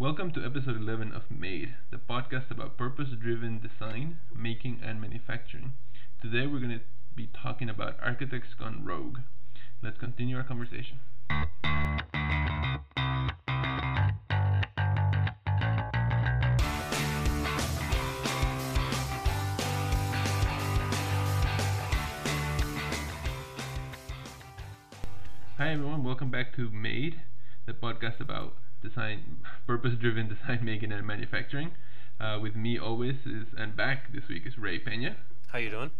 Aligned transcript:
Welcome 0.00 0.32
to 0.32 0.42
episode 0.42 0.76
11 0.78 1.12
of 1.12 1.24
Made, 1.30 1.74
the 1.90 1.98
podcast 1.98 2.50
about 2.50 2.78
purpose 2.78 3.08
driven 3.20 3.60
design, 3.60 4.20
making, 4.34 4.80
and 4.82 4.98
manufacturing. 4.98 5.74
Today 6.22 6.46
we're 6.46 6.58
going 6.58 6.70
to 6.70 6.80
be 7.14 7.28
talking 7.42 7.68
about 7.68 7.96
architects 8.02 8.54
gone 8.58 8.82
rogue. 8.82 9.18
Let's 9.82 9.98
continue 9.98 10.38
our 10.38 10.42
conversation. 10.42 11.00
Hi 25.58 25.72
everyone, 25.74 26.02
welcome 26.02 26.30
back 26.30 26.56
to 26.56 26.70
Made, 26.70 27.20
the 27.66 27.74
podcast 27.74 28.18
about 28.18 28.54
design, 28.82 29.38
purpose-driven 29.66 30.28
design 30.34 30.60
making 30.64 30.92
and 30.92 31.06
manufacturing. 31.06 31.72
Uh, 32.20 32.38
with 32.40 32.54
me 32.54 32.78
always 32.78 33.14
is 33.24 33.46
and 33.56 33.74
back 33.76 34.12
this 34.12 34.28
week 34.28 34.42
is 34.46 34.58
Ray 34.58 34.78
Pena, 34.78 35.16
How 35.48 35.58
you 35.58 35.70
doing? 35.70 35.90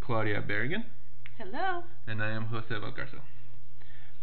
Claudia 0.00 0.42
Berrigan, 0.42 0.84
Hello. 1.38 1.84
and 2.08 2.20
I 2.22 2.30
am 2.30 2.46
Jose 2.46 2.74
Valcarcel. 2.74 3.20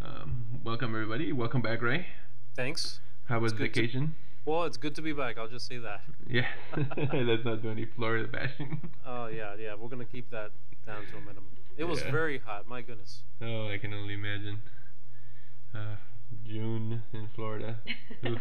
Um, 0.01 0.59
welcome 0.63 0.93
everybody. 0.93 1.31
Welcome 1.31 1.61
back, 1.61 1.81
Ray. 1.81 2.07
Thanks. 2.55 2.99
How 3.29 3.39
was 3.39 3.53
It's 3.53 3.59
good 3.59 3.73
to- 3.73 3.81
vacation? 3.81 4.15
Well, 4.45 4.63
it's 4.63 4.77
good 4.77 4.95
to 4.95 5.01
be 5.01 5.11
back. 5.13 5.37
I'll 5.37 5.47
just 5.49 5.67
say 5.67 5.77
that. 5.77 6.01
Yeah, 6.29 6.47
let's 7.13 7.45
not 7.45 7.61
do 7.61 7.69
any 7.71 7.85
Florida 7.85 8.27
bashing. 8.27 8.89
Oh 9.05 9.27
yeah, 9.27 9.55
yeah. 9.57 9.75
We're 9.79 9.87
gonna 9.89 10.03
keep 10.05 10.29
that 10.31 10.51
down 10.85 11.05
to 11.11 11.17
a 11.17 11.21
minimum. 11.21 11.45
It 11.77 11.85
was 11.85 12.01
very 12.01 12.39
hot. 12.39 12.67
My 12.67 12.81
goodness. 12.81 13.19
Oh, 13.41 13.69
I 13.69 13.77
can 13.77 13.93
only 13.93 14.13
imagine. 14.15 14.59
Uh, 15.73 15.95
June 16.45 17.01
in 17.13 17.29
Florida. 17.35 17.79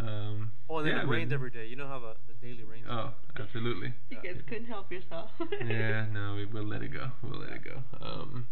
Um, 0.00 0.52
Oh, 0.70 0.78
and 0.78 0.86
then 0.86 0.94
yeah, 0.96 1.02
it 1.02 1.08
rained 1.08 1.30
but- 1.30 1.34
every 1.34 1.50
day. 1.50 1.66
You 1.66 1.74
know 1.76 1.88
how 1.88 1.98
the, 1.98 2.14
the 2.28 2.34
daily 2.46 2.62
rains. 2.64 2.86
Oh, 2.88 3.10
absolutely. 3.38 3.92
you 4.10 4.16
guys 4.22 4.36
couldn't 4.48 4.66
help 4.66 4.92
yourself. 4.92 5.30
yeah, 5.66 6.06
no, 6.12 6.34
we 6.36 6.46
will 6.46 6.64
let 6.66 6.82
it 6.82 6.92
go. 6.92 7.10
We'll 7.22 7.40
let 7.40 7.50
it 7.50 7.64
go. 7.64 7.82
Um, 8.00 8.46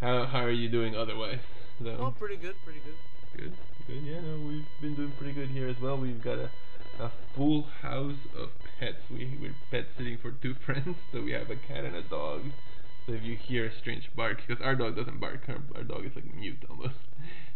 how 0.00 0.26
how 0.26 0.40
are 0.40 0.50
you 0.50 0.68
doing 0.68 0.94
otherwise? 0.94 1.38
Though? 1.80 1.96
Oh, 1.98 2.14
pretty 2.18 2.36
good. 2.36 2.54
Pretty 2.64 2.80
good. 2.80 2.94
Good, 3.36 3.52
good. 3.86 4.02
Yeah, 4.04 4.20
no, 4.20 4.46
we've 4.46 4.66
been 4.82 4.94
doing 4.96 5.12
pretty 5.18 5.32
good 5.32 5.48
here 5.48 5.68
as 5.68 5.76
well. 5.80 5.96
We've 5.96 6.22
got 6.22 6.38
a 6.38 6.50
a 7.00 7.10
full 7.34 7.62
house 7.82 8.18
of 8.38 8.50
pets. 8.78 8.98
We 9.10 9.38
we're 9.40 9.54
pet 9.70 9.86
sitting 9.96 10.18
for 10.20 10.30
two 10.32 10.54
friends, 10.66 10.96
so 11.12 11.22
we 11.22 11.32
have 11.32 11.48
a 11.50 11.56
cat 11.56 11.84
and 11.84 11.96
a 11.96 12.02
dog. 12.02 12.42
So 13.06 13.12
if 13.12 13.22
you 13.22 13.36
hear 13.36 13.66
a 13.66 13.78
strange 13.80 14.10
bark, 14.16 14.38
because 14.46 14.62
our 14.64 14.74
dog 14.74 14.96
doesn't 14.96 15.20
bark, 15.20 15.42
our, 15.48 15.58
our 15.76 15.84
dog 15.84 16.04
is 16.06 16.12
like 16.14 16.34
mute 16.34 16.64
almost. 16.68 16.94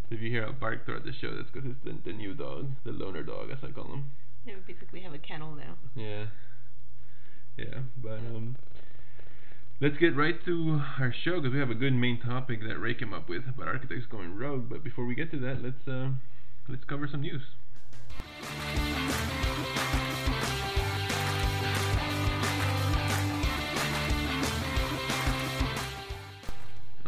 So 0.09 0.17
if 0.17 0.23
you 0.23 0.31
hear 0.31 0.45
a 0.45 0.53
bark 0.53 0.84
throughout 0.84 1.05
the 1.05 1.12
show, 1.12 1.37
that's 1.37 1.48
because 1.53 1.70
it's 1.70 1.79
the, 1.84 2.11
the 2.11 2.12
new 2.17 2.34
dog, 2.34 2.70
the 2.84 2.91
loner 2.91 3.23
dog, 3.23 3.53
as 3.53 3.59
I 3.62 3.71
call 3.71 3.84
him. 3.93 4.11
yeah, 4.45 4.55
we 4.67 4.75
basically 4.75 5.03
have 5.03 5.15
a 5.15 5.19
kennel 5.19 5.55
now. 5.55 5.77
Yeah. 5.95 6.25
Yeah, 7.56 7.78
but 7.97 8.19
um 8.19 8.56
let's 9.81 9.97
get 9.98 10.17
right 10.17 10.45
to 10.47 10.81
our 10.98 11.15
show 11.25 11.37
because 11.41 11.53
we 11.53 11.61
have 11.61 11.71
a 11.71 11.77
good 11.77 11.95
main 11.95 12.21
topic 12.21 12.61
that 12.67 12.81
Ray 12.81 12.95
came 12.95 13.15
up 13.15 13.28
with 13.28 13.43
about 13.48 13.69
architects 13.69 14.06
going 14.11 14.34
rogue. 14.34 14.69
But 14.69 14.83
before 14.83 15.06
we 15.06 15.15
get 15.15 15.31
to 15.31 15.39
that, 15.39 15.62
let's 15.62 15.87
uh, 15.87 16.11
let's 16.69 16.83
cover 16.84 17.06
some 17.06 17.21
news. 17.21 17.43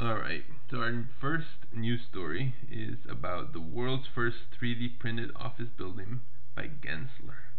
All 0.02 0.14
right. 0.16 0.42
So 0.68 0.78
our 0.78 1.04
first 1.20 1.46
news 1.72 2.00
story 2.10 2.54
is 2.68 2.96
about 3.08 3.52
the 3.52 3.60
world's 3.60 4.08
first 4.12 4.38
3D 4.60 4.98
printed 4.98 5.30
office 5.36 5.68
building 5.78 6.22
by 6.56 6.70
Gensler. 6.84 7.52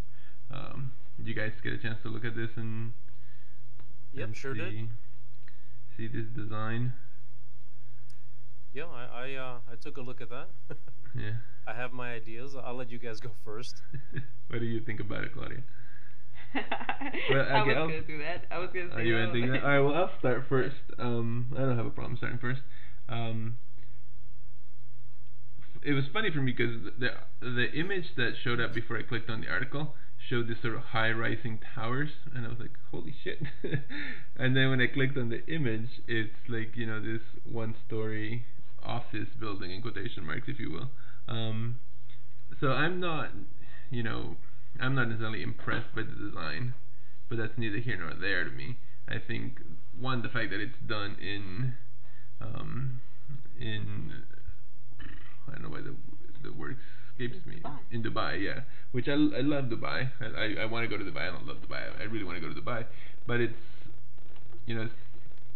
Um, 0.52 0.92
did 1.18 1.28
you 1.28 1.34
guys 1.34 1.54
get 1.64 1.72
a 1.72 1.78
chance 1.78 2.00
to 2.04 2.10
look 2.10 2.26
at 2.26 2.36
this 2.36 2.50
and, 2.58 2.92
Yep, 4.14 4.28
and 4.28 4.36
sure 4.36 4.54
see, 4.56 4.60
did. 4.60 4.90
see 5.96 6.08
this 6.08 6.28
design? 6.36 6.94
Yeah, 8.74 8.88
I 8.88 9.06
I, 9.06 9.34
uh, 9.36 9.58
I 9.72 9.76
took 9.76 9.96
a 9.98 10.02
look 10.02 10.20
at 10.20 10.30
that. 10.30 10.50
Yeah. 11.16 11.34
I 11.68 11.74
have 11.74 11.94
my 11.94 12.12
ideas. 12.14 12.56
I'll 12.56 12.74
let 12.74 12.90
you 12.90 12.98
guys 12.98 13.20
go 13.20 13.30
first. 13.46 13.84
what 14.48 14.60
do 14.60 14.66
you 14.66 14.82
think 14.82 15.00
about 15.00 15.24
it, 15.24 15.34
Claudia? 15.34 15.62
Well, 16.54 16.64
I 17.50 17.62
okay, 17.62 17.68
was 17.70 17.78
I'll- 17.78 17.88
gonna 17.88 18.02
do 18.04 18.18
that. 18.20 18.46
I 18.52 18.58
was 18.60 18.70
gonna 18.74 18.90
say. 18.90 18.96
Are 18.96 19.04
you 19.04 19.18
ending 19.18 19.52
that? 19.52 19.64
All 19.64 19.70
right. 19.70 19.80
Well, 19.80 19.96
I'll 19.96 20.12
start 20.20 20.44
first. 20.50 20.76
Um, 21.00 21.52
I 21.56 21.62
don't 21.62 21.78
have 21.78 21.86
a 21.86 21.90
problem 21.92 22.18
starting 22.18 22.40
first. 22.40 22.62
Um, 23.10 23.58
it 25.84 25.94
was 25.94 26.06
funny 26.14 26.32
for 26.32 26.40
me 26.42 26.54
because 26.56 26.92
the 27.00 27.10
the 27.42 27.72
image 27.74 28.06
that 28.16 28.34
showed 28.44 28.60
up 28.62 28.74
before 28.74 28.98
I 28.98 29.04
clicked 29.04 29.30
on 29.30 29.42
the 29.42 29.50
article 29.50 29.96
showed 30.30 30.48
this 30.48 30.58
sort 30.62 30.76
of 30.76 30.82
high 30.82 31.12
rising 31.12 31.60
towers, 31.76 32.10
and 32.34 32.46
I 32.46 32.50
was 32.50 32.60
like, 32.60 32.72
"Holy 32.92 33.14
shit!" 33.24 33.42
and 34.38 34.56
then 34.56 34.70
when 34.70 34.80
I 34.80 34.88
clicked 34.88 35.18
on 35.18 35.30
the 35.30 35.46
image, 35.54 35.90
it's 36.08 36.32
like 36.48 36.76
you 36.76 36.86
know 36.88 37.02
this 37.02 37.22
one 37.44 37.76
story 37.86 38.46
office 38.82 39.28
building 39.40 39.72
in 39.72 39.82
quotation 39.82 40.26
marks, 40.26 40.48
if 40.48 40.60
you 40.60 40.72
will. 40.72 40.90
Um, 41.28 41.80
so 42.60 42.68
I'm 42.68 43.00
not, 43.00 43.30
you 43.90 44.04
know, 44.04 44.36
I'm 44.80 44.96
not 44.96 45.08
necessarily 45.10 45.44
impressed 45.44 45.94
by 45.96 46.02
the 46.04 46.12
design 46.12 46.74
but 47.30 47.38
that's 47.38 47.58
neither 47.58 47.78
here 47.78 47.98
nor 47.98 48.14
there 48.14 48.44
to 48.44 48.52
me. 48.52 48.78
I 49.08 49.18
think 49.18 49.60
one, 50.00 50.22
the 50.22 50.30
fact 50.30 50.52
that 50.52 50.60
it's 50.60 50.78
done 50.88 51.16
in, 51.20 51.74
um, 52.42 53.02
in, 53.60 54.14
I 55.48 55.54
don't 55.54 55.64
know 55.64 55.70
why 55.70 55.82
the 55.82 55.96
the 56.44 56.52
word 56.54 56.78
escapes 57.12 57.38
In 57.46 57.52
me. 57.52 57.60
Dubai. 57.64 57.80
In 57.92 58.04
Dubai, 58.04 58.42
yeah. 58.44 58.62
Which 58.92 59.08
I, 59.08 59.14
I 59.14 59.42
love 59.42 59.66
Dubai. 59.66 60.12
I 60.22 60.26
I, 60.26 60.64
I 60.64 60.66
want 60.66 60.90
to 60.90 60.98
go 60.98 61.02
to 61.04 61.10
Dubai. 61.10 61.24
I 61.30 61.32
don't 61.32 61.48
love 61.48 61.58
Dubai. 61.58 61.82
I 62.00 62.04
really 62.04 62.24
want 62.26 62.42
to 62.42 62.48
go 62.48 62.54
to 62.54 62.60
Dubai, 62.60 62.86
but 63.26 63.40
it's, 63.40 63.64
you 64.66 64.76
know, 64.76 64.84
it's 64.84 64.94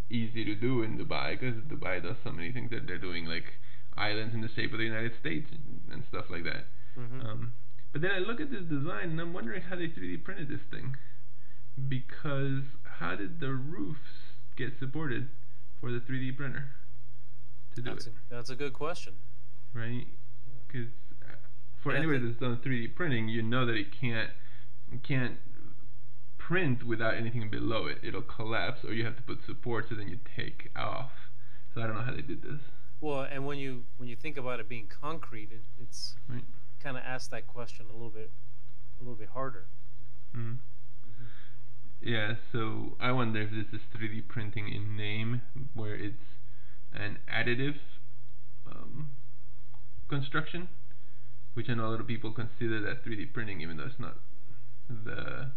easy 0.10 0.46
to 0.46 0.56
do 0.56 0.84
in 0.84 0.98
Dubai 0.98 1.40
because 1.40 1.56
Dubai 1.64 2.02
does 2.02 2.16
so 2.24 2.32
many 2.32 2.52
things 2.52 2.72
that 2.72 2.88
they're 2.88 2.98
doing 2.98 3.26
like 3.26 3.54
islands 3.98 4.34
in 4.34 4.42
the 4.42 4.50
shape 4.56 4.72
of 4.72 4.80
the 4.80 4.86
United 4.86 5.12
States 5.20 5.50
and, 5.52 5.82
and 5.94 6.04
stuff 6.10 6.26
like 6.30 6.44
that. 6.44 6.66
hmm 6.96 7.22
Um, 7.22 7.54
but 7.98 8.02
then 8.02 8.12
I 8.12 8.20
look 8.20 8.40
at 8.40 8.52
this 8.52 8.64
design 8.64 9.10
and 9.10 9.20
I'm 9.20 9.34
wondering 9.34 9.64
how 9.64 9.76
they 9.76 9.88
3D 9.88 10.24
printed 10.24 10.50
this 10.50 10.62
thing. 10.70 10.96
Because 11.88 12.64
how 13.00 13.16
did 13.16 13.40
the 13.40 13.52
roofs 13.54 14.36
get 14.56 14.78
supported 14.80 15.30
for 15.80 15.92
the 15.92 16.00
3D 16.00 16.36
printer 16.38 16.72
to 17.76 17.82
do 17.82 17.90
That's 17.92 18.06
it, 18.08 18.14
a, 18.14 18.34
that's 18.34 18.50
a 18.50 18.56
good 18.56 18.74
question. 18.74 19.14
right? 19.74 20.08
Because 20.68 20.90
uh, 21.24 21.36
for 21.82 21.92
Yeah, 21.92 21.98
anybody 22.00 22.20
that's 22.20 22.40
done 22.40 22.58
3D 22.58 22.96
printing, 22.96 23.30
you 23.30 23.42
know 23.42 23.66
that 23.66 23.76
it 23.76 23.92
can't 23.92 24.32
it 24.92 25.04
can't 25.04 25.40
print 26.38 26.84
without 26.84 27.16
anything 27.16 27.50
below 27.50 27.88
it. 27.88 28.00
It'll 28.04 28.22
collapse, 28.22 28.84
or 28.86 28.94
you 28.94 29.06
have 29.06 29.18
to 29.18 29.24
put 29.24 29.44
supports, 29.46 29.92
and 29.92 30.00
then 30.00 30.08
you 30.08 30.20
take 30.36 30.72
off. 30.76 31.12
So 31.74 31.82
I 31.82 31.88
don't 31.88 31.96
know 31.96 32.02
how 32.04 32.14
they 32.14 32.22
did 32.22 32.42
this. 32.42 32.62
Well, 33.02 33.22
and 33.24 33.46
when 33.46 33.58
you 33.58 33.86
when 33.98 34.10
you 34.10 34.16
think 34.16 34.38
about 34.38 34.60
it 34.60 34.68
being 34.68 34.88
concrete, 34.88 35.52
it, 35.52 35.64
it's 35.78 36.16
Right. 36.30 36.44
Kind 36.88 36.96
of 36.98 37.04
asks 37.04 37.28
that 37.28 37.46
question 37.48 37.86
a 37.90 37.94
little 37.94 38.10
bit 38.10 38.32
a 38.98 39.04
little 39.04 39.18
bit 39.18 39.28
harder. 39.34 39.66
Mm. 40.34 40.60
Yeah, 42.02 42.36
so 42.54 42.96
I 42.98 43.12
wonder 43.12 43.42
if 43.42 43.52
this 43.52 43.66
is 43.74 43.82
3D 43.94 44.30
printing 44.30 44.70
in 44.70 44.96
name, 44.96 45.42
where 45.74 45.96
it's 45.96 46.24
an 46.94 47.18
additive 47.28 47.76
um, 48.66 49.10
construction, 50.08 50.70
which 51.56 51.68
I 51.70 51.74
know 51.74 51.88
a 51.88 51.92
lot 51.92 52.00
of 52.00 52.08
people 52.08 52.32
consider 52.32 52.80
that 52.82 53.04
3D 53.04 53.34
printing, 53.34 53.60
even 53.60 53.76
though 53.76 53.88
it's 53.88 54.00
not 54.00 54.20
the, 54.88 55.52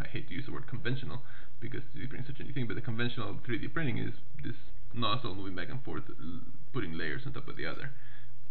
I 0.00 0.06
hate 0.06 0.28
to 0.28 0.34
use 0.34 0.46
the 0.46 0.52
word 0.52 0.66
conventional, 0.66 1.20
because 1.60 1.82
3D 1.94 2.08
printing 2.08 2.20
is 2.20 2.26
such 2.28 2.40
a 2.40 2.44
new 2.44 2.54
thing, 2.54 2.66
but 2.66 2.76
the 2.76 2.80
conventional 2.80 3.36
3D 3.46 3.70
printing 3.74 3.98
is 3.98 4.14
this 4.42 4.56
nozzle 4.94 5.34
moving 5.34 5.54
back 5.54 5.68
and 5.68 5.82
forth, 5.84 6.04
l- 6.08 6.40
putting 6.72 6.96
layers 6.96 7.22
on 7.26 7.34
top 7.34 7.48
of 7.48 7.58
the 7.58 7.66
other. 7.66 7.90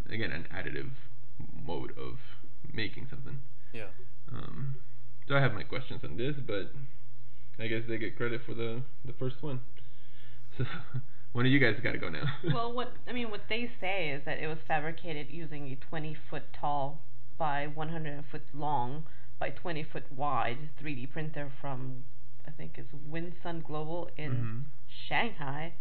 Again, 0.08 0.32
an 0.32 0.46
additive 0.54 0.92
mode 1.66 1.92
of 1.98 2.18
making 2.74 3.08
something. 3.10 3.40
Yeah. 3.74 3.88
Um, 4.32 4.76
so 5.28 5.36
I 5.36 5.42
have 5.42 5.54
my 5.54 5.64
questions 5.64 6.02
on 6.04 6.18
this, 6.18 6.36
but 6.46 6.72
I 7.64 7.68
guess 7.68 7.84
they 7.88 7.98
get 7.98 8.16
credit 8.18 8.42
for 8.46 8.54
the 8.54 8.82
the 9.06 9.14
first 9.14 9.42
one. 9.42 9.62
So 10.58 10.66
one 11.32 11.46
of 11.46 11.52
you 11.52 11.60
guys 11.60 11.76
got 11.84 11.92
to 11.92 12.00
go 12.00 12.10
now. 12.10 12.24
well, 12.54 12.74
what 12.74 12.92
I 13.08 13.14
mean, 13.14 13.30
what 13.30 13.42
they 13.48 13.70
say 13.80 14.10
is 14.10 14.24
that 14.26 14.40
it 14.40 14.48
was 14.48 14.58
fabricated 14.68 15.28
using 15.30 15.68
a 15.68 15.76
20 15.76 16.18
foot 16.30 16.44
tall 16.60 17.02
by 17.38 17.68
100 17.68 18.26
foot 18.32 18.42
long 18.54 19.04
by 19.40 19.50
20 19.52 19.84
foot 19.84 20.04
wide 20.12 20.58
3D 20.82 21.12
printer 21.12 21.52
from 21.62 22.04
I 22.48 22.52
think 22.52 22.74
it's 22.78 22.90
Winsun 23.10 23.64
Global 23.64 24.10
in 24.18 24.32
Mhm. 24.32 24.64
Shanghai, 25.08 25.74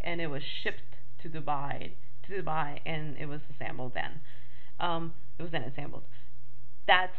and 0.00 0.20
it 0.20 0.28
was 0.28 0.42
shipped 0.44 0.96
to 1.22 1.28
Dubai 1.30 1.92
to 2.24 2.42
Dubai, 2.42 2.80
and 2.84 3.16
it 3.16 3.26
was 3.26 3.40
assembled 3.50 3.94
then. 3.94 4.20
Um, 4.80 5.14
it 5.38 5.42
was 5.42 5.52
then 5.52 5.62
assembled. 5.62 6.04
That's 6.86 7.16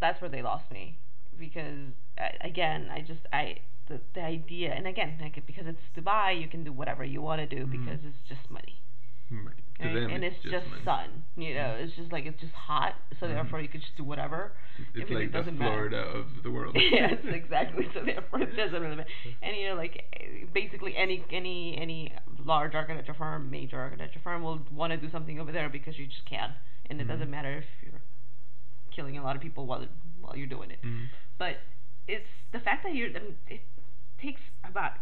that's 0.00 0.20
where 0.20 0.30
they 0.30 0.42
lost 0.42 0.70
me 0.70 0.98
because 1.38 1.92
uh, 2.18 2.46
again, 2.46 2.88
I 2.92 3.00
just 3.00 3.20
I 3.32 3.58
the 3.88 4.00
the 4.14 4.22
idea, 4.22 4.72
and 4.72 4.86
again, 4.86 5.16
like 5.20 5.44
because 5.46 5.64
it's 5.66 5.78
Dubai, 5.96 6.40
you 6.40 6.48
can 6.48 6.64
do 6.64 6.72
whatever 6.72 7.04
you 7.04 7.22
want 7.22 7.40
to 7.40 7.46
do 7.46 7.66
Mhm. 7.66 7.70
because 7.70 8.00
it's 8.04 8.18
just 8.28 8.50
money. 8.50 8.80
Right. 9.30 9.54
Right? 9.80 9.96
and 10.10 10.24
it's, 10.24 10.36
just, 10.42 10.54
just 10.54 10.84
sun. 10.84 11.24
You 11.36 11.52
know, 11.54 11.76
it's 11.78 11.94
just 11.96 12.10
like 12.12 12.24
it's 12.26 12.40
just 12.40 12.52
hot, 12.54 12.94
so 13.20 13.26
Mhm. 13.26 13.34
therefore 13.34 13.60
you 13.60 13.68
could 13.68 13.80
just 13.82 13.96
do 13.96 14.04
whatever. 14.04 14.52
It's 14.94 15.04
If 15.04 15.10
it 15.10 15.14
like 15.14 15.32
the 15.32 15.38
doesn't 15.38 15.58
matter. 15.58 15.70
Florida 15.90 15.98
of 15.98 16.26
the 16.42 16.50
world. 16.50 16.76
yes, 16.92 17.14
exactly. 17.24 17.86
So 17.92 18.02
therefore, 18.04 18.40
it 18.42 18.56
doesn't 18.56 18.80
really 18.80 18.96
matter. 18.96 19.10
And 19.42 19.56
you 19.56 19.68
know, 19.68 19.74
like 19.74 20.04
basically 20.54 20.96
any 20.96 21.24
any 21.30 21.76
any 21.76 22.12
large 22.44 22.74
architecture 22.74 23.14
firm, 23.14 23.50
major 23.50 23.78
architecture 23.78 24.20
firm 24.22 24.42
will 24.42 24.60
want 24.72 24.92
to 24.92 24.96
do 24.96 25.10
something 25.10 25.38
over 25.40 25.52
there 25.52 25.68
because 25.68 25.98
you 25.98 26.06
just 26.06 26.24
can, 26.26 26.54
and 26.88 27.00
it 27.00 27.04
Mhm. 27.04 27.08
doesn't 27.08 27.30
matter 27.30 27.58
if 27.58 27.66
you're 27.82 28.00
killing 28.90 29.18
a 29.18 29.22
lot 29.22 29.36
of 29.36 29.42
people 29.42 29.66
while 29.66 29.86
while 30.20 30.36
you're 30.36 30.46
doing 30.46 30.70
it. 30.70 30.80
Mhm. 30.82 31.08
But 31.38 31.60
it's 32.08 32.28
the 32.52 32.60
fact 32.60 32.82
that 32.84 32.94
you're. 32.94 33.08
I 33.16 33.20
mean, 33.20 33.38
it 33.48 33.62
takes 34.18 34.40
about 34.64 34.94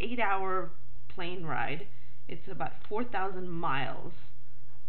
eight 0.00 0.20
hour 0.20 0.70
plane 1.08 1.44
ride. 1.44 1.86
It's 2.28 2.46
about 2.48 2.82
four 2.88 3.04
thousand 3.04 3.48
miles 3.48 4.12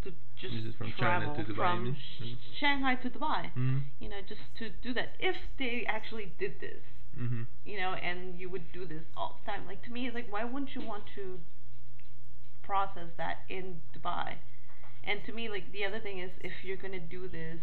to 0.04 0.14
just 0.36 0.78
from 0.78 0.92
China 0.94 1.26
travel 1.26 1.36
to 1.36 1.44
Dubai, 1.44 1.56
from 1.56 1.96
Shanghai 2.60 2.96
to 2.96 3.10
Dubai 3.10 3.52
Mhm. 3.54 3.84
you 4.00 4.08
know, 4.10 4.22
just 4.22 4.42
to 4.56 4.70
do 4.70 4.94
that. 4.94 5.16
If 5.20 5.36
they 5.58 5.86
actually 5.86 6.28
did 6.38 6.60
this, 6.60 6.84
you 7.66 7.78
know, 7.78 7.94
and 7.96 8.40
you 8.40 8.50
would 8.50 8.72
do 8.72 8.86
this 8.86 9.04
all 9.18 9.40
the 9.44 9.52
time. 9.52 9.66
Like 9.68 9.82
to 9.84 9.92
me, 9.92 10.06
it's 10.08 10.16
like 10.16 10.32
why 10.32 10.44
wouldn't 10.46 10.76
you 10.76 10.82
want 10.82 11.06
to 11.16 11.42
process 12.62 13.10
that 13.18 13.40
in 13.50 13.82
Dubai? 13.94 14.38
And 15.10 15.24
to 15.26 15.34
me, 15.34 15.50
like 15.50 15.72
the 15.74 15.84
other 15.86 16.00
thing 16.00 16.20
is, 16.20 16.32
if 16.42 16.54
you're 16.64 16.78
gonna 16.78 17.00
do 17.00 17.28
this 17.28 17.60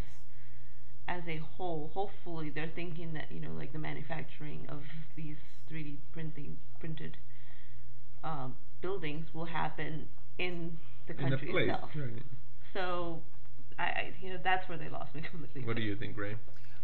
as 1.08 1.22
a 1.28 1.36
whole, 1.38 1.90
hopefully 1.94 2.50
they're 2.50 2.70
thinking 2.74 3.12
that 3.14 3.30
you 3.30 3.40
know, 3.40 3.52
like 3.56 3.72
the 3.72 3.78
manufacturing 3.78 4.66
of 4.68 4.82
these 5.14 5.36
3D 5.70 5.98
printing 6.12 6.58
printed 6.80 7.16
um, 8.24 8.56
buildings 8.80 9.26
will 9.32 9.44
happen 9.46 10.08
in 10.38 10.78
the 11.06 11.12
In 11.12 11.16
the 11.16 11.30
country 11.30 11.48
place, 11.50 11.70
itself. 11.70 11.90
right. 11.94 12.22
So, 12.72 13.22
I, 13.78 13.82
I, 13.84 14.14
you 14.20 14.30
know, 14.30 14.38
that's 14.42 14.68
where 14.68 14.78
they 14.78 14.88
lost 14.88 15.14
me 15.14 15.20
completely. 15.30 15.64
What 15.64 15.76
do 15.76 15.82
you 15.82 15.96
think, 15.96 16.16
Ray? 16.16 16.36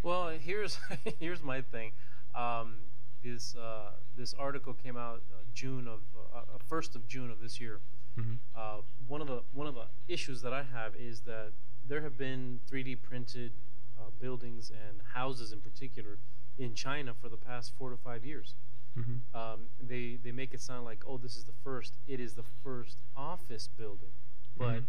Well, 0.02 0.28
here's 0.40 0.78
here's 1.20 1.42
my 1.42 1.62
thing. 1.62 1.92
Um, 2.34 2.76
this 3.24 3.54
uh, 3.56 3.92
this 4.16 4.34
article 4.34 4.74
came 4.74 4.96
out 4.96 5.22
uh, 5.32 5.42
June 5.54 5.88
of 5.88 6.00
uh, 6.34 6.38
uh, 6.38 6.42
first 6.68 6.94
of 6.96 7.08
June 7.08 7.30
of 7.30 7.40
this 7.40 7.60
year. 7.60 7.80
Mhm. 8.16 8.38
Uh, 8.54 8.82
one 9.08 9.20
of 9.20 9.26
the 9.26 9.42
one 9.52 9.66
of 9.66 9.74
the 9.74 9.88
issues 10.08 10.42
that 10.42 10.52
I 10.52 10.62
have 10.62 10.94
is 10.96 11.20
that 11.22 11.52
there 11.86 12.00
have 12.02 12.16
been 12.18 12.60
3D 12.66 12.96
printed 13.02 13.52
uh, 13.98 14.10
buildings 14.20 14.70
and 14.70 15.00
houses 15.14 15.52
in 15.52 15.60
particular 15.60 16.18
in 16.58 16.74
China 16.74 17.14
for 17.14 17.28
the 17.28 17.36
past 17.36 17.72
four 17.76 17.90
to 17.90 17.96
five 17.96 18.24
years. 18.24 18.54
Mhm. 18.96 19.20
Um, 19.34 19.68
they 19.80 20.16
they 20.16 20.32
make 20.32 20.52
it 20.52 20.60
sound 20.60 20.84
like 20.84 21.02
oh 21.06 21.16
this 21.18 21.36
is 21.36 21.44
the 21.44 21.54
first. 21.64 21.94
It 22.06 22.20
is 22.20 22.34
the 22.34 22.42
first 22.62 22.98
office 23.16 23.68
building, 23.68 24.12
but 24.56 24.82
Mhm. 24.82 24.86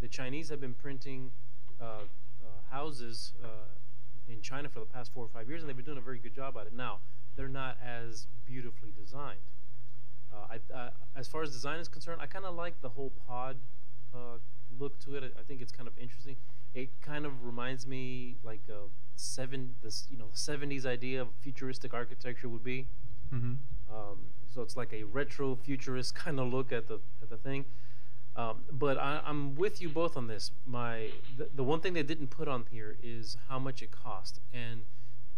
the 0.00 0.08
Chinese 0.08 0.48
have 0.50 0.60
been 0.60 0.74
printing 0.74 1.32
uh, 1.80 1.84
uh, 1.84 2.60
houses 2.70 3.32
uh, 3.42 3.68
in 4.28 4.40
China 4.42 4.68
for 4.68 4.80
the 4.80 4.86
past 4.86 5.12
four 5.12 5.24
or 5.24 5.28
five 5.28 5.48
years, 5.48 5.62
and 5.62 5.68
they've 5.68 5.76
been 5.76 5.84
doing 5.86 5.98
a 5.98 6.02
very 6.02 6.18
good 6.18 6.34
job 6.34 6.56
at 6.58 6.66
it. 6.66 6.72
Now 6.72 7.00
they're 7.36 7.48
not 7.48 7.78
as 7.82 8.26
beautifully 8.44 8.92
designed. 8.92 9.40
Uh, 10.36 10.56
I, 10.72 10.74
uh, 10.74 10.90
as 11.16 11.28
far 11.28 11.42
as 11.42 11.50
design 11.50 11.80
is 11.80 11.88
concerned, 11.88 12.20
I 12.20 12.26
kind 12.26 12.44
of 12.44 12.54
like 12.54 12.80
the 12.82 12.88
whole 12.90 13.12
pod 13.26 13.56
uh, 14.14 14.38
look 14.78 14.98
to 15.00 15.16
it. 15.16 15.24
I, 15.24 15.40
I 15.40 15.42
think 15.44 15.62
it's 15.62 15.72
kind 15.72 15.88
of 15.88 15.96
interesting. 15.98 16.36
It 16.74 16.90
kind 17.00 17.24
of 17.24 17.44
reminds 17.44 17.86
me 17.86 18.36
like 18.44 18.60
a 18.68 18.88
seven, 19.16 19.74
this 19.82 20.06
you 20.10 20.18
know, 20.18 20.26
'70s 20.34 20.84
idea 20.84 21.22
of 21.22 21.28
futuristic 21.40 21.94
architecture 21.94 22.48
would 22.48 22.64
be. 22.64 22.86
Mhm. 23.32 23.58
Um, 23.90 24.18
so 24.52 24.62
it's 24.62 24.76
like 24.76 24.92
a 24.92 25.04
retro 25.04 25.56
futurist 25.56 26.14
kind 26.24 26.38
of 26.40 26.52
look 26.52 26.72
at 26.72 26.88
the 26.88 27.00
at 27.22 27.30
the 27.30 27.36
thing. 27.38 27.64
Um, 28.36 28.64
but 28.70 28.98
I, 28.98 29.22
I'm 29.24 29.54
with 29.54 29.80
you 29.80 29.88
both 29.88 30.16
on 30.16 30.26
this. 30.26 30.50
My 30.66 31.08
the, 31.38 31.48
the 31.54 31.64
one 31.64 31.80
thing 31.80 31.94
they 31.94 32.02
didn't 32.02 32.28
put 32.28 32.48
on 32.48 32.66
here 32.70 32.98
is 33.02 33.38
how 33.48 33.58
much 33.58 33.82
it 33.82 33.90
cost. 33.90 34.40
And 34.52 34.82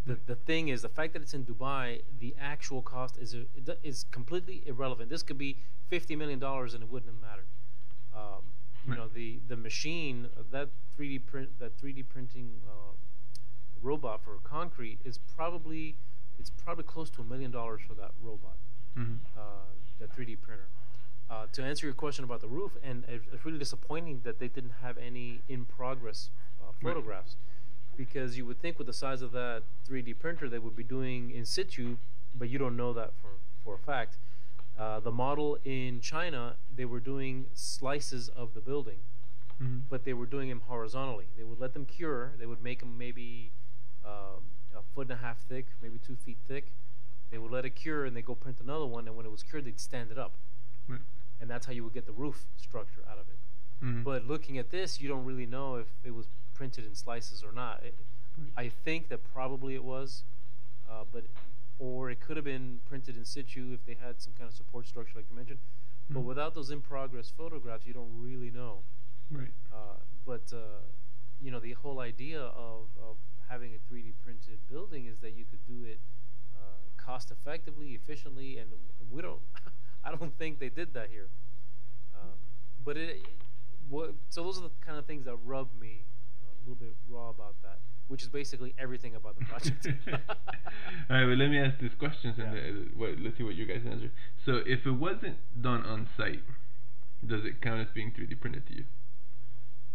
the 0.06 0.18
the 0.26 0.36
thing 0.36 0.68
is 0.68 0.82
the 0.82 0.88
fact 0.88 1.12
that 1.12 1.22
it's 1.22 1.34
in 1.34 1.44
Dubai, 1.44 2.02
the 2.20 2.34
actual 2.40 2.82
cost 2.82 3.18
is 3.18 3.32
do- 3.64 3.76
is 3.82 4.04
completely 4.10 4.62
irrelevant. 4.66 5.10
This 5.10 5.22
could 5.22 5.38
be 5.38 5.58
fifty 5.88 6.16
million 6.16 6.38
dollars 6.38 6.74
and 6.74 6.82
it 6.82 6.88
wouldn't 6.90 7.12
have 7.12 7.20
mattered. 7.20 7.46
Um, 8.14 8.42
you 8.84 8.90
Right. 8.92 8.98
know 8.98 9.08
the 9.08 9.40
the 9.48 9.56
machine 9.56 10.28
uh, 10.36 10.42
that 10.50 10.70
3D 10.96 11.18
print 11.26 11.58
that 11.58 11.76
3D 11.78 12.08
printing 12.08 12.60
uh, 12.66 12.92
robot 13.82 14.22
for 14.24 14.38
concrete 14.44 14.98
is 15.04 15.18
probably 15.18 15.96
it's 16.38 16.50
probably 16.50 16.84
close 16.84 17.10
to 17.10 17.20
a 17.20 17.24
million 17.24 17.50
dollars 17.50 17.80
for 17.86 17.94
that 17.94 18.12
robot 18.22 18.56
Mhm. 18.96 19.18
uh, 19.36 19.40
the 19.98 20.06
3D 20.08 20.36
printer. 20.40 20.68
Uh, 21.30 21.46
to 21.52 21.62
answer 21.62 21.84
your 21.86 21.94
question 21.94 22.24
about 22.24 22.40
the 22.40 22.48
roof, 22.48 22.72
and 22.82 23.04
it's 23.06 23.44
really 23.44 23.58
disappointing 23.58 24.22
that 24.24 24.38
they 24.38 24.48
didn't 24.48 24.76
have 24.80 24.96
any 24.96 25.42
in 25.48 25.66
progress 25.66 26.30
uh, 26.62 26.72
photographs, 26.80 27.36
because 27.98 28.38
you 28.38 28.46
would 28.46 28.60
think 28.62 28.78
with 28.78 28.86
the 28.86 28.92
size 28.94 29.20
of 29.20 29.32
that 29.32 29.64
3D 29.86 30.18
printer 30.18 30.48
they 30.48 30.58
would 30.60 30.76
be 30.76 30.84
doing 30.84 31.30
in 31.32 31.44
situ, 31.44 31.98
but 32.34 32.48
you 32.48 32.56
don't 32.58 32.76
know 32.76 32.94
that 32.94 33.12
for 33.20 33.30
for 33.62 33.74
a 33.74 33.78
fact. 33.78 34.16
Uh, 34.78 35.00
the 35.00 35.10
model 35.10 35.58
in 35.64 36.00
China, 36.00 36.56
they 36.74 36.84
were 36.84 37.00
doing 37.00 37.46
slices 37.52 38.28
of 38.30 38.54
the 38.54 38.60
building, 38.60 39.00
Mhm. 39.60 39.82
but 39.90 40.04
they 40.04 40.14
were 40.14 40.24
doing 40.26 40.48
them 40.48 40.60
horizontally. 40.60 41.26
They 41.36 41.42
would 41.42 41.58
let 41.58 41.72
them 41.74 41.84
cure. 41.84 42.32
They 42.38 42.46
would 42.46 42.62
make 42.62 42.78
them 42.80 42.96
maybe 42.96 43.50
um, 44.04 44.44
a 44.74 44.82
foot 44.94 45.08
and 45.10 45.12
a 45.12 45.16
half 45.16 45.38
thick, 45.48 45.66
maybe 45.82 45.98
two 45.98 46.14
feet 46.16 46.38
thick. 46.46 46.72
They 47.30 47.36
would 47.36 47.50
let 47.50 47.66
it 47.66 47.70
cure, 47.70 48.06
and 48.06 48.16
they 48.16 48.22
go 48.22 48.34
print 48.36 48.58
another 48.60 48.86
one. 48.86 49.06
And 49.08 49.16
when 49.16 49.26
it 49.26 49.32
was 49.32 49.42
cured, 49.42 49.64
they'd 49.66 49.80
stand 49.80 50.10
it 50.10 50.16
up, 50.16 50.38
Right. 50.86 51.00
and 51.40 51.50
that's 51.50 51.66
how 51.66 51.72
you 51.72 51.82
would 51.84 51.92
get 51.92 52.06
the 52.06 52.12
roof 52.12 52.46
structure 52.56 53.02
out 53.10 53.18
of 53.18 53.28
it. 53.28 53.38
Mhm. 53.84 54.04
But 54.04 54.24
looking 54.26 54.56
at 54.56 54.70
this, 54.70 54.98
you 55.00 55.08
don't 55.08 55.24
really 55.26 55.44
know 55.46 55.76
if 55.76 55.88
it 56.04 56.12
was 56.12 56.28
printed 56.58 56.84
in 56.84 56.94
slices 56.94 57.44
or 57.44 57.52
not. 57.52 57.82
It, 57.84 57.94
I 58.56 58.68
think 58.84 59.08
that 59.08 59.20
probably 59.32 59.74
it 59.74 59.84
was, 59.84 60.24
uh, 60.90 61.04
but 61.12 61.24
or 61.78 62.10
it 62.10 62.18
could 62.20 62.36
have 62.36 62.44
been 62.44 62.80
printed 62.88 63.16
in 63.16 63.24
situ 63.24 63.70
if 63.72 63.84
they 63.86 63.94
had 63.94 64.20
some 64.20 64.32
kind 64.36 64.48
of 64.48 64.54
support 64.54 64.86
structure, 64.86 65.12
like 65.16 65.26
you 65.30 65.36
mentioned. 65.36 65.60
But 66.10 66.20
Mhm. 66.22 66.24
without 66.24 66.54
those 66.54 66.70
in 66.70 66.80
progress 66.82 67.30
photographs, 67.30 67.86
you 67.86 67.92
don't 67.92 68.12
really 68.20 68.50
know. 68.50 68.82
Right. 69.30 69.52
Uh, 69.72 69.98
but 70.26 70.52
uh, 70.52 70.82
you 71.40 71.50
know, 71.52 71.60
the 71.60 71.72
whole 71.74 72.00
idea 72.00 72.40
of, 72.40 72.86
of 73.00 73.16
having 73.48 73.72
a 73.74 73.78
3D 73.92 74.12
printed 74.24 74.58
building 74.68 75.06
is 75.06 75.18
that 75.20 75.32
you 75.34 75.44
could 75.44 75.64
do 75.66 75.84
it 75.84 76.00
uh, 76.56 76.80
cost 76.96 77.30
effectively, 77.30 77.90
efficiently, 77.94 78.58
and 78.58 78.68
we 79.10 79.22
don't. 79.22 79.40
I 80.04 80.10
don't 80.10 80.36
think 80.38 80.58
they 80.58 80.70
did 80.70 80.94
that 80.94 81.10
here. 81.10 81.28
Um, 82.14 82.38
but 82.84 82.96
it, 82.96 83.10
it 83.10 83.26
what, 83.88 84.14
so 84.28 84.42
those 84.42 84.58
are 84.58 84.62
the 84.62 84.70
kind 84.80 84.98
of 84.98 85.06
things 85.06 85.24
that 85.26 85.36
rub 85.44 85.68
me 85.80 86.02
little 86.68 86.86
bit 86.86 86.94
raw 87.08 87.30
about 87.30 87.54
that, 87.62 87.78
which 88.08 88.22
is 88.22 88.28
basically 88.28 88.74
everything 88.78 89.14
about 89.14 89.38
the 89.38 89.44
project. 89.44 89.86
All 90.08 91.16
right, 91.16 91.24
well, 91.26 91.36
let 91.36 91.48
me 91.48 91.58
ask 91.58 91.78
these 91.78 91.94
questions 91.98 92.38
and 92.38 92.54
Yeah. 92.54 92.62
uh, 92.62 92.72
what, 92.96 93.18
let's 93.20 93.36
see 93.38 93.42
what 93.44 93.54
you 93.54 93.66
guys 93.66 93.82
answer. 93.88 94.10
So, 94.44 94.56
if 94.66 94.86
it 94.86 94.92
wasn't 94.92 95.38
done 95.60 95.84
on 95.84 96.08
site, 96.16 96.42
does 97.26 97.44
it 97.44 97.60
count 97.62 97.80
as 97.80 97.88
being 97.94 98.12
3D 98.12 98.40
printed 98.40 98.66
to 98.68 98.74
you? 98.76 98.84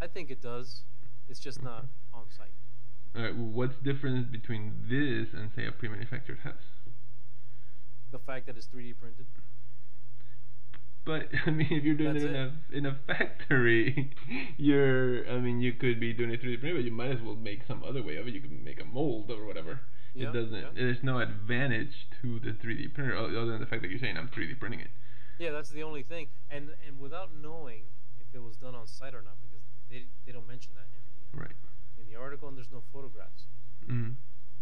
I 0.01 0.07
think 0.07 0.29
it 0.31 0.41
does. 0.41 0.81
It's 1.29 1.39
just 1.39 1.61
not 1.63 1.85
on 2.13 2.23
site. 2.35 2.51
All 3.15 3.21
right, 3.21 3.35
well, 3.35 3.45
what's 3.47 3.75
the 3.81 3.93
difference 3.93 4.27
between 4.27 4.73
this 4.89 5.33
and 5.33 5.51
say 5.55 5.65
a 5.65 5.71
pre-manufactured 5.71 6.39
house? 6.39 6.67
The 8.11 8.19
fact 8.19 8.47
that 8.47 8.57
it's 8.57 8.67
3D 8.67 8.95
printed. 8.99 9.25
But 11.05 11.29
I 11.45 11.51
mean, 11.51 11.67
if 11.71 11.83
you're 11.83 11.95
doing 11.95 12.13
That's 12.13 12.25
it 12.25 12.29
in 12.29 12.35
it. 12.35 12.51
a 12.73 12.77
in 12.77 12.85
a 12.85 12.95
factory, 13.07 14.11
you're 14.57 15.27
I 15.29 15.39
mean, 15.39 15.59
you 15.61 15.73
could 15.73 15.99
be 15.99 16.13
doing 16.13 16.31
it 16.31 16.41
3D 16.41 16.59
printed, 16.59 16.77
but 16.77 16.85
you 16.85 16.91
might 16.91 17.11
as 17.11 17.21
well 17.21 17.35
make 17.35 17.61
some 17.67 17.83
other 17.83 18.01
way 18.03 18.15
of 18.17 18.27
it. 18.27 18.33
You 18.33 18.41
could 18.41 18.63
make 18.63 18.79
a 18.81 18.85
mold 18.85 19.29
or 19.31 19.45
whatever. 19.45 19.81
Yeah, 20.15 20.29
it 20.29 20.33
doesn't. 20.33 20.53
yeah. 20.53 20.67
There's 20.75 21.01
no 21.03 21.19
advantage 21.19 22.07
to 22.21 22.39
the 22.39 22.51
3D 22.51 22.93
printer 22.93 23.17
other 23.17 23.45
than 23.47 23.59
the 23.59 23.65
fact 23.65 23.81
that 23.81 23.89
you're 23.89 23.99
saying 23.99 24.17
I'm 24.17 24.27
3D 24.29 24.59
printing 24.59 24.79
it. 24.79 24.91
Yeah, 25.39 25.51
that's 25.51 25.71
the 25.71 25.83
only 25.83 26.03
thing. 26.03 26.27
And 26.49 26.69
and 26.87 26.99
without 26.99 27.29
knowing 27.35 27.83
if 28.19 28.33
it 28.33 28.41
was 28.43 28.55
done 28.57 28.75
on 28.75 28.87
site 28.87 29.13
or 29.13 29.21
not, 29.21 29.35
because 29.41 29.63
they 29.89 30.05
they 30.25 30.31
don't 30.31 30.47
mention 30.47 30.73
that 30.75 30.87
in 30.93 31.01
the 31.03 31.37
uh, 31.39 31.43
Right. 31.45 31.55
in 31.99 32.05
the 32.07 32.15
article, 32.19 32.47
and 32.47 32.55
there's 32.55 32.71
no 32.71 32.83
photographs. 32.93 33.43
Mm. 33.89 34.15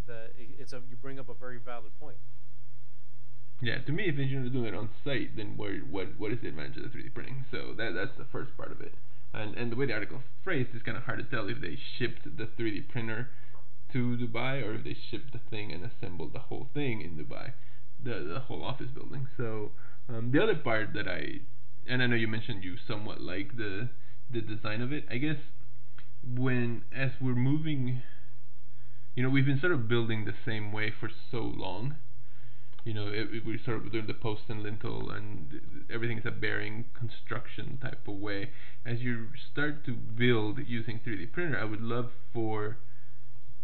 That 0.07 0.31
it, 0.37 0.55
it's 0.57 0.73
a 0.73 0.81
you 0.89 0.95
bring 0.95 1.19
up 1.19 1.29
a 1.29 1.33
very 1.35 1.59
valid 1.59 1.91
point. 1.99 2.17
Yeah, 3.61 3.77
to 3.77 3.91
me, 3.91 4.05
if 4.05 4.17
you're 4.17 4.49
doing 4.49 4.65
it 4.65 4.73
on 4.73 4.89
site, 5.03 5.37
then 5.37 5.55
where, 5.55 5.77
what 5.79 6.17
what 6.17 6.31
is 6.31 6.39
the 6.41 6.47
advantage 6.47 6.77
of 6.77 6.91
the 6.91 6.97
3D 6.97 7.13
printing? 7.13 7.45
So 7.51 7.73
that 7.77 7.93
that's 7.93 8.17
the 8.17 8.25
first 8.31 8.57
part 8.57 8.71
of 8.71 8.81
it. 8.81 8.95
And 9.33 9.55
and 9.55 9.71
the 9.71 9.75
way 9.75 9.85
the 9.85 9.93
article 9.93 10.21
phrased 10.43 10.73
is 10.73 10.81
kind 10.81 10.97
of 10.97 11.03
hard 11.03 11.19
to 11.19 11.25
tell 11.25 11.47
if 11.47 11.61
they 11.61 11.77
shipped 11.97 12.23
the 12.25 12.45
3D 12.45 12.89
printer 12.89 13.29
to 13.93 14.17
Dubai 14.17 14.65
or 14.65 14.73
if 14.73 14.83
they 14.83 14.95
shipped 15.09 15.31
the 15.31 15.39
thing 15.49 15.71
and 15.71 15.85
assembled 15.85 16.33
the 16.33 16.39
whole 16.39 16.69
thing 16.73 17.01
in 17.01 17.17
Dubai, 17.23 17.53
the 18.03 18.25
the 18.33 18.39
whole 18.39 18.63
office 18.63 18.89
building. 18.95 19.27
So 19.37 19.71
um, 20.09 20.31
the 20.31 20.41
other 20.41 20.55
part 20.55 20.93
that 20.93 21.07
I 21.07 21.41
and 21.87 22.01
I 22.01 22.07
know 22.07 22.15
you 22.15 22.27
mentioned 22.27 22.63
you 22.63 22.77
somewhat 22.87 23.21
like 23.21 23.57
the 23.57 23.89
the 24.31 24.41
design 24.41 24.81
of 24.81 24.91
it. 24.91 25.05
I 25.09 25.17
guess 25.17 25.37
when 26.23 26.83
as 26.91 27.11
we're 27.21 27.35
moving, 27.35 28.01
you 29.13 29.21
know, 29.21 29.29
we've 29.29 29.45
been 29.45 29.59
sort 29.59 29.73
of 29.73 29.87
building 29.87 30.25
the 30.25 30.33
same 30.45 30.71
way 30.71 30.91
for 30.99 31.11
so 31.29 31.41
long 31.41 31.97
you 32.83 32.93
know, 32.93 33.07
it, 33.07 33.29
it, 33.33 33.45
we 33.45 33.59
sort 33.63 33.77
of 33.77 33.91
doing 33.91 34.07
the 34.07 34.13
post 34.13 34.43
and 34.49 34.63
lintel, 34.63 35.11
and 35.11 35.61
everything 35.91 36.17
is 36.17 36.25
a 36.25 36.31
bearing 36.31 36.85
construction 36.97 37.77
type 37.81 38.07
of 38.07 38.15
way. 38.15 38.49
As 38.85 38.99
you 39.01 39.27
start 39.51 39.85
to 39.85 39.93
build 39.93 40.59
using 40.65 40.99
3D 41.05 41.31
printer, 41.31 41.59
I 41.59 41.65
would 41.65 41.81
love 41.81 42.11
for 42.33 42.77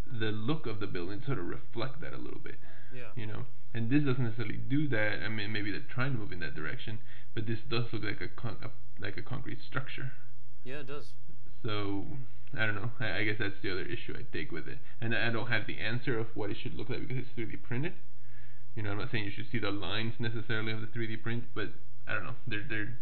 the 0.08 0.32
look 0.32 0.66
of 0.66 0.80
the 0.80 0.88
building 0.88 1.20
to 1.22 1.26
sort 1.26 1.40
of 1.40 1.48
reflect 1.48 2.02
that 2.02 2.14
a 2.14 2.18
little 2.18 2.40
bit. 2.40 2.56
Yeah. 2.94 3.10
You 3.16 3.26
know, 3.26 3.46
and 3.74 3.90
this 3.90 4.04
doesn't 4.04 4.24
necessarily 4.24 4.58
do 4.58 4.88
that. 4.90 5.20
I 5.26 5.30
mean, 5.30 5.52
maybe 5.52 5.72
they're 5.72 5.82
trying 5.82 6.14
to 6.14 6.20
move 6.20 6.32
in 6.32 6.40
that 6.40 6.56
direction, 6.56 7.00
but 7.34 7.48
this 7.48 7.60
does 7.70 7.86
look 7.92 8.04
like 8.04 8.22
a, 8.22 8.28
con- 8.28 8.58
a 8.64 8.70
like 9.00 9.18
a 9.18 9.22
concrete 9.22 9.60
structure. 9.68 10.14
Yeah, 10.64 10.80
it 10.80 10.88
does. 10.88 11.12
So 11.64 12.06
I 12.58 12.66
don't 12.66 12.76
know. 12.76 12.92
I, 13.00 13.20
I 13.20 13.24
guess 13.24 13.36
that's 13.40 13.62
the 13.62 13.72
other 13.72 13.84
issue 13.84 14.16
I 14.18 14.24
take 14.32 14.52
with 14.52 14.68
it, 14.68 14.78
and 15.02 15.16
I 15.16 15.30
don't 15.32 15.48
have 15.48 15.68
the 15.68 15.80
answer 15.80 16.18
of 16.18 16.28
what 16.36 16.50
it 16.50 16.58
should 16.62 16.76
look 16.76 16.90
like 16.90 17.08
because 17.08 17.24
it's 17.26 17.38
3D 17.38 17.62
printed. 17.64 17.94
You 18.78 18.84
know, 18.84 18.92
I'm 18.92 19.00
not 19.00 19.10
saying 19.10 19.24
you 19.24 19.32
should 19.32 19.50
see 19.52 19.58
the 19.58 19.72
lines 19.72 20.14
necessarily 20.20 20.72
of 20.72 20.82
the 20.82 20.88
3D 20.88 21.24
print, 21.24 21.46
but 21.56 21.70
I 22.08 22.14
don't 22.14 22.26
know. 22.26 22.36
They're 22.46 22.62
they're 22.70 23.00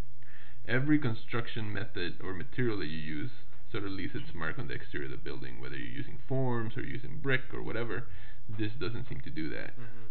every 0.66 0.98
construction 0.98 1.72
method 1.74 2.16
or 2.24 2.34
material 2.34 2.80
that 2.80 2.86
you 2.88 2.98
use 2.98 3.32
sort 3.70 3.84
of 3.84 3.92
leaves 3.92 4.16
its 4.16 4.34
mark 4.34 4.58
on 4.58 4.70
the 4.70 4.74
exterior 4.74 5.06
of 5.08 5.12
the 5.12 5.18
building, 5.18 5.60
whether 5.60 5.76
you're 5.76 5.86
using 5.92 6.18
forms 6.30 6.78
or 6.78 6.82
using 6.82 7.20
brick 7.22 7.42
or 7.54 7.62
whatever. 7.62 8.08
This 8.48 8.72
doesn't 8.72 9.10
seem 9.10 9.20
to 9.22 9.30
do 9.30 9.50
that. 9.50 9.72
Mm-hmm. 9.74 10.06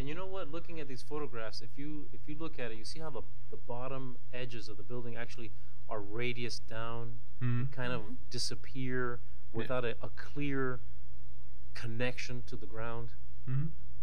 And 0.00 0.08
you 0.08 0.16
know 0.16 0.26
what? 0.26 0.50
Looking 0.50 0.80
at 0.80 0.88
these 0.88 1.02
photographs, 1.02 1.60
if 1.60 1.70
you 1.76 2.06
if 2.12 2.20
you 2.26 2.34
look 2.36 2.58
at 2.58 2.72
it, 2.72 2.76
you 2.76 2.84
see 2.84 2.98
how 2.98 3.10
the 3.10 3.22
the 3.52 3.56
bottom 3.68 4.16
edges 4.34 4.68
of 4.68 4.76
the 4.78 4.82
building 4.82 5.16
actually 5.16 5.52
are 5.88 6.00
radius 6.00 6.58
down, 6.58 7.18
Mhm. 7.40 7.70
kind 7.70 7.92
of 7.92 8.00
Mhm. 8.02 8.16
disappear 8.30 9.20
without 9.52 9.84
a, 9.84 9.96
a 10.02 10.08
clear 10.16 10.80
connection 11.74 12.42
to 12.48 12.56
the 12.56 12.66
ground. 12.66 13.10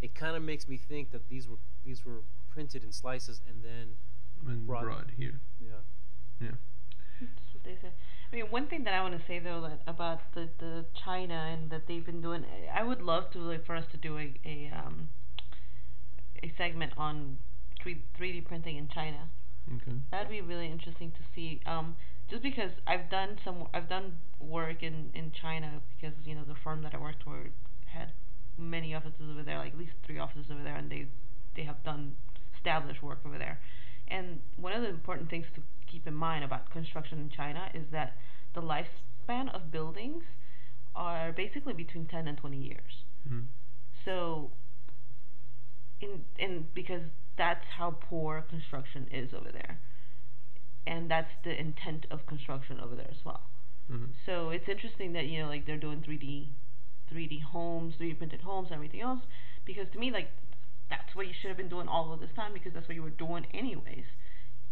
It 0.00 0.14
kind 0.14 0.36
of 0.36 0.42
makes 0.42 0.68
me 0.68 0.76
think 0.76 1.10
that 1.12 1.28
these 1.28 1.48
were 1.48 1.56
these 1.84 2.04
were 2.04 2.20
printed 2.50 2.84
in 2.84 2.92
slices 2.92 3.40
and 3.48 3.62
then 3.62 3.96
And 4.46 4.66
Broad. 4.66 4.84
broad 4.84 5.12
here. 5.16 5.40
yeah. 5.60 5.82
Yeah. 6.40 6.56
That's 7.20 7.54
what 7.54 7.64
they 7.64 7.76
say. 7.82 7.92
I 8.32 8.36
mean, 8.36 8.46
one 8.50 8.66
thing 8.68 8.84
that 8.84 8.94
I 8.94 9.00
want 9.00 9.18
to 9.18 9.26
say 9.26 9.38
though 9.40 9.60
that 9.62 9.80
about 9.86 10.20
the 10.34 10.48
the 10.58 10.84
China 11.04 11.34
and 11.34 11.70
that 11.70 11.86
they've 11.88 12.04
been 12.04 12.20
doing, 12.20 12.44
I 12.72 12.82
would 12.82 13.02
love 13.02 13.30
to 13.32 13.38
like 13.38 13.64
for 13.66 13.74
us 13.74 13.86
to 13.92 13.96
do 13.96 14.18
a 14.18 14.34
a 14.44 14.70
um 14.74 15.08
a 16.42 16.52
segment 16.56 16.92
on 16.96 17.38
three 17.82 18.02
3D 18.18 18.44
printing 18.44 18.76
in 18.76 18.88
China. 18.88 19.28
Okay. 19.76 19.96
That'd 20.10 20.30
be 20.30 20.40
really 20.40 20.70
interesting 20.70 21.10
to 21.12 21.18
see. 21.34 21.60
Um, 21.66 21.96
just 22.30 22.42
because 22.42 22.70
I've 22.86 23.10
done 23.10 23.38
some, 23.44 23.66
I've 23.74 23.88
done 23.88 24.18
work 24.40 24.82
in 24.82 25.10
in 25.14 25.32
China 25.32 25.80
because 25.96 26.14
you 26.24 26.34
know 26.34 26.44
the 26.46 26.54
firm 26.62 26.82
that 26.82 26.94
I 26.94 26.98
worked 26.98 27.24
for 27.24 27.48
had 27.86 28.12
many 28.58 28.94
offices 28.94 29.28
over 29.30 29.42
there, 29.42 29.58
like 29.58 29.72
at 29.72 29.78
least 29.78 29.92
three 30.04 30.18
offices 30.18 30.46
over 30.50 30.62
there, 30.62 30.76
and 30.76 30.90
they 30.90 31.06
they 31.56 31.64
have 31.64 31.82
done 31.84 32.16
established 32.56 33.02
work 33.02 33.20
over 33.24 33.38
there. 33.38 33.60
And 34.08 34.40
one 34.56 34.72
of 34.72 34.82
the 34.82 34.88
important 34.88 35.30
things 35.30 35.46
to 35.54 35.62
keep 35.90 36.06
in 36.06 36.14
mind 36.14 36.44
about 36.44 36.70
construction 36.70 37.18
in 37.18 37.30
China 37.30 37.68
is 37.74 37.84
that 37.92 38.14
the 38.54 38.60
lifespan 38.60 39.54
of 39.54 39.70
buildings 39.70 40.22
are 40.94 41.32
basically 41.32 41.72
between 41.72 42.06
10 42.06 42.26
and 42.26 42.38
20 42.38 42.56
years. 42.56 43.04
Mm-hmm. 43.26 43.40
So, 44.04 44.50
in 46.00 46.24
in 46.38 46.66
because 46.74 47.02
that's 47.36 47.64
how 47.76 47.96
poor 48.00 48.44
construction 48.48 49.06
is 49.12 49.30
over 49.34 49.50
there, 49.52 49.80
and 50.86 51.10
that's 51.10 51.30
the 51.44 51.58
intent 51.58 52.06
of 52.10 52.26
construction 52.26 52.80
over 52.80 52.94
there 52.94 53.10
as 53.10 53.24
well. 53.24 53.42
Mm-hmm. 53.90 54.12
So 54.26 54.50
it's 54.50 54.68
interesting 54.68 55.12
that 55.14 55.26
you 55.26 55.42
know 55.42 55.48
like 55.48 55.66
they're 55.66 55.76
doing 55.76 56.02
3D, 56.06 56.48
3D 57.12 57.42
homes, 57.42 57.94
3D 58.00 58.18
printed 58.18 58.42
homes, 58.42 58.68
everything 58.72 59.00
else, 59.00 59.20
because 59.64 59.86
to 59.92 59.98
me 59.98 60.10
like 60.10 60.30
that's 60.90 61.14
what 61.14 61.26
you 61.26 61.34
should 61.38 61.48
have 61.48 61.56
been 61.56 61.68
doing 61.68 61.88
all 61.88 62.12
of 62.12 62.20
this 62.20 62.30
time 62.34 62.52
because 62.54 62.72
that's 62.72 62.88
what 62.88 62.94
you 62.94 63.02
were 63.02 63.10
doing 63.10 63.46
anyways. 63.52 64.04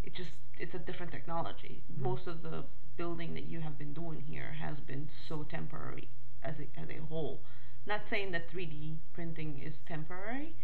It 0.03 0.15
just 0.15 0.31
it's 0.57 0.73
a 0.73 0.79
different 0.79 1.11
technology. 1.11 1.83
Most 1.95 2.27
of 2.27 2.41
the 2.41 2.65
building 2.97 3.33
that 3.35 3.45
you 3.47 3.61
have 3.61 3.77
been 3.77 3.93
doing 3.93 4.21
here 4.21 4.53
has 4.59 4.77
been 4.79 5.09
so 5.27 5.43
temporary 5.43 6.09
as 6.43 6.55
a 6.59 6.79
as 6.79 6.89
a 6.89 7.03
whole. 7.05 7.41
Not 7.85 8.01
saying 8.09 8.31
that 8.31 8.49
3D 8.51 8.97
printing 9.13 9.59
is 9.63 9.73
temporary, 9.87 10.55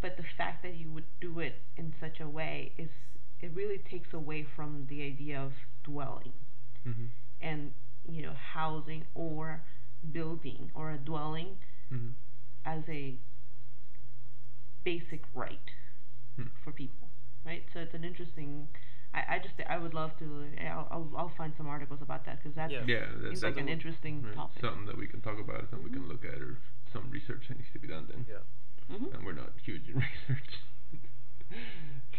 but 0.00 0.16
the 0.16 0.24
fact 0.36 0.62
that 0.62 0.74
you 0.74 0.90
would 0.90 1.06
do 1.20 1.38
it 1.40 1.62
in 1.76 1.94
such 2.00 2.20
a 2.20 2.28
way 2.28 2.72
is 2.76 2.90
it 3.40 3.52
really 3.54 3.78
takes 3.78 4.12
away 4.12 4.42
from 4.56 4.86
the 4.88 5.02
idea 5.02 5.40
of 5.40 5.52
dwelling 5.84 6.32
Mm-hmm. 6.86 7.06
and 7.40 7.72
you 8.08 8.22
know 8.22 8.34
housing 8.54 9.04
or 9.14 9.62
building 10.12 10.70
or 10.74 10.90
a 10.92 10.98
dwelling 10.98 11.56
Mm-hmm. 11.92 12.10
as 12.64 12.82
a 12.88 13.14
basic 14.84 15.22
right 15.34 15.70
Hmm. 16.36 16.48
for 16.64 16.70
people, 16.72 17.08
right? 17.44 17.64
So 17.72 17.80
it's 17.80 17.94
an 17.94 18.04
interesting. 18.04 18.68
I, 19.14 19.36
I 19.36 19.38
just 19.38 19.54
I 19.70 19.78
would 19.78 19.94
love 19.94 20.10
to. 20.18 20.44
I'll 20.68 20.86
I'll, 20.90 21.10
I'll 21.16 21.32
find 21.36 21.52
some 21.56 21.66
articles 21.66 22.00
about 22.02 22.26
that 22.26 22.42
because 22.42 22.54
that's 22.54 22.72
Yeah. 22.72 22.82
Yeah, 22.86 23.06
that's, 23.22 23.40
seems 23.40 23.42
like 23.42 23.56
an 23.56 23.68
interesting 23.68 24.22
right, 24.22 24.34
topic. 24.34 24.60
something 24.62 24.84
that 24.86 24.98
we 24.98 25.06
can 25.06 25.20
talk 25.22 25.38
about, 25.40 25.60
something 25.70 25.84
we 25.84 25.90
can 25.90 26.02
Mhm. 26.04 26.08
look 26.08 26.24
at, 26.24 26.42
or 26.42 26.58
some 26.92 27.08
research 27.10 27.48
that 27.48 27.56
needs 27.56 27.70
to 27.72 27.78
be 27.78 27.88
done. 27.88 28.06
Then, 28.10 28.26
Yeah. 28.28 28.42
hmm 28.96 29.06
and 29.14 29.24
we're 29.24 29.32
not 29.32 29.52
huge 29.64 29.88
in 29.88 29.94
research. 30.28 30.60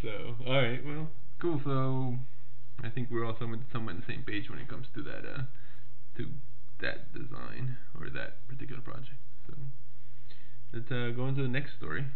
so, 0.02 0.36
all 0.46 0.56
right, 0.62 0.84
well, 0.84 1.08
cool. 1.38 1.60
So, 1.64 2.18
I 2.82 2.88
think 2.90 3.08
we're 3.10 3.24
all 3.24 3.36
somewhat, 3.38 3.60
somewhat 3.72 3.94
on 3.94 4.00
the 4.00 4.12
same 4.12 4.22
page 4.24 4.48
when 4.50 4.58
it 4.58 4.68
comes 4.68 4.86
to 4.94 5.02
that, 5.02 5.24
uh, 5.26 5.42
to 6.16 6.30
that 6.80 7.12
design 7.12 7.76
or 7.98 8.08
that 8.10 8.46
particular 8.48 8.80
project. 8.82 9.18
So, 9.46 9.54
let's 10.72 10.90
uh, 10.90 11.10
go 11.16 11.24
on 11.24 11.34
to 11.36 11.42
the 11.42 11.48
next 11.48 11.72
story, 11.76 12.06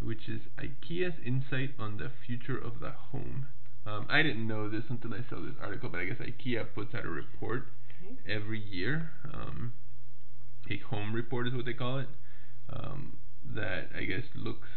which 0.00 0.28
is 0.28 0.42
IKEA's 0.58 1.14
insight 1.24 1.70
on 1.78 1.96
the 1.98 2.10
future 2.26 2.56
of 2.58 2.80
the 2.80 2.90
home. 2.90 3.46
Um, 3.86 4.06
I 4.10 4.22
didn't 4.22 4.46
know 4.48 4.68
this 4.68 4.84
until 4.88 5.14
I 5.14 5.20
saw 5.30 5.36
this 5.40 5.54
article, 5.60 5.88
but 5.88 6.00
I 6.00 6.04
guess 6.06 6.18
IKEA 6.18 6.66
puts 6.74 6.94
out 6.94 7.04
a 7.04 7.10
report 7.10 7.68
Okay. 8.04 8.16
every 8.28 8.60
year. 8.60 9.10
Um, 9.32 9.72
a 10.68 10.78
home 10.78 11.14
report 11.14 11.46
is 11.46 11.54
what 11.54 11.64
they 11.64 11.72
call 11.72 11.98
it. 11.98 12.08
Um, 12.68 13.16
that 13.54 13.90
I 13.96 14.04
guess 14.04 14.24
looks 14.34 14.68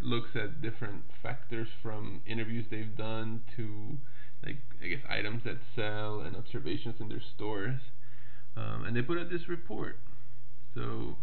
looks 0.00 0.30
at 0.36 0.62
different 0.62 1.02
factors 1.22 1.66
from 1.82 2.20
interviews 2.26 2.66
they've 2.70 2.96
done 2.96 3.42
to 3.56 3.98
like 4.44 4.58
I 4.82 4.86
guess 4.86 5.00
items 5.08 5.42
that 5.44 5.56
sell 5.74 6.20
and 6.20 6.36
observations 6.36 6.94
in 7.00 7.08
their 7.08 7.20
stores. 7.34 7.80
Um, 8.56 8.84
and 8.86 8.96
they 8.96 9.02
put 9.02 9.18
out 9.18 9.28
this 9.30 9.48
report. 9.48 9.98
So 10.74 11.16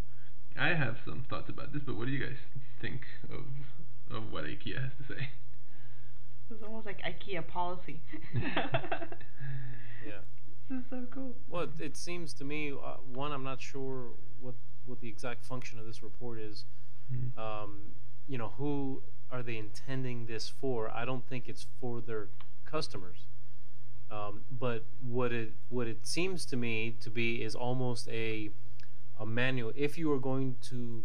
I 0.57 0.69
have 0.69 0.97
some 1.05 1.25
thoughts 1.29 1.49
about 1.49 1.73
this, 1.73 1.81
but 1.85 1.95
what 1.95 2.05
do 2.05 2.11
you 2.11 2.23
guys 2.23 2.37
think 2.81 3.01
of 3.31 3.45
of 4.15 4.31
what 4.31 4.43
IKEA 4.45 4.81
has 4.81 4.91
to 5.07 5.13
say? 5.15 5.29
It's 6.51 6.61
almost 6.61 6.85
like 6.85 7.01
IKEA 7.01 7.45
policy. 7.47 8.01
Yeah. 10.05 10.19
This 10.69 10.79
is 10.81 10.85
so 10.89 11.05
cool. 11.11 11.33
Well, 11.47 11.63
it, 11.63 11.69
it 11.79 11.97
seems 11.97 12.33
to 12.35 12.43
me, 12.43 12.71
uh, 12.71 12.95
one, 13.13 13.31
I'm 13.31 13.43
not 13.43 13.61
sure 13.61 14.09
what 14.41 14.55
what 14.85 14.99
the 14.99 15.07
exact 15.07 15.45
function 15.45 15.79
of 15.79 15.85
this 15.85 16.03
report 16.03 16.39
is. 16.39 16.65
Mhm. 17.11 17.37
Um, 17.37 17.79
you 18.27 18.37
know, 18.37 18.49
who 18.57 19.01
are 19.31 19.41
they 19.41 19.57
intending 19.57 20.25
this 20.25 20.49
for? 20.49 20.91
I 20.93 21.05
don't 21.05 21.25
think 21.25 21.47
it's 21.47 21.65
for 21.79 22.01
their 22.01 22.27
customers. 22.65 23.27
Um, 24.13 24.41
but 24.59 24.85
what 25.01 25.31
it 25.31 25.53
what 25.69 25.87
it 25.87 26.05
seems 26.05 26.45
to 26.51 26.55
me 26.55 26.95
to 27.01 27.09
be 27.09 27.41
is 27.43 27.55
almost 27.55 28.07
a 28.09 28.51
a 29.19 29.25
manual. 29.25 29.71
If 29.75 29.97
you 29.97 30.11
are 30.13 30.19
going 30.19 30.55
to 30.69 31.03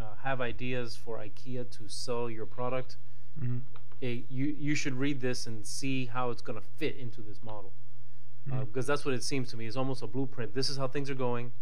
uh, 0.00 0.04
have 0.22 0.40
ideas 0.40 0.96
for 0.96 1.18
IKEA 1.18 1.68
to 1.78 1.88
sell 1.88 2.30
your 2.30 2.46
product, 2.46 2.96
Mhm. 3.40 3.60
a, 4.02 4.24
you 4.30 4.46
you 4.66 4.74
should 4.74 4.94
read 4.94 5.20
this 5.20 5.46
and 5.46 5.66
see 5.66 6.06
how 6.06 6.30
it's 6.30 6.42
going 6.42 6.58
to 6.60 6.66
fit 6.78 6.96
into 6.96 7.20
this 7.20 7.42
model 7.42 7.72
because 8.66 8.86
that's 8.86 9.04
what 9.06 9.14
it 9.14 9.22
seems 9.24 9.50
to 9.50 9.56
me. 9.56 9.66
It's 9.66 9.76
almost 9.76 10.02
a 10.02 10.06
blueprint. 10.06 10.54
This 10.54 10.68
is 10.70 10.76
how 10.76 10.86
things 10.88 11.08
are 11.10 11.14
going. 11.28 11.52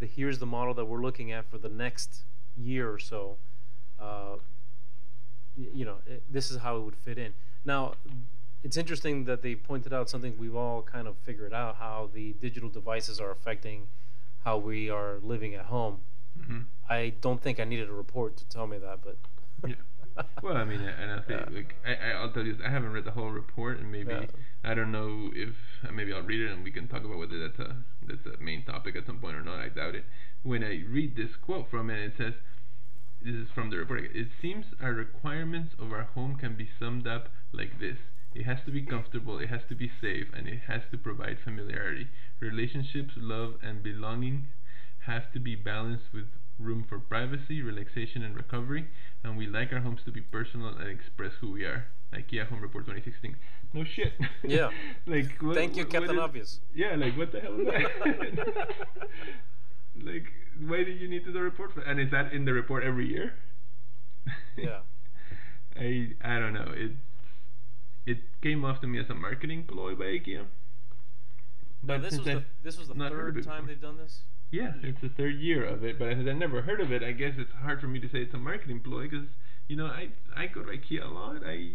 The, 0.00 0.06
here's 0.06 0.38
the 0.38 0.46
model 0.46 0.74
that 0.74 0.86
we're 0.86 1.02
looking 1.02 1.30
at 1.30 1.44
for 1.50 1.58
the 1.58 1.68
next 1.68 2.24
year 2.56 2.90
or 2.90 2.98
so. 2.98 3.36
Uh, 4.00 4.36
y- 5.56 5.68
you 5.74 5.84
know, 5.84 5.98
it, 6.06 6.22
this 6.32 6.50
is 6.50 6.56
how 6.58 6.76
it 6.78 6.80
would 6.86 6.96
fit 6.96 7.18
in. 7.18 7.34
Now, 7.64 7.94
it's 8.62 8.76
interesting 8.76 9.24
that 9.24 9.42
they 9.42 9.54
pointed 9.54 9.92
out 9.92 10.08
something 10.08 10.36
we've 10.38 10.54
all 10.56 10.82
kind 10.82 11.06
of 11.08 11.16
figured 11.18 11.52
out 11.52 11.76
how 11.76 12.10
the 12.14 12.32
digital 12.34 12.68
devices 12.68 13.20
are 13.20 13.30
affecting 13.30 13.88
how 14.44 14.56
we 14.58 14.88
are 14.90 15.18
living 15.22 15.54
at 15.54 15.66
home. 15.66 16.00
Mhm. 16.38 16.64
I 16.88 17.14
don't 17.20 17.42
think 17.42 17.60
I 17.60 17.64
needed 17.64 17.88
a 17.88 17.92
report 17.92 18.36
to 18.38 18.48
tell 18.48 18.66
me 18.66 18.78
that, 18.78 19.00
but 19.04 19.18
Yeah. 19.68 20.22
Well, 20.42 20.56
I 20.58 20.64
mean, 20.64 20.80
and 20.80 21.10
I 21.12 21.20
think 21.22 21.40
Yeah. 21.40 21.54
like 21.56 21.74
I, 21.86 21.94
I 21.94 22.10
I'll 22.12 22.30
tell 22.32 22.44
you, 22.44 22.52
this, 22.54 22.62
I 22.66 22.70
haven't 22.70 22.92
read 22.92 23.04
the 23.04 23.12
whole 23.12 23.30
report, 23.30 23.78
and 23.78 23.90
maybe 23.90 24.12
Yeah. 24.12 24.26
I 24.62 24.74
don't 24.74 24.92
know 24.92 25.30
if 25.34 25.54
maybe 25.92 26.12
I'll 26.12 26.22
read 26.22 26.40
it 26.40 26.52
and 26.52 26.62
we 26.62 26.70
can 26.70 26.86
talk 26.88 27.04
about 27.04 27.18
whether 27.18 27.38
that's 27.38 27.58
a 27.58 27.76
that's 28.06 28.26
a 28.26 28.42
main 28.42 28.62
topic 28.64 28.94
at 28.96 29.06
some 29.06 29.18
point 29.20 29.36
or 29.36 29.42
not. 29.42 29.58
I 29.58 29.68
doubt 29.70 29.94
it. 29.94 30.04
When 30.42 30.62
I 30.64 30.82
read 30.88 31.16
this 31.16 31.34
quote 31.36 31.70
from 31.70 31.88
it, 31.90 31.98
it 32.00 32.12
says, 32.18 32.34
"This 33.22 33.34
is 33.34 33.48
from 33.54 33.70
the 33.70 33.76
report. 33.78 34.04
It 34.14 34.28
seems 34.40 34.66
our 34.80 34.92
requirements 34.92 35.74
of 35.78 35.92
our 35.92 36.04
home 36.14 36.36
can 36.36 36.54
be 36.56 36.68
summed 36.78 37.06
up 37.06 37.28
like 37.52 37.78
this." 37.78 37.98
It 38.34 38.44
has 38.44 38.58
to 38.64 38.70
be 38.70 38.82
comfortable, 38.82 39.38
it 39.38 39.48
has 39.50 39.60
to 39.68 39.74
be 39.74 39.90
safe, 40.00 40.28
and 40.36 40.48
it 40.48 40.60
has 40.66 40.82
to 40.90 40.98
provide 40.98 41.38
familiarity. 41.44 42.08
Relationships, 42.40 43.12
love, 43.16 43.54
and 43.62 43.82
belonging 43.82 44.46
have 45.06 45.30
to 45.32 45.38
be 45.40 45.54
balanced 45.54 46.12
with 46.14 46.26
room 46.58 46.84
for 46.88 46.98
privacy, 46.98 47.60
relaxation, 47.62 48.22
and 48.22 48.34
recovery, 48.36 48.88
and 49.24 49.36
we 49.36 49.46
like 49.46 49.72
our 49.72 49.80
homes 49.80 50.00
to 50.04 50.12
be 50.12 50.20
personal 50.20 50.68
and 50.68 50.88
express 50.88 51.32
who 51.40 51.50
we 51.52 51.64
are. 51.64 51.86
IKEA 52.12 52.46
Home 52.48 52.60
Report 52.60 52.84
2016. 52.86 53.36
No 53.72 53.84
shit. 53.84 54.12
Yeah. 54.42 54.70
like 55.06 55.30
what, 55.40 55.54
Thank 55.56 55.76
you, 55.76 55.84
what- 55.84 55.92
Captain 55.92 56.08
what 56.16 56.22
is- 56.22 56.28
Obvious. 56.28 56.60
Yeah, 56.74 56.94
like 56.96 57.16
what 57.16 57.32
the 57.32 57.40
hell 57.40 57.58
is 57.58 57.66
that? 57.66 58.68
like, 60.02 60.24
why 60.66 60.84
did 60.84 61.00
you 61.00 61.08
need 61.08 61.24
to 61.24 61.32
do 61.32 61.38
a 61.38 61.42
report 61.42 61.72
for? 61.72 61.80
And 61.80 61.98
is 62.00 62.10
that 62.10 62.32
in 62.32 62.44
the 62.44 62.52
report 62.52 62.82
every 62.84 63.08
year? 63.08 63.34
Yeah. 64.56 64.80
I 65.76 66.10
I 66.22 66.38
don't 66.38 66.52
know. 66.52 66.70
It 66.74 66.92
it 68.06 68.18
came 68.40 68.64
off 68.64 68.80
to 68.80 68.86
me 68.86 68.98
as 68.98 69.08
a 69.10 69.14
marketing 69.14 69.64
ploy 69.64 69.94
by 69.94 70.04
IKEA. 70.04 70.46
But 71.82 72.02
this 72.02 72.16
was 72.16 72.24
the 72.24 72.44
this 72.62 72.78
was 72.78 72.88
the 72.88 72.94
third 72.94 73.42
time 73.44 73.66
they've 73.66 73.80
done 73.80 73.96
this. 73.96 74.20
Yeah, 74.50 74.74
it's 74.82 75.00
the 75.00 75.08
third 75.08 75.36
year 75.36 75.64
of 75.64 75.82
it, 75.82 75.98
but 75.98 76.10
since 76.12 76.28
I 76.28 76.32
never 76.32 76.62
heard 76.62 76.80
of 76.80 76.92
it, 76.92 77.02
I 77.02 77.12
guess 77.12 77.34
it's 77.38 77.52
hard 77.52 77.80
for 77.80 77.88
me 77.88 77.98
to 78.00 78.08
say 78.08 78.18
it's 78.18 78.34
a 78.34 78.38
marketing 78.38 78.80
ploy 78.80 79.08
because 79.08 79.26
you 79.66 79.76
know 79.76 79.86
I 79.86 80.08
I 80.36 80.46
go 80.46 80.62
to 80.62 80.70
IKEA 80.70 81.04
a 81.04 81.08
lot. 81.08 81.42
I 81.44 81.72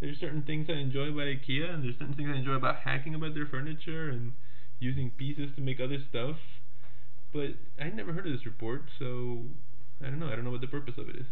there's 0.00 0.18
certain 0.18 0.42
things 0.42 0.68
I 0.70 0.74
enjoy 0.74 1.08
about 1.08 1.26
IKEA, 1.26 1.74
and 1.74 1.84
there's 1.84 1.98
certain 1.98 2.14
things 2.14 2.30
I 2.32 2.38
enjoy 2.38 2.52
about 2.52 2.76
hacking 2.76 3.14
about 3.14 3.34
their 3.34 3.46
furniture 3.46 4.08
and 4.08 4.32
using 4.78 5.10
pieces 5.10 5.50
to 5.56 5.60
make 5.60 5.80
other 5.80 5.98
stuff. 5.98 6.36
But 7.32 7.56
I 7.80 7.88
never 7.90 8.12
heard 8.12 8.26
of 8.26 8.32
this 8.32 8.46
report, 8.46 8.84
so 8.98 9.42
I 10.00 10.06
don't 10.06 10.20
know. 10.20 10.28
I 10.28 10.36
don't 10.36 10.44
know 10.44 10.52
what 10.52 10.60
the 10.60 10.68
purpose 10.68 10.94
of 10.98 11.08
it 11.08 11.16
is. 11.16 11.26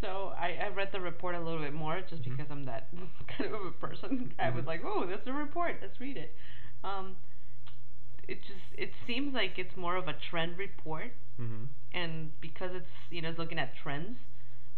So 0.00 0.32
I, 0.38 0.56
I 0.64 0.68
read 0.68 0.88
the 0.92 1.00
report 1.00 1.34
a 1.34 1.40
little 1.40 1.60
bit 1.60 1.74
more 1.74 2.00
just 2.08 2.22
Mhm. 2.22 2.30
because 2.36 2.46
I'm 2.50 2.64
that 2.64 2.88
kind 3.38 3.54
of 3.54 3.66
a 3.66 3.70
person. 3.72 4.32
I 4.38 4.50
was 4.50 4.64
like, 4.64 4.82
oh, 4.84 5.06
that's 5.06 5.26
a 5.26 5.32
report. 5.32 5.76
Let's 5.82 6.00
read 6.00 6.16
it. 6.16 6.34
Um, 6.82 7.16
it 8.28 8.40
just 8.42 8.64
it 8.78 8.92
seems 9.06 9.34
like 9.34 9.58
it's 9.58 9.76
more 9.76 9.96
of 9.96 10.08
a 10.08 10.14
trend 10.30 10.56
report, 10.58 11.12
Mm-hmm. 11.40 11.64
and 11.92 12.38
because 12.40 12.70
it's 12.74 12.86
you 13.10 13.20
know 13.22 13.30
it's 13.30 13.38
looking 13.38 13.58
at 13.58 13.72
trends, 13.82 14.18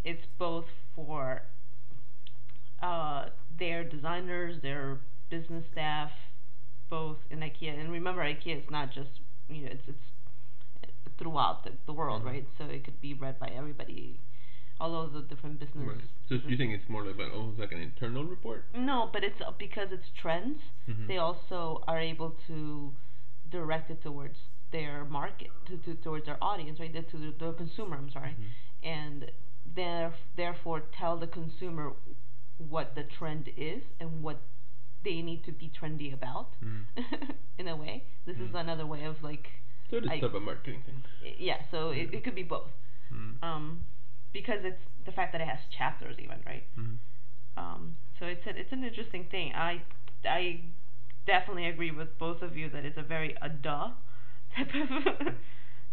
it's 0.05 0.25
both 0.38 0.67
for 0.95 1.43
uh, 2.83 3.26
their 3.59 3.85
designers, 3.85 4.61
their 4.62 4.99
business 5.31 5.64
staff, 5.73 6.11
both 6.91 7.19
in 7.31 7.41
IKEA. 7.41 7.79
And 7.79 7.91
remember, 7.93 8.23
IKEA 8.23 8.59
is 8.64 8.71
not 8.71 8.93
just 8.93 9.11
you 9.49 9.62
know 9.67 9.71
it's 9.73 9.83
it's 9.88 10.93
throughout 11.19 11.64
the, 11.64 11.71
the 11.87 11.93
world, 11.93 12.23
Mhm. 12.23 12.26
right? 12.26 12.49
So 12.59 12.64
it 12.64 12.85
could 12.85 13.00
be 13.00 13.14
read 13.14 13.38
by 13.38 13.49
everybody, 13.49 14.19
all 14.83 14.95
of 15.05 15.12
the 15.17 15.23
different 15.33 15.57
business. 15.65 15.87
Right. 15.87 16.09
So 16.29 16.35
you 16.51 16.57
think 16.57 16.71
it's 16.79 16.89
more 16.95 17.05
like 17.07 17.17
almost 17.33 17.59
like 17.59 17.73
an 17.73 17.83
internal 17.91 18.25
report? 18.25 18.61
No, 18.75 19.09
but 19.12 19.23
it's 19.29 19.41
uh, 19.41 19.53
because 19.67 19.89
it's 19.97 20.09
trends. 20.23 20.59
Mhm. 20.89 21.07
They 21.11 21.19
also 21.29 21.83
are 21.87 22.01
able 22.12 22.31
to 22.49 22.93
direct 23.57 23.91
it 23.95 24.01
towards 24.03 24.39
their 24.73 25.05
market, 25.05 25.51
to, 25.69 25.77
to 25.85 25.95
towards 26.07 26.25
their 26.27 26.39
audience, 26.43 26.81
right? 26.81 26.93
To 27.12 27.17
the, 27.25 27.31
the 27.43 27.53
consumer. 27.62 27.95
I'm 27.97 28.11
sorry, 28.19 28.35
Mhm. 28.41 28.51
and 28.99 29.31
there, 29.81 30.12
therefore 30.37 30.79
tell 31.01 31.15
the 31.25 31.31
consumer 31.41 31.93
what 32.75 32.87
the 32.99 33.05
trend 33.19 33.45
is 33.57 33.83
and 34.01 34.11
what 34.27 34.39
they 35.05 35.19
need 35.29 35.41
to 35.49 35.53
be 35.53 35.67
trendy 35.79 36.12
about. 36.21 36.49
Mhm. 36.65 36.83
in 37.61 37.69
a 37.69 37.77
way, 37.77 37.95
this 38.27 38.37
is 38.45 38.51
Mhm. 38.51 38.61
another 38.65 38.87
way 38.95 39.03
of 39.12 39.17
like, 39.31 39.47
So 39.91 39.97
it's 39.99 40.09
I- 40.15 40.21
type 40.21 40.35
of 40.35 40.43
marketing 40.43 40.83
thing. 40.87 40.99
yeah. 41.49 41.61
So 41.71 41.79
it, 41.91 42.07
it 42.17 42.21
could 42.25 42.35
be 42.43 42.49
both, 42.57 42.71
Mm-hmm. 43.12 43.45
um, 43.49 43.67
because 44.33 44.61
it's 44.62 44.81
the 45.07 45.12
fact 45.12 45.33
that 45.33 45.41
it 45.41 45.49
has 45.49 45.59
chapters, 45.77 46.17
even 46.19 46.39
right. 46.47 46.65
Mm-hmm. 46.79 46.95
Um, 47.57 47.97
so 48.19 48.27
it's 48.27 48.47
a, 48.47 48.51
it's 48.51 48.73
an 48.73 48.85
interesting 48.85 49.27
thing. 49.31 49.53
I 49.55 49.83
I 50.25 50.61
definitely 51.27 51.67
agree 51.67 51.91
with 51.91 52.09
both 52.19 52.43
of 52.43 52.57
you 52.57 52.71
that 52.71 52.85
it's 52.85 52.97
a 52.99 53.03
very 53.03 53.37
a 53.43 53.49
duh 53.49 53.91
type 54.57 54.69
of 54.75 55.35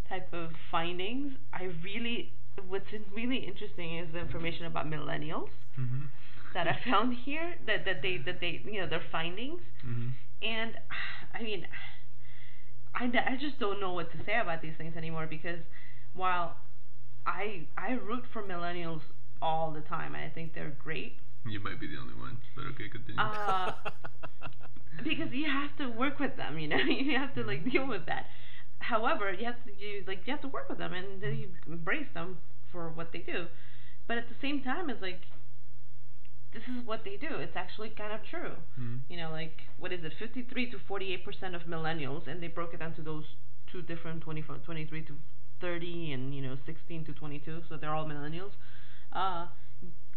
type 0.08 0.34
of 0.34 0.52
findings. 0.72 1.34
I 1.54 1.70
really 1.84 2.34
what's 2.68 2.86
really 3.16 3.38
interesting 3.38 3.98
is 3.98 4.12
the 4.14 4.20
information 4.20 4.66
about 4.66 4.86
millennials 4.86 5.50
Mm-hmm. 5.80 6.06
that 6.54 6.68
I 6.68 6.78
found 6.90 7.16
here 7.26 7.56
that 7.68 7.86
that 7.86 8.02
they 8.02 8.18
that 8.26 8.40
they 8.42 8.62
you 8.66 8.82
know 8.82 8.88
their 8.88 9.04
findings 9.12 9.62
Mm-hmm. 9.86 10.10
and 10.42 10.72
I 11.34 11.42
mean 11.42 11.66
I, 12.94 13.06
I 13.06 13.38
just 13.40 13.60
don't 13.60 13.80
know 13.80 13.94
what 13.94 14.12
to 14.12 14.18
say 14.26 14.40
about 14.42 14.62
these 14.62 14.74
things 14.78 14.96
anymore 14.98 15.26
because 15.30 15.60
while 16.14 16.58
I 17.26 17.68
I 17.78 17.92
root 17.94 18.24
for 18.34 18.42
millennials 18.44 19.02
all 19.42 19.72
the 19.72 19.82
time 19.82 20.16
and 20.16 20.24
I 20.24 20.30
think 20.30 20.54
they're 20.54 20.76
great 20.84 21.18
You 21.46 21.60
might 21.60 21.80
be 21.80 21.88
the 21.88 21.98
only 21.98 22.14
one, 22.16 22.38
but 22.56 22.66
okay, 22.76 22.90
continue. 22.90 23.20
Uh, 23.22 23.72
because 25.04 25.32
you 25.32 25.46
have 25.46 25.76
to 25.78 25.88
work 25.98 26.20
with 26.20 26.36
them, 26.36 26.60
you 26.60 26.68
know, 26.68 26.78
you 27.10 27.18
have 27.18 27.34
to 27.36 27.44
like 27.44 27.64
deal 27.70 27.88
with 27.88 28.06
that. 28.08 28.26
However, 28.80 29.32
you 29.34 29.46
have 29.46 29.64
to 29.66 29.72
you 29.78 30.04
like 30.08 30.26
you 30.26 30.32
have 30.34 30.42
to 30.42 30.48
work 30.48 30.68
with 30.70 30.78
them 30.78 30.94
and 30.94 31.22
then 31.22 31.36
you 31.38 31.50
embrace 31.68 32.08
them 32.14 32.38
for 32.72 32.90
what 32.90 33.12
they 33.14 33.20
do. 33.20 33.48
But 34.08 34.18
at 34.18 34.28
the 34.30 34.36
same 34.42 34.62
time, 34.62 34.90
it's 34.90 35.02
like 35.02 35.22
this 36.54 36.64
is 36.64 36.86
what 36.86 37.04
they 37.06 37.16
do. 37.16 37.36
It's 37.38 37.56
actually 37.56 37.90
kind 37.92 38.12
of 38.12 38.22
true. 38.24 38.56
Mhm. 38.80 39.02
You 39.08 39.18
know, 39.18 39.32
like 39.32 39.62
what 39.78 39.94
is 39.94 40.04
it, 40.04 40.14
53 40.18 40.72
to 40.72 40.80
48 40.80 41.24
percent 41.24 41.56
of 41.56 41.64
millennials, 41.64 42.28
and 42.28 42.42
they 42.42 42.48
broke 42.48 42.74
it 42.74 42.80
down 42.80 42.94
to 42.96 43.02
those 43.02 43.26
two 43.72 43.82
different 43.84 44.22
24, 44.24 44.58
23 44.66 45.04
to 45.04 45.16
30, 45.62 46.12
and 46.14 46.34
you 46.34 46.42
know 46.42 46.58
16 46.66 47.06
to 47.06 47.14
22. 47.14 47.62
So 47.70 47.78
they're 47.78 47.94
all 47.94 48.06
millennials. 48.06 48.52
Uh, 49.12 49.48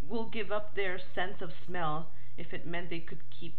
will 0.08 0.28
give 0.28 0.50
up 0.50 0.74
their 0.74 0.98
sense 1.14 1.40
of 1.40 1.50
smell 1.66 2.08
if 2.36 2.52
it 2.52 2.66
meant 2.66 2.90
they 2.90 2.98
could 2.98 3.22
keep 3.38 3.58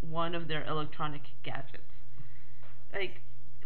one 0.00 0.34
of 0.34 0.48
their 0.48 0.64
electronic 0.66 1.22
gadgets. 1.42 1.82
Like, 2.92 3.20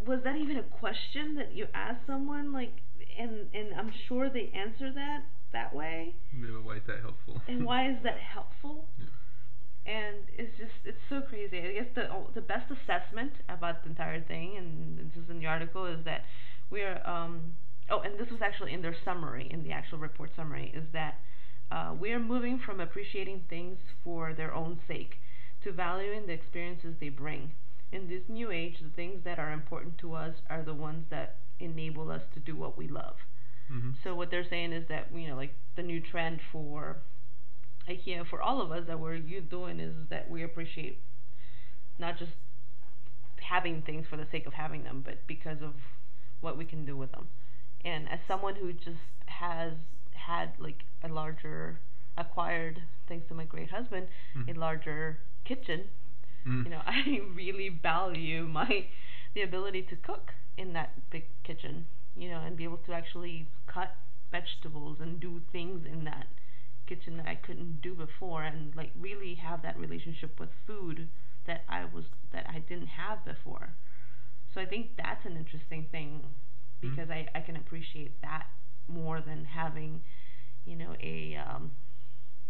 was 0.06 0.20
that 0.24 0.36
even 0.36 0.56
a 0.56 0.62
question 0.62 1.34
that 1.36 1.54
you 1.54 1.66
asked 1.74 2.06
someone? 2.06 2.52
Like, 2.52 2.72
and 3.18 3.46
and 3.54 3.74
I'm 3.74 3.92
sure 4.08 4.28
they 4.30 4.50
answer 4.54 4.92
that 4.92 5.24
that 5.52 5.74
way. 5.74 6.14
Yeah, 6.32 6.48
but 6.54 6.64
why 6.64 6.76
is 6.76 6.82
that 6.86 7.00
helpful? 7.00 7.40
And 7.48 7.64
why 7.64 7.90
is 7.90 7.96
that 8.02 8.18
helpful? 8.18 8.86
Yeah. 8.98 9.06
And 9.86 10.16
it's 10.36 10.56
just 10.58 10.72
it's 10.84 11.00
so 11.08 11.20
crazy. 11.20 11.58
I 11.58 11.72
guess 11.72 11.90
the 11.94 12.08
the 12.34 12.40
best 12.40 12.70
assessment 12.70 13.32
about 13.48 13.82
the 13.82 13.90
entire 13.90 14.20
thing, 14.22 14.56
and 14.56 14.98
this 14.98 15.24
is 15.24 15.30
in 15.30 15.38
the 15.38 15.46
article, 15.46 15.86
is 15.86 16.04
that 16.04 16.24
we're 16.70 17.00
um 17.04 17.54
oh, 17.90 18.00
and 18.00 18.18
this 18.18 18.30
was 18.30 18.40
actually 18.42 18.72
in 18.72 18.82
their 18.82 18.96
summary, 19.04 19.48
in 19.50 19.62
the 19.62 19.72
actual 19.72 19.98
report 19.98 20.30
summary, 20.36 20.72
is 20.74 20.84
that 20.92 21.18
uh, 21.72 21.94
we 21.98 22.12
are 22.12 22.18
moving 22.18 22.58
from 22.64 22.80
appreciating 22.80 23.42
things 23.48 23.78
for 24.02 24.32
their 24.32 24.54
own 24.54 24.78
sake 24.88 25.16
to 25.62 25.72
valuing 25.72 26.26
the 26.26 26.32
experiences 26.32 26.94
they 27.00 27.08
bring. 27.08 27.52
In 27.92 28.08
this 28.08 28.22
new 28.28 28.50
age, 28.50 28.76
the 28.80 28.88
things 28.90 29.24
that 29.24 29.38
are 29.38 29.52
important 29.52 29.98
to 29.98 30.14
us 30.14 30.36
are 30.48 30.62
the 30.62 30.74
ones 30.74 31.06
that 31.10 31.36
enable 31.58 32.10
us 32.10 32.22
to 32.34 32.40
do 32.40 32.56
what 32.56 32.78
we 32.78 32.88
love. 32.88 33.16
Mm-hmm. 33.70 33.90
So 34.02 34.14
what 34.14 34.30
they're 34.30 34.48
saying 34.48 34.72
is 34.72 34.88
that 34.88 35.08
you 35.14 35.28
know, 35.28 35.36
like 35.36 35.54
the 35.76 35.82
new 35.82 36.00
trend 36.00 36.40
for 36.52 36.98
IKEA 37.88 38.26
for 38.28 38.40
all 38.40 38.60
of 38.62 38.70
us 38.72 38.84
that 38.86 38.98
we're 38.98 39.14
you 39.14 39.40
doing 39.40 39.80
is 39.80 39.94
that 40.10 40.30
we 40.30 40.42
appreciate 40.42 41.00
not 41.98 42.18
just 42.18 42.32
having 43.48 43.82
things 43.82 44.06
for 44.08 44.16
the 44.16 44.26
sake 44.30 44.46
of 44.46 44.54
having 44.54 44.84
them, 44.84 45.02
but 45.04 45.26
because 45.26 45.58
of 45.62 45.74
what 46.40 46.56
we 46.58 46.64
can 46.64 46.84
do 46.84 46.96
with 46.96 47.12
them. 47.12 47.28
And 47.84 48.08
as 48.08 48.18
someone 48.28 48.56
who 48.56 48.72
just 48.72 49.04
has 49.26 49.72
had 50.12 50.50
like 50.58 50.84
a 51.02 51.08
larger 51.08 51.80
acquired, 52.16 52.82
thanks 53.08 53.26
to 53.28 53.34
my 53.34 53.44
great 53.44 53.70
husband, 53.70 54.08
Mhm. 54.36 54.54
a 54.56 54.58
larger 54.58 55.18
kitchen, 55.44 55.88
Mm. 56.46 56.64
you 56.64 56.70
know, 56.70 56.82
I 56.86 57.20
really 57.34 57.68
value 57.68 58.46
my 58.46 58.86
the 59.34 59.42
ability 59.42 59.82
to 59.84 59.96
cook 59.96 60.32
in 60.56 60.72
that 60.72 60.90
big 61.10 61.24
kitchen, 61.44 61.86
you 62.16 62.28
know, 62.30 62.40
and 62.40 62.56
be 62.56 62.64
able 62.64 62.78
to 62.78 62.92
actually 62.92 63.46
cut 63.66 63.94
vegetables 64.30 64.98
and 65.00 65.20
do 65.20 65.40
things 65.52 65.86
in 65.86 66.04
that 66.04 66.26
kitchen 66.86 67.16
that 67.18 67.26
I 67.28 67.36
couldn't 67.36 67.80
do 67.82 67.94
before 67.94 68.42
and 68.42 68.74
like 68.74 68.90
really 68.98 69.34
have 69.36 69.62
that 69.62 69.78
relationship 69.78 70.38
with 70.40 70.50
food 70.66 71.08
that 71.46 71.62
I 71.68 71.84
was 71.84 72.04
that 72.32 72.46
I 72.48 72.58
didn't 72.58 72.88
have 72.88 73.24
before. 73.24 73.70
So 74.54 74.60
I 74.60 74.66
think 74.66 74.96
that's 74.96 75.24
an 75.26 75.36
interesting 75.36 75.86
thing 75.90 76.22
Mhm. 76.82 76.90
because 76.90 77.10
I, 77.10 77.28
I 77.34 77.40
can 77.40 77.56
appreciate 77.56 78.20
that 78.22 78.46
more 78.88 79.20
than 79.20 79.44
having, 79.44 80.02
you 80.64 80.76
know, 80.76 80.94
a 81.00 81.36
um 81.36 81.70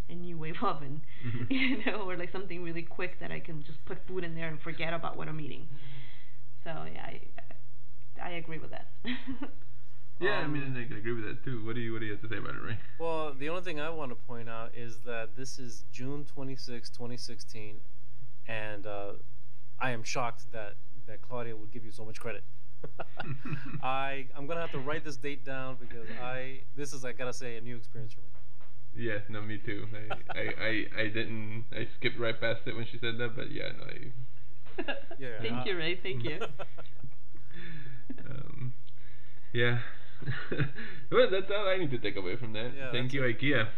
a 0.08 0.14
new 0.14 0.38
wave 0.38 0.62
oven. 0.62 1.02
Mhm. 1.24 1.50
you 1.50 1.84
know, 1.84 2.08
or 2.08 2.16
like 2.16 2.30
something 2.32 2.62
really 2.62 2.82
quick 2.82 3.18
that 3.20 3.30
I 3.30 3.40
can 3.40 3.62
just 3.62 3.84
put 3.84 3.98
food 4.06 4.24
in 4.24 4.34
there 4.34 4.48
and 4.48 4.60
forget 4.60 4.92
about 4.94 5.16
what 5.16 5.28
I'm 5.28 5.40
eating. 5.40 5.68
So 6.64 6.70
yeah, 6.92 7.06
I 7.06 7.20
I 8.22 8.30
agree 8.32 8.58
with 8.58 8.70
that. 8.70 8.88
Yeah, 10.20 10.38
I 10.40 10.46
mean, 10.46 10.62
Um, 10.64 10.76
I 10.76 10.84
can 10.84 10.98
agree 10.98 11.14
with 11.14 11.24
that 11.24 11.42
too. 11.42 11.64
What 11.64 11.74
do 11.74 11.80
you 11.80 11.92
What 11.92 12.00
do 12.00 12.06
you 12.06 12.12
have 12.12 12.20
to 12.20 12.28
say 12.28 12.36
about 12.36 12.54
it, 12.54 12.62
Ray? 12.62 12.78
Well, 12.98 13.32
the 13.34 13.48
only 13.48 13.62
thing 13.62 13.80
I 13.80 13.88
want 13.88 14.10
to 14.10 14.16
point 14.16 14.48
out 14.50 14.74
is 14.74 15.00
that 15.00 15.34
this 15.34 15.58
is 15.58 15.84
June 15.90 16.90
26, 16.90 17.16
2016, 17.16 17.80
and 18.46 18.86
uh, 18.86 19.12
I 19.80 19.90
am 19.92 20.02
shocked 20.02 20.52
that, 20.52 20.76
that 21.11 21.23
Claudia 21.23 21.57
would 21.57 21.73
give 21.73 21.85
you 21.85 21.90
so 21.90 22.05
much 22.05 22.20
credit. 22.20 22.42
I 23.83 24.27
I'm 24.37 24.46
gonna 24.46 24.61
have 24.61 24.73
to 24.73 24.79
write 24.79 25.05
this 25.05 25.16
date 25.16 25.44
down 25.44 25.77
because 25.79 26.09
I 26.23 26.61
this 26.77 26.94
is 26.94 27.05
I 27.05 27.12
gotta 27.12 27.33
say 27.33 27.57
a 27.57 27.61
new 27.61 27.77
experience 27.77 28.14
for 28.14 28.20
me. 28.20 28.27
Yeah, 28.94 29.18
no, 29.29 29.40
me 29.42 29.59
too. 29.59 29.87
I, 29.94 30.38
I, 30.38 30.42
I, 30.42 31.03
I 31.03 31.09
didn't. 31.09 31.66
I 31.73 31.87
skipped 31.96 32.18
right 32.18 32.38
past 32.40 32.62
it 32.66 32.75
when 32.75 32.87
she 32.87 32.99
said 32.99 33.18
that, 33.18 33.37
but 33.37 33.51
yeah, 33.53 33.68
no, 33.79 33.85
I. 33.85 34.12
Yeah, 35.18 35.29
thank 35.40 35.53
uh, 35.53 35.62
you, 35.66 35.77
Ray. 35.77 35.96
Thank 35.96 36.25
you. 36.25 36.40
Um, 38.29 38.75
yeah, 39.53 39.79
well, 41.11 41.31
that's 41.31 41.51
all 41.51 41.68
I 41.68 41.79
need 41.79 41.90
to 41.90 41.99
take 41.99 42.16
away 42.16 42.37
from 42.37 42.53
that. 42.53 42.73
Yeah, 42.77 42.92
Thank 42.92 43.12
you, 43.12 43.25
it. 43.25 43.38
IKEA. 43.38 43.68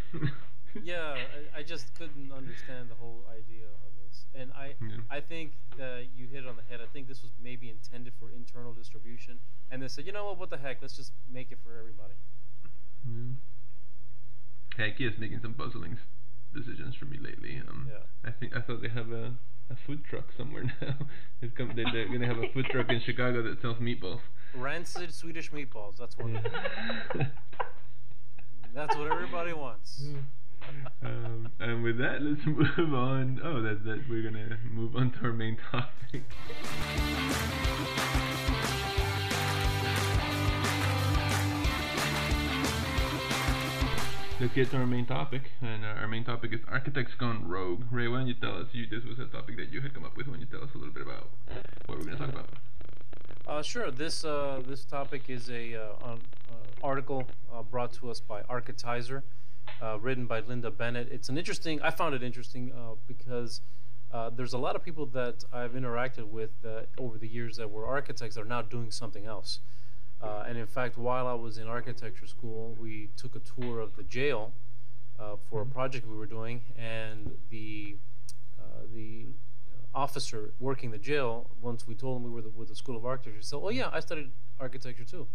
yeah, 0.83 1.15
I, 1.55 1.61
I 1.61 1.63
just 1.63 1.95
couldn't 1.95 2.33
understand 2.33 2.91
the 2.91 2.95
whole 2.95 3.25
idea 3.31 3.67
of 3.67 3.92
this, 3.92 3.92
and 4.35 4.53
I 4.53 4.75
Yeah. 4.81 4.97
I 5.11 5.21
think 5.21 5.53
that 5.79 6.07
you 6.17 6.27
hit 6.27 6.45
it 6.45 6.49
on 6.49 6.57
the 6.57 6.63
head. 6.63 6.81
I 6.83 6.87
think 6.93 7.09
this 7.09 7.23
was 7.23 7.33
maybe 7.43 7.69
intended 7.71 8.13
for 8.19 8.31
internal 8.31 8.73
distribution, 8.73 9.39
and 9.71 9.83
they 9.83 9.89
said, 9.89 10.07
you 10.07 10.13
know 10.13 10.25
what, 10.27 10.39
what 10.39 10.51
the 10.51 10.57
heck, 10.59 10.81
let's 10.83 10.97
just 10.97 11.13
make 11.31 11.51
it 11.53 11.59
for 11.65 11.77
everybody. 11.79 12.15
Yeah. 13.07 14.85
IKEA 14.87 15.13
is 15.13 15.19
making 15.19 15.41
some 15.43 15.55
puzzling 15.55 15.99
decisions 16.55 16.95
for 16.95 17.05
me 17.07 17.19
lately. 17.19 17.61
Um, 17.69 17.89
Yeah. 17.91 17.99
I 18.25 18.31
think 18.31 18.57
I 18.57 18.61
thought 18.61 18.81
they 18.83 18.89
have 18.89 19.11
a, 19.13 19.35
a 19.71 19.77
food 19.87 20.05
truck 20.05 20.33
somewhere 20.37 20.65
now. 20.81 20.95
it's 21.41 21.53
come, 21.57 21.73
they, 21.75 21.85
they're 21.93 22.09
gonna 22.09 22.27
have 22.27 22.39
a 22.39 22.49
food 22.53 22.67
truck 22.67 22.89
in 22.91 23.01
Chicago 23.05 23.43
that 23.43 23.61
sells 23.61 23.79
meatballs. 23.79 24.21
Rancid 24.55 25.13
Swedish 25.15 25.51
meatballs. 25.51 25.97
That's 25.99 26.17
what. 26.19 26.31
That's 28.75 28.97
what 28.97 29.11
everybody 29.13 29.53
wants. 29.53 30.03
Um, 31.03 31.49
and 31.61 31.83
with 31.83 31.99
that, 31.99 32.23
let's 32.23 32.45
move 32.79 32.95
on. 32.95 33.41
Oh, 33.43 33.63
that 33.63 33.85
that 33.85 34.09
we're 34.09 34.23
gonna 34.23 34.59
move 34.71 34.97
on 34.97 35.11
to 35.13 35.19
our 35.25 35.33
main 35.33 35.59
topic. 35.71 36.23
Let's 44.41 44.55
get 44.55 44.71
to 44.73 44.79
our 44.79 44.87
main 44.87 45.07
topic, 45.07 45.53
and 45.61 45.85
uh, 45.85 46.01
our 46.01 46.09
main 46.09 46.25
topic 46.25 46.53
is 46.53 46.61
architects 46.67 47.15
gone 47.15 47.47
rogue. 47.47 47.85
Ray, 47.93 48.09
why 48.09 48.19
don't 48.19 48.27
you 48.27 48.35
tell 48.35 48.59
us? 48.59 48.67
You, 48.73 48.87
this 48.91 49.05
was 49.05 49.21
a 49.21 49.27
topic 49.27 49.57
that 49.57 49.71
you 49.71 49.81
had 49.81 49.95
come 49.95 50.05
up 50.05 50.17
with. 50.17 50.27
Why 50.27 50.33
don't 50.33 50.41
you 50.41 50.47
tell 50.47 50.65
us 50.65 50.71
a 50.75 50.79
little 50.79 50.93
bit 50.93 51.05
about 51.05 51.31
what 51.87 51.99
we're 51.99 52.05
gonna 52.07 52.17
talk 52.17 52.31
about? 52.31 52.49
Uh, 53.47 53.63
sure. 53.63 53.91
This 53.91 54.25
uh, 54.25 54.63
this 54.67 54.85
topic 54.85 55.29
is 55.29 55.49
a 55.51 55.75
uh, 55.75 55.81
uh, 56.05 56.17
article 56.83 57.27
uh, 57.53 57.63
brought 57.63 57.93
to 57.95 58.11
us 58.11 58.19
by 58.21 58.43
Architizer, 58.43 59.23
uh, 59.83 59.99
written 60.01 60.27
by 60.27 60.41
Linda 60.41 60.71
Bennett. 60.71 61.09
It's 61.11 61.29
an 61.29 61.39
interesting. 61.39 61.81
I 61.83 61.91
found 61.91 62.15
it 62.15 62.23
interesting 62.23 62.73
uh, 62.73 62.95
because 63.07 63.61
uh, 64.13 64.31
there's 64.31 64.53
a 64.53 64.59
lot 64.59 64.77
of 64.77 64.85
people 64.85 65.07
that 65.07 65.45
I've 65.53 65.73
interacted 65.73 66.27
with 66.27 66.51
over 66.99 67.19
the 67.19 67.29
years 67.29 67.57
that 67.57 67.71
were 67.71 67.87
architects 67.87 68.35
that 68.37 68.43
are 68.43 68.45
now 68.45 68.63
doing 68.63 68.91
something 68.91 69.27
else. 69.27 69.61
Uh, 70.23 70.45
and 70.47 70.57
in 70.57 70.67
fact, 70.67 70.97
while 70.97 71.27
I 71.27 71.35
was 71.35 71.59
in 71.59 71.67
architecture 71.67 72.27
school, 72.27 72.77
we 72.79 73.11
took 73.17 73.35
a 73.35 73.41
tour 73.41 73.81
of 73.81 73.97
the 73.97 74.05
jail 74.05 74.53
uh, 75.19 75.37
for 75.51 75.63
a 75.63 75.67
project 75.67 76.07
we 76.07 76.17
were 76.17 76.27
doing, 76.27 76.63
and 76.79 77.33
the 77.51 77.97
uh, 78.59 78.83
the 78.95 79.27
officer 79.95 80.53
working 80.61 80.91
the 80.91 80.99
jail, 80.99 81.51
once 81.61 81.87
we 81.87 81.95
told 81.95 82.19
him 82.19 82.25
we 82.25 82.31
were 82.31 82.41
the, 82.41 82.49
with 82.51 82.69
the 82.69 82.75
School 82.77 82.97
of 82.97 83.05
Architecture, 83.05 83.43
said, 83.43 83.59
"Oh 83.61 83.71
yeah, 83.71 83.91
I 83.93 84.01
studied 84.01 84.31
architecture 84.61 85.05
too." 85.05 85.27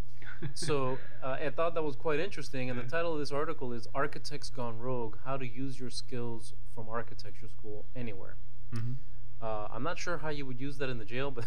So 0.53 0.97
uh, 1.23 1.37
I 1.41 1.49
thought 1.49 1.73
that 1.75 1.83
was 1.83 1.95
quite 1.95 2.19
interesting. 2.19 2.69
And 2.69 2.79
the 2.79 2.83
title 2.83 3.13
of 3.13 3.19
this 3.19 3.31
article 3.31 3.73
is 3.73 3.87
"Architects 3.93 4.49
Gone 4.49 4.77
Rogue: 4.79 5.17
How 5.25 5.37
to 5.37 5.47
Use 5.47 5.79
Your 5.79 5.89
Skills 5.89 6.53
from 6.75 6.87
Architecture 6.89 7.47
School 7.47 7.85
Anywhere." 7.95 8.35
hmm 8.73 8.93
Uh, 9.41 9.67
I'm 9.71 9.83
not 9.83 9.99
sure 9.99 10.17
how 10.17 10.29
you 10.29 10.45
would 10.45 10.59
use 10.59 10.77
that 10.79 10.89
in 10.89 10.97
the 10.97 11.05
jail, 11.05 11.29
but 11.31 11.45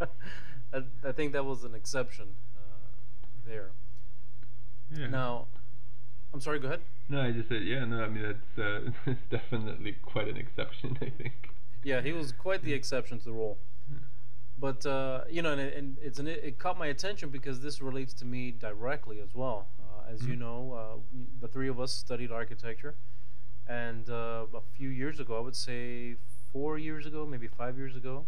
I, 0.72 0.82
I 1.02 1.12
think 1.12 1.32
that 1.32 1.44
was 1.44 1.64
an 1.64 1.74
exception 1.74 2.26
uh, 2.56 2.86
there. 3.46 3.70
Yeah. 4.90 5.06
Now, 5.08 5.46
I'm 6.32 6.40
sorry. 6.40 6.58
Go 6.58 6.68
ahead. 6.68 6.80
No, 7.08 7.20
I 7.20 7.32
just 7.32 7.48
said 7.48 7.62
yeah. 7.64 7.84
No, 7.84 8.02
I 8.02 8.08
mean 8.08 8.22
that's 8.22 8.58
uh, 8.58 8.90
it's 9.06 9.20
definitely 9.30 9.96
quite 10.02 10.28
an 10.28 10.36
exception. 10.36 10.98
I 11.00 11.10
think. 11.10 11.50
Yeah, 11.82 12.00
he 12.00 12.12
was 12.12 12.32
quite 12.32 12.62
the 12.62 12.72
exception 12.72 13.18
to 13.18 13.24
the 13.24 13.32
rule. 13.32 13.58
But 14.58 14.86
uh, 14.86 15.22
you 15.30 15.42
know, 15.42 15.52
and, 15.52 15.60
it, 15.60 15.76
and 15.76 15.96
it's 16.00 16.18
an, 16.18 16.26
it 16.28 16.58
caught 16.58 16.78
my 16.78 16.86
attention 16.86 17.28
because 17.30 17.60
this 17.60 17.80
relates 17.82 18.14
to 18.14 18.24
me 18.24 18.50
directly 18.52 19.20
as 19.20 19.34
well. 19.34 19.68
Uh, 19.80 20.12
as 20.12 20.24
you 20.26 20.34
Mhm. 20.36 20.38
know, 20.38 20.72
uh, 20.72 21.18
the 21.40 21.48
three 21.48 21.68
of 21.68 21.80
us 21.80 21.92
studied 21.92 22.30
architecture, 22.30 22.94
and 23.66 24.08
uh, 24.08 24.46
a 24.54 24.60
few 24.76 24.88
years 24.90 25.18
ago, 25.20 25.36
I 25.36 25.40
would 25.40 25.56
say 25.56 26.16
four 26.52 26.78
years 26.78 27.04
ago, 27.06 27.26
maybe 27.26 27.48
five 27.48 27.76
years 27.76 27.96
ago, 27.96 28.26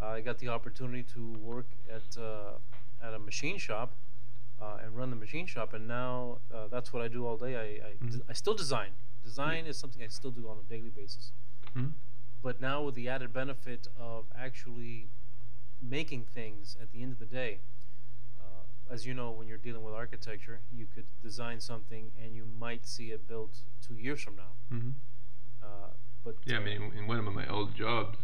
I 0.00 0.20
got 0.20 0.38
the 0.38 0.48
opportunity 0.48 1.02
to 1.14 1.32
work 1.38 1.66
at 1.90 2.16
uh, 2.16 2.58
at 3.02 3.12
a 3.14 3.18
machine 3.18 3.58
shop 3.58 3.94
uh, 4.62 4.78
and 4.82 4.96
run 4.96 5.10
the 5.10 5.16
machine 5.16 5.46
shop, 5.46 5.72
and 5.74 5.88
now 5.88 6.38
uh, 6.54 6.68
that's 6.68 6.92
what 6.92 7.02
I 7.02 7.08
do 7.08 7.26
all 7.26 7.36
day. 7.36 7.56
I 7.56 7.88
I, 7.88 7.92
Mhm. 8.04 8.22
I 8.28 8.32
still 8.34 8.54
design. 8.54 8.92
Design 9.24 9.66
is 9.66 9.76
something 9.76 10.02
I 10.04 10.06
still 10.08 10.30
do 10.30 10.48
on 10.48 10.58
a 10.58 10.62
daily 10.74 10.90
basis 10.90 11.32
Hmm? 11.74 11.88
but 12.42 12.60
now 12.60 12.84
with 12.84 12.94
the 12.94 13.08
added 13.08 13.32
benefit 13.32 13.88
of 13.98 14.26
actually 14.36 15.08
making 15.80 16.24
things 16.24 16.76
at 16.80 16.90
the 16.92 17.02
end 17.02 17.12
of 17.12 17.18
the 17.18 17.26
day 17.26 17.60
uh, 18.40 18.92
as 18.92 19.06
you 19.06 19.14
know 19.14 19.30
when 19.30 19.46
you're 19.48 19.58
dealing 19.58 19.82
with 19.84 19.94
architecture 19.94 20.60
you 20.72 20.86
could 20.94 21.04
design 21.22 21.60
something 21.60 22.10
and 22.22 22.34
you 22.34 22.44
might 22.58 22.86
see 22.86 23.10
it 23.10 23.26
built 23.28 23.58
two 23.86 23.94
years 23.94 24.20
from 24.22 24.36
now 24.36 24.52
hmm 24.70 24.90
uh, 25.62 25.88
but 26.24 26.36
Yeah, 26.44 26.56
I 26.56 26.60
uh, 26.60 26.64
mean, 26.64 26.82
in, 26.82 26.98
in 26.98 27.06
one 27.06 27.18
of 27.18 27.32
my 27.34 27.46
old 27.48 27.74
jobs, 27.74 28.18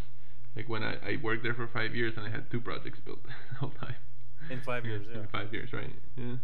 like 0.57 0.69
when 0.69 0.83
I, 0.83 0.95
I 1.07 1.19
worked 1.23 1.43
there 1.43 1.55
for 1.55 1.67
five 1.67 1.95
years 1.95 2.15
and 2.17 2.27
I 2.27 2.31
had 2.31 2.51
two 2.51 2.61
projects 2.61 3.01
built 3.01 3.23
the 3.51 3.57
whole 3.59 3.71
time. 3.71 3.97
in 4.51 4.61
five 4.61 4.85
years 4.85 5.07
yeah 5.11 5.21
In 5.21 5.27
five 5.29 5.53
years, 5.53 5.73
right? 5.73 5.91
Yeah. 6.17 6.37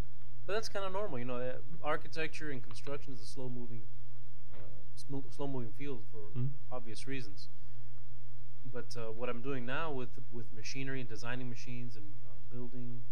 but 0.46 0.52
that's 0.54 0.68
kind 0.68 0.84
of 0.84 0.92
normal 0.92 1.18
you 1.18 1.24
know 1.24 1.36
uh, 1.36 1.52
architecture 1.82 2.50
and 2.50 2.62
construction 2.62 3.12
is 3.12 3.20
a 3.20 3.26
slow 3.26 3.48
moving 3.48 3.82
uh, 4.54 5.22
slow 5.30 5.46
moving 5.48 5.72
field 5.72 6.02
for 6.10 6.20
Mhm. 6.38 6.50
obvious 6.72 7.06
reasons 7.06 7.48
but 8.78 9.00
uh, 9.00 9.10
what 9.10 9.28
I'm 9.28 9.40
doing 9.40 9.66
now 9.66 9.90
with 9.90 10.10
with 10.30 10.52
machinery 10.54 11.00
and 11.00 11.08
designing 11.08 11.48
machines 11.48 11.96
and 11.96 12.04
uh, 12.24 12.54
building 12.54 13.02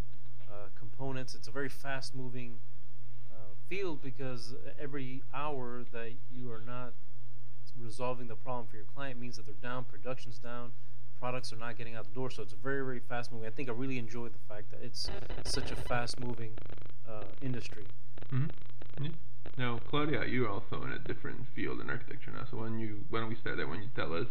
uh, 0.49 0.69
components, 0.79 1.35
it's 1.35 1.49
a 1.49 1.51
very 1.51 1.69
fast 1.69 2.15
moving 2.15 2.61
uh, 3.33 3.55
field 3.69 4.01
because 4.01 4.55
every 4.79 5.23
hour 5.35 5.85
that 5.93 6.13
you 6.31 6.53
are 6.53 6.63
not 6.65 6.93
resolving 7.83 8.29
the 8.29 8.37
problem 8.37 8.67
for 8.69 8.77
your 8.77 8.87
client 8.95 9.19
means 9.19 9.37
that 9.37 9.45
they're 9.45 9.55
down, 9.61 9.83
production's 9.83 10.39
down, 10.39 10.71
products 11.19 11.53
are 11.53 11.57
not 11.57 11.77
getting 11.77 11.97
out 11.97 12.05
the 12.05 12.15
door. 12.15 12.31
So 12.31 12.45
it's 12.45 12.53
very 12.53 12.85
very 12.85 13.01
fast 13.01 13.33
moving. 13.33 13.49
I 13.49 13.51
think 13.51 13.69
I 13.69 13.73
really 13.73 13.99
enjoy 13.99 14.29
the 14.29 14.45
fact 14.49 14.71
that 14.71 14.81
it's 14.85 15.11
such 15.45 15.73
a 15.73 15.77
fast 15.77 16.21
moving 16.21 16.53
uh, 17.09 17.25
industry. 17.43 17.87
hmm 18.31 18.47
Yeah. 19.01 19.11
Now, 19.59 19.81
Claudia, 19.89 20.27
you're 20.27 20.51
also 20.51 20.85
in 20.85 20.93
a 20.93 20.99
different 20.99 21.45
field 21.57 21.81
in 21.81 21.91
architecture 21.91 22.31
now. 22.31 22.45
So 22.49 22.57
when 22.59 22.79
you 22.79 23.05
when 23.11 23.27
we 23.27 23.35
start 23.35 23.57
that, 23.57 23.69
when 23.69 23.83
you 23.83 23.89
tell 23.97 24.13
us 24.13 24.29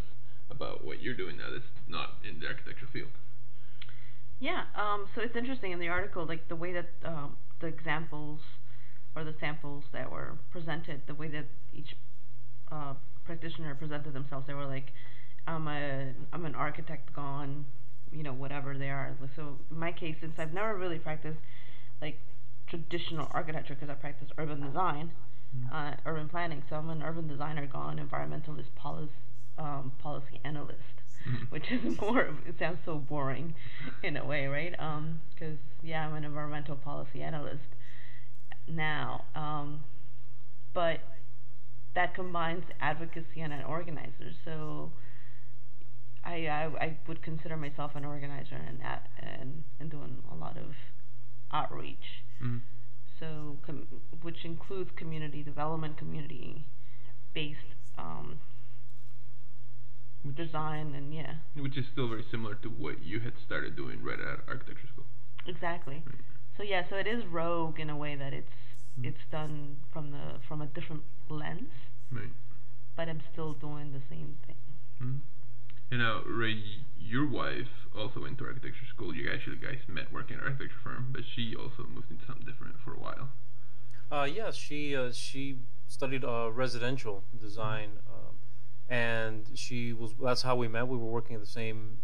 about 0.50 0.84
what 0.86 1.02
you're 1.02 1.16
doing 1.16 1.38
now, 1.38 1.50
that's 1.52 1.66
not 1.88 2.16
in 2.28 2.40
the 2.40 2.48
architecture 2.48 2.88
field. 2.92 3.10
Yeah, 4.40 4.64
um, 4.76 5.08
so 5.16 5.22
it's 5.22 5.36
interesting 5.36 5.72
in 5.72 5.80
the 5.80 5.88
article, 5.88 6.26
like 6.26 6.48
the 6.50 6.56
way 6.56 6.74
that 6.74 6.90
um, 7.06 7.38
the 7.62 7.68
examples 7.68 8.42
or 9.16 9.24
the 9.24 9.34
samples 9.40 9.86
that 9.94 10.12
were 10.12 10.34
presented, 10.52 11.02
the 11.08 11.16
way 11.16 11.30
that 11.30 11.46
each 11.74 11.96
uh, 12.72 12.94
practitioner 13.24 13.74
presented 13.76 14.14
themselves, 14.14 14.46
they 14.46 14.54
were 14.54 14.66
like, 14.66 14.92
"I'm 15.48 15.68
a 15.68 16.12
I'm 16.34 16.46
an 16.46 16.54
architect 16.54 17.14
gone," 17.14 17.66
you 18.12 18.24
know, 18.24 18.34
whatever 18.34 18.78
they 18.78 18.90
are. 18.90 19.16
So 19.36 19.58
in 19.72 19.80
my 19.80 19.94
case, 19.94 20.18
since 20.20 20.34
I've 20.38 20.54
never 20.54 20.76
really 20.76 21.00
practiced 21.00 21.40
like 22.02 22.20
traditional 22.68 23.30
architecture 23.32 23.74
because 23.74 23.90
I 23.90 23.94
practice 23.94 24.28
urban 24.38 24.60
design, 24.66 25.12
uh, 25.72 25.94
urban 26.06 26.28
planning, 26.28 26.62
so 26.70 26.76
I'm 26.76 26.90
an 26.90 27.02
urban 27.02 27.28
designer 27.28 27.66
gone 27.68 27.98
environmentalist 27.98 28.76
policy 28.76 29.12
um, 29.58 29.92
policy 30.00 30.40
analyst 30.44 30.80
Mhm. 31.28 31.50
which 31.50 31.72
is 31.72 32.00
more 32.02 32.30
it 32.46 32.56
sounds 32.60 32.78
so 32.86 32.98
boring 32.98 33.56
in 34.04 34.16
a 34.18 34.24
way 34.26 34.46
right 34.48 34.72
because 35.34 35.58
yeah 35.82 36.06
i'm 36.08 36.14
an 36.16 36.24
environmental 36.24 36.76
policy 36.76 37.22
analyst 37.24 37.70
now 38.68 39.24
um, 39.36 39.84
but 40.74 41.00
that 41.96 42.14
combines 42.14 42.64
advocacy 42.82 43.42
and 43.42 43.54
an 43.54 43.64
organizer 43.64 44.32
so 44.44 44.92
I, 46.24 46.48
I 46.48 46.64
I 46.86 46.98
would 47.08 47.22
consider 47.22 47.56
myself 47.56 47.92
an 47.96 48.04
organizer 48.06 48.56
and 48.56 48.82
at, 48.84 49.08
and 49.20 49.64
and 49.80 49.90
doing 49.92 50.24
a 50.32 50.36
lot 50.36 50.58
of 50.58 50.76
outreach 51.52 52.24
Mhm. 52.42 52.62
so 53.20 53.58
com- 53.66 53.88
which 54.22 54.44
includes 54.44 54.92
community 54.96 55.42
development 55.44 55.98
community 55.98 56.66
based 57.34 57.72
um, 57.98 58.40
design 60.34 60.94
and 60.96 61.14
yeah 61.14 61.36
which 61.56 61.78
is 61.78 61.86
still 61.92 62.08
very 62.08 62.26
similar 62.32 62.56
to 62.56 62.70
what 62.70 63.04
you 63.04 63.20
had 63.20 63.34
started 63.46 63.76
doing 63.76 64.02
right 64.02 64.20
at 64.20 64.40
architecture 64.48 64.88
school. 64.92 65.06
Exactly. 65.48 66.02
Right. 66.06 66.16
So 66.58 66.64
yeah, 66.64 66.84
so 66.90 66.96
it 66.96 67.08
is 67.08 67.26
rogue 67.26 67.80
in 67.80 67.90
a 67.90 67.98
way 67.98 68.16
that 68.16 68.34
it's 68.34 68.52
Mm. 69.00 69.06
it's 69.08 69.26
done 69.30 69.76
from 69.92 70.12
the 70.12 70.40
from 70.48 70.62
a 70.62 70.68
different 70.68 71.04
lens, 71.28 71.70
Right. 72.10 72.32
but 72.96 73.10
I'm 73.10 73.22
still 73.34 73.52
doing 73.54 73.92
the 73.92 74.00
same 74.10 74.38
thing. 74.48 74.56
hmm 75.00 75.18
And 75.92 76.00
now, 76.00 76.24
Ray, 76.26 76.64
your 76.98 77.28
wife 77.28 77.68
also 77.94 78.22
went 78.22 78.38
to 78.40 78.46
architecture 78.46 78.86
school. 78.86 79.14
You 79.14 79.30
actually 79.32 79.58
guys 79.58 79.80
met 79.88 80.12
working 80.14 80.38
at 80.38 80.44
an 80.44 80.48
architecture 80.48 80.80
firm, 80.82 81.10
but 81.12 81.24
she 81.26 81.56
also 81.56 81.84
moved 81.84 82.10
into 82.10 82.26
something 82.26 82.46
different 82.46 82.80
for 82.80 82.94
a 82.94 83.00
while. 83.00 83.30
Uh, 84.12 84.24
yes, 84.24 84.56
she 84.56 84.96
uh, 84.96 85.12
she 85.12 85.60
studied 85.88 86.24
uh, 86.24 86.50
residential 86.52 87.24
design, 87.40 87.90
um, 88.08 88.36
and 88.90 89.46
she 89.56 89.94
was. 89.94 90.14
That's 90.22 90.42
how 90.42 90.56
we 90.56 90.68
met. 90.68 90.88
We 90.88 90.98
were 90.98 91.06
working 91.06 91.36
at 91.36 91.42
the 91.42 91.48
same 91.48 91.98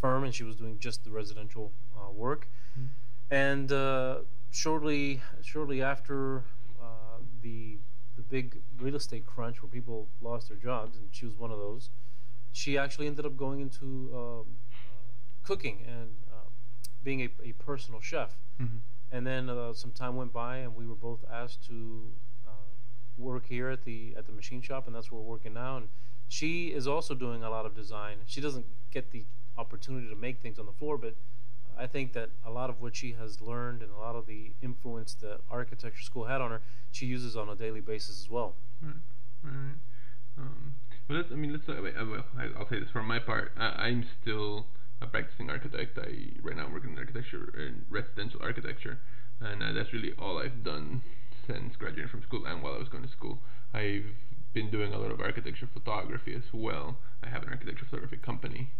firm, 0.00 0.24
and 0.24 0.34
she 0.34 0.44
was 0.44 0.56
doing 0.56 0.78
just 0.78 1.04
the 1.04 1.10
residential 1.10 1.72
uh, 1.96 2.10
work. 2.10 2.48
Mm. 2.78 2.88
And 3.30 3.72
uh, 3.72 4.18
shortly 4.50 5.20
shortly 5.42 5.82
after 5.82 6.44
uh, 6.80 7.18
the 7.42 7.78
the 8.16 8.22
big 8.22 8.62
real 8.80 8.96
estate 8.96 9.26
crunch 9.26 9.62
where 9.62 9.68
people 9.70 10.08
lost 10.20 10.48
their 10.48 10.56
jobs, 10.56 10.96
and 10.96 11.08
she 11.10 11.26
was 11.26 11.36
one 11.36 11.50
of 11.50 11.58
those. 11.58 11.90
She 12.52 12.78
actually 12.78 13.06
ended 13.06 13.26
up 13.26 13.36
going 13.36 13.60
into 13.60 14.10
um, 14.14 14.46
uh, 14.72 15.12
cooking 15.42 15.84
and 15.86 16.08
uh, 16.32 16.48
being 17.02 17.20
a, 17.20 17.28
a 17.44 17.52
personal 17.52 18.00
chef. 18.00 18.38
Mhm. 18.60 18.80
And 19.12 19.26
then 19.26 19.48
uh, 19.48 19.72
some 19.72 19.92
time 19.92 20.16
went 20.16 20.32
by, 20.32 20.58
and 20.58 20.74
we 20.74 20.86
were 20.86 20.96
both 20.96 21.24
asked 21.30 21.64
to 21.68 22.10
uh, 22.46 22.50
work 23.18 23.46
here 23.46 23.68
at 23.68 23.84
the 23.84 24.14
at 24.16 24.26
the 24.26 24.32
machine 24.32 24.62
shop, 24.62 24.86
and 24.86 24.96
that's 24.96 25.12
where 25.12 25.20
we're 25.20 25.28
working 25.28 25.54
now. 25.54 25.76
And 25.76 25.88
she 26.28 26.68
is 26.68 26.86
also 26.86 27.14
doing 27.14 27.42
a 27.42 27.50
lot 27.50 27.66
of 27.66 27.74
design. 27.74 28.16
She 28.26 28.40
doesn't 28.40 28.66
get 28.90 29.12
the 29.12 29.24
opportunity 29.58 30.08
to 30.08 30.16
make 30.16 30.40
things 30.40 30.58
on 30.58 30.66
the 30.66 30.72
floor, 30.72 30.98
but 30.98 31.14
I 31.78 31.86
think 31.86 32.12
that 32.14 32.30
a 32.44 32.50
lot 32.50 32.70
of 32.70 32.80
what 32.80 32.96
she 32.96 33.12
has 33.12 33.40
learned 33.40 33.82
and 33.82 33.90
a 33.90 33.96
lot 33.96 34.16
of 34.16 34.26
the 34.26 34.52
influence 34.62 35.14
that 35.14 35.40
architecture 35.50 36.02
school 36.02 36.24
had 36.24 36.40
on 36.40 36.50
her, 36.50 36.60
she 36.90 37.06
uses 37.06 37.36
on 37.36 37.48
a 37.48 37.54
daily 37.54 37.80
basis 37.80 38.20
as 38.20 38.30
well. 38.30 38.54
Right. 38.82 38.94
Right. 39.44 39.74
Um, 40.38 40.74
well, 41.08 41.18
let's. 41.18 41.30
I 41.30 41.34
mean, 41.34 41.52
let's. 41.52 41.68
Uh, 41.68 41.80
wait, 41.82 41.94
uh, 41.96 42.04
well, 42.04 42.24
I'll 42.58 42.68
say 42.68 42.80
this 42.80 42.90
for 42.90 43.02
my 43.02 43.18
part. 43.18 43.52
I, 43.56 43.86
I'm 43.86 44.04
still 44.20 44.66
a 45.00 45.06
practicing 45.06 45.50
architect. 45.50 45.98
I 45.98 46.32
right 46.42 46.56
now 46.56 46.68
working 46.72 46.92
in 46.92 46.98
architecture 46.98 47.52
in 47.56 47.84
residential 47.90 48.40
architecture, 48.42 48.98
and 49.40 49.62
uh, 49.62 49.72
that's 49.72 49.92
really 49.92 50.12
all 50.18 50.38
I've 50.38 50.64
done 50.64 51.02
since 51.46 51.76
graduating 51.76 52.08
from 52.08 52.22
school 52.22 52.44
and 52.44 52.62
while 52.62 52.74
I 52.74 52.78
was 52.78 52.88
going 52.88 53.04
to 53.04 53.10
school. 53.10 53.38
I've 53.72 54.14
been 54.56 54.70
doing 54.70 54.94
a 54.94 54.98
lot 54.98 55.10
of 55.10 55.20
architecture 55.20 55.68
photography 55.70 56.34
as 56.34 56.48
well. 56.50 56.96
I 57.22 57.28
have 57.28 57.42
an 57.42 57.50
architecture 57.50 57.84
photography 57.84 58.16
company. 58.16 58.70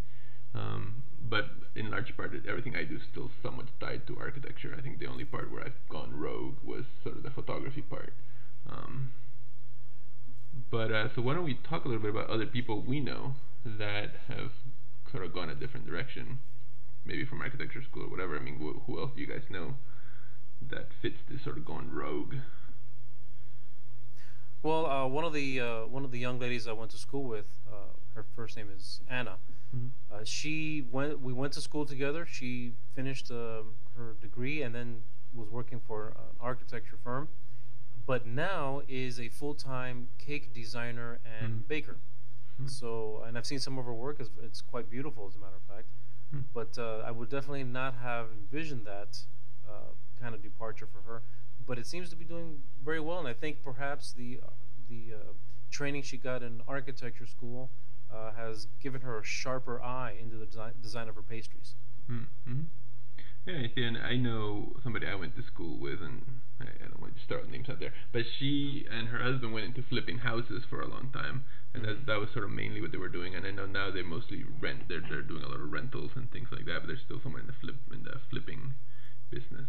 Um, 0.54 1.02
but 1.20 1.50
in 1.74 1.90
large 1.90 2.16
part, 2.16 2.32
everything 2.48 2.74
I 2.74 2.84
do 2.84 2.96
is 2.96 3.02
still 3.12 3.30
somewhat 3.42 3.66
tied 3.78 4.06
to 4.06 4.16
architecture. 4.18 4.74
I 4.76 4.80
think 4.80 4.98
the 4.98 5.06
only 5.06 5.24
part 5.24 5.52
where 5.52 5.62
I've 5.62 5.80
gone 5.90 6.16
rogue 6.16 6.56
was 6.64 6.84
sort 7.02 7.18
of 7.18 7.22
the 7.24 7.30
photography 7.30 7.82
part. 7.82 8.14
Um, 8.66 9.12
but 10.70 10.90
uh, 10.90 11.08
so 11.14 11.20
why 11.20 11.34
don't 11.34 11.44
we 11.44 11.58
talk 11.68 11.84
a 11.84 11.88
little 11.88 12.02
bit 12.02 12.10
about 12.10 12.30
other 12.30 12.46
people 12.46 12.80
we 12.80 12.98
know 12.98 13.34
that 13.62 14.12
have 14.28 14.52
sort 15.12 15.24
of 15.26 15.34
gone 15.34 15.50
a 15.50 15.54
different 15.54 15.86
direction, 15.86 16.38
maybe 17.04 17.26
from 17.26 17.42
architecture 17.42 17.82
school 17.82 18.04
or 18.04 18.08
whatever. 18.08 18.34
I 18.38 18.40
mean, 18.40 18.56
wh- 18.56 18.80
who 18.86 18.98
else 18.98 19.10
do 19.14 19.20
you 19.20 19.26
guys 19.26 19.44
know 19.50 19.74
that 20.70 20.88
fits 21.02 21.18
this 21.28 21.44
sort 21.44 21.58
of 21.58 21.66
going 21.66 21.92
rogue? 21.92 22.36
Well, 24.62 24.86
uh, 24.86 25.06
one 25.06 25.24
of 25.24 25.32
the 25.32 25.60
uh, 25.60 25.86
one 25.86 26.04
of 26.04 26.10
the 26.10 26.18
young 26.18 26.38
ladies 26.38 26.66
I 26.66 26.72
went 26.72 26.90
to 26.92 26.98
school 26.98 27.24
with, 27.24 27.46
uh, 27.70 27.76
her 28.14 28.24
first 28.34 28.56
name 28.56 28.68
is 28.76 29.00
Anna. 29.08 29.36
Mhm. 29.74 29.90
Uh, 30.10 30.24
she 30.24 30.86
went. 30.90 31.20
We 31.20 31.32
went 31.32 31.52
to 31.54 31.60
school 31.60 31.84
together. 31.84 32.26
She 32.26 32.72
finished 32.94 33.30
um, 33.30 33.74
her 33.96 34.14
degree 34.20 34.62
and 34.62 34.74
then 34.74 35.02
was 35.34 35.48
working 35.50 35.80
for 35.80 36.08
an 36.08 36.36
architecture 36.40 36.96
firm, 37.04 37.28
but 38.06 38.26
now 38.26 38.82
is 38.88 39.20
a 39.20 39.28
full 39.28 39.54
time 39.54 40.08
cake 40.18 40.52
designer 40.52 41.20
and 41.24 41.64
Mhm. 41.64 41.68
baker. 41.68 41.96
Hmm. 42.56 42.66
So, 42.66 43.22
and 43.26 43.36
I've 43.36 43.44
seen 43.46 43.58
some 43.60 43.76
of 43.78 43.84
her 43.84 43.92
work. 43.92 44.18
It's, 44.18 44.30
it's 44.42 44.62
quite 44.62 44.88
beautiful, 44.88 45.26
as 45.28 45.34
a 45.36 45.38
matter 45.38 45.56
of 45.56 45.62
fact. 45.76 45.88
Hmm. 46.30 46.40
But 46.54 46.78
uh, 46.78 47.02
I 47.06 47.10
would 47.10 47.28
definitely 47.28 47.64
not 47.64 47.94
have 47.96 48.28
envisioned 48.32 48.86
that 48.86 49.22
uh, 49.68 49.92
kind 50.18 50.34
of 50.34 50.40
departure 50.42 50.86
for 50.86 51.02
her. 51.02 51.22
But 51.66 51.78
it 51.78 51.86
seems 51.86 52.10
to 52.10 52.16
be 52.16 52.24
doing 52.24 52.62
very 52.84 53.00
well, 53.00 53.18
and 53.18 53.28
I 53.28 53.32
think 53.32 53.62
perhaps 53.64 54.12
the 54.12 54.40
uh, 54.42 54.50
the 54.88 55.14
uh, 55.14 55.32
training 55.70 56.02
she 56.02 56.16
got 56.16 56.42
in 56.42 56.62
architecture 56.68 57.26
school 57.26 57.70
uh, 58.12 58.32
has 58.32 58.66
given 58.80 59.00
her 59.00 59.18
a 59.18 59.24
sharper 59.24 59.82
eye 59.82 60.14
into 60.20 60.36
the 60.36 60.46
design, 60.46 60.72
design 60.80 61.08
of 61.08 61.16
her 61.16 61.22
pastries. 61.22 61.74
Mm-hmm. 62.10 62.62
Yeah, 63.46 63.66
and 63.76 63.98
I 63.98 64.16
know 64.16 64.74
somebody 64.82 65.06
I 65.06 65.14
went 65.14 65.36
to 65.36 65.42
school 65.42 65.78
with, 65.78 66.02
and 66.02 66.40
I, 66.60 66.64
I 66.64 66.88
don't 66.88 67.00
want 67.00 67.16
to 67.16 67.22
start 67.22 67.48
names 67.48 67.68
out 67.68 67.78
there, 67.78 67.92
but 68.12 68.24
she 68.38 68.86
and 68.90 69.08
her 69.08 69.18
husband 69.18 69.52
went 69.52 69.66
into 69.66 69.82
flipping 69.82 70.18
houses 70.18 70.64
for 70.68 70.80
a 70.80 70.88
long 70.88 71.10
time, 71.12 71.44
and 71.72 71.84
that 71.84 72.06
that 72.06 72.18
was 72.18 72.30
sort 72.32 72.44
of 72.44 72.50
mainly 72.50 72.80
what 72.80 72.90
they 72.90 72.98
were 72.98 73.08
doing. 73.08 73.34
And 73.34 73.46
I 73.46 73.50
know 73.50 73.66
now 73.66 73.90
they 73.90 74.02
mostly 74.02 74.44
rent; 74.60 74.88
they're 74.88 75.00
they're 75.00 75.22
doing 75.22 75.44
a 75.44 75.48
lot 75.48 75.60
of 75.60 75.70
rentals 75.70 76.12
and 76.16 76.30
things 76.30 76.48
like 76.50 76.64
that, 76.66 76.80
but 76.80 76.88
they're 76.88 76.96
still 76.96 77.20
somewhere 77.22 77.40
in 77.40 77.46
the 77.46 77.52
flip 77.52 77.76
in 77.92 78.02
the 78.02 78.18
flipping 78.30 78.74
business. 79.30 79.68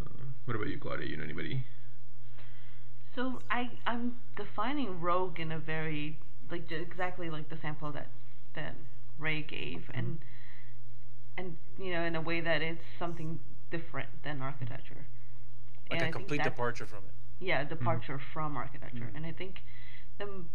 Uh, 0.00 0.24
what 0.44 0.54
about 0.56 0.68
you, 0.68 0.78
Claudia? 0.78 1.06
You 1.08 1.16
know 1.16 1.24
anybody? 1.24 1.64
So 3.14 3.40
I 3.50 3.70
I'm 3.86 4.16
defining 4.36 5.00
rogue 5.00 5.40
in 5.40 5.50
a 5.52 5.58
very 5.58 6.18
like 6.50 6.68
ju- 6.68 6.76
exactly 6.76 7.30
like 7.30 7.48
the 7.48 7.56
sample 7.60 7.90
that 7.92 8.08
that 8.54 8.74
Ray 9.18 9.42
gave 9.42 9.90
and 9.92 10.18
and 11.36 11.56
you 11.78 11.92
know 11.92 12.02
in 12.04 12.14
a 12.16 12.20
way 12.20 12.40
that 12.40 12.62
it's 12.62 12.84
something 12.98 13.40
different 13.70 14.08
than 14.22 14.40
architecture. 14.40 15.06
Like 15.90 16.00
And 16.00 16.02
I 16.02 16.04
a 16.04 16.06
think 16.06 16.14
complete 16.16 16.36
that's- 16.38 16.54
departure 16.54 16.86
from 16.86 16.98
it. 17.04 17.14
Yeah, 17.40 17.62
departure 17.64 18.18
from 18.32 18.56
architecture. 18.56 19.08
Mhm. 19.12 19.16
And 19.16 19.26
I 19.26 19.32
think 19.32 19.62
the 20.18 20.24
m- 20.24 20.48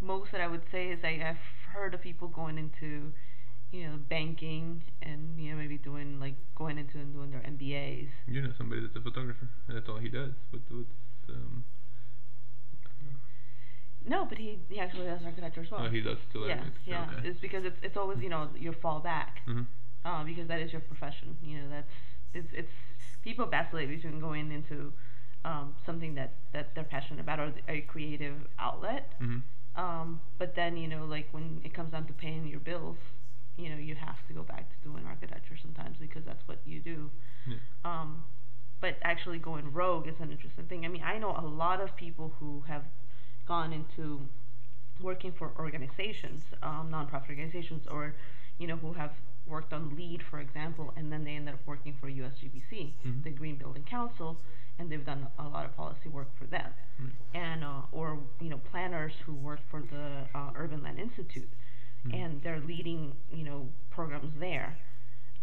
most 0.00 0.32
that 0.32 0.40
I 0.40 0.46
would 0.46 0.62
say 0.72 0.88
is 0.88 0.98
I, 1.04 1.20
I've 1.22 1.72
heard 1.74 1.92
of 1.94 2.00
people 2.00 2.28
going 2.28 2.56
into 2.56 3.12
you 3.72 3.86
know 3.88 3.96
banking 4.08 4.82
and 5.02 5.38
you 5.40 5.50
know 5.52 5.56
maybe 5.56 5.78
doing 5.78 6.18
like 6.20 6.34
going 6.56 6.78
into 6.78 6.98
and 6.98 7.12
doing 7.14 7.30
their 7.30 7.40
MBAs. 7.42 8.08
You 8.26 8.42
know 8.42 8.52
somebody 8.56 8.80
that's 8.80 8.96
a 8.96 9.00
photographer, 9.00 9.48
and 9.68 9.76
that's 9.76 9.88
all 9.88 9.98
he 9.98 10.08
does. 10.08 10.32
What 10.50 10.62
what's 10.70 10.88
um? 11.30 11.64
No, 14.06 14.24
but 14.24 14.38
he, 14.38 14.58
he 14.68 14.80
actually 14.80 15.06
does 15.06 15.20
architecture 15.24 15.60
as 15.60 15.70
well. 15.70 15.82
Oh, 15.86 15.90
he 15.90 16.00
does 16.00 16.16
still. 16.30 16.48
yeah, 16.48 16.64
yeah. 16.86 17.06
Okay. 17.18 17.28
It's 17.28 17.38
because 17.40 17.64
it's 17.64 17.78
it's 17.82 17.96
always 17.96 18.20
you 18.22 18.30
know 18.30 18.48
your 18.58 18.72
fallback, 18.72 19.44
Mhm. 19.46 19.66
uh, 20.04 20.24
because 20.24 20.48
that 20.48 20.60
is 20.60 20.72
your 20.72 20.80
profession. 20.80 21.36
You 21.42 21.58
know 21.58 21.68
that's 21.68 21.92
it's 22.32 22.48
it's 22.52 22.72
people 23.22 23.44
vacillate 23.46 23.88
between 23.90 24.18
going 24.18 24.50
into 24.52 24.92
um, 25.44 25.74
something 25.84 26.14
that 26.14 26.32
that 26.52 26.74
they're 26.74 26.84
passionate 26.84 27.20
about 27.20 27.38
or 27.40 27.52
a 27.68 27.82
creative 27.82 28.46
outlet. 28.58 29.12
Mhm. 29.20 29.42
Um, 29.76 30.20
but 30.38 30.54
then 30.54 30.76
you 30.78 30.88
know 30.88 31.04
like 31.04 31.28
when 31.32 31.60
it 31.62 31.74
comes 31.74 31.92
down 31.92 32.06
to 32.06 32.12
paying 32.14 32.46
your 32.48 32.60
bills, 32.60 32.96
you 33.60 33.68
know 33.70 33.76
you 33.76 33.94
have 33.94 34.16
to 34.28 34.32
go 34.32 34.42
back 34.42 34.64
to 34.70 34.88
doing 34.88 35.04
architecture 35.06 35.56
sometimes 35.60 35.96
because 36.00 36.24
that's 36.24 36.42
what 36.48 36.58
you 36.64 36.80
do. 36.80 37.10
Yeah. 37.46 37.56
Um, 37.84 38.24
but 38.80 38.96
actually 39.02 39.38
going 39.38 39.72
rogue 39.72 40.06
is 40.08 40.14
an 40.20 40.30
interesting 40.32 40.64
thing. 40.64 40.84
I 40.86 40.88
mean, 40.88 41.02
I 41.04 41.18
know 41.18 41.32
a 41.36 41.44
lot 41.64 41.80
of 41.80 41.94
people 41.96 42.32
who 42.40 42.62
have 42.66 42.84
gone 43.46 43.72
into 43.72 44.26
working 45.00 45.32
for 45.32 45.52
organizations, 45.58 46.42
um, 46.62 46.90
nonprofit 46.90 47.28
organizations, 47.30 47.86
or 47.90 48.14
you 48.58 48.66
know 48.66 48.76
who 48.76 48.92
have 48.94 49.12
worked 49.46 49.72
on 49.72 49.96
LEED, 49.96 50.22
for 50.30 50.38
example, 50.40 50.92
and 50.96 51.12
then 51.12 51.24
they 51.24 51.32
ended 51.36 51.54
up 51.54 51.60
working 51.66 51.94
for 52.00 52.08
USGBC, 52.08 52.94
Mhm. 53.04 53.22
the 53.24 53.30
Green 53.30 53.56
Building 53.56 53.82
Council, 53.84 54.38
and 54.78 54.90
they've 54.90 55.04
done 55.04 55.26
a 55.38 55.48
lot 55.48 55.64
of 55.66 55.74
policy 55.76 56.08
work 56.08 56.28
for 56.38 56.44
them, 56.46 56.72
Right. 56.98 57.12
and 57.34 57.64
uh, 57.64 57.82
or 57.92 58.18
you 58.40 58.48
know 58.50 58.58
planners 58.58 59.14
who 59.26 59.34
work 59.34 59.60
for 59.70 59.80
the 59.82 60.26
uh, 60.34 60.52
Urban 60.54 60.82
Land 60.82 60.98
Institute, 60.98 61.50
Mhm. 62.06 62.14
and 62.14 62.42
they're 62.42 62.60
leading 62.60 63.16
you 63.32 63.44
know 63.44 63.68
programs 63.90 64.32
there. 64.38 64.76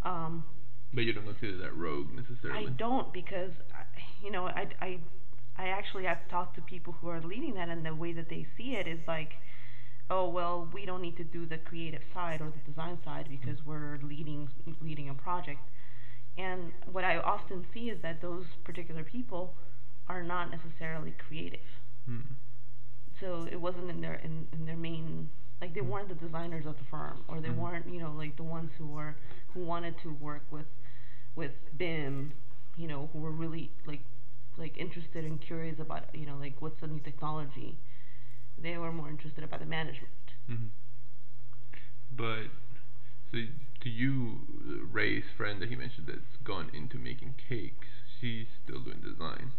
Um, 0.03 0.43
But 0.93 1.03
you 1.05 1.13
don't 1.13 1.25
consider 1.25 1.57
that 1.57 1.75
rogue 1.75 2.11
necessarily. 2.13 2.67
I 2.67 2.69
don't 2.71 3.11
because 3.13 3.51
you 4.23 4.31
know 4.31 4.47
I, 4.47 4.67
I 4.81 4.99
I 5.57 5.67
actually 5.69 6.05
have 6.05 6.27
talked 6.29 6.55
to 6.55 6.61
people 6.61 6.93
who 6.93 7.09
are 7.09 7.21
leading 7.21 7.55
that 7.55 7.69
and 7.69 7.85
the 7.85 7.93
way 7.95 8.13
that 8.13 8.29
they 8.29 8.45
see 8.57 8.75
it 8.75 8.87
is 8.87 8.99
like 9.07 9.33
oh 10.09 10.27
well 10.29 10.67
we 10.73 10.85
don't 10.85 11.01
need 11.01 11.17
to 11.17 11.23
do 11.23 11.45
the 11.45 11.57
creative 11.57 12.01
side 12.13 12.41
or 12.41 12.49
the 12.49 12.59
design 12.71 12.97
side 13.03 13.27
because 13.29 13.57
we're 13.65 13.97
leading 14.01 14.49
leading 14.81 15.09
a 15.09 15.13
project 15.13 15.59
and 16.37 16.71
what 16.91 17.03
I 17.03 17.17
often 17.17 17.65
see 17.73 17.89
is 17.89 18.01
that 18.03 18.21
those 18.21 18.45
particular 18.63 19.03
people 19.03 19.55
are 20.07 20.23
not 20.23 20.49
necessarily 20.51 21.11
creative 21.27 21.67
Hmm. 22.05 22.21
so 23.19 23.47
it 23.51 23.59
wasn't 23.59 23.89
in 23.89 23.99
their 24.01 24.15
in, 24.15 24.47
in 24.53 24.65
their 24.65 24.77
main 24.77 25.29
like 25.61 25.73
they 25.73 25.81
weren't 25.81 26.09
the 26.09 26.15
designers 26.15 26.65
of 26.65 26.77
the 26.77 26.83
firm 26.89 27.23
or 27.27 27.39
they 27.41 27.49
Mhm. 27.49 27.57
weren't 27.59 27.87
you 27.87 27.99
know 27.99 28.11
like 28.11 28.35
the 28.37 28.43
ones 28.43 28.71
who 28.77 28.87
were 28.87 29.15
who 29.53 29.61
wanted 29.65 29.95
to 30.03 30.13
work 30.13 30.43
with 30.51 30.67
with 31.35 31.51
BIM 31.77 32.33
you 32.75 32.87
know 32.87 33.09
who 33.13 33.19
were 33.19 33.31
really 33.31 33.71
like 33.85 34.01
like 34.57 34.77
interested 34.77 35.23
and 35.25 35.39
curious 35.41 35.79
about 35.79 36.03
you 36.13 36.25
know 36.25 36.37
like 36.37 36.61
what's 36.61 36.79
the 36.81 36.87
new 36.87 36.99
technology 36.99 37.77
they 38.57 38.77
were 38.77 38.91
more 38.91 39.09
interested 39.09 39.43
about 39.43 39.59
the 39.59 39.65
management 39.65 40.11
hmm 40.47 40.67
But 42.11 42.47
so 43.31 43.37
to 43.81 43.89
you, 43.89 44.41
Ray's 44.91 45.25
friend 45.37 45.61
that 45.61 45.69
he 45.69 45.75
mentioned 45.75 46.07
that's 46.07 46.37
gone 46.43 46.69
into 46.73 46.97
making 46.97 47.35
cakes, 47.47 47.87
she's 48.19 48.47
still 48.63 48.81
doing 48.81 49.01
design. 49.01 49.53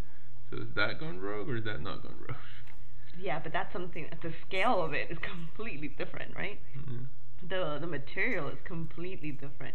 So 0.51 0.59
is 0.59 0.75
that 0.75 0.99
gone 1.01 1.21
rogue 1.21 1.49
or 1.49 1.57
is 1.57 1.65
that 1.65 1.81
not 1.81 2.03
gone 2.03 2.17
rogue? 2.29 2.37
yeah 3.21 3.39
but 3.39 3.53
that's 3.53 3.73
something 3.73 4.07
the 4.23 4.33
scale 4.47 4.83
of 4.83 4.93
it 4.93 5.11
is 5.11 5.19
completely 5.19 5.89
different 5.89 6.35
right 6.37 6.61
Mhm. 6.77 7.07
the 7.43 7.79
the 7.81 7.87
material 7.87 8.49
is 8.49 8.59
completely 8.65 9.31
different. 9.31 9.75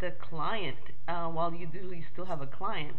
The 0.00 0.10
client, 0.10 0.78
uh, 1.06 1.28
while 1.28 1.52
you 1.54 1.66
do 1.66 1.92
you 1.92 2.02
still 2.12 2.24
have 2.26 2.40
a 2.40 2.46
client, 2.46 2.96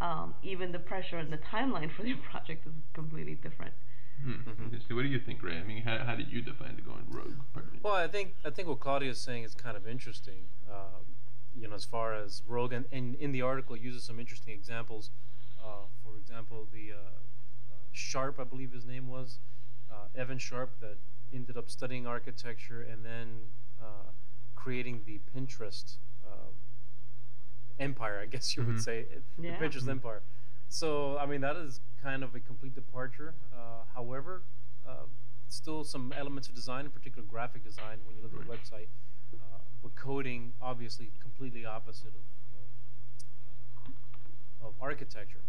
um, 0.00 0.34
even 0.42 0.72
the 0.72 0.78
pressure 0.78 1.18
and 1.18 1.30
the 1.32 1.38
timeline 1.38 1.90
for 1.94 2.04
your 2.06 2.16
project 2.30 2.66
is 2.66 2.72
completely 2.94 3.34
different. 3.34 3.74
Hmm. 4.22 4.32
Mhm. 4.48 4.64
Interesting. 4.66 4.96
What 4.96 5.02
do 5.02 5.08
you 5.08 5.18
think, 5.18 5.42
Ray? 5.42 5.58
I 5.58 5.64
mean, 5.64 5.82
how, 5.82 5.98
how 5.98 6.14
did 6.16 6.28
you 6.34 6.40
define 6.40 6.76
the 6.76 6.82
going 6.82 7.04
rogue 7.10 7.38
part 7.52 7.66
of 7.68 7.74
it? 7.74 7.82
Well, 7.82 7.94
I 7.94 8.08
think 8.08 8.34
I 8.44 8.50
think 8.50 8.68
what 8.68 8.80
Claudia 8.80 9.10
is 9.10 9.20
saying 9.20 9.42
is 9.44 9.54
kind 9.54 9.76
of 9.76 9.86
interesting. 9.86 10.48
Um, 10.70 11.04
you 11.54 11.68
know, 11.68 11.74
as 11.74 11.84
far 11.84 12.14
as 12.14 12.42
rogue, 12.46 12.72
and, 12.72 12.86
and 12.92 13.14
in 13.16 13.30
the 13.32 13.42
article 13.42 13.74
it 13.74 13.82
uses 13.82 14.04
some 14.04 14.18
interesting 14.18 14.54
examples. 14.54 15.10
Uh, 15.62 15.86
for 16.02 16.16
example, 16.16 16.66
the 16.72 16.92
uh, 16.92 16.98
Sharp, 17.92 18.38
I 18.40 18.44
believe 18.44 18.72
his 18.72 18.84
name 18.84 19.08
was, 19.08 19.38
uh, 19.90 20.08
Evan 20.14 20.38
Sharp, 20.38 20.78
that 20.80 20.96
ended 21.32 21.56
up 21.56 21.70
studying 21.70 22.06
architecture 22.06 22.82
and 22.82 23.04
then 23.04 23.28
uh, 23.80 24.10
creating 24.54 25.02
the 25.06 25.20
Pinterest 25.34 25.96
uh, 26.26 26.50
empire, 27.78 28.18
I 28.20 28.26
guess 28.26 28.56
you 28.56 28.62
Mhm. 28.62 28.66
would 28.66 28.82
say, 28.82 29.06
Yeah. 29.38 29.56
the 29.58 29.64
Pinterest 29.64 29.84
Mhm. 29.84 29.90
empire. 29.90 30.22
So, 30.68 31.18
I 31.18 31.26
mean, 31.26 31.40
that 31.42 31.56
is 31.56 31.80
kind 32.00 32.22
of 32.24 32.34
a 32.34 32.40
complete 32.40 32.74
departure. 32.74 33.34
Uh, 33.52 33.84
however, 33.94 34.42
uh, 34.86 35.06
still 35.48 35.84
some 35.84 36.12
elements 36.12 36.48
of 36.48 36.54
design, 36.54 36.86
in 36.86 36.90
particular 36.90 37.26
graphic 37.28 37.62
design, 37.62 37.98
when 38.06 38.16
you 38.16 38.22
look 38.22 38.32
at 38.32 38.40
the 38.40 38.50
website, 38.50 38.88
uh, 39.34 39.58
but 39.82 39.94
coding 39.94 40.54
obviously 40.62 41.10
completely 41.20 41.64
opposite 41.66 42.14
of, 42.14 42.24
of, 42.54 43.92
uh, 44.62 44.68
of 44.68 44.74
architecture. 44.80 45.42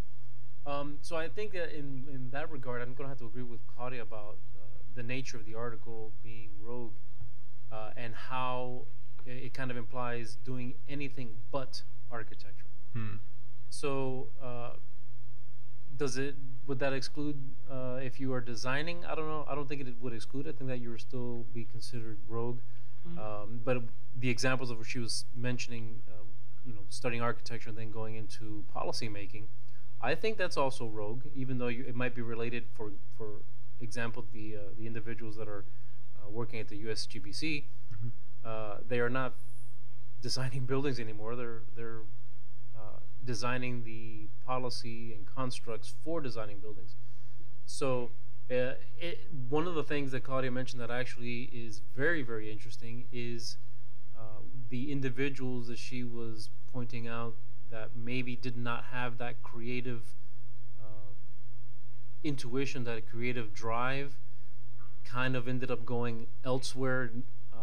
Um, 0.65 0.97
so 1.01 1.17
I 1.17 1.27
think 1.27 1.53
that 1.53 1.77
in, 1.77 2.05
in 2.11 2.29
that 2.31 2.49
regard, 2.49 2.81
I'm 2.81 2.93
going 2.93 3.05
to 3.05 3.09
have 3.09 3.19
to 3.19 3.25
agree 3.25 3.43
with 3.43 3.65
Claudia 3.67 4.01
about 4.01 4.37
uh, 4.55 4.61
the 4.95 5.03
nature 5.03 5.37
of 5.37 5.45
the 5.45 5.55
article 5.55 6.11
being 6.23 6.49
rogue 6.61 6.93
uh, 7.71 7.89
and 7.97 8.13
how 8.15 8.85
it, 9.25 9.31
it 9.31 9.53
kind 9.53 9.71
of 9.71 9.77
implies 9.77 10.37
doing 10.45 10.75
anything 10.87 11.31
but 11.51 11.81
architecture. 12.11 12.67
Hmm. 12.93 13.15
So, 13.69 14.27
uh, 14.41 14.71
does 15.97 16.17
it 16.17 16.35
would 16.65 16.79
that 16.79 16.93
exclude 16.93 17.37
uh, 17.69 17.99
if 18.01 18.19
you 18.19 18.33
are 18.33 18.41
designing? 18.41 19.03
I 19.05 19.15
don't 19.15 19.27
know. 19.27 19.45
I 19.49 19.55
don't 19.55 19.67
think 19.67 19.81
it 19.81 19.95
would 19.99 20.13
exclude. 20.13 20.47
I 20.47 20.51
think 20.51 20.69
that 20.69 20.79
you 20.79 20.91
would 20.91 21.01
still 21.01 21.45
be 21.53 21.65
considered 21.65 22.17
rogue. 22.27 22.59
Mhm. 23.07 23.17
Um, 23.19 23.61
but 23.65 23.83
the 24.17 24.29
examples 24.29 24.69
of 24.71 24.77
what 24.77 24.87
she 24.87 24.99
was 24.99 25.25
mentioning, 25.35 26.01
uh, 26.07 26.23
you 26.65 26.73
know, 26.73 26.81
studying 26.89 27.21
architecture 27.21 27.69
and 27.69 27.77
then 27.77 27.91
going 27.91 28.15
into 28.15 28.63
policy 28.73 29.09
making, 29.09 29.49
I 30.03 30.15
think 30.15 30.37
that's 30.37 30.57
also 30.57 30.87
rogue. 30.87 31.23
Even 31.35 31.59
though 31.59 31.69
you, 31.69 31.85
it 31.87 31.95
might 31.95 32.15
be 32.15 32.21
related. 32.21 32.65
For 32.75 32.91
for 33.17 33.41
example, 33.81 34.25
the 34.33 34.57
uh, 34.57 34.59
the 34.77 34.87
individuals 34.87 35.37
that 35.37 35.47
are 35.49 35.65
uh, 36.19 36.29
working 36.29 36.59
at 36.59 36.67
the 36.69 36.77
USGBC, 36.77 37.65
Mhm. 37.93 38.11
uh, 38.45 38.77
they 38.87 38.99
are 38.99 39.09
not 39.09 39.35
designing 40.21 40.65
buildings 40.73 40.99
anymore. 40.99 41.35
They're 41.35 41.63
they're 41.75 42.01
uh, 42.77 42.99
designing 43.25 43.83
the 43.83 44.29
policy 44.45 45.13
and 45.13 45.25
constructs 45.25 45.95
for 46.03 46.21
designing 46.21 46.59
buildings. 46.59 46.95
So, 47.65 48.11
uh, 48.51 48.75
it, 48.99 49.27
one 49.49 49.67
of 49.67 49.75
the 49.75 49.83
things 49.83 50.11
that 50.11 50.23
Claudia 50.23 50.51
mentioned 50.51 50.81
that 50.81 50.91
actually 50.91 51.43
is 51.53 51.81
very, 51.95 52.23
very 52.23 52.51
interesting 52.51 53.05
is 53.11 53.57
uh, 54.17 54.41
the 54.69 54.91
individuals 54.91 55.67
that 55.67 55.79
she 55.79 56.03
was 56.03 56.49
pointing 56.71 57.07
out 57.07 57.35
that 57.73 57.89
maybe 57.95 58.35
did 58.35 58.55
not 58.55 58.85
have 58.91 59.17
that 59.17 59.41
creative 59.41 60.03
uh, 60.79 61.11
intuition, 62.23 62.83
that 62.85 63.09
creative 63.09 63.53
drive, 63.53 64.15
kind 65.03 65.35
of 65.35 65.47
ended 65.47 65.69
up 65.71 65.85
going 65.85 66.27
elsewhere, 66.45 67.11
uh, 67.53 67.57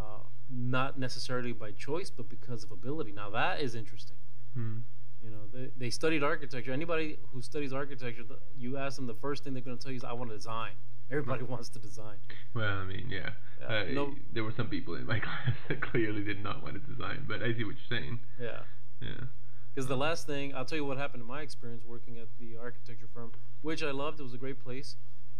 not 0.49 0.99
necessarily 0.99 1.53
by 1.53 1.71
choice, 1.71 2.09
but 2.09 2.29
because 2.29 2.63
of 2.63 2.71
ability. 2.71 3.11
Now, 3.13 3.29
that 3.31 3.61
is 3.61 3.73
interesting. 3.73 4.17
Hmm. 4.53 4.79
You 5.23 5.29
know, 5.29 5.43
they, 5.53 5.69
they 5.77 5.89
studied 5.89 6.23
architecture. 6.23 6.71
Anybody 6.73 7.17
who 7.31 7.41
studies 7.41 7.71
architecture, 7.73 8.23
you 8.57 8.77
ask 8.77 8.95
them, 8.97 9.07
the 9.07 9.13
first 9.13 9.43
thing 9.43 9.53
they're 9.53 9.61
going 9.63 9.77
to 9.77 9.81
tell 9.83 9.91
you 9.91 9.97
is, 9.97 10.03
"I 10.03 10.13
want 10.13 10.29
to 10.31 10.35
design." 10.35 10.71
Everybody 11.11 11.43
wants 11.53 11.69
to 11.69 11.79
design. 11.79 12.17
Well, 12.53 12.77
I 12.79 12.83
mean, 12.85 13.07
yeah. 13.09 13.29
Yeah, 13.61 13.67
Uh, 13.67 13.83
no- 13.93 14.15
There 14.33 14.43
were 14.43 14.51
some 14.51 14.67
people 14.67 14.95
in 14.95 15.05
my 15.05 15.19
class 15.25 15.53
that 15.69 15.79
clearly 15.81 16.23
did 16.23 16.43
not 16.43 16.63
want 16.63 16.73
to 16.73 16.79
design, 16.91 17.25
but 17.27 17.41
I 17.43 17.53
see 17.53 17.63
what 17.63 17.75
you're 17.79 17.99
saying. 17.99 18.19
Yeah, 18.39 18.61
Yeah. 19.01 19.25
Because 19.73 19.87
the 19.87 19.97
last 19.97 20.27
thing 20.27 20.53
I'll 20.55 20.65
tell 20.65 20.77
you 20.77 20.85
what 20.85 20.97
happened 20.97 21.21
in 21.21 21.27
my 21.27 21.41
experience 21.41 21.83
working 21.85 22.17
at 22.17 22.27
the 22.39 22.57
architecture 22.57 23.07
firm, 23.13 23.31
which 23.61 23.83
I 23.83 23.91
loved. 23.91 24.19
It 24.19 24.23
was 24.23 24.33
a 24.33 24.37
great 24.37 24.59
place, 24.63 24.95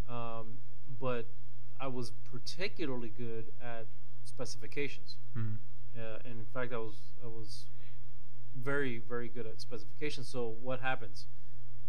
um, 0.09 0.57
but 0.99 1.27
I 1.79 1.87
was 1.87 2.11
particularly 2.31 3.09
good 3.17 3.51
at 3.61 3.87
specifications. 4.23 5.15
Hmm. 5.33 5.55
Uh, 5.97 6.19
and 6.25 6.39
in 6.39 6.45
fact, 6.53 6.71
I 6.73 6.77
was 6.77 6.95
I 7.23 7.27
was 7.27 7.65
very 8.55 8.99
very 8.99 9.27
good 9.27 9.45
at 9.45 9.59
specifications. 9.61 10.27
So 10.27 10.55
what 10.61 10.79
happens? 10.79 11.25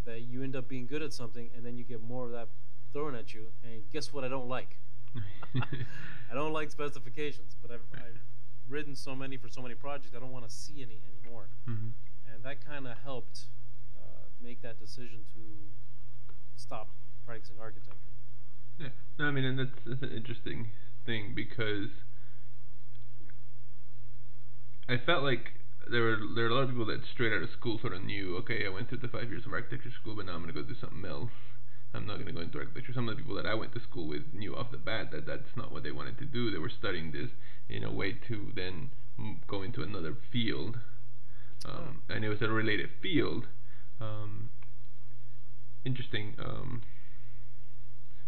That 0.05 0.21
you 0.23 0.43
end 0.43 0.55
up 0.55 0.67
being 0.67 0.85
good 0.85 1.01
at 1.01 1.13
something, 1.13 1.49
and 1.55 1.65
then 1.65 1.77
you 1.77 1.85
get 1.85 2.01
more 2.03 2.25
of 2.25 2.31
that 2.31 2.49
thrown 2.91 3.15
at 3.15 3.33
you. 3.33 3.45
And 3.63 3.83
guess 3.93 4.11
what? 4.11 4.25
I 4.25 4.27
don't 4.27 4.49
like. 4.49 4.77
I 5.55 6.33
don't 6.33 6.51
like 6.51 6.71
specifications, 6.71 7.55
but 7.61 7.71
I've, 7.71 7.85
I've 7.93 8.19
written 8.67 8.95
so 8.95 9.15
many 9.15 9.37
for 9.37 9.47
so 9.47 9.61
many 9.61 9.75
projects. 9.75 10.13
I 10.15 10.19
don't 10.19 10.31
want 10.31 10.47
to 10.47 10.53
see 10.53 10.81
any 10.81 10.99
anymore, 11.21 11.47
Mhm. 11.69 11.91
And 12.33 12.43
that 12.43 12.65
kind 12.65 12.87
of 12.87 12.97
helped 13.03 13.45
uh, 13.97 14.25
make 14.41 14.61
that 14.61 14.79
decision 14.79 15.19
to 15.33 15.41
stop 16.55 16.89
practicing 17.25 17.55
architecture. 17.59 18.13
Yeah, 18.79 18.89
no, 19.19 19.25
I 19.25 19.31
mean, 19.31 19.45
and 19.45 19.59
that's 19.59 19.77
that's 19.85 20.01
an 20.01 20.11
interesting 20.11 20.71
thing 21.05 21.33
because 21.35 21.89
I 24.89 24.97
felt 24.97 25.23
like 25.23 25.53
there 25.89 26.01
were 26.01 26.17
there 26.35 26.45
were 26.45 26.49
a 26.49 26.55
lot 26.55 26.63
of 26.63 26.69
people 26.69 26.85
that 26.87 27.05
straight 27.05 27.33
out 27.33 27.43
of 27.43 27.49
school 27.51 27.79
sort 27.79 27.93
of 27.93 28.03
knew, 28.03 28.37
okay, 28.37 28.65
I 28.65 28.69
went 28.69 28.89
through 28.89 28.99
the 28.99 29.07
five 29.07 29.29
years 29.29 29.45
of 29.45 29.53
architecture 29.53 29.91
school, 29.91 30.15
but 30.15 30.25
now 30.25 30.33
I'm 30.33 30.41
gonna 30.41 30.53
go 30.53 30.63
do 30.63 30.75
something 30.75 31.05
else. 31.05 31.31
I'm 31.93 32.07
not 32.07 32.17
gonna 32.17 32.31
go 32.31 32.41
into 32.41 32.57
architecture. 32.57 32.93
Some 32.93 33.07
of 33.07 33.15
the 33.15 33.21
people 33.21 33.35
that 33.35 33.45
I 33.45 33.53
went 33.53 33.73
to 33.73 33.79
school 33.79 34.07
with 34.07 34.33
knew 34.33 34.55
off 34.55 34.71
the 34.71 34.77
bat 34.77 35.11
that 35.11 35.27
that's 35.27 35.55
not 35.55 35.71
what 35.71 35.83
they 35.83 35.91
wanted 35.91 36.17
to 36.19 36.25
do. 36.25 36.49
They 36.49 36.57
were 36.57 36.69
studying 36.69 37.11
this 37.11 37.29
in 37.69 37.83
a 37.83 37.91
way 37.91 38.13
to 38.27 38.51
then 38.55 38.89
go 39.47 39.61
into 39.61 39.83
another 39.83 40.15
field, 40.31 40.79
um, 41.65 42.01
and 42.09 42.23
it 42.23 42.29
was 42.29 42.41
a 42.41 42.49
related 42.49 42.89
field. 43.01 43.47
Um, 44.01 44.49
interesting. 45.85 46.35
Um, 46.39 46.81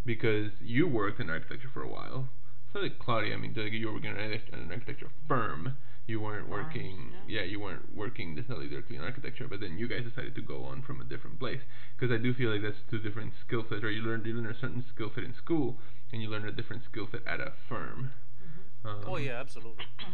because 0.06 0.52
you 0.62 0.88
worked 0.88 1.20
in 1.20 1.30
architecture 1.30 1.70
for 1.74 1.82
a 1.82 1.90
while. 1.90 2.30
So 2.72 2.80
like 2.80 3.00
Claudia, 3.00 3.34
I 3.34 3.38
mean, 3.38 3.54
you 3.56 3.88
were 3.88 3.94
working 3.94 4.12
in 4.12 4.18
an 4.18 4.42
an 4.54 4.72
architecture 4.72 5.10
firm. 5.28 5.78
You 6.08 6.20
weren't 6.20 6.48
working, 6.48 7.14
yeah. 7.28 7.40
yeah, 7.40 7.46
you 7.48 7.60
weren't 7.60 7.96
working 7.96 8.36
necessarily 8.36 8.68
directly 8.68 8.96
in 8.96 9.02
architecture, 9.02 9.48
but 9.48 9.60
then 9.60 9.80
you 9.80 9.88
guys 9.88 10.04
decided 10.04 10.36
to 10.36 10.42
go 10.42 10.64
on 10.64 10.84
from 10.84 11.02
a 11.02 11.04
different 11.04 11.40
place. 11.40 11.62
Because 11.98 12.14
I 12.14 12.22
do 12.22 12.32
feel 12.32 12.52
like 12.52 12.62
that's 12.62 12.78
two 12.92 13.00
different 13.00 13.34
skill 13.48 13.66
sets. 13.68 13.84
Or 13.84 13.90
you 13.90 14.04
learn 14.04 14.22
you 14.24 14.34
learn 14.34 14.46
a 14.46 14.60
certain 14.60 14.86
skill 14.94 15.10
set 15.16 15.24
in 15.24 15.34
school, 15.34 15.78
and 16.12 16.22
you 16.22 16.30
learn 16.30 16.48
a 16.48 16.52
different 16.52 16.84
skill 16.92 17.08
set 17.12 17.26
at 17.26 17.40
a 17.40 17.54
firm. 17.68 18.12
Um, 18.86 19.02
oh 19.08 19.18
yeah, 19.18 19.40
absolutely. 19.40 19.86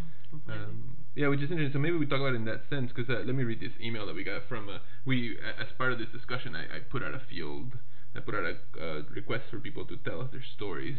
Um, 0.47 0.95
yeah, 1.13 1.27
which 1.27 1.41
is 1.41 1.51
interesting. 1.51 1.73
So 1.73 1.79
maybe 1.79 1.97
we 1.97 2.05
talk 2.05 2.21
about 2.21 2.31
it 2.31 2.35
in 2.37 2.45
that 2.45 2.61
sense. 2.69 2.89
Because 2.95 3.09
uh, 3.09 3.21
let 3.25 3.35
me 3.35 3.43
read 3.43 3.59
this 3.59 3.73
email 3.83 4.05
that 4.07 4.15
we 4.15 4.23
got 4.23 4.47
from 4.47 4.69
uh, 4.69 4.77
we 5.05 5.37
a- 5.43 5.59
as 5.61 5.67
part 5.77 5.91
of 5.91 5.99
this 5.99 6.07
discussion. 6.07 6.55
I, 6.55 6.77
I 6.77 6.79
put 6.79 7.03
out 7.03 7.13
a 7.13 7.19
field. 7.29 7.73
I 8.15 8.21
put 8.21 8.33
out 8.33 8.45
a 8.45 8.55
uh, 8.81 9.01
request 9.13 9.43
for 9.51 9.59
people 9.59 9.83
to 9.87 9.97
tell 9.97 10.21
us 10.21 10.29
their 10.31 10.43
stories. 10.55 10.97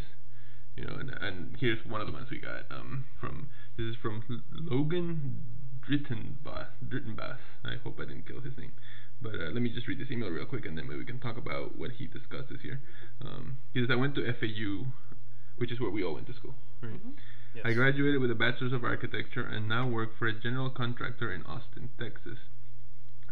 You 0.77 0.85
know, 0.85 0.93
and 0.99 1.09
and 1.09 1.55
here's 1.59 1.83
one 1.83 1.99
of 1.99 2.05
the 2.05 2.13
ones 2.13 2.27
we 2.29 2.37
got 2.37 2.69
um, 2.69 3.05
from. 3.19 3.49
This 3.75 3.85
is 3.87 3.95
from 3.99 4.21
L- 4.29 4.41
Logan 4.53 5.41
Drittenbach. 5.81 6.67
Drittenbach. 6.87 7.37
I 7.65 7.77
hope 7.83 7.99
I 7.99 8.05
didn't 8.05 8.27
kill 8.27 8.41
his 8.41 8.55
name. 8.55 8.73
But 9.19 9.33
uh, 9.35 9.49
let 9.51 9.63
me 9.63 9.69
just 9.73 9.87
read 9.87 9.99
this 9.99 10.11
email 10.11 10.29
real 10.29 10.45
quick, 10.45 10.67
and 10.67 10.77
then 10.77 10.85
maybe 10.87 10.99
we 10.99 11.05
can 11.05 11.19
talk 11.19 11.37
about 11.37 11.75
what 11.75 11.89
he 11.97 12.05
discusses 12.05 12.61
here. 12.61 12.81
Um, 13.25 13.57
he 13.73 13.81
says, 13.81 13.89
"I 13.91 13.95
went 13.95 14.13
to 14.15 14.21
FAU, 14.31 14.85
which 15.57 15.71
is 15.71 15.79
where 15.79 15.89
we 15.89 16.03
all 16.03 16.13
went 16.13 16.27
to 16.27 16.33
school, 16.33 16.53
right?" 16.83 16.93
Mhm. 17.01 17.13
Yes. 17.55 17.65
I 17.67 17.73
graduated 17.73 18.19
with 18.19 18.31
a 18.31 18.35
Bachelor's 18.35 18.73
of 18.73 18.83
Architecture 18.83 19.43
and 19.43 19.69
now 19.69 19.87
work 19.87 20.17
for 20.17 20.25
a 20.25 20.33
general 20.33 20.71
contractor 20.71 21.31
in 21.31 21.43
Austin, 21.43 21.89
Texas. 21.99 22.39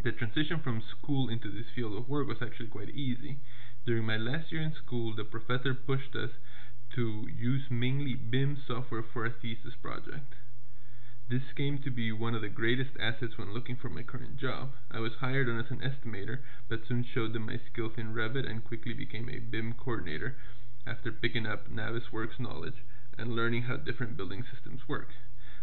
The 0.03 0.11
transition 0.11 0.59
from 0.59 0.83
school 0.83 1.27
into 1.27 1.49
this 1.49 1.71
field 1.73 1.97
of 1.97 2.07
work 2.07 2.27
was 2.27 2.37
actually 2.39 2.67
quite 2.67 2.89
easy. 2.89 3.39
During 3.83 4.05
my 4.05 4.17
last 4.17 4.51
year 4.51 4.61
in 4.61 4.75
school, 4.75 5.15
the 5.15 5.23
professor 5.23 5.73
pushed 5.73 6.15
us 6.15 6.29
to 6.93 7.27
use 7.35 7.63
mainly 7.71 8.13
BIM 8.13 8.57
software 8.67 9.01
for 9.01 9.25
a 9.25 9.31
thesis 9.31 9.73
project. 9.81 10.35
This 11.27 11.51
came 11.55 11.81
to 11.81 11.89
be 11.89 12.11
one 12.11 12.35
of 12.35 12.43
the 12.43 12.49
greatest 12.49 12.91
assets 12.99 13.39
when 13.39 13.55
looking 13.55 13.75
for 13.75 13.89
my 13.89 14.03
current 14.03 14.37
job. 14.37 14.73
I 14.91 14.99
was 14.99 15.13
hired 15.15 15.49
on 15.49 15.57
as 15.57 15.71
an 15.71 15.79
estimator, 15.81 16.41
but 16.69 16.85
soon 16.87 17.03
showed 17.03 17.33
them 17.33 17.47
my 17.47 17.59
skills 17.71 17.93
in 17.97 18.13
Revit 18.13 18.47
and 18.47 18.63
quickly 18.63 18.93
became 18.93 19.29
a 19.29 19.39
BIM 19.39 19.73
coordinator 19.73 20.37
after 20.85 21.11
picking 21.11 21.47
up 21.47 21.71
Navisworks 21.71 22.39
knowledge 22.39 22.83
and 23.21 23.35
learning 23.35 23.63
how 23.63 23.77
different 23.77 24.17
building 24.17 24.43
systems 24.51 24.81
work. 24.87 25.09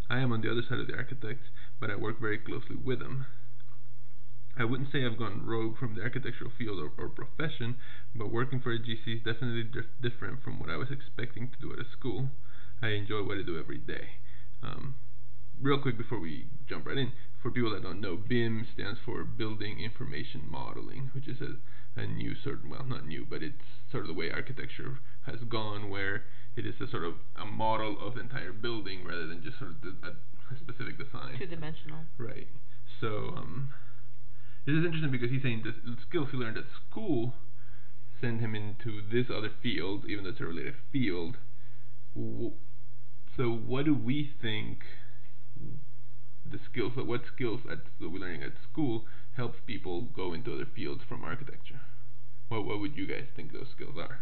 I 0.08 0.20
am 0.20 0.32
on 0.32 0.42
the 0.42 0.50
other 0.50 0.62
side 0.62 0.78
of 0.78 0.86
the 0.86 0.96
architects, 0.96 1.48
but 1.80 1.90
I 1.90 1.96
work 1.96 2.20
very 2.20 2.38
closely 2.38 2.76
with 2.76 3.00
them. 3.00 3.26
I 4.56 4.64
wouldn't 4.64 4.90
say 4.92 5.04
I've 5.04 5.18
gone 5.18 5.44
rogue 5.44 5.76
from 5.76 5.96
the 5.96 6.02
architectural 6.02 6.52
field 6.56 6.78
or, 6.78 6.90
or 6.96 7.08
profession, 7.08 7.76
but 8.14 8.30
working 8.30 8.60
for 8.60 8.72
a 8.72 8.78
GC 8.78 9.18
is 9.18 9.22
definitely 9.24 9.64
dif- 9.64 9.90
different 10.00 10.42
from 10.42 10.60
what 10.60 10.70
I 10.70 10.76
was 10.76 10.90
expecting 10.90 11.48
to 11.48 11.58
do 11.60 11.72
at 11.72 11.80
a 11.80 11.90
school. 11.90 12.30
I 12.80 12.88
enjoy 12.88 13.22
what 13.24 13.38
I 13.38 13.42
do 13.42 13.58
every 13.58 13.78
day. 13.78 14.22
Um, 14.62 14.94
real 15.60 15.80
quick 15.80 15.98
before 15.98 16.20
we 16.20 16.46
jump 16.68 16.86
right 16.86 16.96
in, 16.96 17.12
for 17.42 17.50
people 17.50 17.72
that 17.72 17.82
don't 17.82 18.00
know, 18.00 18.16
BIM 18.16 18.66
stands 18.72 19.00
for 19.04 19.24
Building 19.24 19.80
Information 19.80 20.42
Modeling, 20.48 21.10
which 21.12 21.26
is 21.26 21.40
a, 21.40 21.54
a 22.00 22.06
new 22.06 22.34
sort 22.34 22.60
well, 22.68 22.84
not 22.84 23.06
new, 23.06 23.26
but 23.28 23.42
it's 23.42 23.82
sort 23.90 24.04
of 24.04 24.08
the 24.08 24.14
way 24.14 24.30
architecture 24.30 24.98
has 25.26 25.40
gone, 25.48 25.90
where 25.90 26.24
it 26.58 26.66
is 26.66 26.74
a 26.80 26.90
sort 26.90 27.04
of 27.04 27.14
a 27.40 27.46
model 27.46 27.96
of 28.04 28.14
the 28.14 28.20
entire 28.20 28.52
building 28.52 29.04
rather 29.06 29.26
than 29.26 29.42
just 29.42 29.58
sort 29.58 29.70
of 29.70 29.76
a 30.02 30.56
specific 30.58 30.98
design. 30.98 31.38
Two 31.38 31.46
dimensional. 31.46 32.00
Right. 32.18 32.48
So 33.00 33.32
um, 33.36 33.70
this 34.66 34.74
is 34.74 34.84
interesting 34.84 35.12
because 35.12 35.30
he's 35.30 35.42
saying 35.42 35.62
the 35.62 35.96
skills 36.08 36.28
he 36.32 36.36
learned 36.36 36.58
at 36.58 36.64
school 36.90 37.34
send 38.20 38.40
him 38.40 38.54
into 38.54 39.00
this 39.12 39.26
other 39.30 39.50
field, 39.62 40.04
even 40.08 40.24
though 40.24 40.30
it's 40.30 40.40
a 40.40 40.44
related 40.44 40.74
field. 40.90 41.36
So 42.16 43.44
what 43.50 43.84
do 43.84 43.94
we 43.94 44.32
think 44.42 44.80
the 46.50 46.58
skills, 46.70 46.92
what 46.96 47.22
skills 47.32 47.60
at, 47.70 47.78
that 48.00 48.10
we're 48.10 48.18
learning 48.18 48.42
at 48.42 48.52
school 48.70 49.04
helps 49.36 49.58
people 49.66 50.02
go 50.02 50.32
into 50.32 50.52
other 50.52 50.66
fields 50.66 51.02
from 51.08 51.22
architecture? 51.22 51.80
What, 52.48 52.64
what 52.64 52.80
would 52.80 52.96
you 52.96 53.06
guys 53.06 53.26
think 53.36 53.52
those 53.52 53.68
skills 53.74 53.94
are? 53.96 54.18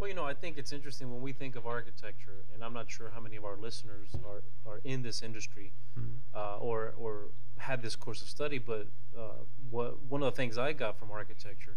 Well, 0.00 0.08
you 0.08 0.14
know, 0.14 0.24
I 0.24 0.32
think 0.32 0.56
it's 0.56 0.72
interesting 0.72 1.12
when 1.12 1.20
we 1.20 1.34
think 1.34 1.56
of 1.56 1.66
architecture, 1.66 2.46
and 2.54 2.64
I'm 2.64 2.72
not 2.72 2.90
sure 2.90 3.10
how 3.14 3.20
many 3.20 3.36
of 3.36 3.44
our 3.44 3.58
listeners 3.58 4.08
are, 4.24 4.42
are 4.66 4.80
in 4.82 5.02
this 5.02 5.22
industry 5.22 5.72
mm-hmm. 5.98 6.08
uh, 6.34 6.56
or, 6.56 6.94
or 6.98 7.24
had 7.58 7.82
this 7.82 7.96
course 7.96 8.22
of 8.22 8.28
study, 8.28 8.56
but 8.56 8.86
uh, 9.14 9.42
what, 9.68 10.02
one 10.08 10.22
of 10.22 10.32
the 10.32 10.36
things 10.36 10.56
I 10.56 10.72
got 10.72 10.98
from 10.98 11.10
architecture 11.10 11.76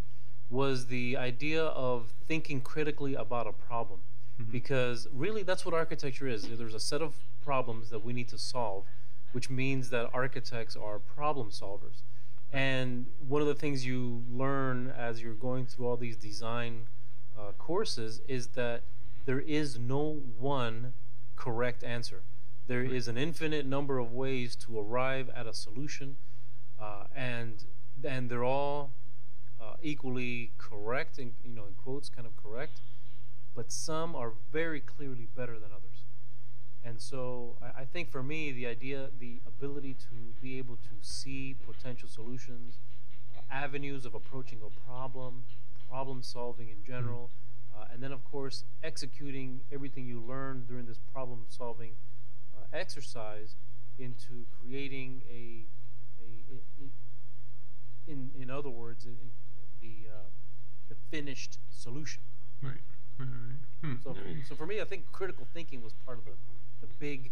was 0.49 0.85
the 0.85 1.17
idea 1.17 1.65
of 1.65 2.13
thinking 2.25 2.61
critically 2.61 3.13
about 3.13 3.45
a 3.45 3.51
problem. 3.51 3.99
Mm-hmm. 4.41 4.51
Because 4.51 5.05
really, 5.13 5.43
that's 5.43 5.65
what 5.65 5.73
architecture 5.73 6.25
is. 6.25 6.43
There's 6.43 6.73
a 6.73 6.79
set 6.79 7.01
of 7.01 7.15
problems 7.43 7.89
that 7.89 8.05
we 8.05 8.13
need 8.13 8.29
to 8.29 8.37
solve, 8.37 8.85
which 9.33 9.49
means 9.49 9.89
that 9.89 10.09
architects 10.13 10.77
are 10.77 10.97
problem 10.97 11.49
solvers. 11.49 12.03
And 12.53 13.07
one 13.27 13.41
of 13.41 13.49
the 13.49 13.55
things 13.55 13.85
you 13.85 14.23
learn 14.31 14.93
as 14.97 15.21
you're 15.21 15.33
going 15.33 15.65
through 15.65 15.87
all 15.87 15.97
these 15.97 16.15
design 16.15 16.87
uh, 17.37 17.51
courses 17.57 18.21
is 18.27 18.47
that 18.49 18.83
there 19.25 19.39
is 19.39 19.79
no 19.79 20.21
one 20.37 20.93
correct 21.35 21.83
answer. 21.83 22.21
There 22.67 22.83
is 22.83 23.07
an 23.07 23.17
infinite 23.17 23.65
number 23.65 23.97
of 23.99 24.13
ways 24.13 24.55
to 24.57 24.79
arrive 24.79 25.29
at 25.35 25.47
a 25.47 25.53
solution, 25.53 26.15
uh, 26.79 27.05
and 27.15 27.65
and 28.03 28.29
they're 28.29 28.43
all 28.43 28.91
uh, 29.61 29.75
equally 29.81 30.51
correct, 30.57 31.17
and 31.17 31.33
you 31.43 31.53
know, 31.53 31.65
in 31.65 31.73
quotes, 31.73 32.09
kind 32.09 32.25
of 32.25 32.35
correct. 32.37 32.79
But 33.55 33.71
some 33.71 34.15
are 34.15 34.31
very 34.51 34.79
clearly 34.79 35.27
better 35.35 35.59
than 35.59 35.71
others. 35.71 36.05
And 36.83 37.01
so 37.01 37.57
I, 37.61 37.81
I 37.81 37.85
think 37.85 38.11
for 38.11 38.23
me, 38.23 38.51
the 38.51 38.67
idea, 38.67 39.09
the 39.19 39.41
ability 39.47 39.95
to 40.09 40.33
be 40.41 40.57
able 40.57 40.75
to 40.77 40.95
see 41.01 41.55
potential 41.65 42.09
solutions, 42.09 42.79
uh, 43.37 43.41
avenues 43.51 44.05
of 44.05 44.15
approaching 44.15 44.59
a 44.65 44.89
problem, 44.89 45.43
problem 45.93 46.23
solving 46.23 46.69
in 46.69 46.83
general, 46.83 47.29
uh, 47.75 47.85
and 47.93 48.01
then 48.01 48.11
of 48.11 48.23
course 48.25 48.63
executing 48.83 49.61
everything 49.71 50.07
you 50.07 50.19
learned 50.19 50.67
during 50.67 50.85
this 50.87 50.97
problem 51.13 51.45
solving 51.49 51.91
uh, 52.57 52.65
exercise 52.73 53.55
into 53.99 54.33
creating 54.59 55.21
a, 55.29 55.65
a, 56.19 56.57
a, 56.81 58.11
in 58.11 58.31
in 58.41 58.49
other 58.49 58.71
words, 58.71 59.05
in, 59.05 59.15
the 59.81 60.09
uh, 60.09 60.29
the 60.89 60.95
finished 61.11 61.59
solution. 61.69 62.23
Right. 62.61 62.73
right, 63.19 63.27
right. 63.27 63.59
Hmm. 63.83 63.95
So, 64.03 64.15
so 64.47 64.55
for 64.55 64.65
me, 64.65 64.81
I 64.81 64.85
think 64.85 65.11
critical 65.11 65.45
thinking 65.53 65.83
was 65.83 65.93
part 66.05 66.17
of 66.17 66.25
the 66.25 66.31
the 66.81 66.87
big 66.99 67.31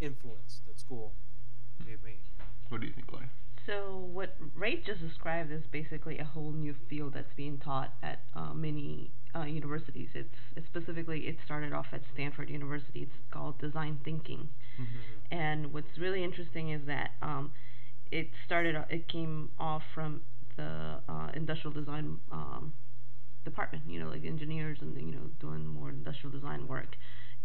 influence 0.00 0.60
that 0.66 0.78
school 0.78 1.14
gave 1.86 2.02
me. 2.04 2.16
What 2.68 2.80
do 2.82 2.86
you 2.86 2.92
think, 2.92 3.10
Lloyd? 3.10 3.30
So 3.66 4.08
what 4.12 4.36
Ray 4.54 4.76
just 4.76 5.00
described 5.00 5.50
is 5.50 5.62
basically 5.72 6.18
a 6.18 6.24
whole 6.24 6.52
new 6.52 6.74
field 6.88 7.14
that's 7.14 7.32
being 7.36 7.58
taught 7.58 7.92
at 8.02 8.20
uh, 8.34 8.54
many 8.54 9.10
uh, 9.34 9.42
universities. 9.42 10.08
It's, 10.14 10.28
it's, 10.54 10.66
specifically 10.66 11.26
it 11.26 11.36
started 11.44 11.72
off 11.72 11.86
at 11.92 12.02
Stanford 12.14 12.48
University. 12.48 13.00
It's 13.02 13.12
called 13.32 13.58
design 13.58 13.98
thinking, 14.04 14.48
mm-hmm. 14.80 15.34
and 15.34 15.72
what's 15.72 15.98
really 15.98 16.22
interesting 16.22 16.70
is 16.70 16.82
that 16.86 17.10
um, 17.20 17.50
it 18.12 18.28
started 18.46 18.76
it 18.88 19.08
came 19.08 19.50
off 19.58 19.82
from 19.94 20.22
the 20.56 21.00
uh, 21.08 21.28
industrial 21.34 21.74
design 21.74 22.18
um, 22.30 22.72
department. 23.44 23.82
You 23.88 24.00
know, 24.00 24.08
like 24.08 24.24
engineers 24.24 24.78
and 24.80 24.96
you 24.96 25.12
know 25.12 25.30
doing 25.40 25.66
more 25.66 25.90
industrial 25.90 26.32
design 26.32 26.68
work, 26.68 26.96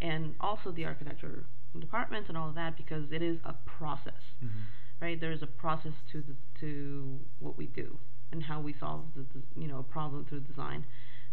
and 0.01 0.36
also 0.39 0.72
the 0.72 0.86
architecture 0.86 1.45
departments 1.78 2.30
and 2.30 2.38
all 2.38 2.49
of 2.49 2.55
that 2.55 2.78
because 2.78 3.11
it 3.11 3.24
is 3.24 3.39
a 3.43 3.55
process. 3.65 4.22
Mm-hmm 4.43 4.59
right? 5.02 5.20
There's 5.20 5.41
a 5.41 5.47
process 5.47 5.93
to 6.12 6.22
the, 6.22 6.36
to 6.60 7.20
what 7.39 7.58
we 7.58 7.66
do 7.66 7.97
and 8.32 8.43
how 8.43 8.62
we 8.62 8.74
solve 8.80 9.06
the, 9.16 9.26
the 9.34 9.41
you 9.60 9.68
know 9.68 9.80
a 9.80 9.84
problem 9.84 10.26
through 10.26 10.41
design, 10.41 10.86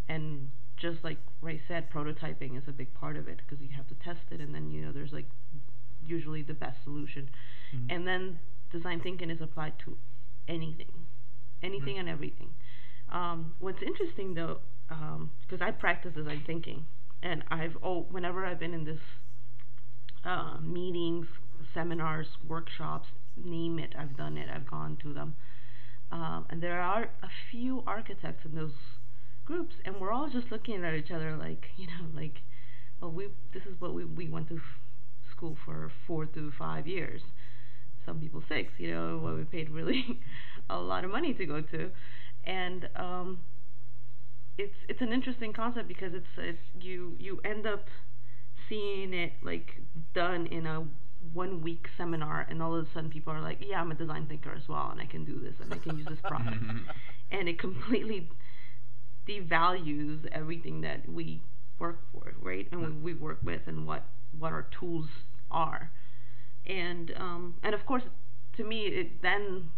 and 0.09 0.49
just 0.75 1.03
like 1.03 1.17
Ray 1.41 1.61
said, 1.67 1.89
prototyping 1.91 2.57
is 2.57 2.63
a 2.67 2.71
big 2.71 2.93
part 2.93 3.15
of 3.15 3.27
it 3.27 3.39
because 3.45 3.61
you 3.61 3.69
have 3.75 3.87
to 3.87 3.95
test 3.95 4.21
it, 4.31 4.41
and 4.41 4.53
then 4.53 4.71
you 4.71 4.81
know 4.81 4.91
there's 4.91 5.13
like 5.13 5.29
usually 6.03 6.41
the 6.41 6.53
best 6.53 6.83
solution, 6.83 7.29
mm-hmm. 7.75 7.85
and 7.89 8.07
then 8.07 8.39
design 8.71 8.99
thinking 8.99 9.29
is 9.29 9.41
applied 9.41 9.73
to 9.85 9.95
anything, 10.47 10.91
anything 11.61 11.93
mm-hmm. 11.93 11.99
and 12.01 12.09
everything. 12.09 12.49
Um, 13.11 13.53
what's 13.59 13.81
interesting 13.81 14.33
though, 14.33 14.59
because 14.87 15.61
um, 15.61 15.61
I 15.61 15.71
practice 15.71 16.13
design 16.15 16.43
thinking, 16.45 16.85
and 17.23 17.43
I've 17.49 17.77
oh 17.83 18.07
whenever 18.09 18.45
I've 18.45 18.59
been 18.59 18.73
in 18.73 18.85
this 18.85 18.99
uh, 20.25 20.57
meetings, 20.61 21.27
seminars, 21.73 22.27
workshops, 22.47 23.07
name 23.45 23.79
it, 23.79 23.93
I've 23.97 24.15
done 24.17 24.37
it, 24.37 24.49
I've 24.53 24.69
gone 24.69 24.97
to 25.03 25.13
them. 25.13 25.35
Um, 26.11 26.45
and 26.49 26.61
there 26.61 26.81
are 26.81 27.03
a 27.21 27.29
few 27.51 27.83
architects 27.85 28.45
in 28.45 28.55
those 28.55 28.73
groups, 29.45 29.75
and 29.85 29.95
we're 29.99 30.11
all 30.11 30.29
just 30.29 30.51
looking 30.51 30.83
at 30.83 30.93
each 30.93 31.11
other 31.11 31.35
like, 31.37 31.65
you 31.77 31.87
know, 31.87 32.07
like, 32.13 32.41
well, 33.01 33.11
we 33.11 33.27
this 33.53 33.63
is 33.63 33.79
what 33.79 33.93
we 33.93 34.05
we 34.05 34.27
went 34.27 34.49
to 34.49 34.59
school 35.31 35.57
for 35.65 35.91
four 36.07 36.25
to 36.25 36.51
five 36.57 36.87
years. 36.87 37.21
Some 38.05 38.19
people 38.19 38.43
six, 38.49 38.71
you 38.77 38.91
know, 38.91 39.19
what 39.19 39.35
we 39.35 39.43
paid 39.43 39.69
really 39.69 40.19
a 40.69 40.79
lot 40.79 41.05
of 41.05 41.11
money 41.11 41.33
to 41.33 41.45
go 41.45 41.61
to, 41.61 41.91
and 42.43 42.89
um, 42.95 43.39
it's 44.57 44.75
it's 44.89 45.01
an 45.01 45.13
interesting 45.13 45.53
concept 45.53 45.87
because 45.87 46.13
it's 46.13 46.27
it's 46.37 46.59
you 46.81 47.15
you 47.19 47.39
end 47.45 47.65
up 47.65 47.85
seeing 48.67 49.13
it 49.13 49.33
like 49.41 49.81
done 50.13 50.45
in 50.47 50.65
a 50.65 50.83
one 51.33 51.61
week 51.61 51.87
seminar 51.97 52.47
and 52.49 52.61
all 52.61 52.75
of 52.75 52.85
a 52.85 52.89
sudden 52.93 53.09
people 53.09 53.33
are 53.33 53.41
like, 53.41 53.57
yeah, 53.65 53.81
I'm 53.81 53.91
a 53.91 53.95
design 53.95 54.25
thinker 54.27 54.53
as 54.55 54.67
well 54.67 54.89
and 54.91 55.01
I 55.01 55.05
can 55.05 55.25
do 55.25 55.39
this 55.39 55.53
and 55.61 55.73
I 55.73 55.77
can 55.77 55.97
use 55.97 56.07
this 56.07 56.19
process. 56.21 56.53
and 57.31 57.49
it 57.49 57.59
completely 57.59 58.29
devalues 59.27 60.25
everything 60.31 60.81
that 60.81 61.07
we 61.11 61.41
work 61.77 61.99
for, 62.11 62.33
right? 62.41 62.67
And 62.71 63.03
we, 63.03 63.13
we 63.13 63.19
work 63.19 63.39
with 63.43 63.61
and 63.67 63.85
what, 63.85 64.05
what 64.37 64.51
our 64.51 64.67
tools 64.79 65.07
are. 65.51 65.91
And, 66.65 67.13
um, 67.17 67.55
and 67.63 67.73
of 67.73 67.85
course, 67.85 68.03
to 68.57 68.63
me, 68.63 68.81
it 68.87 69.21
then, 69.21 69.71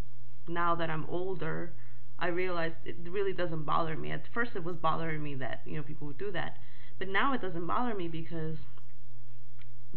now 0.48 0.76
that 0.76 0.90
I'm 0.90 1.06
older, 1.08 1.74
I 2.20 2.28
realized 2.28 2.76
it 2.86 2.98
really 3.10 3.34
doesn't 3.34 3.66
bother 3.66 3.96
me. 3.96 4.12
At 4.12 4.24
first, 4.34 4.52
it 4.56 4.64
was 4.64 4.76
bothering 4.76 5.24
me 5.24 5.36
that, 5.36 5.62
you 5.66 5.78
know, 5.78 5.84
people 5.84 6.08
would 6.08 6.18
do 6.18 6.32
that. 6.32 6.58
But 7.00 7.08
now 7.08 7.34
it 7.34 7.42
doesn't 7.42 7.66
bother 7.66 7.96
me 7.96 8.08
because 8.08 8.58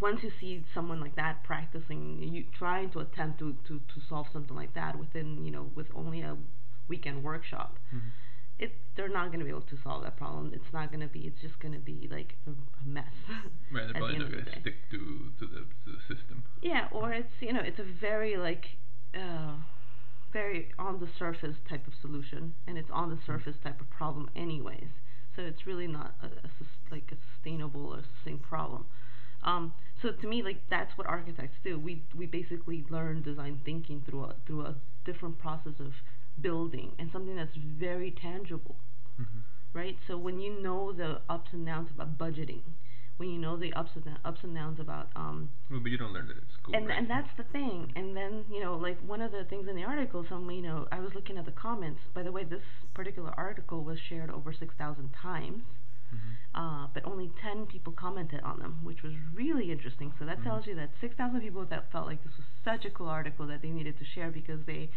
once 0.00 0.20
you 0.22 0.30
see 0.40 0.64
someone 0.74 1.00
like 1.00 1.16
that 1.16 1.44
practicing, 1.44 2.22
you 2.22 2.44
trying 2.56 2.90
to 2.90 3.00
attempt 3.00 3.38
to, 3.38 3.56
to, 3.66 3.78
to 3.78 4.00
solve 4.08 4.26
something 4.32 4.56
like 4.56 4.74
that 4.74 4.98
within, 4.98 5.44
you 5.44 5.50
know, 5.50 5.70
with 5.74 5.86
only 5.94 6.20
a 6.20 6.36
weekend 6.88 7.22
workshop, 7.22 7.78
mm-hmm. 7.94 8.08
it 8.58 8.72
they're 8.96 9.08
not 9.08 9.28
going 9.28 9.38
to 9.38 9.44
be 9.44 9.50
able 9.50 9.62
to 9.62 9.78
solve 9.82 10.02
that 10.02 10.16
problem. 10.16 10.52
It's 10.54 10.72
not 10.72 10.90
going 10.90 11.00
to 11.00 11.08
be. 11.08 11.20
It's 11.20 11.40
just 11.40 11.58
going 11.60 11.74
to 11.74 11.80
be 11.80 12.08
like 12.10 12.34
a, 12.46 12.50
a 12.50 12.86
mess. 12.86 13.04
right. 13.72 13.84
They're 13.84 13.92
probably 13.92 14.18
not 14.18 14.30
going 14.30 14.44
to 14.44 14.60
stick 14.60 14.74
to 14.90 14.98
to 15.38 15.46
the 15.46 15.60
to 15.60 15.86
the 15.86 16.14
system. 16.14 16.44
Yeah, 16.62 16.88
or 16.90 17.12
it's 17.12 17.32
you 17.40 17.52
know 17.52 17.62
it's 17.62 17.78
a 17.78 17.86
very 18.00 18.36
like. 18.36 18.66
Uh, 19.14 19.56
very 20.32 20.70
on 20.80 20.98
the 20.98 21.06
surface 21.16 21.54
type 21.68 21.86
of 21.86 21.92
solution, 22.02 22.54
and 22.66 22.76
it's 22.76 22.90
on 22.90 23.08
the 23.08 23.14
mm-hmm. 23.14 23.32
surface 23.32 23.54
type 23.62 23.80
of 23.80 23.88
problem, 23.88 24.28
anyways. 24.34 24.90
So 25.36 25.42
it's 25.42 25.64
really 25.64 25.86
not 25.86 26.14
a, 26.20 26.26
a 26.26 26.50
like 26.90 27.12
a 27.12 27.16
sustainable 27.36 27.86
or 27.94 28.02
sustained 28.16 28.42
problem. 28.42 28.86
Um, 29.44 29.74
so 30.02 30.10
to 30.10 30.26
me, 30.26 30.42
like 30.42 30.58
that's 30.68 30.96
what 30.96 31.06
architects 31.06 31.56
do. 31.64 31.78
We 31.78 32.02
we 32.14 32.26
basically 32.26 32.84
learn 32.90 33.22
design 33.22 33.60
thinking 33.64 34.02
through 34.08 34.24
a 34.24 34.34
through 34.46 34.62
a 34.62 34.74
different 35.04 35.38
process 35.38 35.74
of 35.78 35.92
building 36.40 36.92
and 36.98 37.10
something 37.12 37.36
that's 37.36 37.56
very 37.56 38.10
tangible, 38.10 38.76
mm-hmm. 39.20 39.78
right? 39.78 39.96
So 40.06 40.16
when 40.16 40.40
you 40.40 40.60
know 40.60 40.92
the 40.92 41.20
ups 41.28 41.50
and 41.52 41.64
downs 41.64 41.90
about 41.94 42.18
budgeting, 42.18 42.62
when 43.16 43.30
you 43.30 43.38
know 43.38 43.56
the 43.56 43.72
ups 43.74 43.90
and 43.94 44.04
downs, 44.04 44.18
ups 44.24 44.40
and 44.42 44.54
downs 44.54 44.80
about 44.80 45.08
um. 45.14 45.50
Well, 45.70 45.80
but 45.80 45.90
you 45.90 45.98
don't 45.98 46.12
learn 46.12 46.26
that 46.28 46.36
at 46.36 46.42
school. 46.60 46.74
And 46.74 46.88
right? 46.88 46.98
and 46.98 47.08
that's 47.08 47.30
the 47.36 47.44
thing. 47.44 47.92
And 47.94 48.16
then 48.16 48.44
you 48.50 48.60
know, 48.60 48.76
like 48.76 48.98
one 49.06 49.20
of 49.20 49.32
the 49.32 49.44
things 49.44 49.68
in 49.68 49.76
the 49.76 49.84
article, 49.84 50.24
some 50.28 50.50
you 50.50 50.62
know, 50.62 50.88
I 50.90 51.00
was 51.00 51.12
looking 51.14 51.38
at 51.38 51.44
the 51.44 51.52
comments. 51.52 52.00
By 52.14 52.22
the 52.22 52.32
way, 52.32 52.44
this 52.44 52.62
particular 52.94 53.32
article 53.36 53.84
was 53.84 53.98
shared 54.08 54.30
over 54.30 54.52
six 54.52 54.74
thousand 54.76 55.10
times. 55.20 55.62
Mm-hmm. 56.12 56.60
Uh, 56.60 56.86
but 56.94 57.04
only 57.04 57.30
10 57.42 57.66
people 57.66 57.92
commented 57.92 58.40
on 58.42 58.58
them, 58.58 58.80
which 58.82 59.02
was 59.02 59.12
really 59.32 59.72
interesting. 59.72 60.12
So 60.18 60.24
that 60.24 60.38
mm-hmm. 60.38 60.48
tells 60.48 60.66
you 60.66 60.74
that 60.76 60.90
6,000 61.00 61.40
people 61.40 61.64
that 61.66 61.90
felt 61.90 62.06
like 62.06 62.22
this 62.22 62.32
was 62.36 62.46
such 62.64 62.84
a 62.84 62.90
cool 62.90 63.08
article 63.08 63.46
that 63.48 63.62
they 63.62 63.70
needed 63.70 63.98
to 63.98 64.04
share 64.04 64.30
because 64.30 64.60
they 64.66 64.90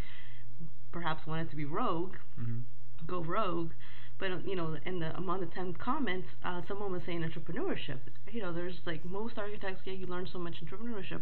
perhaps 0.91 1.25
wanted 1.27 1.49
to 1.49 1.55
be 1.55 1.65
rogue, 1.65 2.15
mm-hmm. 2.39 2.59
go 3.05 3.23
rogue. 3.23 3.71
But 4.19 4.47
you 4.47 4.55
know, 4.55 4.77
in 4.85 4.99
the 4.99 5.15
among 5.15 5.41
the 5.41 5.45
10 5.47 5.73
comments, 5.73 6.27
uh, 6.43 6.61
someone 6.67 6.91
was 6.91 7.03
saying 7.05 7.21
entrepreneurship. 7.21 7.99
You 8.31 8.41
know, 8.41 8.51
there's 8.53 8.79
like 8.85 9.05
most 9.05 9.37
architects, 9.37 9.81
yeah, 9.85 9.93
you 9.93 10.07
learn 10.07 10.27
so 10.31 10.39
much 10.39 10.55
entrepreneurship. 10.63 11.21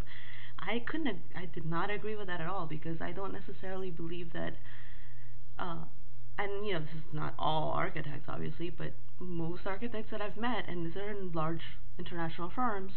I 0.60 0.80
couldn't. 0.88 1.08
ag- 1.08 1.36
I 1.36 1.46
did 1.54 1.66
not 1.66 1.90
agree 1.90 2.16
with 2.16 2.28
that 2.28 2.40
at 2.40 2.48
all 2.48 2.66
because 2.66 3.02
I 3.02 3.12
don't 3.12 3.34
necessarily 3.34 3.92
believe 3.92 4.32
that. 4.34 4.56
Uh, 5.60 5.86
and 6.38 6.66
you 6.66 6.74
know, 6.74 6.80
this 6.80 6.90
is 6.96 7.14
not 7.14 7.34
all 7.40 7.72
architects, 7.72 8.26
obviously, 8.28 8.70
but 8.70 8.94
most 9.20 9.66
architects 9.66 10.12
that 10.12 10.22
I've 10.22 10.38
met, 10.38 10.66
and 10.68 10.86
these 10.86 10.96
are 10.98 11.10
in 11.10 11.32
large 11.32 11.62
international 11.98 12.50
firms, 12.50 12.94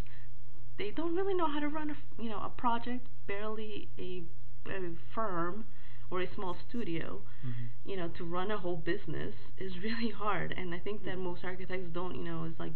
they 0.78 0.90
don't 0.90 1.14
really 1.14 1.34
know 1.34 1.48
how 1.48 1.60
to 1.60 1.68
run 1.68 1.90
a 1.90 2.22
you 2.22 2.28
know 2.30 2.42
a 2.42 2.48
project. 2.50 3.06
Barely 3.26 3.88
a, 3.98 4.22
a 4.70 4.80
firm 5.14 5.66
or 6.10 6.20
a 6.22 6.34
small 6.34 6.56
studio. 6.68 7.20
Mhm. 7.44 7.68
You 7.84 7.96
know, 7.96 8.08
to 8.08 8.24
run 8.24 8.50
a 8.50 8.58
whole 8.58 8.76
business 8.76 9.34
is 9.58 9.78
really 9.82 10.10
hard, 10.10 10.52
and 10.56 10.74
I 10.74 10.78
think 10.78 11.04
that 11.04 11.18
most 11.18 11.44
architects 11.44 11.90
don't. 11.92 12.14
You 12.16 12.24
know, 12.24 12.44
it's 12.44 12.58
like, 12.58 12.72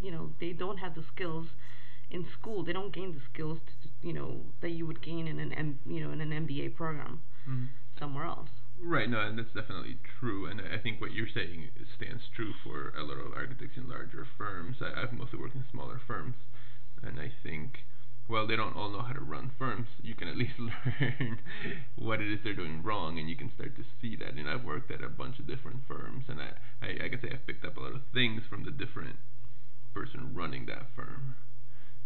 you 0.00 0.10
know, 0.10 0.30
they 0.40 0.52
don't 0.52 0.78
have 0.78 0.94
the 0.94 1.04
skills 1.14 1.48
in 2.10 2.26
school. 2.38 2.62
They 2.64 2.72
don't 2.72 2.92
gain 2.92 3.12
the 3.12 3.20
skills, 3.32 3.58
to, 3.82 3.88
you 4.06 4.12
know, 4.12 4.40
that 4.60 4.70
you 4.70 4.86
would 4.86 5.00
gain 5.02 5.26
in 5.28 5.38
an 5.38 5.52
M, 5.52 5.78
you 5.86 6.00
know, 6.04 6.10
in 6.12 6.20
an 6.20 6.32
MBA 6.32 6.74
program 6.74 7.20
Mhm. 7.48 7.68
somewhere 7.98 8.24
else. 8.24 8.50
Right, 8.80 9.08
no, 9.08 9.20
and 9.20 9.38
that's 9.38 9.52
definitely 9.54 9.98
true. 10.20 10.46
And 10.46 10.60
I 10.60 10.76
think 10.78 11.00
what 11.00 11.12
you're 11.12 11.28
saying 11.28 11.70
stands 11.96 12.28
true 12.28 12.52
for 12.62 12.92
a 12.96 13.02
lot 13.02 13.18
of 13.18 13.32
architects 13.32 13.76
in 13.76 13.88
larger 13.88 14.26
firms. 14.36 14.76
I, 14.82 15.00
I've 15.02 15.12
mostly 15.12 15.38
worked 15.38 15.54
in 15.54 15.64
smaller 15.70 15.98
firms, 16.06 16.34
and 17.02 17.18
I 17.18 17.32
think, 17.42 17.84
well, 18.28 18.46
they 18.46 18.56
don't 18.56 18.76
all 18.76 18.90
know 18.90 19.02
how 19.02 19.12
to 19.14 19.20
run 19.20 19.50
firms. 19.58 19.88
You 20.02 20.14
can 20.14 20.28
at 20.28 20.36
least 20.36 20.54
learn 20.58 21.38
what 21.96 22.20
it 22.20 22.30
is 22.30 22.40
they're 22.44 22.54
doing 22.54 22.82
wrong, 22.82 23.18
and 23.18 23.28
you 23.28 23.36
can 23.36 23.50
start 23.54 23.76
to 23.76 23.84
see 24.00 24.16
that. 24.16 24.34
And 24.34 24.48
I've 24.48 24.64
worked 24.64 24.90
at 24.90 25.02
a 25.02 25.08
bunch 25.08 25.38
of 25.38 25.46
different 25.46 25.86
firms, 25.86 26.24
and 26.28 26.40
I, 26.40 26.52
I, 26.82 27.04
I 27.04 27.08
can 27.08 27.20
say 27.22 27.30
I've 27.32 27.46
picked 27.46 27.64
up 27.64 27.76
a 27.76 27.80
lot 27.80 27.94
of 27.94 28.02
things 28.12 28.42
from 28.48 28.64
the 28.64 28.70
different 28.70 29.16
person 29.94 30.34
running 30.34 30.66
that 30.66 30.86
firm. 30.96 31.36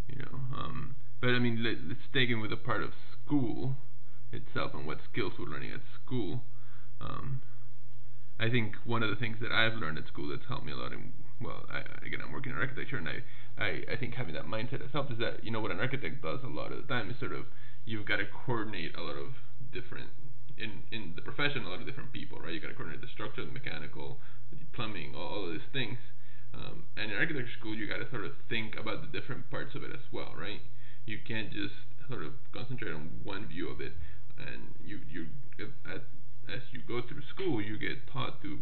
You 0.08 0.18
know, 0.18 0.40
um, 0.56 0.96
but 1.20 1.30
I 1.30 1.38
mean, 1.38 1.62
let, 1.62 1.78
let's 1.88 2.06
take 2.12 2.30
in 2.30 2.40
with 2.40 2.52
a 2.52 2.56
part 2.56 2.82
of 2.82 2.92
school 3.24 3.76
itself 4.32 4.74
and 4.74 4.86
what 4.86 4.98
skills 5.10 5.34
we're 5.38 5.46
learning 5.46 5.72
at 5.72 5.80
school. 6.04 6.42
Um, 7.00 7.42
I 8.38 8.50
think 8.50 8.76
one 8.84 9.02
of 9.02 9.10
the 9.10 9.16
things 9.16 9.38
that 9.40 9.52
I've 9.52 9.74
learned 9.74 9.98
at 9.98 10.06
school 10.08 10.28
that's 10.28 10.46
helped 10.46 10.66
me 10.66 10.72
a 10.72 10.76
lot, 10.76 10.92
and 10.92 11.12
well, 11.40 11.64
I, 11.72 11.80
again, 12.04 12.20
I'm 12.24 12.32
working 12.32 12.52
in 12.52 12.58
architecture, 12.58 12.96
and 12.96 13.08
I, 13.08 13.24
I, 13.58 13.82
I 13.92 13.96
think 13.96 14.14
having 14.14 14.34
that 14.34 14.46
mindset 14.46 14.80
has 14.80 14.92
helped. 14.92 15.12
Is 15.12 15.18
that 15.18 15.44
you 15.44 15.50
know 15.50 15.60
what 15.60 15.70
an 15.70 15.80
architect 15.80 16.22
does 16.22 16.40
a 16.44 16.48
lot 16.48 16.72
of 16.72 16.80
the 16.80 16.88
time 16.88 17.10
is 17.10 17.18
sort 17.18 17.32
of 17.32 17.46
you've 17.84 18.06
got 18.06 18.16
to 18.16 18.26
coordinate 18.26 18.96
a 18.96 19.02
lot 19.02 19.16
of 19.16 19.36
different 19.72 20.10
in 20.58 20.82
in 20.90 21.12
the 21.16 21.22
profession, 21.22 21.64
a 21.64 21.68
lot 21.68 21.80
of 21.80 21.86
different 21.86 22.12
people, 22.12 22.38
right? 22.40 22.52
You 22.52 22.60
got 22.60 22.68
to 22.68 22.74
coordinate 22.74 23.00
the 23.00 23.12
structure, 23.12 23.44
the 23.44 23.52
mechanical, 23.52 24.18
the 24.50 24.58
plumbing, 24.72 25.14
all, 25.14 25.28
all 25.28 25.44
of 25.46 25.52
these 25.52 25.70
things. 25.72 25.98
Um, 26.54 26.84
and 26.96 27.12
in 27.12 27.18
architecture 27.18 27.52
school, 27.58 27.74
you 27.74 27.86
got 27.86 27.98
to 27.98 28.08
sort 28.10 28.24
of 28.24 28.32
think 28.48 28.76
about 28.80 29.04
the 29.04 29.10
different 29.12 29.50
parts 29.50 29.74
of 29.74 29.82
it 29.82 29.92
as 29.92 30.04
well, 30.10 30.32
right? 30.36 30.60
You 31.04 31.18
can't 31.20 31.52
just 31.52 31.76
sort 32.08 32.22
of 32.22 32.32
concentrate 32.52 32.92
on 32.92 33.20
one 33.24 33.46
view 33.46 33.68
of 33.68 33.80
it, 33.80 33.92
and 34.38 34.74
you 34.84 35.00
you 35.08 35.26
at, 35.84 36.04
as 36.48 36.62
you 36.72 36.80
go 36.86 37.02
through 37.02 37.22
school, 37.22 37.60
you 37.60 37.78
get 37.78 38.06
taught 38.06 38.40
to 38.42 38.58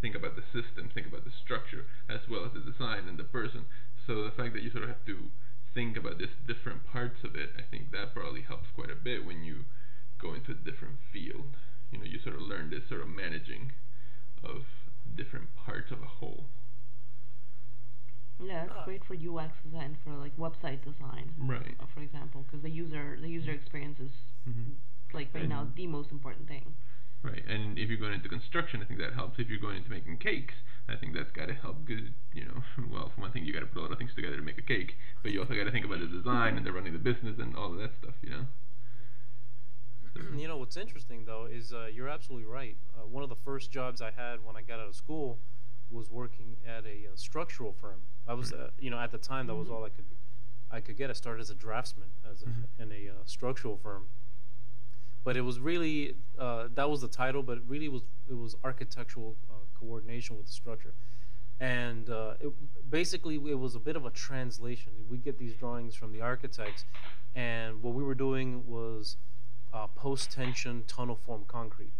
think 0.00 0.14
about 0.14 0.34
the 0.36 0.42
system, 0.52 0.88
think 0.92 1.06
about 1.06 1.24
the 1.24 1.30
structure, 1.44 1.84
as 2.08 2.20
well 2.28 2.44
as 2.46 2.52
the 2.52 2.60
design 2.60 3.06
and 3.08 3.18
the 3.18 3.24
person. 3.24 3.66
So 4.06 4.24
the 4.24 4.30
fact 4.30 4.54
that 4.54 4.62
you 4.62 4.70
sort 4.70 4.84
of 4.84 4.90
have 4.90 5.04
to 5.06 5.30
think 5.74 5.96
about 5.96 6.18
these 6.18 6.34
different 6.46 6.84
parts 6.86 7.22
of 7.22 7.36
it, 7.36 7.50
I 7.58 7.62
think 7.70 7.92
that 7.92 8.14
probably 8.14 8.42
helps 8.42 8.68
quite 8.74 8.90
a 8.90 8.94
bit 8.96 9.24
when 9.26 9.44
you 9.44 9.64
go 10.20 10.34
into 10.34 10.52
a 10.52 10.54
different 10.54 10.98
field. 11.12 11.56
You 11.92 11.98
know, 11.98 12.04
you 12.04 12.18
sort 12.22 12.34
of 12.36 12.42
learn 12.42 12.70
this 12.70 12.88
sort 12.88 13.02
of 13.02 13.08
managing 13.08 13.72
of 14.42 14.62
different 15.16 15.48
parts 15.54 15.90
of 15.90 16.02
a 16.02 16.06
whole. 16.06 16.46
Yeah, 18.42 18.64
it's 18.64 18.84
great 18.86 19.04
for 19.04 19.12
UX 19.14 19.52
design 19.62 19.98
for 20.02 20.16
like 20.16 20.34
website 20.38 20.80
design, 20.82 21.34
Right. 21.38 21.76
for 21.94 22.00
example, 22.00 22.44
because 22.46 22.62
the 22.62 22.70
user 22.70 23.18
the 23.20 23.28
user 23.28 23.50
experience 23.52 24.00
is 24.00 24.10
Mm-hmm. 24.48 24.72
Like 25.12 25.28
right 25.34 25.48
now 25.48 25.68
the 25.74 25.86
most 25.86 26.10
important 26.10 26.48
thing. 26.48 26.74
Right, 27.22 27.44
and 27.46 27.78
if 27.78 27.88
you're 27.90 27.98
going 27.98 28.14
into 28.14 28.30
construction, 28.30 28.80
I 28.82 28.86
think 28.86 28.98
that 29.00 29.12
helps. 29.12 29.38
If 29.38 29.48
you're 29.50 29.58
going 29.58 29.76
into 29.76 29.90
making 29.90 30.16
cakes, 30.18 30.54
I 30.88 30.96
think 30.96 31.14
that's 31.14 31.30
got 31.30 31.48
to 31.48 31.54
help. 31.54 31.84
Because 31.84 32.04
you 32.32 32.46
know, 32.46 32.62
well, 32.90 33.10
for 33.14 33.20
one 33.20 33.30
thing, 33.32 33.44
you 33.44 33.52
got 33.52 33.60
to 33.60 33.66
put 33.66 33.78
a 33.80 33.82
lot 33.82 33.92
of 33.92 33.98
things 33.98 34.14
together 34.14 34.36
to 34.36 34.42
make 34.42 34.56
a 34.58 34.62
cake, 34.62 34.96
but 35.22 35.30
you 35.32 35.40
also 35.40 35.54
got 35.54 35.64
to 35.64 35.70
think 35.70 35.84
about 35.84 36.00
the 36.00 36.06
design 36.06 36.56
and 36.56 36.64
the 36.64 36.72
running 36.72 36.92
the 36.94 36.98
business 36.98 37.38
and 37.38 37.54
all 37.56 37.72
of 37.72 37.78
that 37.78 37.92
stuff. 38.02 38.14
You 38.22 38.30
know. 38.30 38.46
So- 40.14 40.36
you 40.36 40.48
know 40.48 40.56
what's 40.56 40.76
interesting 40.76 41.24
though 41.24 41.46
is 41.46 41.72
uh, 41.72 41.86
you're 41.92 42.08
absolutely 42.08 42.46
right. 42.46 42.76
Uh, 42.98 43.06
one 43.06 43.22
of 43.22 43.28
the 43.28 43.36
first 43.36 43.70
jobs 43.70 44.00
I 44.02 44.10
had 44.10 44.44
when 44.44 44.56
I 44.56 44.62
got 44.62 44.80
out 44.80 44.88
of 44.88 44.96
school 44.96 45.38
was 45.90 46.10
working 46.10 46.56
at 46.66 46.84
a, 46.84 47.06
uh 47.12 47.16
structural 47.16 47.72
firm. 47.72 48.00
I 48.26 48.34
was, 48.34 48.52
uh, 48.52 48.70
you 48.78 48.90
know, 48.90 48.98
at 48.98 49.12
the 49.12 49.18
time 49.18 49.46
that 49.48 49.54
was 49.54 49.68
Mhm. 49.68 49.72
all 49.72 49.84
I 49.84 49.88
could, 49.88 50.04
I 50.70 50.80
could 50.80 50.96
get. 50.96 51.10
I 51.10 51.12
started 51.14 51.40
as 51.42 51.50
a 51.50 51.54
draftsman 51.54 52.08
as 52.28 52.42
a, 52.42 52.46
Mhm. 52.46 52.64
in 52.78 52.92
a 52.92 53.08
uh, 53.10 53.14
structural 53.24 53.76
firm. 53.76 54.08
But 55.22 55.36
it 55.36 55.42
was 55.42 55.60
really 55.60 56.16
uh, 56.38 56.68
that 56.74 56.88
was 56.88 57.00
the 57.00 57.08
title, 57.08 57.42
but 57.42 57.58
it 57.58 57.64
really 57.66 57.88
was 57.88 58.02
it 58.28 58.36
was 58.36 58.56
architectural 58.64 59.36
uh, 59.50 59.54
coordination 59.78 60.36
with 60.36 60.46
the 60.46 60.52
structure, 60.52 60.94
and 61.58 62.08
uh, 62.08 62.34
it, 62.40 62.52
basically 62.90 63.34
it 63.34 63.58
was 63.58 63.74
a 63.74 63.78
bit 63.78 63.96
of 63.96 64.06
a 64.06 64.10
translation. 64.10 64.92
We 65.10 65.18
get 65.18 65.38
these 65.38 65.54
drawings 65.54 65.94
from 65.94 66.12
the 66.12 66.22
architects, 66.22 66.84
and 67.34 67.82
what 67.82 67.94
we 67.94 68.02
were 68.02 68.14
doing 68.14 68.66
was 68.66 69.16
uh, 69.72 69.86
post-tension 69.88 70.84
tunnel 70.86 71.18
form 71.26 71.44
concrete. 71.46 71.92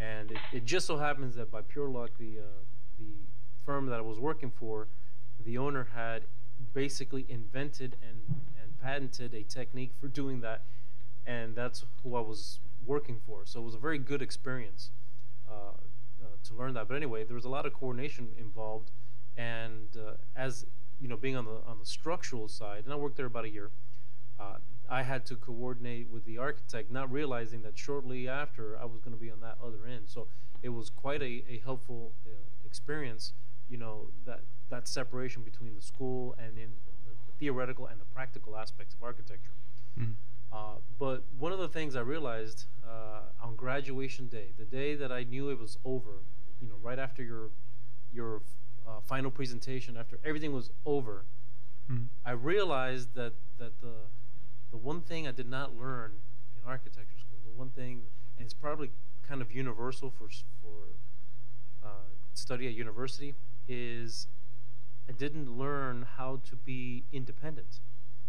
And 0.00 0.30
it, 0.30 0.38
it 0.52 0.64
just 0.64 0.86
so 0.86 0.96
happens 0.98 1.34
that 1.36 1.50
by 1.50 1.62
pure 1.62 1.88
luck, 1.88 2.10
the 2.18 2.38
uh, 2.40 2.42
the 2.98 3.12
firm 3.64 3.86
that 3.86 3.98
I 3.98 4.02
was 4.02 4.18
working 4.18 4.50
for, 4.50 4.88
the 5.44 5.58
owner 5.58 5.88
had 5.94 6.24
basically 6.74 7.24
invented 7.28 7.96
and, 8.02 8.40
and 8.60 8.78
patented 8.80 9.34
a 9.34 9.42
technique 9.42 9.92
for 10.00 10.08
doing 10.08 10.40
that, 10.40 10.62
and 11.28 11.54
that's 11.54 11.84
who 12.02 12.16
I 12.16 12.20
was 12.20 12.58
working 12.86 13.20
for. 13.26 13.42
So 13.44 13.60
it 13.60 13.64
was 13.64 13.74
a 13.74 13.78
very 13.88 13.98
good 13.98 14.22
experience 14.22 14.90
uh, 15.48 15.52
uh, 15.52 16.26
to 16.44 16.54
learn 16.54 16.72
that. 16.74 16.88
But 16.88 16.96
anyway, 16.96 17.24
there 17.24 17.34
was 17.36 17.44
a 17.44 17.50
lot 17.50 17.66
of 17.66 17.72
coordination 17.74 18.28
involved, 18.38 18.90
and 19.36 19.88
uh, 19.96 20.12
as 20.34 20.66
you 21.00 21.06
know, 21.06 21.16
being 21.16 21.36
on 21.36 21.44
the 21.44 21.58
on 21.66 21.78
the 21.78 21.86
structural 21.86 22.48
side, 22.48 22.82
and 22.84 22.92
I 22.92 22.96
worked 22.96 23.16
there 23.16 23.26
about 23.26 23.44
a 23.44 23.50
year. 23.50 23.70
Uh, 24.40 24.56
I 24.90 25.02
had 25.02 25.26
to 25.26 25.36
coordinate 25.36 26.08
with 26.10 26.24
the 26.24 26.38
architect, 26.38 26.90
not 26.90 27.12
realizing 27.12 27.60
that 27.62 27.76
shortly 27.76 28.26
after 28.26 28.78
I 28.78 28.86
was 28.86 29.00
going 29.02 29.14
to 29.14 29.20
be 29.20 29.30
on 29.30 29.40
that 29.40 29.58
other 29.62 29.84
end. 29.86 30.04
So 30.06 30.28
it 30.62 30.70
was 30.70 30.88
quite 30.88 31.20
a, 31.22 31.44
a 31.54 31.60
helpful 31.62 32.12
uh, 32.26 32.30
experience, 32.64 33.32
you 33.68 33.76
know, 33.76 34.06
that, 34.24 34.40
that 34.70 34.88
separation 34.88 35.42
between 35.42 35.74
the 35.74 35.82
school 35.82 36.34
and 36.38 36.56
in 36.56 36.70
the, 36.86 37.10
the 37.10 37.32
theoretical 37.38 37.86
and 37.86 38.00
the 38.00 38.06
practical 38.14 38.56
aspects 38.56 38.94
of 38.94 39.02
architecture. 39.02 39.52
Mhm. 40.00 40.14
Uh, 40.52 40.76
but 40.98 41.24
one 41.38 41.52
of 41.52 41.58
the 41.58 41.68
things 41.68 41.94
I 41.94 42.00
realized 42.00 42.64
uh, 42.86 43.20
on 43.42 43.54
graduation 43.56 44.28
day, 44.28 44.52
the 44.58 44.64
day 44.64 44.94
that 44.94 45.12
I 45.12 45.24
knew 45.24 45.50
it 45.50 45.58
was 45.58 45.78
over, 45.84 46.22
you 46.60 46.68
know, 46.68 46.76
right 46.82 46.98
after 46.98 47.22
your 47.22 47.50
your 48.12 48.42
uh, 48.86 49.00
final 49.00 49.30
presentation, 49.30 49.96
after 49.96 50.18
everything 50.24 50.52
was 50.54 50.70
over, 50.86 51.24
Mhm. 51.90 52.08
I 52.24 52.32
realized 52.32 53.14
that 53.14 53.34
that 53.58 53.80
the 53.80 53.94
the 54.70 54.76
one 54.78 55.00
thing 55.02 55.26
I 55.26 55.32
did 55.32 55.48
not 55.48 55.76
learn 55.76 56.12
in 56.56 56.68
architecture 56.68 57.18
school, 57.18 57.38
the 57.44 57.50
one 57.58 57.70
thing, 57.70 58.06
and 58.36 58.44
it's 58.44 58.54
probably 58.54 58.90
kind 59.22 59.40
of 59.42 59.52
universal 59.52 60.10
for 60.10 60.28
for 60.62 60.88
uh, 61.82 61.88
study 62.34 62.66
at 62.66 62.74
university, 62.74 63.34
is 63.66 64.26
I 65.08 65.12
didn't 65.12 65.56
learn 65.58 66.02
how 66.16 66.36
to 66.44 66.56
be 66.56 67.04
independent. 67.12 67.80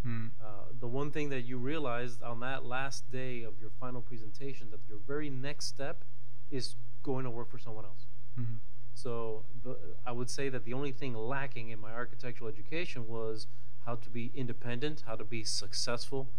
Mm. 0.06 0.32
Uh, 0.42 0.46
the 0.80 0.88
one 0.88 1.12
thing 1.12 1.30
that 1.30 1.42
you 1.42 1.58
realized 1.58 2.22
on 2.24 2.40
that 2.40 2.66
last 2.66 3.10
day 3.12 3.44
of 3.44 3.54
your 3.60 3.70
final 3.80 4.02
presentation 4.02 4.70
that 4.72 4.80
your 4.88 5.00
very 5.06 5.30
next 5.30 5.66
step 5.68 6.04
is 6.50 6.76
going 7.04 7.24
to 7.26 7.30
work 7.30 7.50
for 7.50 7.58
someone 7.60 7.86
else. 7.86 8.06
Mhm. 8.40 8.60
So 8.94 9.46
the, 9.64 9.78
I 10.06 10.12
would 10.12 10.30
say 10.30 10.50
that 10.50 10.64
the 10.66 10.74
only 10.74 10.92
thing 10.92 11.14
lacking 11.14 11.70
in 11.70 11.80
my 11.80 11.92
architectural 11.92 12.50
education 12.50 13.08
was 13.08 13.48
how 13.86 13.96
to 13.96 14.10
be 14.10 14.32
independent, 14.36 15.04
how 15.06 15.16
to 15.16 15.24
be 15.24 15.44
successful. 15.44 16.30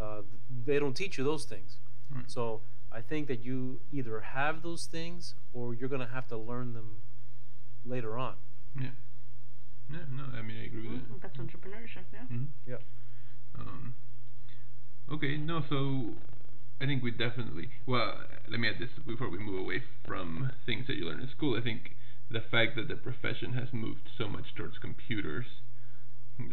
Uh, 0.00 0.22
they 0.64 0.78
don't 0.78 0.94
teach 0.96 1.18
you 1.18 1.24
those 1.24 1.44
things. 1.44 1.78
Right. 2.10 2.30
So 2.30 2.60
I 2.92 3.00
think 3.00 3.26
that 3.28 3.40
you 3.40 3.80
either 3.92 4.20
have 4.20 4.62
those 4.62 4.86
things 4.86 5.34
or 5.52 5.74
you're 5.74 5.88
going 5.88 6.06
to 6.06 6.12
have 6.12 6.26
to 6.28 6.36
learn 6.36 6.72
them 6.74 7.02
later 7.84 8.16
on. 8.16 8.34
Yeah. 8.78 8.90
Yeah. 9.90 9.98
No, 10.10 10.24
I 10.36 10.42
mean 10.42 10.58
I 10.60 10.64
agree 10.66 10.88
with 10.88 11.02
Mhm, 11.08 11.20
that. 11.20 11.22
That's 11.22 11.38
entrepreneurship, 11.38 12.04
yeah. 12.12 12.24
hmm 12.26 12.44
Yeah. 12.66 12.76
Um, 13.58 13.94
okay, 15.12 15.36
no, 15.36 15.62
so 15.68 16.14
I 16.80 16.86
think 16.86 17.02
we 17.02 17.10
definitely. 17.10 17.70
Well, 17.86 18.20
let 18.48 18.60
me 18.60 18.68
add 18.68 18.80
this 18.80 18.90
before 19.06 19.30
we 19.30 19.38
move 19.38 19.58
away 19.58 19.82
from 20.06 20.52
things 20.64 20.86
that 20.86 20.96
you 20.96 21.04
learn 21.04 21.20
in 21.20 21.28
school. 21.28 21.56
I 21.58 21.62
think 21.62 21.96
the 22.30 22.40
fact 22.40 22.76
that 22.76 22.88
the 22.88 22.96
profession 22.96 23.54
has 23.54 23.68
moved 23.72 24.08
so 24.16 24.28
much 24.28 24.54
towards 24.56 24.78
computers, 24.78 25.46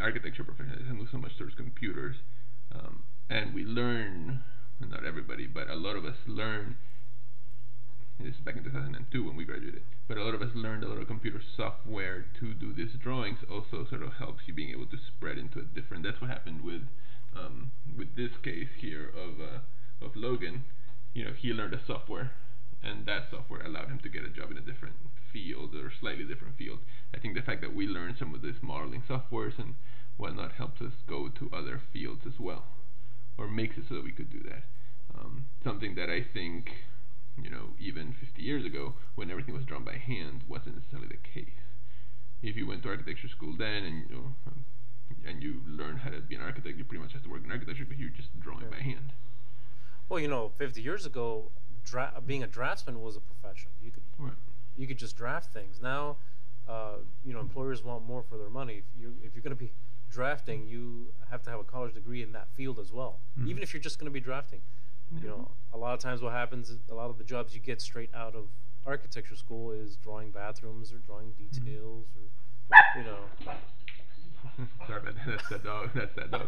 architecture 0.01 0.43
profession 0.43 0.85
has 0.85 0.95
moved 0.95 1.11
so 1.11 1.17
much 1.17 1.37
towards 1.37 1.55
computers, 1.55 2.15
um, 2.73 3.03
and 3.29 3.53
we 3.53 3.63
learn. 3.63 4.43
Not 4.77 5.05
everybody, 5.05 5.47
but 5.47 5.69
a 5.69 5.75
lot 5.75 5.95
of 5.95 6.03
us 6.03 6.17
learn. 6.27 6.75
This 8.19 8.35
is 8.35 8.41
back 8.41 8.55
in 8.55 8.63
2002 8.63 9.23
when 9.23 9.35
we 9.35 9.45
graduated, 9.45 9.83
but 10.07 10.17
a 10.17 10.23
lot 10.23 10.33
of 10.33 10.41
us 10.41 10.49
learned 10.55 10.83
a 10.83 10.87
lot 10.87 10.97
of 10.97 11.07
computer 11.07 11.41
software 11.55 12.25
to 12.39 12.53
do 12.53 12.73
these 12.73 12.93
drawings. 13.01 13.39
Also, 13.51 13.85
sort 13.89 14.01
of 14.01 14.13
helps 14.13 14.47
you 14.47 14.53
being 14.53 14.71
able 14.71 14.87
to 14.87 14.97
spread 14.97 15.37
into 15.37 15.59
a 15.59 15.63
different. 15.63 16.03
That's 16.03 16.21
what 16.21 16.29
happened 16.29 16.63
with 16.63 16.83
um, 17.35 17.71
with 17.97 18.15
this 18.15 18.31
case 18.43 18.69
here 18.79 19.11
of 19.13 19.41
uh, 19.41 19.59
of 20.01 20.15
Logan, 20.15 20.65
you 21.13 21.23
know, 21.23 21.33
he 21.33 21.53
learned 21.53 21.73
a 21.73 21.81
software, 21.85 22.31
and 22.83 23.05
that 23.05 23.29
software 23.31 23.65
allowed 23.65 23.89
him 23.89 23.99
to 23.99 24.09
get 24.09 24.25
a 24.25 24.29
job 24.29 24.51
in 24.51 24.57
a 24.57 24.61
different 24.61 24.95
field 25.31 25.75
or 25.75 25.91
slightly 25.99 26.23
different 26.23 26.57
field. 26.57 26.79
I 27.13 27.19
think 27.19 27.35
the 27.35 27.41
fact 27.41 27.61
that 27.61 27.73
we 27.73 27.87
learned 27.87 28.17
some 28.19 28.33
of 28.33 28.41
these 28.41 28.61
modeling 28.61 29.03
softwares 29.07 29.57
and 29.57 29.75
whatnot 30.17 30.53
helps 30.53 30.81
us 30.81 30.93
go 31.07 31.29
to 31.29 31.49
other 31.53 31.81
fields 31.91 32.21
as 32.25 32.39
well, 32.39 32.65
or 33.37 33.47
makes 33.47 33.77
it 33.77 33.85
so 33.87 33.95
that 33.95 34.03
we 34.03 34.11
could 34.11 34.31
do 34.31 34.43
that. 34.43 34.63
Um, 35.17 35.45
something 35.63 35.95
that 35.95 36.09
I 36.09 36.25
think, 36.33 36.71
you 37.41 37.49
know, 37.49 37.73
even 37.79 38.13
50 38.13 38.41
years 38.41 38.65
ago, 38.65 38.93
when 39.15 39.29
everything 39.29 39.53
was 39.53 39.65
drawn 39.65 39.83
by 39.83 39.97
hand, 39.97 40.43
wasn't 40.47 40.75
necessarily 40.75 41.07
the 41.07 41.17
case. 41.17 41.49
If 42.41 42.55
you 42.55 42.67
went 42.67 42.83
to 42.83 42.89
architecture 42.89 43.27
school 43.27 43.53
then 43.57 43.83
and 43.83 44.09
you 44.09 44.15
know, 44.15 44.35
and 45.25 45.41
you 45.43 45.61
learn 45.67 45.97
how 45.97 46.09
to 46.11 46.19
be 46.21 46.35
an 46.35 46.41
architect, 46.41 46.77
you 46.77 46.83
pretty 46.83 47.01
much 47.03 47.13
have 47.13 47.23
to 47.23 47.29
work 47.29 47.43
in 47.43 47.51
architecture, 47.51 47.85
but 47.87 47.97
you're 47.97 48.09
just 48.09 48.37
drawing 48.39 48.61
Yeah. 48.65 48.69
by 48.69 48.79
hand. 48.79 49.13
Well, 50.09 50.19
you 50.19 50.27
know, 50.27 50.49
50 50.57 50.81
years 50.81 51.05
ago, 51.05 51.51
dra- 51.83 52.21
being 52.25 52.43
a 52.43 52.47
draftsman 52.47 53.01
was 53.01 53.15
a 53.15 53.21
profession. 53.21 53.71
You 53.81 53.91
could 53.91 54.03
Right. 54.19 54.33
you 54.77 54.87
could 54.87 54.97
just 54.97 55.15
draft 55.15 55.51
things. 55.53 55.81
Now, 55.81 56.17
uh, 56.67 56.97
you 57.23 57.33
know, 57.33 57.39
employers 57.39 57.83
want 57.83 58.05
more 58.05 58.21
for 58.23 58.37
their 58.37 58.49
money. 58.49 58.77
If 58.77 58.85
you 58.99 59.17
if 59.23 59.33
you're 59.35 59.41
going 59.43 59.55
to 59.55 59.63
be 59.63 59.71
drafting, 60.09 60.67
you 60.67 61.13
have 61.29 61.41
to 61.43 61.49
have 61.49 61.59
a 61.59 61.63
college 61.63 61.93
degree 61.93 62.21
in 62.21 62.31
that 62.33 62.49
field 62.55 62.77
as 62.79 62.91
well. 62.91 63.19
Mhm. 63.39 63.47
Even 63.47 63.63
if 63.63 63.73
you're 63.73 63.81
just 63.81 63.97
going 63.99 64.05
to 64.05 64.11
be 64.11 64.19
drafting, 64.19 64.61
you 65.21 65.27
know, 65.27 65.51
a 65.73 65.77
lot 65.77 65.93
of 65.93 65.99
times 65.99 66.21
what 66.21 66.33
happens, 66.33 66.69
is 66.69 66.79
a 66.89 66.95
lot 66.95 67.09
of 67.09 67.17
the 67.17 67.23
jobs 67.23 67.53
you 67.53 67.61
get 67.61 67.81
straight 67.81 68.09
out 68.13 68.35
of 68.35 68.45
architecture 68.85 69.35
school 69.35 69.71
is 69.71 69.97
drawing 69.97 70.31
bathrooms 70.31 70.91
or 70.91 70.97
drawing 70.97 71.31
details 71.31 72.05
or, 72.15 72.99
you 72.99 73.03
know. 73.03 73.17
Sorry 74.87 75.01
about 75.01 75.15
that. 75.15 75.27
That's 75.27 75.49
that 75.49 75.63
dog. 75.63 75.89
That's 75.95 76.15
that 76.15 76.31
dog. 76.31 76.47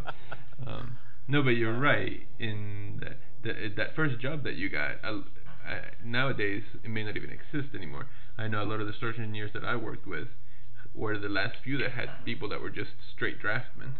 Um, 0.66 0.97
no, 1.28 1.41
but 1.43 1.51
you're 1.51 1.78
right. 1.78 2.26
In 2.39 3.01
that 3.01 3.20
that, 3.43 3.76
that 3.76 3.95
first 3.95 4.20
job 4.20 4.43
that 4.43 4.55
you 4.55 4.70
got, 4.70 4.95
I, 5.03 5.22
I, 5.68 5.80
nowadays 6.03 6.64
it 6.84 6.89
may 6.89 7.03
not 7.03 7.18
even 7.18 7.32
exist 7.32 7.76
anymore. 7.76 8.08
I 8.38 8.47
know 8.47 8.62
a 8.62 8.66
lot 8.66 8.80
of 8.80 8.88
the 8.88 8.93
structural 8.93 9.26
engineers 9.26 9.51
that 9.53 9.66
I 9.66 9.76
worked 9.76 10.08
with 10.08 10.28
were 10.93 11.18
the 11.18 11.30
last 11.30 11.58
few 11.64 11.78
that 11.80 11.91
had 11.91 12.10
people 12.24 12.49
that 12.49 12.62
were 12.62 12.70
just 12.70 12.91
straight 13.14 13.39
draftsmen. 13.39 13.95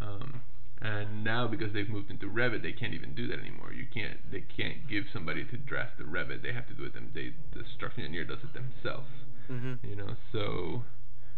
Um, 0.00 0.42
and 0.80 1.24
now 1.24 1.46
because 1.46 1.72
they've 1.72 1.88
moved 1.88 2.10
into 2.10 2.26
Revit, 2.26 2.62
they 2.62 2.72
can't 2.72 2.92
even 2.94 3.14
do 3.14 3.26
that 3.28 3.38
anymore. 3.38 3.72
You 3.72 3.86
can't. 3.92 4.30
They 4.30 4.40
can't 4.42 4.86
give 4.88 5.04
somebody 5.12 5.44
to 5.44 5.56
draft 5.56 5.98
the 5.98 6.04
Revit. 6.04 6.42
They 6.42 6.52
have 6.52 6.66
to 6.68 6.74
do 6.74 6.84
it 6.84 6.92
them. 6.94 7.10
They 7.14 7.32
the 7.52 7.64
structural 7.74 8.04
engineer 8.04 8.24
does 8.24 8.42
it 8.42 8.52
themselves 8.52 9.08
hmm 9.48 9.74
you 9.84 9.94
know 9.94 10.16
so 10.32 10.82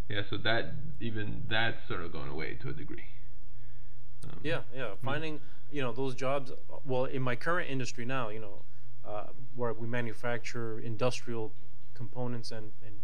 yeah 0.09 0.22
so 0.30 0.39
that 0.39 0.72
even 0.99 1.43
that's 1.51 1.86
sort 1.86 2.01
of 2.01 2.11
gone 2.11 2.26
away 2.28 2.55
to 2.55 2.70
a 2.70 2.72
degree 2.72 3.05
um, 4.24 4.39
Yeah, 4.43 4.61
yeah. 4.74 4.95
Finding, 5.05 5.41
you 5.70 5.82
know, 5.82 5.93
those 5.93 6.14
jobs. 6.14 6.53
Well, 6.84 7.05
in 7.05 7.22
my 7.22 7.36
current 7.36 7.70
industry 7.70 8.05
now, 8.05 8.30
you 8.30 8.41
know, 8.41 8.62
uh, 9.07 9.26
where 9.55 9.72
we 9.74 9.86
manufacture 9.86 10.78
industrial 10.80 11.53
components 11.95 12.51
and, 12.51 12.72
and 12.84 12.95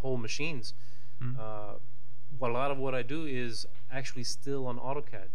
whole 0.00 0.16
machines, 0.16 0.74
Mm. 1.22 1.38
uh, 1.38 1.74
what 2.38 2.50
a 2.50 2.54
lot 2.54 2.72
of 2.72 2.78
what 2.78 2.92
I 2.94 3.02
do 3.02 3.24
is 3.24 3.66
actually 3.92 4.24
still 4.24 4.66
on 4.66 4.78
AutoCAD. 4.78 5.28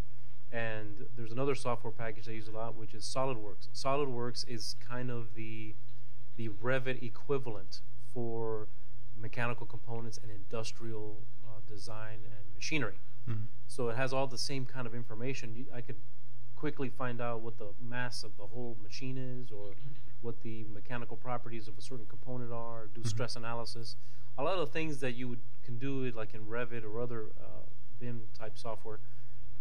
And 0.52 1.06
there's 1.16 1.32
another 1.32 1.54
software 1.56 1.92
package 1.92 2.28
I 2.28 2.32
use 2.32 2.48
a 2.48 2.52
lot, 2.52 2.76
which 2.76 2.94
is 2.94 3.04
SolidWorks. 3.04 3.68
SolidWorks 3.74 4.48
is 4.48 4.76
kind 4.80 5.10
of 5.12 5.36
the 5.36 5.76
the 6.38 6.48
Revit 6.50 7.04
equivalent 7.04 7.82
for 8.14 8.68
mechanical 9.18 9.66
components 9.68 10.18
and 10.24 10.32
industrial 10.32 11.18
uh, 11.46 11.60
design 11.68 12.20
and 12.24 12.56
machinery. 12.56 12.98
Mhm. 13.28 13.48
So 13.68 13.90
it 13.90 13.98
has 13.98 14.14
all 14.14 14.26
the 14.26 14.38
same 14.38 14.66
kind 14.66 14.88
of 14.88 14.96
information. 14.96 15.68
I 15.74 15.82
could 15.82 15.98
quickly 16.56 16.90
find 16.90 17.20
out 17.20 17.42
what 17.42 17.58
the 17.58 17.74
mass 17.82 18.24
of 18.24 18.38
the 18.38 18.48
whole 18.48 18.78
machine 18.82 19.18
is, 19.18 19.52
or 19.52 19.76
what 20.22 20.42
the 20.42 20.64
mechanical 20.64 21.18
properties 21.18 21.68
of 21.68 21.78
a 21.78 21.82
certain 21.82 22.06
component 22.08 22.52
are. 22.54 22.88
Do 22.88 23.02
Mhm. 23.02 23.08
stress 23.08 23.36
analysis. 23.36 23.98
A 24.38 24.44
lot 24.44 24.58
of 24.58 24.72
things 24.72 25.00
that 25.02 25.14
you 25.16 25.28
would 25.28 25.42
can 25.64 25.78
do 25.78 26.04
it 26.06 26.16
like 26.16 26.34
in 26.34 26.46
Revit 26.48 26.84
or 26.86 27.00
other 27.02 27.32
uh, 27.40 27.64
BIM 28.00 28.30
type 28.34 28.58
software. 28.58 29.00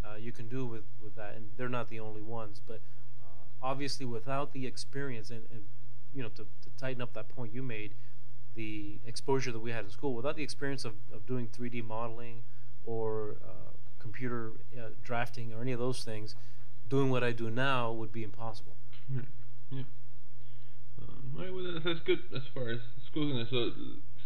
Uh, 0.09 0.17
you 0.17 0.33
can 0.33 0.49
do 0.49 0.67
with 0.67 0.85
with 1.03 1.15
that, 1.17 1.35
and 1.37 1.51
they're 1.57 1.69
not 1.69 1.89
the 1.89 2.01
only 2.01 2.23
ones. 2.23 2.61
But 2.65 2.81
uh, 3.23 3.45
obviously, 3.63 4.07
without 4.07 4.53
the 4.53 4.67
experience, 4.67 5.31
and, 5.31 5.45
and 5.51 5.63
you 6.15 6.23
know, 6.23 6.29
to, 6.31 6.43
to 6.43 6.71
tighten 6.79 7.03
up 7.03 7.13
that 7.15 7.29
point 7.29 7.53
you 7.53 7.63
made, 7.63 7.95
the 8.55 8.99
exposure 9.07 9.53
that 9.53 9.61
we 9.61 9.71
had 9.71 9.85
in 9.85 9.91
school, 9.91 10.15
without 10.15 10.37
the 10.37 10.43
experience 10.43 10.85
of, 10.85 10.95
of 11.13 11.27
doing 11.27 11.49
3D 11.49 11.85
modeling 11.85 12.43
or 12.85 13.37
uh, 13.45 13.73
computer 13.99 14.53
uh, 14.77 14.89
drafting 15.05 15.53
or 15.53 15.61
any 15.61 15.73
of 15.73 15.79
those 15.79 16.05
things, 16.05 16.35
doing 16.89 17.11
what 17.11 17.23
I 17.23 17.33
do 17.33 17.51
now 17.51 17.93
would 17.93 18.13
be 18.13 18.23
impossible. 18.23 18.77
Right. 19.15 19.25
Yeah. 19.71 19.83
Um, 21.03 21.33
right, 21.37 21.53
well, 21.53 21.81
that's, 21.85 22.01
good 22.01 22.21
as 22.35 22.43
far 22.53 22.71
as 22.71 22.81
schools 23.07 23.37
and 23.37 23.47
so 23.49 23.73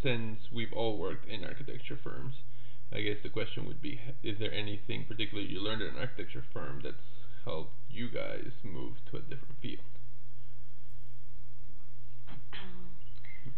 since 0.03 0.41
we've 0.51 0.73
all 0.73 0.97
worked 0.99 1.29
in 1.29 1.45
architecture 1.45 1.97
firms, 1.97 2.35
I 2.95 3.01
guess 3.01 3.17
the 3.23 3.29
question 3.31 3.67
would 3.67 3.81
be: 3.81 4.01
Is 4.23 4.39
there 4.39 4.53
anything 4.53 5.05
particularly 5.09 5.49
you 5.51 5.61
learned 5.61 5.83
at 5.83 5.89
an 5.93 5.99
architecture 5.99 6.45
firm 6.53 6.81
that's 6.85 6.97
helped 7.45 7.73
you 7.91 8.09
guys 8.11 8.51
move 8.63 8.97
to 9.11 9.17
a 9.17 9.21
different 9.21 9.57
field? 9.61 9.81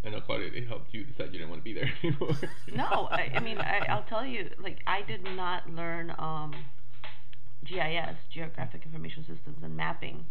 I 0.05 0.11
know 0.11 0.20
Claudia, 0.20 0.51
they 0.51 0.66
helped 0.66 0.93
you 0.93 1.05
decide 1.05 1.26
you 1.32 1.39
didn't 1.39 1.49
want 1.49 1.61
to 1.62 1.64
be 1.64 1.72
there 1.72 1.91
anymore. 2.03 2.37
no, 2.74 3.09
I, 3.11 3.32
I 3.35 3.41
mean, 3.41 3.59
I, 3.59 3.87
I'll 3.89 4.03
tell 4.05 4.24
you, 4.24 4.51
like, 4.62 4.78
I 4.87 5.01
did 5.03 5.24
not 5.24 5.68
learn 5.70 6.11
um, 6.18 6.55
GIS, 7.64 8.16
Geographic 8.32 8.82
Information 8.85 9.22
Systems, 9.26 9.59
and 9.62 9.74
mapping 9.76 10.26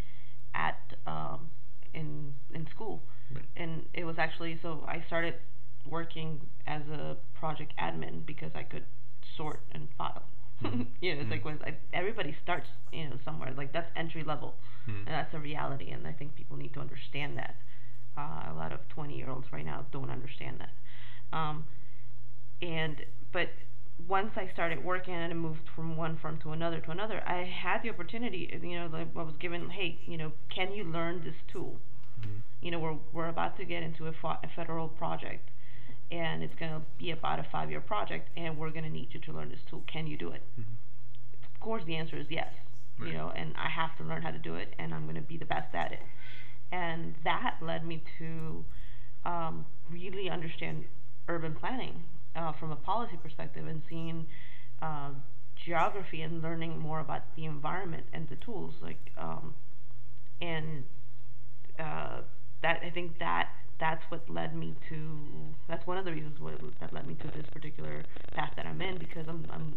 at 0.54 0.78
um, 1.08 1.50
in 1.94 2.34
in 2.54 2.68
school, 2.68 3.02
Right. 3.34 3.46
and 3.56 3.84
it 3.96 4.04
was 4.04 4.18
actually 4.20 4.60
so 4.62 4.84
I 4.88 5.04
started 5.08 5.36
working 5.90 6.42
as 6.68 6.82
a 6.92 7.18
project 7.34 7.74
admin 7.80 8.26
because 8.26 8.52
I 8.56 8.64
could 8.64 8.86
sort 9.38 9.62
and 9.72 9.88
file. 9.98 10.24
You 11.02 11.16
know, 11.16 11.22
it's 11.22 11.32
like 11.32 11.44
when 11.44 11.60
I, 11.66 11.76
everybody 11.94 12.34
starts, 12.42 12.68
you 12.94 13.10
know, 13.10 13.18
somewhere. 13.26 13.54
Like 13.58 13.74
that's 13.74 13.90
entry 13.96 14.24
level, 14.24 14.56
Hmm. 14.86 14.98
and 15.06 15.08
that's 15.08 15.34
a 15.34 15.40
reality, 15.40 15.92
and 15.92 16.06
I 16.08 16.12
think 16.14 16.36
people 16.36 16.56
need 16.58 16.74
to 16.74 16.80
understand 16.82 17.38
that. 17.38 17.56
Uh, 18.18 18.52
a 18.52 18.56
lot 18.56 18.72
of 18.72 18.80
20 18.90 19.16
year 19.18 19.30
olds 19.30 19.48
right 19.52 19.66
now 19.66 19.86
don't 19.92 20.10
understand 20.10 20.60
that. 20.60 21.38
Um, 21.38 21.66
and 22.62 22.98
but 23.32 23.50
once 24.08 24.32
I 24.36 24.50
started 24.54 24.84
working 24.84 25.14
and 25.14 25.40
moved 25.40 25.68
from 25.76 25.96
one 25.98 26.18
firm 26.22 26.40
to 26.44 26.52
another 26.52 26.80
to 26.82 26.92
another, 26.92 27.22
I 27.28 27.44
had 27.44 27.84
the 27.84 27.90
opportunity. 27.90 28.50
You 28.62 28.80
know, 28.80 28.90
like 28.92 29.08
I 29.16 29.24
was 29.24 29.36
given, 29.40 29.70
hey, 29.70 30.00
you 30.06 30.18
know, 30.18 30.32
can 30.54 30.72
you 30.74 30.84
learn 30.84 31.24
this 31.24 31.36
tool? 31.52 31.80
Mhm. 32.22 32.42
You 32.62 32.72
know, 32.72 32.80
we're 32.80 32.98
we're 33.12 33.30
about 33.30 33.58
to 33.58 33.66
get 33.66 33.84
into 33.84 34.08
a, 34.08 34.14
fa- 34.14 34.40
a 34.44 34.48
federal 34.56 34.88
project, 34.88 35.50
and 36.14 36.44
it's 36.44 36.54
going 36.60 36.72
to 36.72 36.82
be 37.00 37.10
about 37.12 37.40
a 37.40 37.46
five 37.52 37.70
year 37.72 37.82
project, 37.82 38.30
and 38.38 38.58
we're 38.58 38.70
going 38.70 38.84
to 38.84 38.90
need 39.00 39.10
you 39.12 39.20
to 39.22 39.32
learn 39.34 39.50
this 39.50 39.60
tool. 39.70 39.84
Can 39.88 40.06
you 40.06 40.18
do 40.18 40.30
it? 40.30 40.44
Mhm. 40.60 40.76
Of 41.54 41.60
course, 41.60 41.84
the 41.86 41.96
answer 41.96 42.18
is 42.18 42.28
yes. 42.30 42.54
Right. 43.00 43.08
You 43.08 43.18
know, 43.18 43.32
and 43.36 43.56
I 43.58 43.70
have 43.70 43.98
to 43.98 44.04
learn 44.04 44.22
how 44.22 44.30
to 44.32 44.38
do 44.38 44.56
it, 44.56 44.74
and 44.78 44.94
I'm 44.94 45.04
going 45.04 45.16
to 45.16 45.22
be 45.34 45.38
the 45.38 45.46
best 45.46 45.74
at 45.74 45.92
it. 45.92 46.02
And 46.72 47.16
that 47.24 47.58
led 47.62 47.86
me 47.86 48.04
to 48.20 48.64
um, 49.26 49.66
really 49.90 50.30
understand 50.30 50.86
urban 51.28 51.56
planning 51.56 52.04
uh, 52.36 52.52
from 52.54 52.72
a 52.72 52.76
policy 52.76 53.18
perspective 53.18 53.66
and 53.68 53.82
seeing 53.90 54.28
uh, 54.82 55.10
geography 55.56 56.22
and 56.22 56.42
learning 56.44 56.78
more 56.78 57.00
about 57.00 57.24
the 57.36 57.46
environment 57.46 58.06
and 58.14 58.28
the 58.30 58.36
tools. 58.36 58.74
Like, 58.82 59.00
um, 59.18 59.56
and 60.42 60.84
uh, 61.80 62.22
that 62.62 62.82
I 62.86 62.90
think 62.92 63.18
that 63.20 63.50
that's 63.84 64.04
what 64.10 64.28
led 64.30 64.56
me 64.56 64.74
to. 64.88 64.96
That's 65.68 65.86
one 65.86 65.98
of 65.98 66.06
the 66.06 66.14
reasons 66.14 66.40
what, 66.40 66.54
that 66.80 66.94
led 66.94 67.06
me 67.06 67.16
to 67.16 67.28
this 67.38 67.46
particular 67.52 68.04
path 68.34 68.54
that 68.56 68.66
I'm 68.66 68.82
in 68.82 68.98
because 68.98 69.28
I'm, 69.28 69.46
I'm 69.52 69.76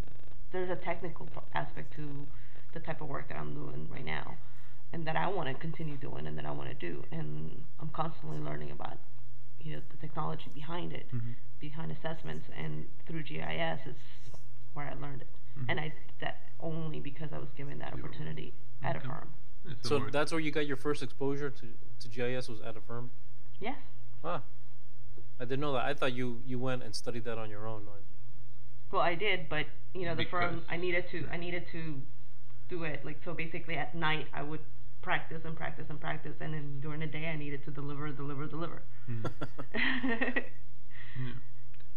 there's 0.53 0.71
a 0.71 0.77
technical 0.77 1.29
aspect 1.55 1.93
to 1.97 2.07
the 2.73 2.79
type 2.79 3.01
of 3.01 3.09
work 3.09 3.27
that 3.29 3.37
I'm 3.37 3.53
doing 3.53 3.89
right 3.93 4.05
now, 4.05 4.37
and 4.93 5.05
that 5.09 5.17
I 5.17 5.27
want 5.27 5.49
to 5.49 5.55
continue 5.55 5.97
doing, 5.97 6.29
and 6.29 6.39
that 6.39 6.47
I 6.47 6.53
want 6.53 6.69
to 6.69 6.75
do, 6.77 7.03
and 7.11 7.61
I'm 7.81 7.89
constantly 7.89 8.39
learning 8.39 8.71
about, 8.71 8.97
you 9.61 9.73
know, 9.75 9.83
the 9.91 9.97
technology 9.97 10.51
behind 10.55 10.93
it, 10.93 11.07
Mhm. 11.13 11.35
behind 11.59 11.91
assessments, 11.91 12.47
and 12.57 12.87
through 13.07 13.25
GIS 13.25 13.81
is 13.87 13.97
where 14.75 14.87
I 14.87 14.95
learned 14.95 15.23
it, 15.23 15.29
Mhm. 15.59 15.65
and 15.71 15.81
I 15.81 15.93
that 16.21 16.43
only 16.61 17.01
because 17.01 17.33
I 17.33 17.39
was 17.39 17.49
given 17.57 17.79
that 17.81 17.93
opportunity 17.93 18.55
at 18.85 18.95
a 18.95 19.01
firm. 19.01 19.35
Yeah, 19.65 19.73
So 19.83 19.99
more- 19.99 20.11
that's 20.13 20.31
where 20.31 20.41
you 20.41 20.53
got 20.53 20.67
your 20.69 20.77
first 20.77 21.03
exposure 21.03 21.51
to, 21.51 21.67
to 22.03 22.09
GIS 22.09 22.49
was 22.49 22.61
at 22.61 22.77
a 22.77 22.81
firm. 22.81 23.11
Yes. 23.59 23.79
Ah, 24.25 24.43
I 25.41 25.45
didn't 25.45 25.61
know 25.61 25.73
that. 25.73 25.85
I 25.85 25.95
thought 25.95 26.13
you 26.13 26.41
you 26.47 26.59
went 26.59 26.83
and 26.83 26.95
studied 26.95 27.25
that 27.25 27.39
on 27.39 27.51
your 27.51 27.67
own. 27.67 27.87
Well, 28.91 29.03
I 29.03 29.15
did, 29.15 29.49
but 29.49 29.67
you 29.95 30.05
know, 30.05 30.15
the 30.15 30.25
firm 30.25 30.63
I 30.69 30.77
needed 30.77 31.05
to 31.11 31.27
I 31.31 31.37
needed 31.37 31.65
to 31.73 32.01
do 32.69 32.85
it 32.85 33.05
like 33.05 33.19
so. 33.25 33.35
Basically, 33.35 33.77
at 33.77 33.95
night 33.95 34.27
I 34.33 34.43
would 34.43 34.61
practice 35.03 35.43
and 35.45 35.57
practice 35.57 35.87
and 35.89 36.01
practice, 36.01 36.35
and 36.41 36.55
then 36.55 36.81
during 36.81 37.01
the 37.01 37.07
day 37.07 37.27
I 37.27 37.37
needed 37.37 37.65
to 37.65 37.71
deliver, 37.71 38.11
deliver, 38.11 38.47
deliver. 38.47 38.83
Mhm. 39.09 39.31
Yeah. 41.17 41.33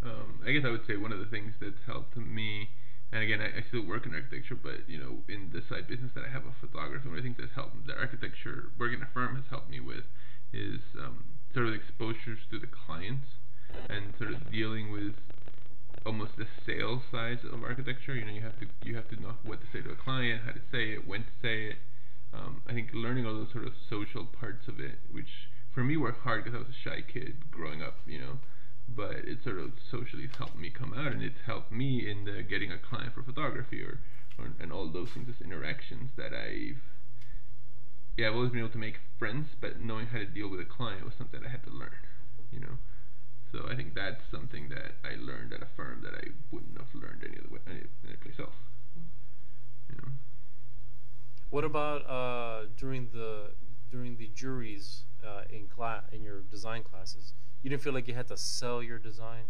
Um, 0.02 0.40
I 0.46 0.52
guess 0.52 0.64
I 0.64 0.70
would 0.70 0.88
say 0.88 0.96
one 0.96 1.12
of 1.12 1.20
the 1.20 1.26
things 1.26 1.54
that's 1.60 1.84
helped 1.86 2.16
me 2.16 2.70
and 3.12 3.24
again, 3.24 3.42
I, 3.42 3.60
I 3.60 3.62
still 3.68 3.86
work 3.86 4.06
in 4.06 4.14
architecture, 4.14 4.56
but 4.56 4.88
you 4.88 5.00
know, 5.00 5.24
in 5.28 5.50
the 5.52 5.64
side 5.68 5.88
business 5.88 6.12
that 6.14 6.24
I 6.24 6.30
have 6.30 6.46
of 6.46 6.54
photography, 6.62 7.08
one 7.10 7.18
of 7.18 7.24
the 7.24 7.28
things 7.28 7.38
that's 7.40 7.54
helped 7.56 7.88
the 7.88 7.98
architecture 7.98 8.70
working 8.78 9.00
in 9.00 9.04
a 9.04 9.10
firm 9.14 9.36
has 9.36 9.46
helped 9.50 9.70
me 9.70 9.80
with 9.80 10.06
is 10.54 10.80
um, 11.00 11.39
sort 11.54 11.68
of 11.68 11.74
exposures 11.74 12.40
to 12.52 12.60
the 12.60 12.68
clients 12.68 13.28
and 13.90 14.14
sort 14.18 14.32
of 14.32 14.52
dealing 14.52 14.92
with 14.92 15.14
almost 16.06 16.38
the 16.38 16.48
sales 16.66 17.02
side 17.12 17.40
of 17.52 17.64
architecture. 17.64 18.16
You 18.16 18.26
know, 18.26 18.32
you 18.32 18.42
have 18.42 18.60
to 18.60 18.68
you 18.84 18.96
have 18.96 19.10
to 19.10 19.22
know 19.22 19.36
what 19.44 19.62
to 19.62 19.68
say 19.72 19.82
to 19.82 19.92
a 19.92 19.96
client, 19.96 20.42
how 20.46 20.52
to 20.52 20.62
say 20.72 20.94
it, 20.94 21.08
when 21.08 21.22
to 21.22 21.36
say 21.42 21.66
it. 21.66 21.76
Um, 22.34 22.62
I 22.68 22.74
think 22.74 22.90
learning 22.94 23.26
all 23.26 23.34
those 23.34 23.52
sort 23.52 23.66
of 23.66 23.74
social 23.90 24.26
parts 24.26 24.68
of 24.68 24.80
it, 24.80 25.00
which 25.12 25.50
for 25.74 25.84
me 25.84 25.98
were 25.98 26.12
hard 26.12 26.44
because 26.44 26.56
I 26.56 26.60
was 26.60 26.70
a 26.70 26.90
shy 26.90 27.02
kid 27.02 27.50
growing 27.52 27.82
up. 27.82 27.98
You 28.06 28.20
know, 28.20 28.40
but 28.88 29.16
it 29.26 29.44
sort 29.44 29.60
of 29.60 29.72
socially 29.92 30.28
has 30.28 30.36
helped 30.38 30.58
me 30.58 30.70
come 30.70 30.94
out, 30.94 31.12
and 31.12 31.24
it's 31.24 31.42
helped 31.46 31.72
me 31.72 32.10
in 32.10 32.26
the 32.26 32.44
getting 32.44 32.72
a 32.72 32.78
client 32.78 33.14
for 33.14 33.24
photography 33.24 33.82
or, 33.82 34.00
or 34.38 34.50
and 34.60 34.72
all 34.72 34.88
those 34.88 35.10
things 35.10 35.30
as 35.30 35.44
interactions 35.44 36.12
that 36.18 36.34
I've 36.34 36.82
yeah 38.18 38.28
I've 38.28 38.36
always 38.36 38.52
been 38.52 38.60
able 38.60 38.70
to 38.70 38.78
make 38.78 39.00
friends, 39.18 39.50
but 39.60 39.82
knowing 39.82 40.08
how 40.08 40.20
to 40.20 40.26
deal 40.26 40.50
with 40.50 40.60
a 40.60 40.66
client 40.66 41.06
was 41.06 41.14
something 41.18 41.42
I 41.46 41.50
had 41.50 41.64
to 41.64 41.72
learn, 41.72 41.96
you 42.52 42.60
know. 42.60 42.78
So 43.52 43.68
I 43.70 43.76
think 43.76 43.96
that's 43.96 44.22
something 44.30 44.70
that 44.70 44.96
I 45.04 45.16
learned 45.20 45.54
at 45.54 45.62
a 45.62 45.68
firm 45.76 46.02
that 46.04 46.14
I 46.14 46.30
wouldn't 46.52 46.78
have 46.78 46.94
learned 46.94 47.24
any 47.26 47.38
other 47.40 47.50
way 47.50 47.60
any, 47.68 47.82
any 48.08 48.18
place 48.18 48.40
else. 48.40 48.56
You 49.90 49.96
know. 49.98 50.10
What 51.50 51.64
about 51.64 52.08
uh, 52.08 52.68
during 52.78 53.10
the 53.12 53.52
during 53.92 54.18
the 54.18 54.30
juries 54.36 55.04
uh, 55.26 55.44
in 55.50 55.68
class 55.68 56.04
in 56.12 56.22
your 56.22 56.42
design 56.42 56.84
classes? 56.84 57.34
You 57.64 57.70
didn't 57.70 57.82
feel 57.82 57.94
like 57.94 58.08
you 58.08 58.14
had 58.14 58.28
to 58.28 58.38
sell 58.38 58.84
your 58.84 59.00
design? 59.00 59.44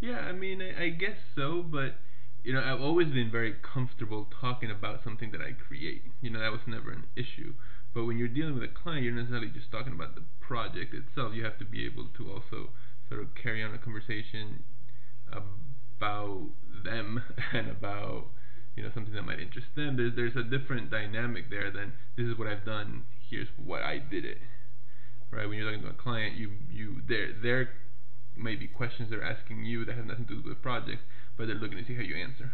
Yeah, 0.00 0.18
I 0.18 0.32
mean, 0.32 0.60
I, 0.60 0.84
I 0.84 0.88
guess 0.88 1.18
so, 1.34 1.62
but 1.62 1.96
you 2.42 2.52
know, 2.52 2.62
I've 2.62 2.80
always 2.80 3.08
been 3.08 3.30
very 3.30 3.54
comfortable 3.62 4.28
talking 4.40 4.70
about 4.70 5.02
something 5.02 5.30
that 5.32 5.40
I 5.40 5.52
create. 5.52 6.02
You 6.20 6.30
know, 6.30 6.40
that 6.40 6.52
was 6.52 6.60
never 6.66 6.90
an 6.90 7.04
issue. 7.16 7.54
But 7.94 8.04
when 8.04 8.18
you're 8.18 8.28
dealing 8.28 8.54
with 8.54 8.64
a 8.64 8.68
client, 8.68 9.04
you're 9.04 9.14
necessarily 9.14 9.48
just 9.48 9.70
talking 9.70 9.92
about 9.92 10.14
the 10.14 10.22
project 10.40 10.92
itself. 10.92 11.32
You 11.34 11.44
have 11.44 11.58
to 11.58 11.64
be 11.64 11.86
able 11.86 12.08
to 12.18 12.30
also 12.30 12.70
sort 13.08 13.22
of 13.22 13.34
carry 13.34 13.62
on 13.62 13.72
a 13.72 13.78
conversation 13.78 14.64
about 15.30 16.50
them 16.84 17.22
and 17.52 17.70
about 17.70 18.26
you 18.76 18.82
know 18.82 18.90
something 18.92 19.14
that 19.14 19.22
might 19.22 19.40
interest 19.40 19.68
them. 19.76 19.96
There's 19.96 20.16
there's 20.16 20.36
a 20.36 20.42
different 20.42 20.90
dynamic 20.90 21.48
there 21.48 21.70
than 21.70 21.92
this 22.16 22.26
is 22.26 22.36
what 22.36 22.48
I've 22.48 22.64
done. 22.64 23.04
Here's 23.30 23.48
what 23.56 23.82
I 23.82 23.98
did 23.98 24.24
it 24.24 24.38
right? 25.34 25.48
When 25.48 25.58
you're 25.58 25.70
talking 25.70 25.82
to 25.82 25.90
a 25.90 26.02
client, 26.02 26.36
you 26.36 26.50
you 26.70 27.02
there 27.08 27.32
there 27.42 27.70
may 28.36 28.54
be 28.54 28.66
questions 28.66 29.10
they're 29.10 29.24
asking 29.24 29.64
you 29.64 29.84
that 29.84 29.96
have 29.96 30.06
nothing 30.06 30.26
to 30.26 30.34
do 30.34 30.48
with 30.48 30.56
the 30.56 30.62
project, 30.62 31.02
but 31.36 31.46
they're 31.46 31.56
looking 31.56 31.78
to 31.78 31.84
see 31.84 31.94
how 31.94 32.02
you 32.02 32.16
answer. 32.16 32.52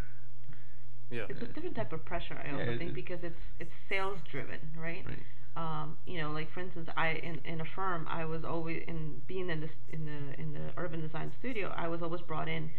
Yeah. 1.11 1.27
It's 1.29 1.43
a 1.43 1.47
different 1.47 1.75
type 1.77 1.93
of 1.93 2.05
pressure, 2.05 2.35
I 2.35 2.51
also 2.53 2.71
Yeah, 2.73 2.79
think, 2.79 2.91
is. 2.91 2.95
because 2.95 3.19
it's 3.23 3.41
it's 3.59 3.73
sales 3.89 4.19
driven, 4.31 4.61
right? 4.77 5.05
Right. 5.07 5.19
Um, 5.57 5.99
you 6.07 6.19
know, 6.21 6.31
like 6.31 6.51
for 6.53 6.61
instance, 6.61 6.89
I 6.97 7.09
in, 7.15 7.41
in 7.45 7.61
a 7.61 7.65
firm, 7.75 8.07
I 8.09 8.25
was 8.25 8.45
always 8.45 8.85
in 8.87 9.21
being 9.27 9.51
in 9.51 9.61
the 9.61 9.71
in 9.93 10.05
the 10.07 10.41
in 10.41 10.53
the 10.53 10.71
urban 10.77 11.01
design 11.01 11.33
studio, 11.41 11.73
I 11.77 11.89
was 11.89 12.01
always 12.03 12.21
brought 12.23 12.49
in 12.49 12.71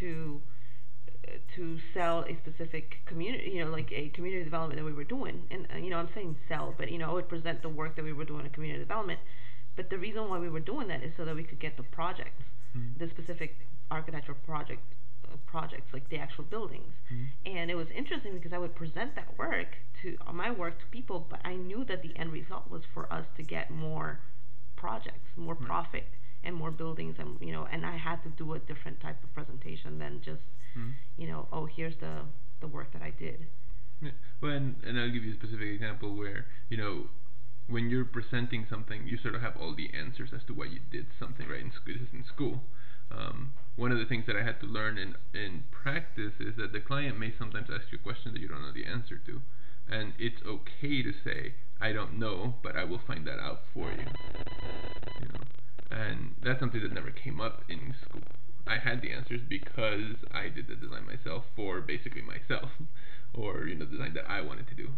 to 0.00 0.40
uh, 1.28 1.32
to 1.56 1.78
sell 1.92 2.24
a 2.26 2.34
specific 2.42 2.96
community, 3.04 3.50
you 3.54 3.64
know, 3.64 3.70
like 3.70 3.90
a 3.92 4.08
community 4.10 4.44
development 4.44 4.78
that 4.80 4.84
we 4.84 4.92
were 4.94 5.04
doing. 5.04 5.42
And 5.50 5.66
uh, 5.74 5.76
you 5.76 5.90
know, 5.90 5.98
I'm 5.98 6.08
saying 6.14 6.36
sell, 6.48 6.74
but 6.78 6.90
you 6.90 6.96
know, 6.98 7.10
I 7.10 7.12
would 7.12 7.28
present 7.28 7.60
the 7.60 7.68
work 7.68 7.94
that 7.96 8.04
we 8.04 8.14
were 8.14 8.24
doing 8.24 8.46
in 8.46 8.52
community 8.52 8.80
development. 8.82 9.20
But 9.76 9.90
the 9.90 9.98
reason 9.98 10.30
why 10.30 10.38
we 10.38 10.48
were 10.48 10.60
doing 10.60 10.88
that 10.88 11.02
is 11.02 11.12
so 11.18 11.26
that 11.26 11.34
we 11.34 11.44
could 11.44 11.60
get 11.60 11.76
the 11.76 11.82
projects, 11.82 12.42
Mhm. 12.74 12.98
the 12.98 13.08
specific 13.10 13.56
architectural 13.90 14.38
project 14.46 14.80
projects, 15.46 15.92
like 15.92 16.08
the 16.08 16.18
actual 16.18 16.44
buildings. 16.44 16.94
Mhm. 17.12 17.28
And 17.46 17.70
it 17.70 17.74
was 17.74 17.88
interesting 17.90 18.34
because 18.34 18.52
I 18.52 18.58
would 18.58 18.74
present 18.74 19.14
that 19.14 19.36
work 19.38 19.68
to 20.02 20.16
uh, 20.26 20.32
my 20.32 20.50
work 20.50 20.78
to 20.80 20.86
people, 20.86 21.26
but 21.30 21.40
I 21.44 21.56
knew 21.56 21.84
that 21.84 22.02
the 22.02 22.16
end 22.16 22.32
result 22.32 22.68
was 22.70 22.82
for 22.94 23.10
us 23.12 23.26
to 23.36 23.42
get 23.42 23.70
more 23.70 24.20
projects, 24.76 25.28
more 25.36 25.54
Right. 25.54 25.66
profit, 25.66 26.06
and 26.44 26.54
more 26.54 26.70
buildings, 26.70 27.16
and 27.18 27.40
you 27.40 27.52
know, 27.52 27.66
and 27.66 27.84
I 27.84 27.96
had 27.96 28.22
to 28.24 28.28
do 28.30 28.54
a 28.54 28.58
different 28.58 29.00
type 29.00 29.22
of 29.24 29.32
presentation 29.34 29.98
than 29.98 30.20
just 30.22 30.42
Mhm. 30.76 30.92
you 31.16 31.26
know, 31.26 31.48
oh, 31.52 31.66
here's 31.66 31.96
the 31.96 32.24
the 32.60 32.66
work 32.68 32.90
that 32.92 33.02
I 33.02 33.10
did. 33.10 33.46
Yeah. 34.00 34.10
Well, 34.40 34.52
and, 34.52 34.76
and 34.84 34.98
I'll 34.98 35.10
give 35.10 35.24
you 35.24 35.32
a 35.32 35.34
specific 35.36 35.68
example 35.68 36.14
where 36.14 36.46
you 36.68 36.76
know 36.76 37.08
when 37.68 37.90
you're 37.90 38.04
presenting 38.04 38.64
something, 38.66 39.06
you 39.08 39.16
sort 39.18 39.34
of 39.34 39.42
have 39.42 39.56
all 39.56 39.74
the 39.74 39.92
answers 39.92 40.32
as 40.32 40.44
to 40.44 40.54
why 40.54 40.66
you 40.66 40.78
did 40.90 41.06
something 41.18 41.48
right 41.48 41.60
in 41.60 41.72
school. 41.72 41.96
In 42.12 42.24
school. 42.24 42.64
Um, 43.10 43.54
one 43.76 43.92
of 43.92 43.98
the 43.98 44.06
things 44.06 44.24
that 44.26 44.36
I 44.36 44.42
had 44.42 44.58
to 44.60 44.66
learn 44.66 44.98
in 44.98 45.14
in 45.34 45.64
practice 45.70 46.32
is 46.40 46.56
that 46.56 46.72
the 46.72 46.80
client 46.80 47.18
may 47.18 47.32
sometimes 47.38 47.68
ask 47.70 47.92
you 47.92 47.98
a 47.98 48.02
question 48.02 48.32
that 48.32 48.40
you 48.40 48.48
don't 48.48 48.62
know 48.62 48.72
the 48.72 48.86
answer 48.86 49.18
to, 49.26 49.42
and 49.88 50.14
it's 50.18 50.42
okay 50.46 51.02
to 51.02 51.12
say 51.24 51.54
I 51.80 51.92
don't 51.92 52.18
know, 52.18 52.54
but 52.62 52.76
I 52.76 52.84
will 52.84 53.00
find 53.06 53.26
that 53.26 53.38
out 53.38 53.62
for 53.74 53.92
you. 53.92 54.08
You 55.18 55.28
know, 55.28 55.44
and 55.90 56.34
that's 56.42 56.60
something 56.60 56.82
that 56.82 56.92
never 56.92 57.10
came 57.10 57.40
up 57.40 57.64
in 57.68 57.94
school. 58.08 58.24
I 58.66 58.78
had 58.78 59.00
the 59.00 59.12
answers 59.12 59.40
because 59.46 60.24
I 60.32 60.48
did 60.48 60.68
the 60.68 60.74
design 60.74 61.06
myself 61.06 61.44
for 61.54 61.80
basically 61.80 62.22
myself, 62.22 62.70
or 63.34 63.66
you 63.66 63.74
know, 63.74 63.84
design 63.84 64.14
that 64.14 64.28
I 64.28 64.40
wanted 64.40 64.68
to 64.68 64.74
do. 64.74 64.92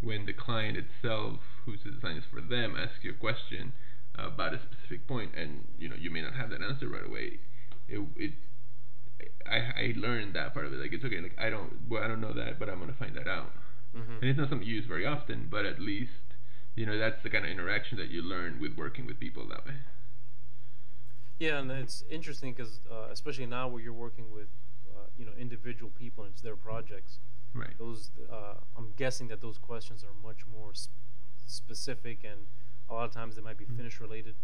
When 0.00 0.26
the 0.26 0.32
client 0.32 0.76
itself, 0.76 1.40
whose 1.64 1.80
design 1.80 2.16
is 2.16 2.24
for 2.30 2.40
them, 2.40 2.76
asks 2.76 3.02
you 3.02 3.10
a 3.10 3.14
question 3.14 3.72
about 4.14 4.52
a 4.52 4.60
specific 4.60 5.06
point, 5.06 5.32
and 5.34 5.64
you 5.78 5.88
know, 5.88 5.96
you 5.96 6.10
may 6.10 6.20
not 6.20 6.34
have 6.34 6.50
that 6.50 6.60
answer 6.60 6.88
right 6.88 7.06
away, 7.06 7.38
it 7.88 8.00
it 8.16 8.32
I 9.46 9.56
I 9.56 9.94
learned 9.96 10.34
that 10.34 10.52
part 10.54 10.66
of 10.66 10.72
it. 10.72 10.76
Like 10.80 10.92
it's 10.92 11.04
okay. 11.04 11.20
Like 11.20 11.36
I 11.38 11.50
don't 11.50 11.88
well 11.88 12.02
I 12.02 12.08
don't 12.08 12.20
know 12.20 12.32
that, 12.32 12.58
but 12.58 12.68
I'm 12.68 12.78
gonna 12.78 12.92
find 12.92 13.14
that 13.16 13.28
out. 13.28 13.52
Mm-hmm. 13.96 14.12
And 14.20 14.24
it's 14.24 14.38
not 14.38 14.48
something 14.48 14.66
you 14.66 14.76
use 14.76 14.86
very 14.86 15.04
often, 15.06 15.48
but 15.50 15.66
at 15.66 15.78
least 15.80 16.12
you 16.74 16.86
know 16.86 16.98
that's 16.98 17.22
the 17.22 17.30
kind 17.30 17.44
of 17.44 17.50
interaction 17.50 17.98
that 17.98 18.08
you 18.08 18.22
learn 18.22 18.58
with 18.60 18.76
working 18.76 19.06
with 19.06 19.18
people 19.20 19.46
that 19.48 19.66
way. 19.66 19.74
Yeah, 21.38 21.58
and 21.58 21.70
it's 21.70 22.04
interesting 22.10 22.52
because 22.52 22.80
uh, 22.90 23.08
especially 23.10 23.46
now 23.46 23.68
where 23.68 23.82
you're 23.82 23.92
working 23.92 24.30
with 24.32 24.48
uh, 24.88 25.06
you 25.18 25.24
know 25.24 25.32
individual 25.38 25.90
people 25.98 26.24
and 26.24 26.32
it's 26.32 26.42
their 26.42 26.56
projects. 26.56 27.18
Right. 27.54 27.76
Those 27.78 28.10
uh, 28.30 28.54
I'm 28.76 28.92
guessing 28.96 29.28
that 29.28 29.40
those 29.42 29.58
questions 29.58 30.04
are 30.04 30.14
much 30.26 30.46
more 30.46 30.72
sp- 30.72 30.94
specific 31.46 32.20
and 32.24 32.46
a 32.88 32.94
lot 32.94 33.04
of 33.04 33.12
times 33.12 33.36
they 33.36 33.42
might 33.42 33.58
be 33.58 33.64
Mhm. 33.66 33.76
finish 33.76 34.00
related. 34.00 34.34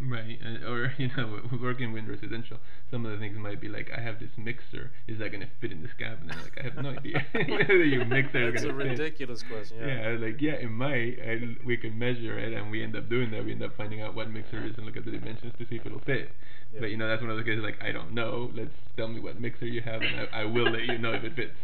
Right, 0.00 0.38
and, 0.42 0.64
or 0.64 0.92
you 0.98 1.08
know, 1.16 1.40
working 1.62 1.92
with 1.92 2.08
residential, 2.08 2.58
some 2.90 3.06
of 3.06 3.12
the 3.12 3.18
things 3.18 3.38
might 3.38 3.60
be 3.60 3.68
like, 3.68 3.90
I 3.96 4.00
have 4.00 4.18
this 4.18 4.30
mixer. 4.36 4.90
Is 5.06 5.18
that 5.18 5.30
gonna 5.30 5.48
fit 5.60 5.70
in 5.70 5.82
this 5.82 5.92
cabinet? 5.92 6.36
Like, 6.42 6.58
I 6.58 6.62
have 6.64 6.76
no 6.82 6.90
idea 6.90 7.24
whether 7.32 7.84
your 7.84 8.04
mixer 8.04 8.48
is 8.48 8.52
That's 8.54 8.64
a 8.64 8.68
gonna 8.68 8.82
fit. 8.84 8.90
ridiculous 8.90 9.42
question. 9.42 9.78
Yeah. 9.80 10.10
Yeah, 10.12 10.18
like 10.18 10.40
yeah, 10.40 10.52
it 10.54 10.70
might. 10.70 11.18
And 11.18 11.58
we 11.64 11.76
can 11.76 11.98
measure 11.98 12.38
it, 12.38 12.52
and 12.52 12.70
we 12.70 12.82
end 12.82 12.96
up 12.96 13.08
doing 13.08 13.30
that. 13.30 13.44
We 13.44 13.52
end 13.52 13.62
up 13.62 13.76
finding 13.76 14.02
out 14.02 14.14
what 14.14 14.30
mixer 14.30 14.64
is 14.64 14.76
and 14.76 14.86
look 14.86 14.96
at 14.96 15.04
the 15.04 15.12
dimensions 15.12 15.52
to 15.58 15.66
see 15.66 15.76
if 15.76 15.86
it'll 15.86 16.00
fit. 16.00 16.32
Yeah. 16.72 16.80
But 16.80 16.90
you 16.90 16.96
know, 16.96 17.06
that's 17.08 17.22
one 17.22 17.30
of 17.30 17.36
those 17.36 17.46
cases 17.46 17.62
like 17.62 17.80
I 17.82 17.92
don't 17.92 18.12
know. 18.12 18.50
Let's 18.54 18.74
tell 18.96 19.08
me 19.08 19.20
what 19.20 19.40
mixer 19.40 19.66
you 19.66 19.82
have, 19.82 20.02
and 20.02 20.20
I, 20.32 20.40
I 20.40 20.44
will 20.46 20.70
let 20.70 20.84
you 20.86 20.98
know 20.98 21.12
if 21.12 21.22
it 21.22 21.36
fits. 21.36 21.56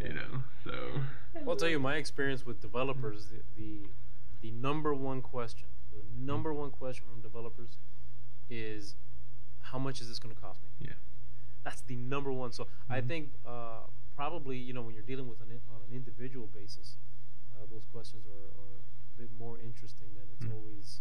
You 0.00 0.12
know, 0.12 0.42
so 0.64 0.72
Well, 1.34 1.50
I'll 1.50 1.56
tell 1.56 1.68
you 1.68 1.78
my 1.78 1.96
experience 1.96 2.44
with 2.44 2.60
developers. 2.60 3.26
The 3.26 3.40
the, 3.56 3.78
the 4.42 4.50
number 4.50 4.92
one 4.92 5.22
question, 5.22 5.68
the 5.94 6.02
number 6.32 6.52
one 6.52 6.70
question 6.70 7.04
from 7.10 7.20
developers, 7.22 7.78
is 8.50 8.94
how 9.60 9.78
much 9.78 10.00
is 10.00 10.08
this 10.08 10.18
going 10.18 10.34
to 10.34 10.40
cost 10.40 10.60
me? 10.62 10.70
yeah, 10.88 10.94
That's 11.64 11.82
the 11.82 11.96
number 11.96 12.30
one. 12.32 12.52
So 12.52 12.66
I 12.88 13.00
Mhm. 13.00 13.08
think 13.08 13.24
uh, 13.46 13.80
probably 14.16 14.58
you 14.58 14.72
know 14.72 14.82
when 14.82 14.94
you're 14.94 15.02
dealing 15.12 15.28
with 15.28 15.40
an 15.40 15.48
on 15.74 15.80
an 15.88 15.92
individual 15.94 16.46
basis, 16.46 16.96
uh, 17.54 17.66
those 17.70 17.84
questions 17.86 18.26
are, 18.26 18.48
are 18.60 18.76
a 19.16 19.20
bit 19.20 19.30
more 19.38 19.58
interesting 19.58 20.08
than 20.14 20.24
it's 20.34 20.44
Mm. 20.44 20.52
always 20.54 21.00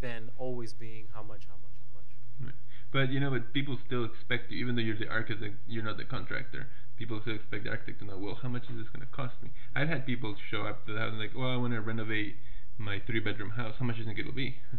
than 0.00 0.30
always 0.36 0.72
being 0.74 1.06
how 1.14 1.22
much, 1.22 1.46
how 1.46 1.54
much, 1.62 1.76
how 1.80 1.90
much. 1.98 2.10
right. 2.40 2.54
But 2.90 3.10
you 3.12 3.20
know, 3.20 3.30
but 3.30 3.52
people 3.52 3.78
still 3.86 4.04
expect 4.04 4.50
you, 4.50 4.58
even 4.58 4.74
though 4.74 4.82
you're 4.82 4.96
the 4.96 5.08
architect, 5.08 5.54
you're 5.68 5.84
not 5.84 5.96
the 5.96 6.04
contractor. 6.04 6.66
People 6.96 7.20
still 7.20 7.36
expect 7.36 7.64
the 7.64 7.70
architect 7.70 8.00
to 8.00 8.04
know, 8.04 8.18
well, 8.18 8.34
how 8.42 8.48
much 8.48 8.68
is 8.68 8.76
this 8.76 8.88
going 8.88 9.00
to 9.00 9.12
cost 9.12 9.40
me? 9.42 9.50
I've 9.74 9.88
had 9.88 10.04
people 10.04 10.34
show 10.50 10.62
up 10.66 10.84
to 10.86 10.92
the 10.92 10.98
house 10.98 11.10
and 11.10 11.20
like, 11.20 11.34
well, 11.34 11.50
I 11.50 11.56
want 11.56 11.72
to 11.72 11.80
renovate 11.80 12.36
my 12.78 13.00
three-bedroom 13.06 13.50
house. 13.50 13.74
How 13.78 13.84
much 13.84 13.96
do 13.96 14.02
you 14.02 14.06
think 14.06 14.18
it'll 14.18 14.32
be? 14.32 14.56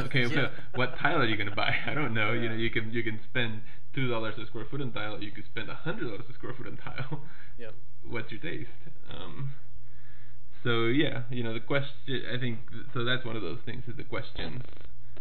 Okay, 0.00 0.26
yeah. 0.30 0.36
well, 0.36 0.50
what 0.74 0.98
tile 0.98 1.18
are 1.18 1.24
you 1.24 1.36
going 1.36 1.48
to 1.48 1.56
buy? 1.56 1.74
I 1.86 1.94
don't 1.94 2.14
know. 2.14 2.32
You 2.32 2.48
know, 2.48 2.54
you 2.54 2.70
can 2.70 2.92
you 2.92 3.02
can 3.02 3.18
spend 3.28 3.62
two 3.94 4.08
dollars 4.08 4.34
a 4.38 4.46
square 4.46 4.66
foot 4.70 4.80
on 4.80 4.92
tile. 4.92 5.20
You 5.22 5.32
could 5.32 5.46
spend 5.46 5.68
a 5.70 5.74
hundred 5.74 6.04
dollars 6.06 6.24
a 6.30 6.34
square 6.34 6.54
foot 6.56 6.66
on 6.66 6.76
tile. 6.76 7.22
Yep. 7.58 7.74
What's 8.08 8.30
your 8.30 8.40
taste? 8.40 8.70
Um, 9.10 9.52
so 10.62 10.86
yeah, 10.86 11.22
you 11.30 11.42
know 11.42 11.54
the 11.54 11.60
question. 11.60 12.22
I 12.32 12.38
think 12.38 12.58
so. 12.92 13.04
That's 13.04 13.24
one 13.24 13.36
of 13.36 13.42
those 13.42 13.58
things 13.64 13.84
is 13.88 13.96
the 13.96 14.04
questions 14.04 14.64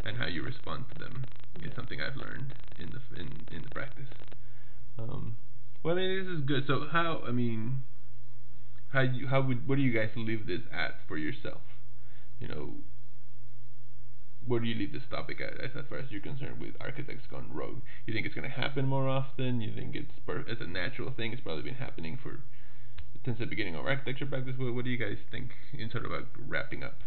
and 0.05 0.17
how 0.17 0.27
you 0.27 0.43
respond 0.43 0.85
to 0.91 0.97
them 0.97 1.29
is 1.61 1.71
something 1.75 1.99
I've 2.01 2.15
learned 2.15 2.53
in 2.77 2.91
the 2.91 3.19
in 3.19 3.45
in 3.49 3.63
the 3.63 3.69
practice. 3.69 4.09
Um, 4.97 5.37
well, 5.83 5.95
I 5.95 5.97
mean, 5.97 6.25
this 6.25 6.37
is 6.37 6.43
good. 6.45 6.63
So 6.67 6.87
how? 6.91 7.21
I 7.27 7.31
mean, 7.31 7.83
how 8.89 9.01
you 9.01 9.27
how 9.27 9.41
would 9.41 9.67
what 9.67 9.75
do 9.75 9.81
you 9.81 9.91
guys 9.91 10.09
leave 10.15 10.47
this 10.47 10.61
at 10.71 10.95
for 11.07 11.17
yourself? 11.17 11.61
You 12.39 12.47
know, 12.47 12.73
where 14.45 14.59
do 14.59 14.67
you 14.67 14.75
leave 14.75 14.93
this 14.93 15.03
topic 15.09 15.41
at, 15.41 15.59
as, 15.59 15.71
as 15.75 15.85
far 15.87 15.99
as 15.99 16.11
you're 16.11 16.21
concerned 16.21 16.59
with 16.59 16.75
architects 16.79 17.27
gone 17.27 17.49
rogue? 17.51 17.81
You 18.05 18.13
think 18.13 18.25
it's 18.25 18.35
going 18.35 18.49
to 18.49 18.55
happen 18.55 18.85
more 18.87 19.07
often? 19.07 19.61
You 19.61 19.73
think 19.73 19.95
it's 19.95 20.19
per- 20.25 20.45
it's 20.47 20.61
a 20.61 20.67
natural 20.67 21.11
thing? 21.11 21.33
It's 21.33 21.41
probably 21.41 21.63
been 21.63 21.75
happening 21.75 22.17
for 22.21 22.39
since 23.25 23.37
the 23.37 23.45
beginning 23.45 23.75
of 23.75 23.85
architecture 23.85 24.25
practice. 24.25 24.55
What, 24.57 24.73
what 24.73 24.85
do 24.85 24.91
you 24.91 24.97
guys 24.97 25.17
think 25.29 25.51
in 25.73 25.89
sort 25.91 26.05
of 26.05 26.11
a 26.11 26.23
wrapping 26.47 26.83
up? 26.83 27.03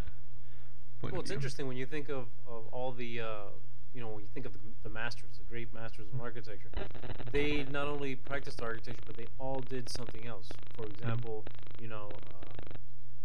Point 1.00 1.14
well, 1.14 1.22
it's 1.22 1.30
interesting 1.30 1.66
when 1.66 1.76
you 1.76 1.86
think 1.86 2.08
of, 2.08 2.26
of 2.46 2.66
all 2.70 2.92
the 2.92 3.20
uh, 3.20 3.50
you 3.94 4.00
know, 4.00 4.08
when 4.08 4.22
you 4.22 4.30
think 4.32 4.46
of 4.46 4.52
the, 4.52 4.58
the 4.82 4.88
masters, 4.88 5.38
the 5.38 5.44
great 5.44 5.72
masters 5.72 6.06
of 6.12 6.20
architecture, 6.20 6.70
they 7.30 7.64
not 7.70 7.86
only 7.86 8.16
practiced 8.16 8.62
architecture, 8.62 9.02
but 9.06 9.16
they 9.16 9.26
all 9.38 9.60
did 9.60 9.88
something 9.88 10.26
else. 10.26 10.48
For 10.74 10.86
example, 10.86 11.44
you 11.80 11.88
know, 11.88 12.08
uh, 12.10 12.76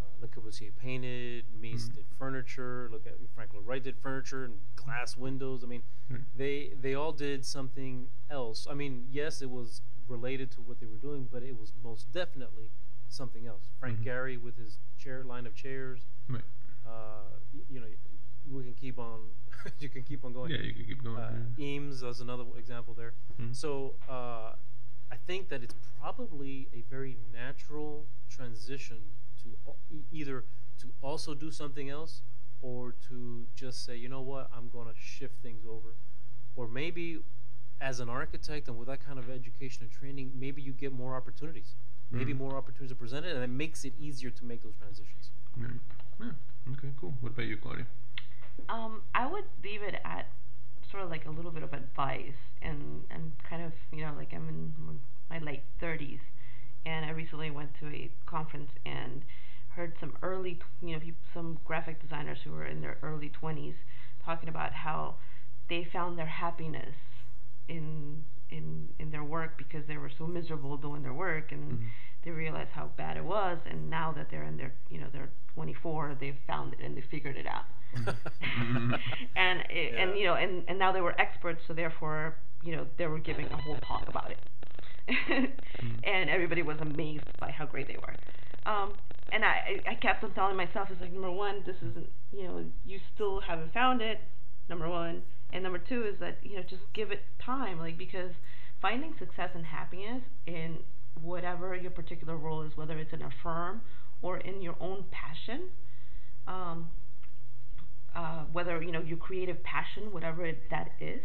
uh, 0.02 0.22
Le 0.22 0.28
Corbusier 0.28 0.72
painted, 0.76 1.46
Mies 1.62 1.84
mm-hmm. 1.84 1.96
did 1.96 2.06
furniture. 2.20 2.90
Look 2.92 3.08
at 3.08 3.14
Frank 3.34 3.54
Lloyd 3.54 3.66
Wright 3.66 3.84
did 3.84 3.96
furniture 3.98 4.44
and 4.44 4.56
glass 4.76 5.16
windows. 5.16 5.64
I 5.64 5.68
mean, 5.68 5.84
mm-hmm. 6.12 6.24
they 6.36 6.72
they 6.80 6.96
all 6.96 7.14
did 7.14 7.46
something 7.46 8.08
else. 8.30 8.68
I 8.70 8.74
mean, 8.74 9.06
yes, 9.10 9.42
it 9.42 9.50
was 9.50 9.82
related 10.10 10.52
to 10.52 10.62
what 10.62 10.80
they 10.80 10.86
were 10.86 10.98
doing, 10.98 11.28
but 11.32 11.44
it 11.44 11.58
was 11.58 11.72
most 11.84 12.12
definitely 12.12 12.70
something 13.10 13.48
else. 13.48 13.64
Frank 13.80 14.00
mm-hmm. 14.00 14.10
Gehry 14.10 14.42
with 14.42 14.58
his 14.58 14.80
chair 14.98 15.24
line 15.24 15.46
of 15.46 15.56
chairs. 15.56 16.02
Right. 16.28 16.42
Uh, 16.86 17.38
you 17.70 17.80
know, 17.80 17.88
we 18.52 18.64
can 18.64 18.74
keep 18.74 19.00
on 19.00 19.20
you 19.80 19.90
can 19.90 20.04
keep 20.04 20.24
on 20.24 20.34
going. 20.34 20.52
Yeah, 20.52 20.62
you 20.62 20.74
can 20.74 20.86
keep 20.86 21.04
going. 21.04 21.18
Uh, 21.18 21.32
yeah. 21.58 21.66
Eames, 21.66 22.02
that's 22.02 22.20
another 22.20 22.44
example 22.58 22.94
there. 22.94 23.14
Mm-hmm. 23.42 23.54
So 23.54 23.96
uh, 24.10 24.54
I 25.12 25.16
think 25.26 25.50
that 25.50 25.64
it's 25.64 25.76
probably 26.00 26.68
a 26.74 26.84
very 26.90 27.18
natural 27.34 28.06
transition 28.30 28.98
to 29.44 29.74
e- 29.94 30.04
either 30.12 30.44
to 30.80 30.88
also 31.02 31.34
do 31.34 31.52
something 31.52 31.90
else 31.90 32.22
or 32.62 32.96
to 33.10 33.46
just 33.56 33.86
say, 33.86 33.96
you 33.96 34.10
know 34.10 34.22
what, 34.22 34.50
I'm 34.56 34.70
going 34.70 34.88
to 34.88 34.94
shift 35.00 35.36
things 35.42 35.64
over. 35.66 35.96
Or 36.56 36.68
maybe 36.68 37.20
as 37.80 38.00
an 38.00 38.10
architect 38.10 38.68
and 38.68 38.78
with 38.78 38.88
that 38.88 39.06
kind 39.06 39.20
of 39.20 39.30
education 39.30 39.84
and 39.84 39.92
training, 39.92 40.32
maybe 40.36 40.62
you 40.62 40.74
get 40.74 40.92
more 40.92 41.16
opportunities. 41.16 41.76
Mm-hmm. 42.08 42.18
Maybe 42.18 42.34
more 42.34 42.56
opportunities 42.56 42.92
are 42.92 42.96
presented, 42.96 43.36
and 43.36 43.44
it 43.44 43.50
makes 43.50 43.86
it 43.86 43.94
easier 44.00 44.30
to 44.32 44.46
make 44.46 44.64
those 44.64 44.76
transitions. 44.76 45.30
Yeah. 45.60 45.68
yeah. 46.22 46.74
Okay, 46.74 46.90
cool. 47.00 47.14
What 47.20 47.34
about 47.34 47.46
you, 47.46 47.58
Claudia? 47.58 47.86
Um, 48.70 49.02
I 49.16 49.28
would 49.28 49.46
leave 49.64 49.82
it 49.82 49.96
at 50.04 50.28
sort 50.92 51.04
of 51.04 51.10
like 51.10 51.26
a 51.26 51.30
little 51.32 51.52
bit 51.52 51.64
of 51.64 51.74
advice 51.74 52.40
and 52.62 53.04
and 53.12 53.32
kind 53.50 53.64
of 53.64 53.72
you 53.92 54.06
know 54.06 54.14
like 54.18 54.34
I'm 54.34 54.48
in 54.50 55.00
my 55.30 55.40
late 55.40 55.64
30s 55.82 56.20
and 56.86 57.06
I 57.06 57.10
recently 57.10 57.52
went 57.52 57.72
to 57.82 57.88
a 57.88 58.10
conference 58.26 58.72
and 58.86 59.24
heard 59.70 59.94
some 60.00 60.14
early 60.22 60.60
you 60.82 60.96
know 60.96 61.02
some 61.34 61.60
graphic 61.66 62.02
designers 62.02 62.40
who 62.44 62.52
were 62.52 62.66
in 62.66 62.82
their 62.82 62.98
early 63.04 63.32
20s 63.42 63.76
talking 64.24 64.50
about 64.50 64.74
how 64.74 65.16
they 65.70 65.86
found 65.92 66.18
their 66.18 66.26
happiness 66.26 66.96
in 67.68 68.24
in 68.50 68.88
in 69.00 69.12
their 69.12 69.24
work 69.24 69.58
because 69.58 69.86
they 69.88 69.98
were 69.98 70.12
so 70.18 70.26
miserable 70.26 70.78
doing 70.78 71.04
their 71.04 71.14
work 71.14 71.52
and 71.52 71.74
mm-hmm. 71.74 71.86
They 72.28 72.34
realized 72.34 72.70
how 72.74 72.90
bad 72.98 73.16
it 73.16 73.24
was 73.24 73.58
and 73.70 73.90
now 73.90 74.12
that 74.12 74.28
they're 74.30 74.44
in 74.44 74.58
their 74.58 74.74
you 74.90 75.00
know 75.00 75.08
they're 75.14 75.30
24 75.56 76.18
they've 76.20 76.36
found 76.46 76.74
it 76.74 76.80
and 76.84 76.98
they 76.98 77.04
figured 77.10 77.38
it 77.38 77.48
out 77.48 77.64
and 79.36 79.62
it, 79.70 79.94
yeah. 79.94 80.02
and 80.02 80.18
you 80.18 80.26
know 80.26 80.34
and 80.34 80.64
and 80.68 80.78
now 80.78 80.92
they 80.92 81.02
were 81.02 81.20
experts, 81.20 81.62
so 81.68 81.74
therefore 81.74 82.36
you 82.64 82.76
know 82.76 82.86
they 82.98 83.08
were 83.08 83.20
giving 83.20 83.46
a 83.48 83.58
whole 83.58 83.78
talk 83.88 84.08
about 84.08 84.30
it, 84.30 84.40
mm-hmm. 85.10 85.86
and 86.04 86.30
everybody 86.30 86.62
was 86.62 86.78
amazed 86.82 87.26
by 87.40 87.50
how 87.50 87.66
great 87.66 87.88
they 87.88 87.98
were. 87.98 88.16
Um, 88.72 88.94
and 89.32 89.44
I 89.46 89.80
I 89.88 89.96
kept 89.96 90.24
on 90.24 90.34
telling 90.34 90.58
myself, 90.58 90.90
it's 90.92 91.02
like 91.02 91.14
number 91.14 91.32
one, 91.32 91.64
this 91.66 91.78
isn't 91.78 92.10
you 92.32 92.44
know 92.44 92.66
you 92.86 93.00
still 93.16 93.40
haven't 93.40 93.74
found 93.74 94.02
it, 94.02 94.20
number 94.70 94.90
one, 94.90 95.24
and 95.54 95.64
number 95.64 95.80
two 95.80 96.06
is 96.06 96.20
that 96.20 96.38
you 96.44 96.58
know 96.58 96.64
just 96.64 96.84
give 96.94 97.12
it 97.12 97.22
time, 97.44 97.80
like 97.80 97.98
because 97.98 98.32
finding 98.82 99.14
success 99.18 99.50
and 99.56 99.66
happiness 99.66 100.22
in 100.46 100.78
whatever 101.22 101.76
your 101.76 101.92
particular 101.92 102.38
role 102.38 102.62
is, 102.62 102.72
whether 102.76 102.98
it's 102.98 103.14
in 103.14 103.22
a 103.22 103.30
firm 103.44 103.82
or 104.22 104.38
in 104.38 104.62
your 104.62 104.76
own 104.80 105.06
passion, 105.12 105.70
um, 106.48 106.90
uh, 108.16 108.44
whether 108.52 108.82
you 108.82 108.92
know 108.92 109.02
your 109.02 109.18
creative 109.18 109.62
passion, 109.64 110.12
whatever 110.12 110.46
it, 110.46 110.64
that 110.72 110.92
is, 111.00 111.22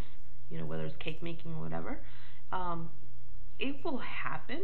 you 0.51 0.59
know 0.59 0.67
whether 0.67 0.85
it's 0.85 0.97
cake 0.99 1.23
making 1.23 1.55
or 1.55 1.63
whatever, 1.63 2.01
um, 2.53 2.91
it 3.59 3.77
will 3.85 3.99
happen, 3.99 4.61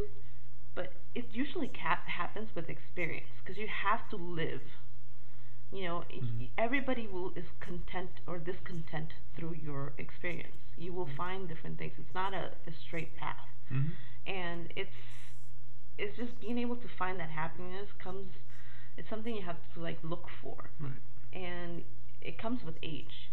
but 0.74 0.93
it 1.14 1.24
usually 1.33 1.68
ca- 1.68 2.03
happens 2.07 2.49
with 2.55 2.68
experience 2.68 3.29
because 3.43 3.59
you 3.59 3.66
have 3.66 4.09
to 4.11 4.16
live. 4.16 4.61
You 5.72 5.85
know, 5.85 6.05
mm-hmm. 6.12 6.45
everybody 6.57 7.07
will 7.07 7.33
is 7.37 7.45
content 7.61 8.11
or 8.26 8.39
discontent 8.39 9.09
through 9.37 9.57
your 9.62 9.93
experience. 9.99 10.57
You 10.76 10.93
will 10.95 11.07
mm-hmm. 11.07 11.16
find 11.16 11.49
different 11.49 11.79
things. 11.79 11.93
It's 11.99 12.14
not 12.14 12.33
a, 12.33 12.53
a 12.66 12.72
straight 12.87 13.16
path, 13.16 13.37
mm-hmm. 13.70 13.91
and 14.31 14.72
it's 14.76 14.91
it's 15.99 16.16
just 16.16 16.40
being 16.40 16.59
able 16.59 16.76
to 16.76 16.88
find 16.99 17.18
that 17.20 17.30
happiness 17.30 17.88
comes. 18.03 18.26
It's 18.96 19.09
something 19.09 19.34
you 19.34 19.42
have 19.42 19.57
to 19.74 19.80
like 19.80 19.99
look 20.03 20.26
for, 20.42 20.70
right. 20.80 20.92
and 21.32 21.82
it 22.20 22.38
comes 22.38 22.61
with 22.64 22.76
age. 22.82 23.30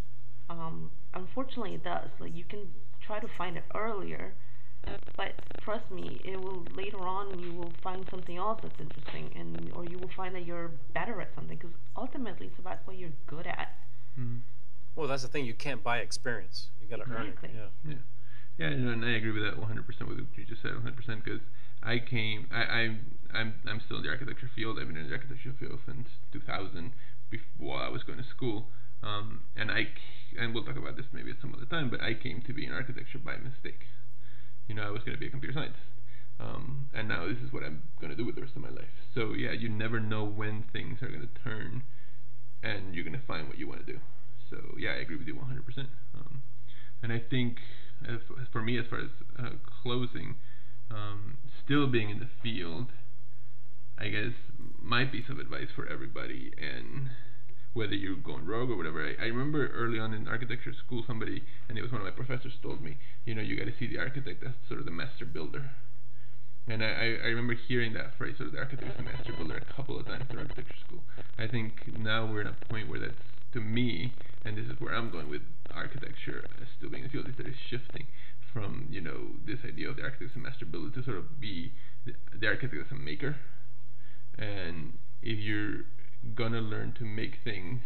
Um, 0.50 0.92
unfortunately, 1.14 1.76
it 1.76 1.84
does. 1.84 2.10
Like 2.20 2.36
you 2.36 2.44
can 2.44 2.68
try 3.06 3.20
to 3.20 3.28
find 3.38 3.58
it 3.58 3.64
earlier, 3.74 4.34
but 5.18 5.34
trust 5.64 5.90
me, 5.90 6.22
it 6.24 6.40
will 6.40 6.66
later 6.76 7.00
on. 7.00 7.40
You 7.40 7.54
will 7.54 7.72
find 7.82 8.06
something 8.12 8.38
else 8.38 8.60
that's 8.62 8.80
interesting, 8.80 9.32
and 9.36 9.72
or 9.76 9.86
you 9.86 9.98
will 9.98 10.12
find 10.16 10.36
that 10.36 10.46
you're 10.46 10.72
better 10.94 11.22
at 11.22 11.30
something. 11.36 11.58
Because 11.58 11.76
ultimately, 11.98 12.48
it's 12.48 12.60
about 12.60 12.80
what 12.86 12.98
you're 12.98 13.16
good 13.28 13.48
at. 13.48 13.70
Mm-hmm. 14.20 14.38
Well, 14.96 15.08
that's 15.08 15.24
the 15.24 15.28
thing. 15.28 15.46
You 15.46 15.54
can't 15.54 15.84
buy 15.84 15.98
experience. 15.98 16.68
You 16.82 16.88
got 16.88 16.98
to 16.98 17.12
exactly. 17.12 17.50
earn 17.50 17.56
it. 17.56 17.70
Yeah. 17.84 17.92
Yeah. 17.92 17.98
Yeah, 18.58 18.68
and 18.68 19.04
I 19.04 19.12
agree 19.12 19.32
with 19.32 19.44
that 19.44 19.60
100% 19.60 19.68
with 20.08 20.18
what 20.18 20.38
you 20.38 20.46
just 20.46 20.62
said, 20.62 20.72
100% 20.72 20.96
because 21.24 21.42
I 21.86 22.00
came, 22.00 22.48
I, 22.52 22.64
I'm, 22.64 23.18
I'm, 23.34 23.54
I'm 23.68 23.82
still 23.86 23.98
in 23.98 24.04
the 24.04 24.10
architecture 24.10 24.50
field. 24.56 24.80
I've 24.80 24.88
been 24.88 24.98
in 24.98 25.08
the 25.08 25.14
architecture 25.14 25.54
field 25.60 25.80
since 25.86 26.08
2000, 26.34 26.92
before 27.30 27.78
I 27.78 27.90
was 27.90 28.04
going 28.04 28.18
to 28.18 28.26
school. 28.30 28.68
Um, 29.04 29.42
and 29.56 29.72
I 29.72 29.88
and 30.40 30.54
we'll 30.54 30.64
talk 30.64 30.78
about 30.78 30.98
this 30.98 31.06
maybe 31.14 31.32
at 31.32 31.38
some 31.42 31.54
other 31.56 31.66
time. 31.66 31.90
But 31.90 32.02
I 32.02 32.14
came 32.14 32.42
to 32.48 32.54
be 32.54 32.66
in 32.66 32.72
architecture 32.72 33.20
by 33.20 33.38
mistake. 33.38 33.86
You 34.68 34.76
know, 34.76 34.84
I 34.84 34.90
was 34.90 35.04
going 35.04 35.16
to 35.16 35.20
be 35.20 35.28
a 35.28 35.30
computer 35.30 35.54
scientist. 35.54 35.84
Um, 36.40 36.90
and 36.94 37.08
now 37.08 37.28
this 37.28 37.38
is 37.38 37.54
what 37.54 37.64
I'm 37.64 37.84
going 38.02 38.10
to 38.10 38.18
do 38.18 38.26
with 38.26 38.36
the 38.36 38.42
rest 38.42 38.56
of 38.56 38.62
my 38.62 38.70
life. 38.70 38.92
So 39.14 39.34
yeah, 39.34 39.52
you 39.52 39.70
never 39.70 40.00
know 40.00 40.26
when 40.26 40.66
things 40.74 41.02
are 41.02 41.08
going 41.08 41.22
to 41.22 41.44
turn, 41.44 41.84
and 42.62 42.94
you're 42.94 43.06
going 43.06 43.18
to 43.18 43.26
find 43.26 43.48
what 43.48 43.58
you 43.58 43.68
want 43.68 43.86
to 43.86 43.94
do. 43.94 44.00
So 44.50 44.58
yeah, 44.78 44.92
I 44.92 44.96
agree 44.96 45.16
with 45.16 45.28
you 45.28 45.36
100%. 45.36 45.88
Um, 46.16 46.42
and 47.02 47.14
I 47.14 47.22
think 47.30 47.58
for 48.52 48.62
me, 48.62 48.78
as 48.78 48.86
far 48.90 49.00
as 49.00 49.10
uh, 49.40 49.50
closing, 49.82 50.36
um, 50.92 51.38
still 51.64 51.88
being 51.88 52.10
in 52.10 52.20
the 52.20 52.30
field, 52.42 52.88
I 53.98 54.10
guess 54.10 54.34
might 54.82 55.12
be 55.12 55.24
some 55.28 55.40
advice 55.40 55.70
for 55.76 55.88
everybody, 55.88 56.52
and 56.58 57.10
whether 57.74 57.94
you're 57.94 58.16
going 58.16 58.46
rogue 58.46 58.70
or 58.70 58.78
whatever. 58.78 59.04
I, 59.04 59.22
I 59.22 59.28
remember 59.28 59.68
early 59.68 60.00
on 60.00 60.14
in 60.14 60.28
architecture 60.28 60.74
school, 60.74 61.04
somebody, 61.06 61.44
and 61.68 61.78
it 61.78 61.82
was 61.82 61.92
one 61.92 62.02
of 62.02 62.06
my 62.06 62.12
professors, 62.12 62.54
told 62.62 62.82
me, 62.82 62.98
you 63.26 63.36
know, 63.36 63.42
you 63.42 63.58
got 63.58 63.66
to 63.66 63.74
see 63.78 63.88
the 63.88 64.00
architect 64.00 64.44
as 64.44 64.54
sort 64.68 64.80
of 64.80 64.86
the 64.86 64.92
master 64.92 65.26
builder. 65.26 65.72
And 66.68 66.84
I, 66.84 67.20
I 67.22 67.30
remember 67.30 67.54
hearing 67.54 67.94
that 67.94 68.18
phrase, 68.18 68.38
sort 68.38 68.48
of 68.48 68.54
the 68.54 68.60
architect 68.60 68.92
is 68.92 68.98
the 68.98 69.04
master 69.04 69.34
builder, 69.38 69.58
a 69.58 69.74
couple 69.74 70.00
of 70.00 70.06
times 70.06 70.26
in 70.32 70.38
architecture 70.38 70.80
school. 70.88 71.04
I 71.38 71.48
think 71.48 71.74
now 71.98 72.26
we're 72.26 72.42
at 72.42 72.48
a 72.48 72.56
point 72.70 72.90
where 72.90 73.00
that's, 73.00 73.14
to 73.54 73.60
me, 73.60 74.14
and 74.44 74.58
this 74.58 74.66
is 74.66 74.80
where 74.80 74.96
I'm 74.96 75.12
going 75.12 75.30
with 75.30 75.42
architecture 75.74 76.46
still 76.78 76.90
being 76.90 77.06
a 77.06 77.10
field, 77.10 77.28
is 77.28 77.36
that 77.38 77.46
it's 77.46 77.58
shifting 77.70 78.08
from, 78.56 78.88
you 78.90 79.02
know, 79.02 79.36
this 79.46 79.60
idea 79.68 79.90
of 79.90 79.98
the 79.98 80.02
architect 80.02 80.32
as 80.32 80.36
a 80.38 80.40
master 80.40 80.66
builder 80.66 80.90
to 80.96 81.04
sort 81.04 81.18
of 81.18 81.42
be 81.42 81.74
the, 82.06 82.14
the 82.40 82.48
architect 82.48 82.74
as 82.74 82.90
a 82.90 82.96
maker. 82.96 83.36
And 84.38 84.94
if 85.22 85.38
you're 85.40 85.84
gonna 86.36 86.62
learn 86.62 86.94
to 87.00 87.04
make 87.04 87.40
things 87.44 87.82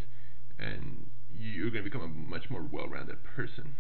and 0.60 1.08
you're 1.36 1.72
gonna 1.72 1.84
become 1.84 2.04
a 2.04 2.08
much 2.08 2.52
more 2.52 2.62
well-rounded 2.62 3.18
person. 3.24 3.74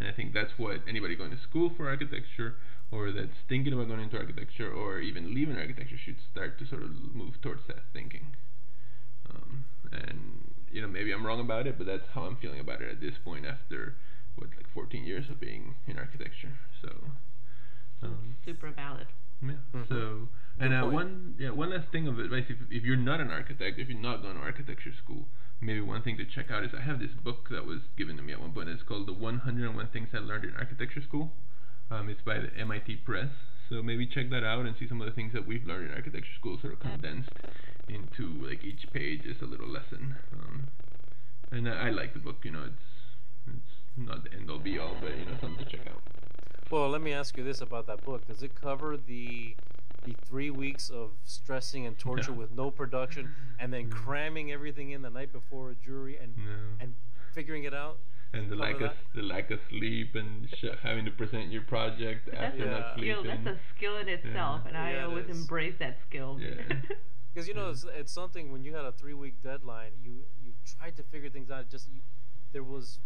And 0.00 0.08
I 0.08 0.12
think 0.12 0.34
that's 0.34 0.52
what 0.56 0.80
anybody 0.88 1.14
going 1.14 1.30
to 1.30 1.38
school 1.48 1.70
for 1.76 1.88
architecture 1.88 2.56
or 2.90 3.12
that's 3.12 3.38
thinking 3.48 3.72
about 3.72 3.86
going 3.86 4.00
into 4.00 4.16
architecture 4.16 4.70
or 4.70 4.98
even 4.98 5.32
leaving 5.32 5.56
architecture 5.56 5.96
should 5.96 6.16
start 6.32 6.58
to 6.58 6.66
sort 6.66 6.82
of 6.82 6.90
move 7.14 7.40
towards 7.40 7.62
that 7.68 7.84
thinking. 7.92 8.34
Um, 9.30 9.64
and 9.92 10.54
you 10.72 10.82
know 10.82 10.88
maybe 10.88 11.12
I'm 11.12 11.24
wrong 11.24 11.38
about 11.38 11.68
it, 11.68 11.78
but 11.78 11.86
that's 11.86 12.08
how 12.14 12.22
I'm 12.22 12.36
feeling 12.36 12.58
about 12.58 12.82
it 12.82 12.90
at 12.90 13.00
this 13.00 13.14
point 13.24 13.46
after 13.46 13.94
what 14.38 14.50
like 14.56 14.66
14 14.72 15.04
years 15.04 15.26
of 15.30 15.40
being 15.40 15.74
in 15.86 15.98
architecture. 15.98 16.56
So 16.82 16.88
um, 18.02 18.36
super 18.44 18.70
valid. 18.70 19.06
Yeah. 19.42 19.62
Mm-hmm. 19.74 19.94
So 19.94 20.28
and 20.58 20.74
uh, 20.74 20.86
one 20.86 21.34
yeah 21.38 21.50
one 21.50 21.70
last 21.70 21.90
thing 21.92 22.08
of 22.08 22.18
advice 22.18 22.44
if 22.48 22.58
if 22.70 22.82
you're 22.82 22.96
not 22.96 23.20
an 23.20 23.30
architect 23.30 23.78
if 23.78 23.88
you're 23.88 24.00
not 24.00 24.22
going 24.22 24.34
to 24.34 24.42
architecture 24.42 24.90
school 25.04 25.26
maybe 25.60 25.80
one 25.80 26.02
thing 26.02 26.16
to 26.16 26.24
check 26.24 26.50
out 26.50 26.64
is 26.64 26.70
I 26.76 26.82
have 26.82 27.00
this 27.00 27.10
book 27.24 27.48
that 27.50 27.66
was 27.66 27.80
given 27.96 28.16
to 28.16 28.22
me 28.22 28.32
at 28.32 28.40
one 28.40 28.52
point 28.52 28.68
it's 28.68 28.82
called 28.82 29.06
the 29.06 29.12
101 29.12 29.88
Things 29.92 30.08
I 30.14 30.18
Learned 30.18 30.44
in 30.44 30.54
Architecture 30.56 31.02
School. 31.02 31.32
Um, 31.90 32.08
it's 32.08 32.20
by 32.20 32.38
the 32.38 32.54
MIT 32.56 32.96
Press. 33.04 33.30
So 33.68 33.82
maybe 33.82 34.06
check 34.06 34.30
that 34.30 34.44
out 34.44 34.64
and 34.66 34.74
see 34.78 34.88
some 34.88 35.00
of 35.00 35.06
the 35.06 35.12
things 35.12 35.32
that 35.32 35.46
we've 35.46 35.66
learned 35.66 35.90
in 35.90 35.94
architecture 35.94 36.32
school 36.38 36.58
sort 36.60 36.72
of 36.74 36.80
condensed 36.80 37.30
into 37.88 38.46
like 38.46 38.64
each 38.64 38.86
page 38.92 39.24
is 39.24 39.36
a 39.42 39.46
little 39.46 39.68
lesson. 39.68 40.16
Um, 40.32 40.68
and 41.50 41.68
I, 41.68 41.88
I 41.88 41.90
like 41.90 42.14
the 42.14 42.20
book. 42.20 42.36
You 42.44 42.52
know, 42.52 42.64
it's 42.64 42.88
it's 43.46 43.72
not 43.98 44.24
the 44.24 44.32
end 44.32 44.50
all 44.50 44.58
be 44.58 44.78
all, 44.78 44.96
but 45.00 45.16
you 45.18 45.24
know, 45.24 45.32
something 45.40 45.64
to 45.64 45.70
check 45.70 45.86
out. 45.86 46.02
Well, 46.70 46.88
let 46.90 47.00
me 47.00 47.12
ask 47.12 47.36
you 47.36 47.44
this 47.44 47.60
about 47.60 47.86
that 47.86 48.04
book. 48.04 48.26
Does 48.26 48.42
it 48.42 48.54
cover 48.54 48.96
the 48.96 49.56
the 50.04 50.14
three 50.26 50.48
weeks 50.50 50.88
of 50.90 51.10
stressing 51.24 51.84
and 51.86 51.98
torture 51.98 52.30
No. 52.30 52.38
with 52.38 52.50
no 52.52 52.70
production 52.70 53.34
and 53.58 53.72
then 53.72 53.88
mm-hmm. 53.90 53.98
cramming 54.04 54.52
everything 54.52 54.92
in 54.92 55.02
the 55.02 55.10
night 55.10 55.32
before 55.32 55.70
a 55.70 55.74
jury 55.74 56.16
and 56.16 56.36
No. 56.36 56.52
and 56.80 56.94
figuring 57.34 57.64
it 57.64 57.74
out? 57.74 57.98
and 58.34 58.50
the 58.50 58.56
cover 58.56 58.60
lack 58.66 58.74
of 58.74 58.80
that? 58.80 58.96
the 59.14 59.22
lack 59.22 59.50
of 59.50 59.58
sleep 59.70 60.14
and 60.14 60.48
sh- 60.54 60.66
having 60.82 61.04
to 61.06 61.10
present 61.10 61.50
your 61.50 61.62
project 61.62 62.26
But 62.26 62.34
that's 62.34 62.52
after 62.52 62.58
Yeah. 62.58 62.76
a 62.76 62.80
not 62.80 62.98
skill. 62.98 63.22
sleeping. 63.22 63.44
That's 63.44 63.56
a 63.58 63.60
skill 63.76 63.96
in 63.96 64.08
itself, 64.08 64.60
and 64.66 64.76
I 64.76 64.90
it 64.90 65.04
always 65.04 65.28
is. 65.28 65.40
embrace 65.40 65.74
that 65.78 65.98
skill. 66.08 66.38
Yeah. 66.40 66.62
Because 67.34 67.46
you 67.46 67.54
know 67.54 67.70
it's, 67.70 67.84
it's 67.94 68.10
something 68.12 68.50
when 68.50 68.64
you 68.64 68.74
had 68.74 68.84
a 68.84 68.90
three 68.92 69.14
week 69.14 69.42
deadline, 69.42 69.92
you 70.02 70.24
you 70.42 70.52
tried 70.78 70.96
to 70.96 71.02
figure 71.04 71.28
things 71.30 71.50
out. 71.50 71.68
Just 71.70 71.86
you, 71.92 72.00
there 72.52 72.64
was 72.64 72.98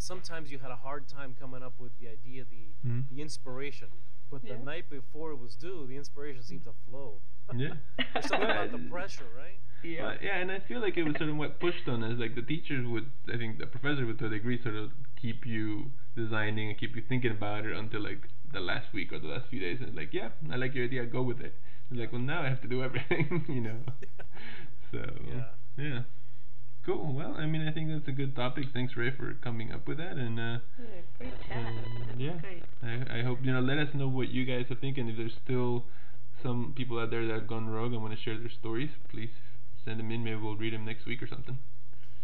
sometimes 0.00 0.50
you 0.50 0.58
had 0.58 0.70
a 0.70 0.76
hard 0.76 1.06
time 1.08 1.36
coming 1.38 1.62
up 1.62 1.74
with 1.78 1.92
the 2.00 2.08
idea, 2.08 2.44
the 2.44 2.64
Mhm. 2.88 3.04
the 3.10 3.20
inspiration. 3.22 3.88
But 4.30 4.42
the 4.42 4.56
night 4.58 4.88
before 4.88 5.32
it 5.32 5.38
was 5.46 5.56
due, 5.56 5.86
the 5.88 5.96
inspiration 5.96 6.42
seemed 6.42 6.64
to 6.64 6.72
flow. 6.88 7.20
Yeah. 7.54 7.74
There's 8.14 8.26
something 8.28 8.48
about 8.48 8.70
the 8.70 8.78
pressure, 8.78 9.26
right? 9.36 9.58
yeah. 9.82 10.02
Well, 10.02 10.16
yeah, 10.22 10.36
and 10.38 10.52
I 10.52 10.60
feel 10.60 10.80
like 10.80 10.96
it 10.96 11.02
was 11.02 11.16
sort 11.16 11.30
of 11.30 11.36
what 11.36 11.58
pushed 11.58 11.88
on 11.88 12.04
us. 12.04 12.16
Like 12.18 12.34
the 12.36 12.42
teachers 12.42 12.86
would, 12.86 13.10
I 13.32 13.36
think 13.36 13.58
the 13.58 13.66
professor 13.66 14.06
would 14.06 14.18
to 14.20 14.26
a 14.26 14.28
degree 14.28 14.58
sort 14.62 14.76
of 14.76 14.92
keep 15.16 15.44
you 15.46 15.90
designing 16.14 16.68
and 16.70 16.78
keep 16.78 16.94
you 16.94 17.02
thinking 17.02 17.32
about 17.32 17.66
it 17.66 17.76
until 17.76 18.02
like 18.02 18.28
the 18.52 18.60
last 18.60 18.92
week 18.92 19.12
or 19.12 19.18
the 19.18 19.26
last 19.28 19.48
few 19.48 19.58
days. 19.58 19.78
And 19.80 19.88
it's 19.88 19.96
like, 19.96 20.12
yeah, 20.14 20.30
I 20.50 20.56
like 20.56 20.74
your 20.76 20.84
idea, 20.84 21.04
go 21.06 21.22
with 21.22 21.40
it. 21.40 21.54
It's 21.90 21.98
like, 21.98 22.12
well, 22.12 22.20
now 22.22 22.42
I 22.42 22.48
have 22.48 22.60
to 22.62 22.68
do 22.68 22.84
everything, 22.84 23.44
you 23.48 23.62
know. 23.62 23.80
So 24.92 24.98
Yeah. 25.26 25.44
Yeah, 26.90 26.96
cool. 26.96 27.12
Well, 27.12 27.34
I 27.38 27.46
mean, 27.46 27.66
I 27.66 27.72
think 27.72 27.88
that's 27.90 28.08
a 28.08 28.12
good 28.12 28.34
topic. 28.36 28.66
Thanks, 28.72 28.96
Ray, 28.96 29.10
for 29.10 29.34
coming 29.34 29.72
up 29.72 29.86
with 29.88 29.98
that. 29.98 30.16
And 30.16 30.38
uh, 30.38 30.58
Yeah, 30.78 30.84
great 31.18 31.32
chat. 31.48 31.56
Um, 31.58 32.18
yeah. 32.18 32.38
Great. 32.40 32.62
I, 32.82 33.20
I 33.20 33.22
hope 33.22 33.38
you 33.42 33.52
know. 33.52 33.60
Let 33.60 33.78
us 33.78 33.88
know 33.94 34.08
what 34.08 34.28
you 34.28 34.44
guys 34.44 34.70
are 34.70 34.74
thinking. 34.74 35.08
If 35.08 35.16
there's 35.16 35.34
still 35.42 35.84
some 36.42 36.72
people 36.76 36.98
out 36.98 37.10
there 37.10 37.26
that 37.26 37.32
have 37.34 37.46
gone 37.46 37.68
rogue 37.68 37.92
and 37.92 38.02
want 38.02 38.14
to 38.16 38.20
share 38.20 38.38
their 38.38 38.50
stories, 38.50 38.90
please 39.08 39.30
send 39.84 40.00
them 40.00 40.10
in. 40.10 40.24
Maybe 40.24 40.36
we'll 40.36 40.56
read 40.56 40.72
them 40.72 40.84
next 40.84 41.06
week 41.06 41.22
or 41.22 41.26
something. 41.26 41.58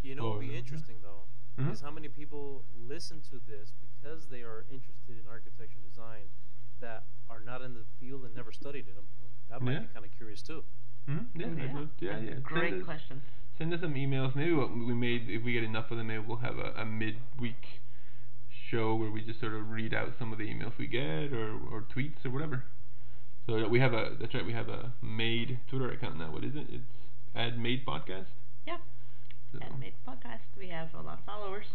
You 0.02 0.14
know, 0.14 0.24
what 0.28 0.38
would 0.38 0.48
be 0.48 0.56
interesting 0.56 0.96
though 1.02 1.24
Mhm. 1.58 1.72
is 1.72 1.80
how 1.80 1.90
many 1.90 2.08
people 2.08 2.64
listen 2.86 3.20
to 3.30 3.40
this 3.48 3.72
because 3.80 4.28
they 4.28 4.42
are 4.42 4.64
interested 4.70 5.18
in 5.18 5.26
architecture 5.28 5.78
and 5.82 5.88
design 5.88 6.28
that 6.80 7.04
are 7.30 7.40
not 7.40 7.62
in 7.62 7.72
the 7.74 7.84
field 7.98 8.24
and 8.24 8.34
never 8.34 8.52
studied 8.52 8.86
it. 8.88 8.96
Um, 8.98 9.06
that 9.48 9.62
might 9.62 9.72
Yeah. 9.72 9.78
be 9.80 9.86
kind 9.94 10.04
of 10.04 10.12
curious 10.12 10.42
too. 10.42 10.64
Mm-hmm. 11.08 11.40
Yeah, 11.40 11.46
yeah. 11.46 11.86
yeah, 11.98 12.18
yeah, 12.18 12.18
yeah. 12.28 12.34
Great 12.42 12.72
send 12.72 12.84
question. 12.84 13.22
Send 13.58 13.72
us 13.72 13.80
some 13.80 13.94
emails. 13.94 14.34
Maybe 14.34 14.52
what 14.52 14.70
we 14.76 14.92
made, 14.94 15.28
if 15.28 15.42
we 15.42 15.52
get 15.54 15.64
enough 15.64 15.90
of 15.90 15.96
them, 15.98 16.08
maybe 16.08 16.22
we'll 16.26 16.38
have 16.38 16.58
a, 16.58 16.72
a 16.76 16.84
mid-week 16.84 17.80
show 18.70 18.94
where 18.94 19.10
we 19.10 19.22
just 19.22 19.40
sort 19.40 19.54
of 19.54 19.70
read 19.70 19.94
out 19.94 20.12
some 20.18 20.32
of 20.32 20.38
the 20.38 20.44
emails 20.44 20.72
we 20.78 20.86
get 20.86 21.32
or, 21.32 21.52
or 21.70 21.84
tweets 21.94 22.24
or 22.24 22.30
whatever. 22.30 22.64
So 23.46 23.58
that 23.60 23.70
we 23.70 23.78
have 23.80 23.92
a 23.92 24.10
that's 24.20 24.34
right. 24.34 24.44
We 24.44 24.52
have 24.52 24.68
a 24.68 24.92
made 25.00 25.60
Twitter 25.68 25.90
account 25.90 26.18
now. 26.18 26.32
What 26.32 26.44
is 26.44 26.54
it? 26.56 26.66
It's 26.68 26.82
Ad 27.34 27.58
Made 27.58 27.86
Podcast. 27.86 28.26
Yep. 28.66 28.80
So, 29.52 29.58
And 29.62 29.78
made 29.78 29.94
podcast. 30.06 30.40
We 30.58 30.68
have 30.68 30.88
a 30.94 31.00
lot 31.00 31.20
of 31.20 31.24
followers. 31.24 31.66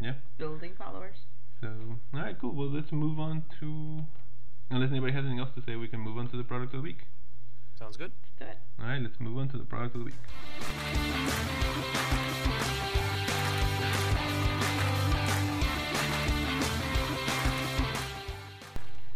yeah. 0.00 0.14
Building 0.38 0.72
followers. 0.78 1.16
So, 1.60 1.68
all 2.14 2.20
right, 2.20 2.36
cool. 2.40 2.54
Well, 2.54 2.70
let's 2.70 2.90
move 2.92 3.20
on 3.20 3.44
to. 3.60 4.04
Unless 4.70 4.90
anybody 4.90 5.12
has 5.12 5.20
anything 5.20 5.38
else 5.40 5.50
to 5.56 5.62
say, 5.66 5.76
we 5.76 5.88
can 5.88 6.00
move 6.00 6.16
on 6.18 6.28
to 6.30 6.36
the 6.36 6.44
product 6.44 6.72
of 6.74 6.80
the 6.80 6.84
week. 6.84 7.04
Sounds 7.78 7.96
good. 7.96 8.10
Let's 8.20 8.32
do 8.38 8.44
it. 8.46 8.58
All 8.80 8.86
right, 8.86 9.00
let's 9.00 9.20
move 9.20 9.38
on 9.38 9.48
to 9.50 9.56
the 9.56 9.64
product 9.64 9.94
of 9.94 10.00
the 10.00 10.04
week. 10.06 10.14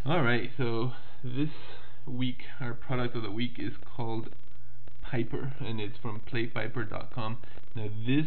All 0.06 0.22
right, 0.22 0.50
so 0.56 0.92
this 1.24 1.50
week 2.06 2.44
our 2.60 2.72
product 2.72 3.16
of 3.16 3.24
the 3.24 3.32
week 3.32 3.56
is 3.58 3.72
called 3.96 4.28
Piper, 5.02 5.54
and 5.58 5.80
it's 5.80 5.98
from 5.98 6.20
PlayPiper.com. 6.20 7.38
Now, 7.74 7.88
this, 8.06 8.26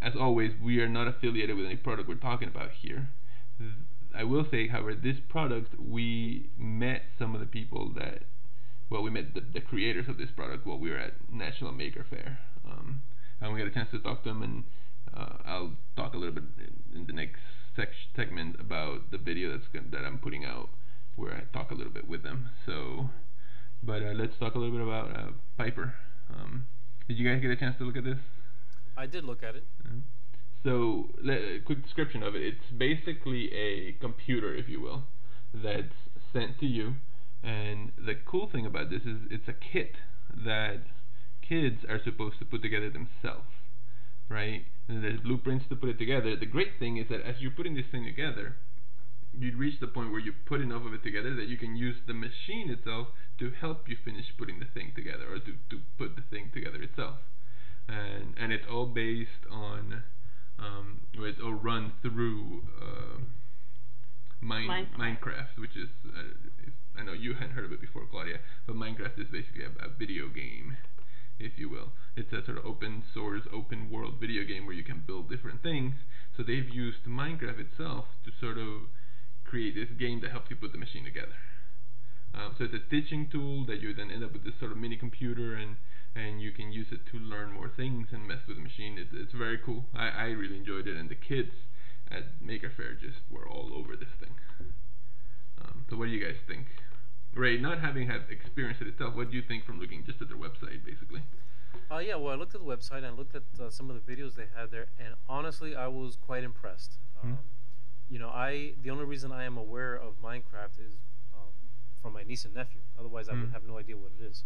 as 0.00 0.14
always, 0.18 0.52
we 0.62 0.80
are 0.80 0.88
not 0.88 1.06
affiliated 1.06 1.54
with 1.54 1.66
any 1.66 1.76
product 1.76 2.08
we're 2.08 2.14
talking 2.14 2.48
about 2.48 2.70
here. 2.80 3.10
I 4.16 4.24
will 4.24 4.46
say, 4.50 4.68
however, 4.68 4.94
this 4.94 5.16
product 5.28 5.78
we 5.78 6.48
met 6.56 7.02
some 7.18 7.34
of 7.34 7.40
the 7.40 7.46
people 7.46 7.92
that 7.96 8.22
well, 8.90 9.02
we 9.02 9.10
met 9.10 9.34
the, 9.34 9.40
the 9.40 9.60
creators 9.60 10.08
of 10.08 10.18
this 10.18 10.30
product 10.36 10.66
while 10.66 10.78
we 10.78 10.90
were 10.90 10.98
at 10.98 11.14
National 11.32 11.72
Maker 11.72 12.04
Faire, 12.08 12.38
um, 12.64 13.02
and 13.40 13.52
we 13.52 13.58
got 13.58 13.68
a 13.68 13.72
chance 13.74 13.90
to 13.90 13.98
talk 13.98 14.22
to 14.22 14.28
them. 14.28 14.42
And 14.42 14.64
uh, 15.16 15.38
I'll 15.44 15.72
talk 15.96 16.14
a 16.14 16.16
little 16.16 16.34
bit 16.34 16.44
in, 16.94 17.06
the 17.06 17.12
next 17.12 17.40
sec- 17.74 17.88
segment 18.14 18.56
about 18.60 19.10
the 19.10 19.18
video 19.18 19.50
that's 19.50 19.64
that 19.90 20.04
I'm 20.04 20.18
putting 20.18 20.44
out, 20.44 20.68
where 21.16 21.34
I 21.34 21.56
talk 21.56 21.70
a 21.70 21.74
little 21.74 21.92
bit 21.92 22.08
with 22.08 22.22
them. 22.22 22.50
So, 22.64 23.10
but 23.82 24.02
uh, 24.02 24.12
let's 24.14 24.38
talk 24.38 24.54
a 24.54 24.58
little 24.58 24.76
bit 24.76 24.86
about 24.86 25.16
uh, 25.16 25.30
Piper. 25.58 25.94
Um, 26.30 26.66
did 27.08 27.18
you 27.18 27.28
guys 27.28 27.40
get 27.40 27.50
a 27.50 27.56
chance 27.56 27.76
to 27.78 27.84
look 27.84 27.96
at 27.96 28.04
this? 28.04 28.18
I 28.96 29.06
did 29.06 29.24
look 29.24 29.42
at 29.42 29.54
it. 29.56 29.64
Mhm. 29.86 30.02
So, 30.64 31.10
le- 31.22 31.56
a 31.56 31.60
quick 31.60 31.82
description 31.82 32.22
of 32.22 32.34
it. 32.34 32.42
It's 32.42 32.70
basically 32.76 33.52
a 33.52 33.92
computer, 34.00 34.54
if 34.54 34.68
you 34.68 34.80
will, 34.80 35.04
that's 35.54 35.94
sent 36.32 36.58
to 36.60 36.66
you. 36.66 36.94
And 37.46 37.92
the 37.96 38.14
cool 38.26 38.48
thing 38.50 38.66
about 38.66 38.90
this 38.90 39.02
is 39.02 39.18
it's 39.30 39.46
a 39.46 39.54
kit 39.54 39.94
that 40.44 40.82
kids 41.46 41.84
are 41.88 42.00
supposed 42.02 42.40
to 42.40 42.44
put 42.44 42.60
together 42.60 42.90
themselves, 42.90 43.54
right? 44.28 44.66
And 44.88 45.04
there's 45.04 45.20
blueprints 45.20 45.66
to 45.68 45.76
put 45.76 45.90
it 45.90 45.98
together. 45.98 46.34
The 46.34 46.46
great 46.46 46.78
thing 46.80 46.96
is 46.96 47.06
that 47.08 47.22
as 47.22 47.36
you're 47.38 47.52
putting 47.52 47.76
this 47.76 47.86
thing 47.92 48.04
together, 48.04 48.56
you'd 49.32 49.54
reach 49.54 49.78
the 49.78 49.86
point 49.86 50.10
where 50.10 50.18
you 50.18 50.32
put 50.44 50.60
enough 50.60 50.84
of 50.84 50.92
it 50.92 51.04
together 51.04 51.34
that 51.36 51.46
you 51.46 51.56
can 51.56 51.76
use 51.76 51.96
the 52.08 52.14
machine 52.14 52.68
itself 52.68 53.08
to 53.38 53.52
help 53.60 53.88
you 53.88 53.96
finish 54.04 54.26
putting 54.36 54.58
the 54.58 54.66
thing 54.74 54.92
together 54.96 55.30
or 55.30 55.38
to, 55.38 55.54
to 55.70 55.78
put 55.98 56.16
the 56.16 56.22
thing 56.30 56.50
together 56.52 56.82
itself 56.82 57.18
and 57.88 58.34
and 58.36 58.52
it's 58.52 58.64
all 58.70 58.86
based 58.86 59.46
on 59.50 60.02
um, 60.58 61.00
or 61.18 61.28
it's 61.28 61.40
all 61.42 61.52
run 61.52 61.92
through 62.02 62.62
uh, 62.80 63.18
mine, 64.40 64.68
Minecraft. 64.68 64.98
Minecraft, 64.98 65.58
which 65.58 65.76
is 65.76 65.88
uh, 66.16 66.22
I 66.98 67.02
know 67.02 67.12
you 67.12 67.34
hadn't 67.34 67.52
heard 67.52 67.64
of 67.64 67.72
it 67.72 67.80
before, 67.80 68.06
Claudia, 68.10 68.40
but 68.66 68.76
Minecraft 68.76 69.18
is 69.20 69.28
basically 69.30 69.64
a, 69.64 69.84
a 69.84 69.88
video 69.88 70.28
game, 70.28 70.76
if 71.38 71.58
you 71.58 71.68
will. 71.68 71.92
It's 72.16 72.32
a 72.32 72.44
sort 72.44 72.58
of 72.58 72.64
open 72.64 73.04
source, 73.12 73.42
open 73.52 73.90
world 73.90 74.14
video 74.20 74.44
game 74.44 74.64
where 74.64 74.74
you 74.74 74.84
can 74.84 75.02
build 75.06 75.28
different 75.28 75.62
things. 75.62 75.94
So 76.36 76.42
they've 76.42 76.68
used 76.68 77.04
Minecraft 77.06 77.60
itself 77.60 78.06
to 78.24 78.30
sort 78.40 78.58
of 78.58 78.88
create 79.44 79.74
this 79.74 79.90
game 79.98 80.20
that 80.20 80.30
helps 80.30 80.50
you 80.50 80.56
put 80.56 80.72
the 80.72 80.78
machine 80.78 81.04
together. 81.04 81.36
Um, 82.34 82.54
so 82.58 82.64
it's 82.64 82.74
a 82.74 82.90
teaching 82.90 83.28
tool 83.30 83.64
that 83.66 83.80
you 83.80 83.94
then 83.94 84.10
end 84.10 84.24
up 84.24 84.32
with 84.32 84.44
this 84.44 84.54
sort 84.58 84.72
of 84.72 84.78
mini 84.78 84.96
computer 84.96 85.54
and 85.54 85.76
and 86.14 86.40
you 86.40 86.50
can 86.50 86.72
use 86.72 86.86
it 86.90 87.00
to 87.12 87.18
learn 87.18 87.52
more 87.52 87.70
things 87.76 88.08
and 88.10 88.26
mess 88.26 88.40
with 88.48 88.56
the 88.56 88.62
machine. 88.62 88.98
It's 88.98 89.12
it's 89.12 89.32
very 89.32 89.58
cool. 89.58 89.84
I, 89.94 90.08
I 90.08 90.24
really 90.26 90.56
enjoyed 90.56 90.88
it 90.88 90.96
and 90.96 91.08
the 91.08 91.14
kids 91.14 91.52
at 92.10 92.40
Maker 92.40 92.72
Faire 92.74 92.94
just 92.94 93.20
were 93.30 93.48
all 93.48 93.72
over 93.74 93.96
this 93.96 94.12
thing. 94.20 94.34
Um, 95.66 95.84
so 95.90 95.96
what 95.96 96.06
do 96.06 96.10
you 96.12 96.24
guys 96.24 96.36
think? 96.46 96.66
Ray, 97.34 97.58
not 97.58 97.80
having 97.80 98.06
had 98.06 98.22
experienced 98.30 98.80
it 98.80 98.88
itself, 98.88 99.14
what 99.14 99.30
do 99.30 99.36
you 99.36 99.42
think 99.42 99.64
from 99.64 99.78
looking 99.78 100.04
just 100.04 100.22
at 100.22 100.28
their 100.28 100.38
website, 100.38 100.84
basically? 100.84 101.22
Uh, 101.90 101.98
yeah, 101.98 102.14
well, 102.14 102.32
I 102.32 102.36
looked 102.36 102.54
at 102.54 102.60
the 102.60 102.66
website 102.66 102.98
and 102.98 103.06
I 103.06 103.10
looked 103.10 103.34
at 103.34 103.42
uh, 103.60 103.68
some 103.70 103.90
of 103.90 103.96
the 103.96 104.12
videos 104.12 104.34
they 104.34 104.46
had 104.56 104.70
there, 104.70 104.86
and 104.98 105.14
honestly, 105.28 105.76
I 105.76 105.88
was 105.88 106.16
quite 106.16 106.44
impressed. 106.44 106.98
Hmm. 107.20 107.32
Um, 107.32 107.38
you 108.08 108.18
know, 108.18 108.28
I 108.28 108.72
the 108.82 108.90
only 108.90 109.04
reason 109.04 109.32
I 109.32 109.44
am 109.44 109.56
aware 109.58 109.94
of 109.96 110.22
Minecraft 110.22 110.78
is 110.78 110.94
um, 111.34 111.50
from 112.00 112.12
my 112.14 112.22
niece 112.22 112.44
and 112.44 112.54
nephew. 112.54 112.80
Otherwise, 112.98 113.28
I 113.28 113.32
Hmm. 113.34 113.42
would 113.42 113.50
have 113.50 113.64
no 113.64 113.78
idea 113.78 113.96
what 113.96 114.12
it 114.18 114.24
is. 114.24 114.44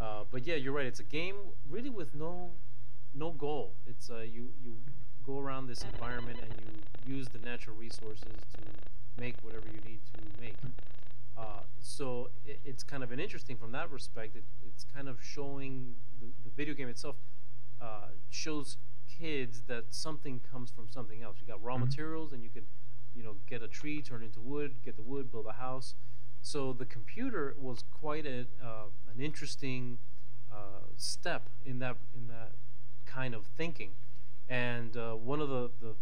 Uh, 0.00 0.24
but 0.30 0.46
yeah, 0.46 0.56
you're 0.56 0.72
right. 0.72 0.86
It's 0.86 0.98
a 0.98 1.04
game 1.04 1.36
really 1.68 1.90
with 1.90 2.14
no 2.14 2.52
no 3.14 3.30
goal. 3.30 3.74
It's 3.86 4.10
uh, 4.10 4.20
you 4.20 4.48
you 4.64 4.78
go 5.24 5.38
around 5.38 5.66
this 5.68 5.84
environment 5.84 6.40
and 6.40 6.56
you 6.58 6.82
use 7.04 7.28
the 7.28 7.38
natural 7.38 7.76
resources 7.76 8.42
to 8.56 8.62
make 9.18 9.36
whatever 9.42 9.66
you 9.66 9.80
need 9.88 10.00
to 10.14 10.40
make. 10.40 10.56
Uh, 11.36 11.60
so 11.80 12.30
it, 12.44 12.60
it's 12.64 12.82
kind 12.82 13.02
of 13.02 13.10
an 13.12 13.18
interesting 13.20 13.56
from 13.56 13.72
that 13.72 13.90
respect. 13.90 14.36
It, 14.36 14.44
it's 14.66 14.84
kind 14.94 15.08
of 15.08 15.18
showing 15.22 15.94
the, 16.20 16.26
the 16.44 16.50
video 16.56 16.74
game 16.74 16.88
itself 16.88 17.16
uh, 17.80 18.08
shows 18.30 18.76
kids 19.08 19.62
that 19.66 19.84
something 19.90 20.40
comes 20.50 20.70
from 20.70 20.88
something 20.90 21.22
else. 21.22 21.36
You 21.40 21.46
got 21.46 21.62
raw 21.62 21.76
Mhm. 21.76 21.86
materials, 21.86 22.32
and 22.32 22.42
you 22.42 22.50
could, 22.50 22.66
you 23.14 23.22
know, 23.22 23.36
get 23.46 23.62
a 23.62 23.68
tree, 23.68 24.02
turn 24.02 24.22
it 24.22 24.26
into 24.26 24.40
wood, 24.40 24.76
get 24.84 24.96
the 24.96 25.02
wood, 25.02 25.30
build 25.30 25.46
a 25.46 25.52
house. 25.52 25.94
So 26.42 26.72
the 26.72 26.86
computer 26.86 27.54
was 27.58 27.84
quite 27.90 28.26
a, 28.26 28.46
uh, 28.62 28.86
an 29.12 29.20
interesting 29.20 29.98
uh, 30.50 30.86
step 30.96 31.48
in 31.64 31.78
that 31.78 31.96
in 32.14 32.26
that 32.28 32.52
kind 33.06 33.34
of 33.34 33.46
thinking. 33.46 33.92
And 34.48 34.96
uh, 34.96 35.14
one 35.14 35.40
of 35.40 35.48
the, 35.48 35.70
the 35.80 35.94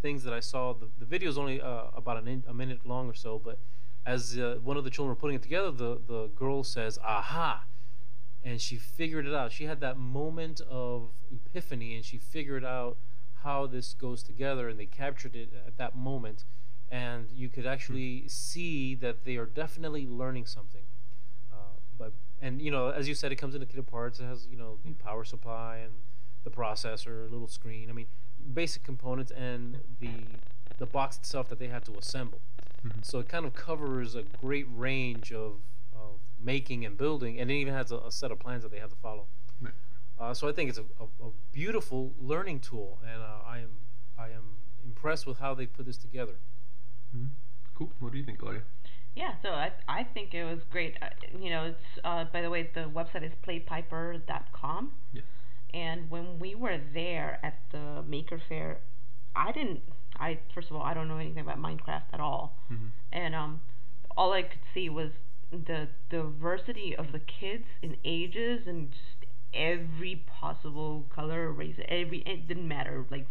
things 0.00 0.24
that 0.24 0.32
I 0.32 0.40
saw, 0.40 0.72
the, 0.72 0.88
the 0.98 1.04
video 1.04 1.28
is 1.28 1.38
only 1.38 1.60
uh, 1.60 1.84
about 1.94 2.16
an 2.18 2.28
in, 2.28 2.44
a 2.48 2.54
minute 2.54 2.86
long 2.86 3.08
or 3.08 3.14
so, 3.14 3.40
but 3.42 3.58
as 4.06 4.38
uh, 4.38 4.58
one 4.62 4.76
of 4.76 4.84
the 4.84 4.90
children 4.90 5.10
were 5.10 5.20
putting 5.20 5.36
it 5.36 5.42
together, 5.42 5.70
the, 5.70 6.00
the 6.06 6.30
girl 6.34 6.62
says, 6.64 6.98
aha. 7.04 7.64
And 8.44 8.60
she 8.60 8.76
figured 8.76 9.26
it 9.26 9.34
out. 9.34 9.52
She 9.52 9.64
had 9.64 9.80
that 9.80 9.98
moment 9.98 10.60
of 10.70 11.10
epiphany 11.30 11.96
and 11.96 12.04
she 12.04 12.18
figured 12.18 12.64
out 12.64 12.96
how 13.42 13.66
this 13.66 13.94
goes 13.94 14.22
together, 14.22 14.68
and 14.68 14.78
they 14.78 14.86
captured 14.86 15.36
it 15.36 15.52
at 15.66 15.76
that 15.76 15.96
moment, 15.96 16.44
and 16.90 17.28
you 17.32 17.48
could 17.48 17.66
actually 17.66 18.26
see 18.28 18.94
that 18.96 19.24
they 19.24 19.36
are 19.36 19.46
definitely 19.46 20.06
learning 20.06 20.46
something. 20.46 20.82
Uh, 21.52 21.78
but 21.96 22.12
and 22.40 22.60
you 22.60 22.70
know, 22.70 22.88
as 22.88 23.08
you 23.08 23.14
said, 23.14 23.32
it 23.32 23.36
comes 23.36 23.54
in 23.54 23.62
a 23.62 23.66
kit 23.66 23.78
of 23.78 23.86
parts. 23.86 24.20
It 24.20 24.24
has 24.24 24.46
you 24.50 24.56
know 24.56 24.78
the 24.84 24.92
power 24.92 25.24
supply 25.24 25.78
and 25.78 25.92
the 26.44 26.50
processor, 26.50 27.28
a 27.28 27.32
little 27.32 27.48
screen. 27.48 27.90
I 27.90 27.92
mean, 27.92 28.06
basic 28.52 28.82
components 28.84 29.30
and 29.32 29.78
the 30.00 30.10
the 30.78 30.86
box 30.86 31.16
itself 31.18 31.48
that 31.48 31.58
they 31.58 31.66
had 31.68 31.84
to 31.84 31.92
assemble. 31.98 32.40
Mhm. 32.86 33.04
So 33.04 33.18
it 33.18 33.28
kind 33.28 33.44
of 33.44 33.52
covers 33.54 34.14
a 34.14 34.22
great 34.22 34.66
range 34.72 35.32
of, 35.32 35.56
of 35.92 36.20
making 36.40 36.84
and 36.86 36.96
building, 36.96 37.40
and 37.40 37.50
it 37.50 37.54
even 37.54 37.74
has 37.74 37.90
a, 37.90 37.96
a 37.98 38.12
set 38.12 38.30
of 38.30 38.38
plans 38.38 38.62
that 38.62 38.70
they 38.70 38.78
have 38.78 38.90
to 38.90 38.96
follow. 38.96 39.26
Right. 39.60 39.74
Uh, 40.20 40.34
so 40.34 40.48
I 40.48 40.52
think 40.52 40.68
it's 40.70 40.78
a, 40.78 40.84
a, 41.00 41.26
a 41.26 41.30
beautiful 41.52 42.12
learning 42.20 42.60
tool, 42.60 43.00
and 43.02 43.20
uh, 43.20 43.40
I 43.44 43.58
am 43.58 43.70
I 44.16 44.28
am 44.28 44.56
impressed 44.84 45.26
with 45.26 45.38
how 45.38 45.52
they 45.54 45.66
put 45.66 45.84
this 45.86 45.96
together. 45.98 46.36
Mhm. 47.16 47.30
Cool. 47.74 47.90
What 47.98 48.12
do 48.12 48.18
you 48.18 48.24
think, 48.24 48.38
Claudia? 48.38 48.62
Yeah, 49.16 49.34
so 49.42 49.50
I 49.50 49.72
I 49.88 50.04
think 50.04 50.32
it 50.32 50.44
was 50.44 50.60
great. 50.70 50.96
Uh, 51.02 51.08
you 51.36 51.50
know, 51.50 51.64
it's 51.64 51.98
uh, 52.04 52.24
by 52.32 52.40
the 52.42 52.50
way, 52.50 52.70
the 52.72 52.88
website 52.94 53.24
is 53.24 53.32
playpiper.com. 53.44 54.92
Yes. 55.12 55.24
And 55.74 56.10
when 56.10 56.38
we 56.38 56.54
were 56.54 56.78
there 56.94 57.38
at 57.42 57.58
the 57.72 58.02
Maker 58.06 58.40
Faire, 58.48 58.78
I 59.36 59.52
didn't. 59.52 59.82
I 60.18 60.38
first 60.54 60.70
of 60.70 60.76
all, 60.76 60.82
I 60.82 60.94
don't 60.94 61.08
know 61.08 61.18
anything 61.18 61.42
about 61.42 61.58
Minecraft 61.58 62.04
at 62.12 62.20
all, 62.20 62.56
Mhm. 62.70 62.90
and 63.12 63.34
um, 63.34 63.60
all 64.16 64.32
I 64.32 64.42
could 64.42 64.60
see 64.74 64.88
was 64.88 65.12
the 65.52 65.88
diversity 66.10 66.96
of 66.96 67.12
the 67.12 67.20
kids 67.20 67.64
in 67.82 67.96
ages 68.04 68.66
and 68.66 68.90
just 68.90 69.30
every 69.54 70.16
possible 70.26 71.06
color, 71.14 71.52
race, 71.52 71.76
every 71.88 72.18
it 72.20 72.48
didn't 72.48 72.66
matter 72.68 73.06
like 73.10 73.26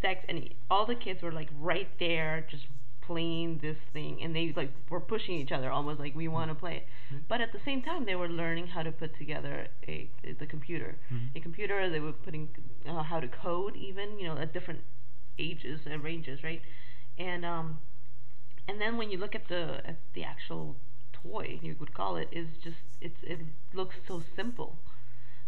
sex, 0.00 0.24
and 0.28 0.48
all 0.70 0.86
the 0.86 0.94
kids 0.94 1.22
were 1.22 1.32
like 1.32 1.48
right 1.60 1.88
there, 1.98 2.46
just 2.50 2.66
playing 3.06 3.58
this 3.62 3.76
thing, 3.92 4.22
and 4.22 4.34
they 4.34 4.52
like 4.56 4.70
were 4.90 5.00
pushing 5.00 5.34
each 5.34 5.52
other 5.52 5.70
almost 5.70 5.98
like 6.00 6.14
we 6.14 6.28
want 6.28 6.50
to 6.50 6.54
play 6.54 6.76
it. 6.78 6.86
Mhm. 7.12 7.22
But 7.28 7.40
at 7.40 7.52
the 7.52 7.60
same 7.64 7.82
time, 7.82 8.04
they 8.04 8.14
were 8.14 8.28
learning 8.28 8.68
how 8.68 8.82
to 8.82 8.92
put 8.92 9.16
together 9.18 9.68
a 9.88 10.08
the 10.40 10.46
computer, 10.46 10.96
Mhm. 11.12 11.36
a 11.36 11.40
computer. 11.40 11.90
They 11.90 12.00
were 12.00 12.12
putting 12.12 12.48
uh, 12.86 13.02
how 13.02 13.20
to 13.20 13.28
code, 13.28 13.76
even 13.76 14.18
you 14.18 14.26
know, 14.28 14.36
at 14.38 14.52
different 14.52 14.80
ages 15.38 15.80
and 15.86 16.02
ranges, 16.02 16.42
right? 16.42 16.62
And 17.18 17.44
um, 17.44 17.78
and 18.68 18.80
then 18.80 18.96
when 18.96 19.10
you 19.10 19.18
look 19.18 19.34
at 19.34 19.48
the 19.48 19.80
at 19.84 19.98
the 20.14 20.24
actual 20.24 20.76
toy, 21.12 21.58
you 21.62 21.76
would 21.80 21.94
call 21.94 22.16
it, 22.16 22.28
is 22.32 22.48
just 22.62 22.76
it's 23.00 23.18
it 23.22 23.40
looks 23.74 23.96
so 24.06 24.22
simple. 24.36 24.78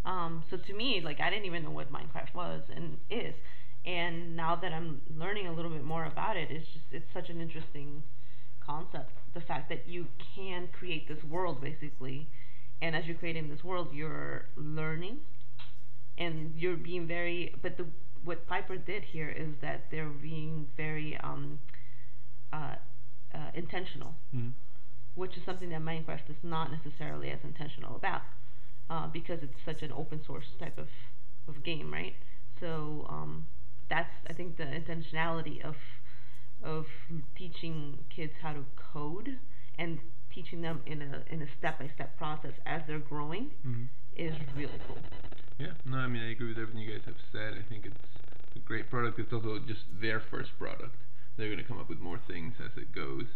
Um, 0.05 0.45
so 0.51 0.57
to 0.59 0.73
me, 0.75 1.01
like 1.01 1.21
I 1.21 1.31
didn't 1.31 1.47
even 1.47 1.63
know 1.65 1.71
what 1.71 1.91
Minecraft 1.93 2.35
was 2.35 2.63
and 2.75 2.99
is, 3.11 3.35
and 3.85 4.37
now 4.37 4.57
that 4.57 4.73
I'm 4.73 5.03
learning 5.17 5.47
a 5.47 5.53
little 5.53 5.71
bit 5.71 5.85
more 5.85 6.05
about 6.07 6.37
it, 6.37 6.51
it's 6.51 6.67
just 6.73 6.87
it's 6.93 7.13
such 7.13 7.29
an 7.29 7.41
interesting 7.41 8.03
concept. 8.65 9.13
The 9.35 9.41
fact 9.41 9.69
that 9.69 9.87
you 9.89 10.07
can 10.35 10.69
create 10.73 11.09
this 11.09 11.23
world 11.25 11.61
basically, 11.61 12.29
and 12.81 12.97
as 12.97 13.05
you're 13.07 13.17
creating 13.17 13.49
this 13.49 13.63
world, 13.65 13.89
you're 13.93 14.47
learning, 14.57 15.19
and 16.19 16.53
you're 16.57 16.77
being 16.77 17.07
very. 17.07 17.55
But 17.63 17.77
the 17.77 17.87
what 18.25 18.47
Piper 18.47 18.77
did 18.77 19.03
here 19.05 19.29
is 19.29 19.49
that 19.61 19.85
they're 19.91 20.09
being 20.09 20.67
very 20.77 21.17
um, 21.23 21.59
uh, 22.53 22.77
uh, 23.35 23.51
intentional 23.55 24.15
Mhm. 24.35 24.53
which 25.15 25.37
is 25.37 25.45
something 25.45 25.69
that 25.71 25.81
Minecraft 25.83 26.29
is 26.31 26.37
not 26.43 26.71
necessarily 26.73 27.31
as 27.31 27.39
intentional 27.45 27.97
about, 27.97 28.23
uh, 28.91 29.07
because 29.09 29.43
it's 29.43 29.61
such 29.65 29.83
an 29.83 29.93
open 29.93 30.21
source 30.25 30.47
type 30.59 30.79
of, 30.79 30.89
of 31.49 31.63
game, 31.63 31.93
right? 31.93 32.17
So 32.61 33.07
um, 33.09 33.47
that's 33.89 34.11
I 34.29 34.33
think 34.33 34.57
the 34.57 34.65
intentionality 34.65 35.63
of 35.65 35.77
of 36.63 36.87
teaching 37.37 37.99
kids 38.15 38.33
how 38.43 38.53
to 38.53 38.65
code 38.93 39.39
and 39.79 39.99
teaching 40.33 40.63
them 40.63 40.81
in 40.87 41.03
a 41.03 41.23
in 41.33 41.43
a 41.43 41.47
step 41.59 41.79
by 41.79 41.91
step 41.95 42.17
process 42.17 42.53
as 42.67 42.83
they're 42.87 42.99
growing 42.99 43.51
Mhm. 43.67 43.89
is 44.17 44.35
really 44.57 44.81
cool. 44.87 44.99
Yeah, 45.59 45.73
no, 45.85 45.99
I 45.99 46.09
mean, 46.09 46.23
I 46.23 46.31
agree 46.31 46.49
with 46.49 46.59
everything 46.59 46.83
you 46.83 46.91
guys 46.91 47.05
have 47.07 47.21
said. 47.31 47.55
I 47.55 47.63
think 47.69 47.87
it's 47.87 48.09
a 48.57 48.59
great 48.61 48.91
product. 48.91 49.19
It's 49.19 49.33
also 49.33 49.59
just 49.61 49.85
their 50.01 50.19
first 50.21 50.51
product. 50.59 50.97
They're 51.37 51.47
going 51.49 51.59
to 51.59 51.65
come 51.65 51.79
up 51.79 51.89
with 51.89 52.01
more 52.01 52.19
things 52.27 52.55
as 52.65 52.77
it 52.77 52.93
goes. 52.93 53.27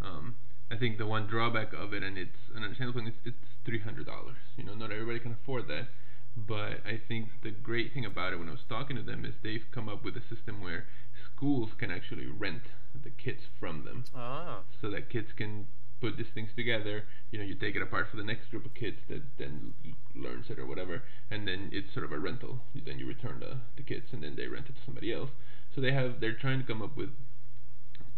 Um, 0.00 0.36
I 0.70 0.76
think 0.76 0.98
the 0.98 1.06
one 1.06 1.26
drawback 1.26 1.72
of 1.72 1.92
it, 1.92 2.02
and 2.02 2.16
it's 2.16 2.38
an 2.54 2.62
understandable 2.62 3.00
thing, 3.00 3.08
it's, 3.08 3.26
it's 3.26 3.50
three 3.64 3.80
hundred 3.80 4.06
dollars. 4.06 4.36
You 4.56 4.64
know, 4.64 4.74
not 4.74 4.92
everybody 4.92 5.18
can 5.18 5.32
afford 5.32 5.66
that. 5.68 5.88
But 6.36 6.84
I 6.84 6.96
think 7.08 7.28
the 7.42 7.50
great 7.50 7.92
thing 7.92 8.04
about 8.04 8.32
it, 8.32 8.38
when 8.38 8.48
I 8.48 8.52
was 8.52 8.64
talking 8.68 8.96
to 8.96 9.02
them, 9.02 9.24
is 9.24 9.34
they've 9.42 9.64
come 9.72 9.88
up 9.88 10.04
with 10.04 10.16
a 10.16 10.22
system 10.28 10.60
where 10.60 10.86
schools 11.32 11.70
can 11.78 11.90
actually 11.90 12.26
rent 12.26 12.62
the 13.02 13.10
kits 13.10 13.42
from 13.58 13.84
them 13.84 14.04
Ah, 14.14 14.62
so 14.80 14.90
that 14.90 15.08
kids 15.10 15.32
can 15.36 15.66
put 16.00 16.16
these 16.16 16.30
things 16.34 16.50
together. 16.54 17.04
You 17.30 17.38
know, 17.38 17.44
you 17.44 17.54
take 17.54 17.76
it 17.76 17.82
apart 17.82 18.08
for 18.10 18.16
the 18.16 18.24
next 18.24 18.50
group 18.50 18.64
of 18.66 18.74
kids 18.74 18.98
that 19.08 19.22
then 19.38 19.74
learns 20.14 20.50
it 20.50 20.58
or 20.58 20.66
whatever, 20.66 21.02
and 21.30 21.46
then 21.46 21.70
it's 21.72 21.92
sort 21.92 22.04
of 22.04 22.12
a 22.12 22.18
rental. 22.18 22.60
You- 22.74 22.82
Then 22.82 22.98
you 22.98 23.06
return 23.06 23.40
the 23.40 23.58
the 23.76 23.82
kits, 23.82 24.12
and 24.12 24.22
then 24.22 24.34
they 24.36 24.48
rent 24.48 24.68
it 24.68 24.76
to 24.76 24.82
somebody 24.84 25.12
else. 25.12 25.30
So 25.74 25.80
they 25.80 25.92
have 25.92 26.20
they're 26.20 26.32
trying 26.34 26.60
to 26.60 26.66
come 26.66 26.82
up 26.82 26.96
with 26.96 27.10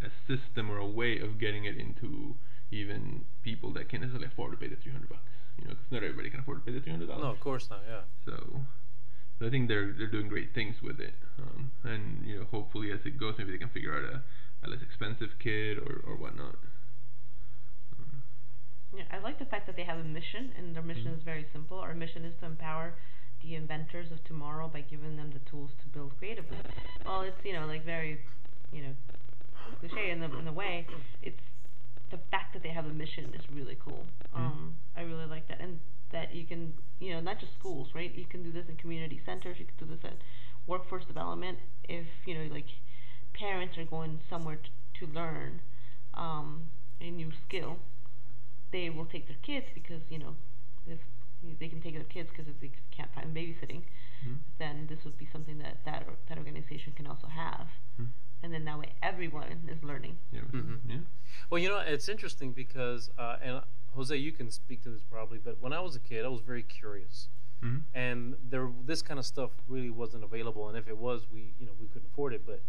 a 0.02 0.10
system 0.26 0.70
or 0.70 0.78
a 0.78 0.86
way 0.86 1.18
of 1.18 1.38
getting 1.38 1.64
it 1.64 1.76
into 1.76 2.36
even 2.70 3.24
people 3.42 3.72
that 3.72 3.88
can't 3.88 4.02
necessarily 4.02 4.26
afford 4.26 4.50
to 4.52 4.56
pay 4.56 4.68
the 4.68 4.76
three 4.76 4.92
hundred 4.92 5.08
bucks. 5.08 5.22
You 5.59 5.64
know, 5.68 5.70
because 5.74 5.90
not 5.90 6.02
everybody 6.02 6.30
can 6.30 6.40
afford 6.40 6.59
to 6.61 6.64
pay 6.64 6.72
the 6.72 6.80
three 6.80 6.92
hundred 6.92 7.09
dollars. 7.09 7.22
no, 7.24 7.30
of 7.30 7.40
course 7.40 7.68
not. 7.70 7.80
Yeah. 7.88 8.02
So, 8.24 8.61
so 9.38 9.46
I 9.46 9.50
think 9.50 9.68
they're 9.68 9.92
they're 9.92 10.07
doing 10.11 10.28
great 10.28 10.54
things 10.54 10.76
with 10.82 11.00
it, 11.00 11.14
um, 11.38 11.72
and 11.84 12.26
you 12.26 12.38
know 12.40 12.44
hopefully 12.50 12.92
as 12.92 13.00
it 13.04 13.18
goes, 13.18 13.34
maybe 13.38 13.52
they 13.52 13.59
can 13.59 13.70
figure 13.70 13.94
out 13.96 14.04
a, 14.04 14.22
a 14.66 14.70
less 14.70 14.82
expensive 14.82 15.30
kit 15.38 15.78
or 15.78 16.02
or 16.07 16.16
whatnot. 16.16 16.57
Um, 17.98 18.22
Yeah, 18.94 19.04
I 19.11 19.18
like 19.18 19.38
the 19.38 19.44
fact 19.46 19.66
that 19.66 19.76
they 19.76 19.84
have 19.84 19.98
a 19.98 20.04
mission, 20.04 20.52
and 20.59 20.74
their 20.74 20.82
mission 20.82 21.09
Mhm. 21.12 21.16
is 21.18 21.22
very 21.22 21.46
simple. 21.52 21.78
Our 21.78 21.94
mission 21.94 22.24
is 22.24 22.34
to 22.40 22.46
empower 22.46 22.94
the 23.42 23.54
inventors 23.54 24.11
of 24.12 24.22
tomorrow 24.24 24.68
by 24.68 24.80
giving 24.82 25.16
them 25.16 25.30
the 25.32 25.40
tools 25.50 25.70
to 25.80 25.86
build 25.88 26.16
creatively. 26.18 26.59
Well, 27.04 27.22
it's 27.22 27.44
you 27.44 27.52
know 27.52 27.66
like 27.66 27.84
very, 27.84 28.20
you 28.72 28.82
know, 28.82 28.94
cliche 29.80 30.11
in 30.11 30.20
the 30.20 30.30
in 30.38 30.48
a 30.48 30.52
way. 30.52 30.86
It's 31.22 31.40
the 32.11 32.18
fact 32.30 32.52
that 32.54 32.62
they 32.62 32.68
have 32.70 32.86
a 32.86 32.92
mission 32.92 33.32
is 33.34 33.42
really 33.50 33.76
cool. 33.80 34.07
Mhm. 34.34 34.38
Um, 34.38 34.76
I 34.96 35.02
really 35.02 35.26
like 35.26 35.48
that, 35.48 35.61
and 35.61 35.80
that 36.11 36.34
you 36.34 36.44
can 36.46 36.74
you 37.00 37.12
know 37.12 37.20
not 37.20 37.38
just 37.40 37.52
schools, 37.59 37.88
right? 37.94 38.14
You 38.14 38.24
can 38.26 38.42
do 38.42 38.52
this 38.52 38.68
in 38.68 38.76
community 38.76 39.20
centers. 39.24 39.59
You 39.59 39.66
can 39.66 39.76
do 39.88 39.94
this 39.94 40.04
at 40.04 40.18
workforce 40.66 41.04
development. 41.07 41.59
If 41.88 42.07
you 42.26 42.34
know 42.34 42.52
like 42.54 42.66
parents 43.34 43.76
are 43.78 43.84
going 43.84 44.20
somewhere 44.30 44.57
t- 44.57 44.70
to 45.00 45.07
learn 45.12 45.61
um, 46.14 46.70
a 47.00 47.11
new 47.11 47.30
skill 47.46 47.78
they 48.72 48.90
will 48.90 49.07
take 49.07 49.26
their 49.28 49.36
kids 49.42 49.66
because 49.74 50.02
you 50.11 50.18
know 50.18 50.34
if 51.53 51.59
they 51.59 51.68
can 51.68 51.80
take 51.80 51.94
their 51.94 52.05
kids 52.05 52.30
because 52.30 52.49
if 52.49 52.59
they 52.61 52.70
can't 52.90 53.12
find 53.14 53.34
babysitting, 53.34 53.82
mhm. 54.26 54.38
then 54.59 54.86
this 54.88 55.05
would 55.05 55.16
be 55.18 55.26
something 55.32 55.59
that 55.59 55.84
that, 55.84 56.03
or, 56.07 56.14
that 56.28 56.38
organization 56.38 56.92
can 56.94 57.07
also 57.07 57.26
have, 57.28 57.68
Mhm. 58.01 58.09
and 58.42 58.53
then 58.53 58.64
that 58.64 58.78
way 58.78 58.92
everyone 59.03 59.68
is 59.68 59.83
learning. 59.83 60.18
Yeah. 60.33 60.41
Mhm. 60.53 60.80
Yeah. 60.88 61.00
Well, 61.50 61.61
you 61.61 61.68
know, 61.68 61.79
it's 61.80 62.08
interesting 62.08 62.53
because, 62.53 63.11
uh, 63.18 63.38
and 63.42 63.62
Jose, 63.95 64.16
you 64.16 64.33
can 64.33 64.50
speak 64.50 64.83
to 64.83 64.91
this 64.91 65.03
probably, 65.03 65.38
but 65.38 65.61
when 65.61 65.72
I 65.72 65.80
was 65.80 65.96
a 65.96 66.00
kid, 66.00 66.25
I 66.25 66.29
was 66.29 66.41
very 66.41 66.62
curious, 66.62 67.29
Mhm. 67.62 67.83
and 67.95 68.37
there 68.50 68.70
this 68.84 69.03
kind 69.03 69.18
of 69.18 69.26
stuff 69.26 69.50
really 69.68 69.91
wasn't 69.91 70.25
available, 70.25 70.68
and 70.68 70.76
if 70.76 70.87
it 70.88 70.99
was, 70.99 71.30
we 71.30 71.54
you 71.58 71.66
know 71.66 71.72
we 71.80 71.87
couldn't 71.88 72.08
afford 72.08 72.33
it. 72.34 72.45
But 72.45 72.62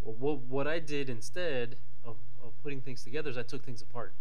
what 0.00 0.38
what 0.40 0.66
I 0.66 0.78
did 0.80 1.08
instead 1.08 1.78
of, 2.04 2.16
of 2.42 2.52
putting 2.62 2.80
things 2.80 3.04
together 3.04 3.30
is 3.30 3.38
I 3.38 3.42
took 3.44 3.64
things 3.64 3.82
apart. 3.82 4.14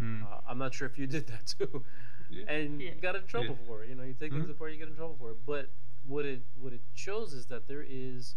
Mm. 0.00 0.22
Uh, 0.22 0.40
I'm 0.46 0.58
not 0.58 0.74
sure 0.74 0.86
if 0.86 0.98
you 0.98 1.06
did 1.16 1.26
that 1.28 1.46
too, 1.46 1.84
Yeah. 2.30 2.44
and 2.48 2.80
Yeah. 2.80 2.94
got 2.94 3.16
in 3.16 3.26
trouble 3.26 3.56
Yes. 3.58 3.66
for 3.66 3.82
it. 3.82 3.88
You 3.88 3.94
know, 3.94 4.02
you 4.02 4.14
take 4.14 4.32
things 4.32 4.48
Mhm. 4.48 4.50
apart, 4.50 4.72
you 4.72 4.78
get 4.78 4.88
in 4.88 4.96
trouble 4.96 5.16
for 5.16 5.30
it. 5.32 5.38
But 5.46 5.70
what 6.06 6.24
it 6.24 6.42
what 6.54 6.72
it 6.72 6.82
shows 6.94 7.32
is 7.32 7.46
that 7.46 7.66
there 7.68 7.82
is, 7.86 8.36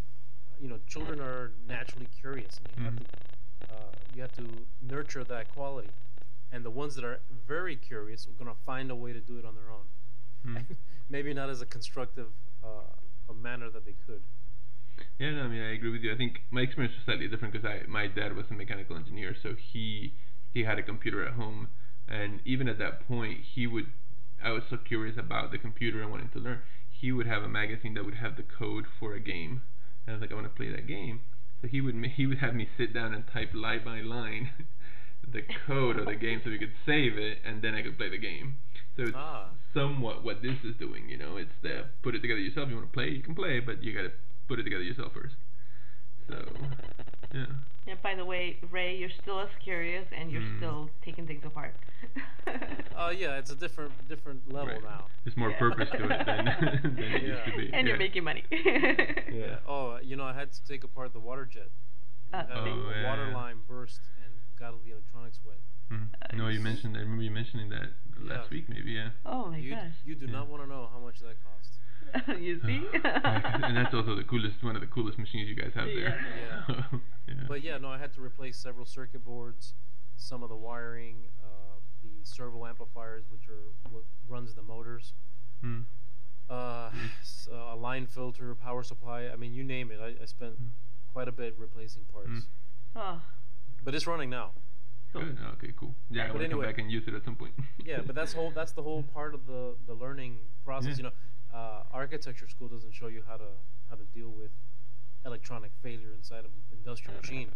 you 0.60 0.68
know, 0.68 0.80
children 0.88 1.20
are 1.22 1.54
naturally 1.66 2.08
curious, 2.08 2.60
and 2.60 2.70
you 2.70 2.76
have 2.84 2.94
Mhm. 2.94 3.00
to 3.00 3.06
uh, 3.74 3.92
you 4.12 4.22
have 4.22 4.34
to 4.34 4.68
nurture 4.82 5.24
that 5.24 5.50
quality. 5.50 5.94
And 6.52 6.66
the 6.66 6.72
ones 6.72 6.96
that 6.96 7.04
are 7.06 7.22
very 7.30 7.76
curious 7.76 8.28
are 8.28 8.32
gonna 8.32 8.56
find 8.56 8.90
a 8.90 8.96
way 8.96 9.14
to 9.14 9.22
do 9.22 9.38
it 9.38 9.46
on 9.46 9.54
their 9.56 9.70
own. 9.70 9.86
Mm. 10.46 10.78
Maybe 11.10 11.34
not 11.34 11.50
as 11.50 11.62
a 11.62 11.66
constructive 11.68 12.32
uh, 12.64 12.96
a 13.30 13.34
manner 13.34 13.70
that 13.70 13.86
they 13.86 13.94
could. 13.94 14.24
Yeah, 15.20 15.32
no, 15.32 15.44
I 15.44 15.48
mean, 15.48 15.62
I 15.62 15.74
agree 15.74 15.92
with 15.92 16.02
you. 16.02 16.12
I 16.12 16.18
think 16.18 16.42
my 16.50 16.62
experience 16.62 16.96
was 16.96 17.06
slightly 17.06 17.28
different 17.28 17.54
because 17.54 17.66
I 17.70 17.86
my 17.88 18.08
dad 18.08 18.36
was 18.36 18.50
a 18.50 18.54
mechanical 18.54 18.96
engineer, 18.96 19.36
so 19.42 19.54
he 19.56 20.14
he 20.54 20.64
had 20.64 20.80
a 20.80 20.84
computer 20.84 21.26
at 21.26 21.34
home, 21.34 21.70
and 22.10 22.40
even 22.46 22.68
at 22.68 22.78
that 22.80 23.08
point, 23.08 23.40
he 23.56 23.68
would. 23.68 23.86
I 24.44 24.52
was 24.52 24.64
so 24.70 24.78
curious 24.78 25.18
about 25.18 25.52
the 25.52 25.58
computer 25.58 26.02
and 26.02 26.10
wanting 26.12 26.30
to 26.30 26.40
learn. 26.40 26.60
He 26.90 27.12
would 27.12 27.28
have 27.28 27.44
a 27.44 27.48
magazine 27.50 27.94
that 27.94 28.06
would 28.06 28.16
have 28.16 28.36
the 28.36 28.44
code 28.44 28.86
for 29.00 29.14
a 29.14 29.20
game, 29.20 29.62
and 30.06 30.14
I 30.16 30.18
was 30.18 30.22
like, 30.22 30.32
I 30.32 30.36
want 30.36 30.48
to 30.48 30.54
play 30.56 30.70
that 30.72 30.88
game. 30.88 31.22
So 31.62 31.68
he 31.68 31.82
would 31.82 31.96
he 32.16 32.26
would 32.26 32.40
have 32.40 32.56
me 32.56 32.68
sit 32.78 32.94
down 32.94 33.14
and 33.14 33.24
type 33.32 33.52
line 33.54 33.84
by 33.86 34.02
line 34.02 34.50
the 35.32 35.42
code 35.68 36.00
of 36.00 36.06
the 36.08 36.16
game 36.16 36.42
so 36.44 36.50
we 36.50 36.58
could 36.58 36.74
save 36.86 37.18
it, 37.18 37.40
and 37.46 37.62
then 37.62 37.76
I 37.76 37.82
could 37.84 37.98
play 37.98 38.10
the 38.10 38.18
game. 38.18 38.56
So 38.98 39.04
it's 39.04 39.16
Ah. 39.16 39.50
somewhat 39.74 40.24
what 40.24 40.42
this 40.42 40.58
is 40.64 40.76
doing. 40.80 41.08
You 41.10 41.18
know, 41.18 41.38
it's 41.38 41.56
the 41.62 41.86
put 42.02 42.16
it 42.16 42.22
together 42.22 42.40
yourself. 42.40 42.70
You 42.70 42.76
want 42.76 42.88
to 42.92 42.94
play, 42.94 43.10
you 43.10 43.22
can 43.22 43.36
play, 43.36 43.60
but 43.60 43.84
you 43.84 43.94
got 43.94 44.04
to 44.04 44.12
put 44.48 44.60
it 44.60 44.64
together 44.64 44.84
yourself 44.84 45.14
first. 45.14 45.36
Yeah, 47.86 47.96
by 48.04 48.14
the 48.16 48.26
way, 48.26 48.58
Ray, 48.72 48.98
you're 48.98 49.10
still 49.22 49.40
as 49.40 49.50
curious 49.64 50.06
and 50.12 50.32
you're 50.32 50.42
Mm. 50.42 50.58
still 50.58 50.90
taking 51.04 51.26
things 51.26 51.44
apart. 51.46 51.76
Uh, 52.96 53.10
yeah, 53.18 53.38
it's 53.38 53.50
a 53.52 53.56
different 53.56 54.08
different 54.08 54.52
level 54.52 54.74
Right. 54.76 54.84
now. 54.84 55.08
There's 55.24 55.38
more 55.38 55.50
Yeah. 55.52 55.58
purpose 55.60 55.90
to 55.92 56.04
it 56.06 56.26
than, 56.26 56.46
than 56.96 57.12
it 57.16 57.24
used 57.24 57.46
to 57.46 57.58
be. 57.58 57.70
and 57.74 57.88
you're 57.88 57.98
making 57.98 58.24
money. 58.24 58.44
Yeah. 58.52 59.60
Oh, 59.68 59.98
you 60.04 60.16
know, 60.16 60.24
I 60.24 60.34
had 60.34 60.52
to 60.54 60.66
take 60.66 60.84
apart 60.84 61.14
the 61.14 61.20
water 61.20 61.46
jet. 61.46 61.70
Uh, 62.32 62.46
Oh, 62.52 62.64
a 62.66 62.92
yeah, 63.02 63.10
water 63.10 63.32
line 63.32 63.58
burst 63.68 64.02
and 64.24 64.34
got 64.58 64.74
all 64.74 64.80
the 64.86 64.92
electronics 64.92 65.40
wet. 65.44 65.58
Mhm. 65.92 66.10
Uh, 66.22 66.36
no, 66.38 66.48
you 66.50 66.60
mentioned. 66.60 66.96
I 66.96 67.00
remember 67.00 67.24
you 67.24 67.32
mentioning 67.32 67.70
that 67.70 67.90
last 68.20 68.52
Yeah. 68.52 68.58
week, 68.58 68.70
maybe. 68.70 68.92
Yeah. 68.92 69.10
oh 69.26 69.46
my 69.50 69.58
you 69.58 69.72
gosh. 69.74 69.94
you 70.06 70.14
do 70.16 70.26
Yeah. 70.28 70.34
not 70.34 70.48
want 70.48 70.62
to 70.64 70.70
know 70.70 70.88
how 70.94 71.00
much 71.00 71.20
that 71.22 71.38
cost. 71.44 71.80
you 72.40 72.60
see? 72.66 72.82
and 72.94 73.78
that's 73.78 73.94
also 73.94 74.16
the 74.16 74.24
coolest, 74.24 74.64
one 74.64 74.76
of 74.76 74.82
the 74.82 74.88
coolest 74.88 75.18
machines 75.18 75.48
you 75.50 75.56
guys 75.56 75.72
have 75.76 75.86
there. 75.86 76.20
Yeah. 76.68 76.84
yeah. 77.28 77.34
But 77.48 77.64
yeah, 77.64 77.78
no, 77.78 77.90
I 77.90 77.98
had 77.98 78.14
to 78.14 78.22
replace 78.22 78.58
several 78.58 78.86
circuit 78.86 79.24
boards, 79.24 79.74
some 80.18 80.44
of 80.44 80.50
the 80.50 80.56
wiring, 80.56 81.28
uh, 81.44 81.80
the 82.04 82.10
servo 82.24 82.66
amplifiers, 82.66 83.24
which 83.30 83.48
are 83.48 83.72
what 83.92 84.04
runs 84.28 84.54
the 84.54 84.64
motors, 84.64 85.14
Mm. 85.64 85.86
uh, 86.50 86.90
s- 87.22 87.48
uh, 87.52 87.74
a 87.74 87.76
line 87.76 88.08
filter, 88.08 88.56
power 88.56 88.82
supply. 88.84 89.28
I 89.28 89.36
mean, 89.36 89.54
you 89.54 89.64
name 89.64 89.92
it. 89.92 90.00
I, 90.02 90.22
I 90.22 90.26
spent 90.26 90.54
Mm. 90.62 90.70
quite 91.12 91.28
a 91.28 91.32
bit 91.34 91.56
replacing 91.58 92.04
parts, 92.14 92.30
Mm. 92.30 92.44
oh, 92.96 93.22
but 93.84 93.94
it's 93.96 94.08
running 94.08 94.30
now. 94.30 94.52
cool. 95.12 95.24
Good. 95.24 95.38
Okay. 95.56 95.74
Cool. 95.76 95.96
Yeah, 96.12 96.26
I 96.26 96.28
But 96.28 96.34
want 96.36 96.40
to 96.42 96.46
anyway. 96.46 96.66
come 96.66 96.72
back 96.74 96.80
and 96.80 96.92
use 96.92 97.08
it 97.08 97.14
at 97.16 97.26
some 97.26 97.36
point. 97.36 97.54
Yeah, 97.84 98.02
but 98.06 98.14
that's 98.16 98.32
whole 98.34 98.52
that's 98.52 98.72
the 98.74 98.84
whole 98.84 99.02
part 99.04 99.34
of 99.34 99.46
the 99.48 99.76
the 99.88 99.94
learning 99.96 100.38
process. 100.64 100.92
Yeah. 100.92 100.98
You 100.98 101.04
know, 101.04 101.12
uh, 101.54 101.84
architecture 101.92 102.48
school 102.48 102.68
doesn't 102.68 102.94
show 102.94 103.08
you 103.08 103.24
how 103.28 103.38
to 103.38 103.50
how 103.90 103.96
to 103.96 104.04
deal 104.14 104.30
with 104.30 104.52
electronic 105.26 105.72
failure 105.82 106.14
inside 106.16 106.40
of 106.40 106.46
an 106.46 106.78
industrial 106.78 107.20
machine. 107.20 107.50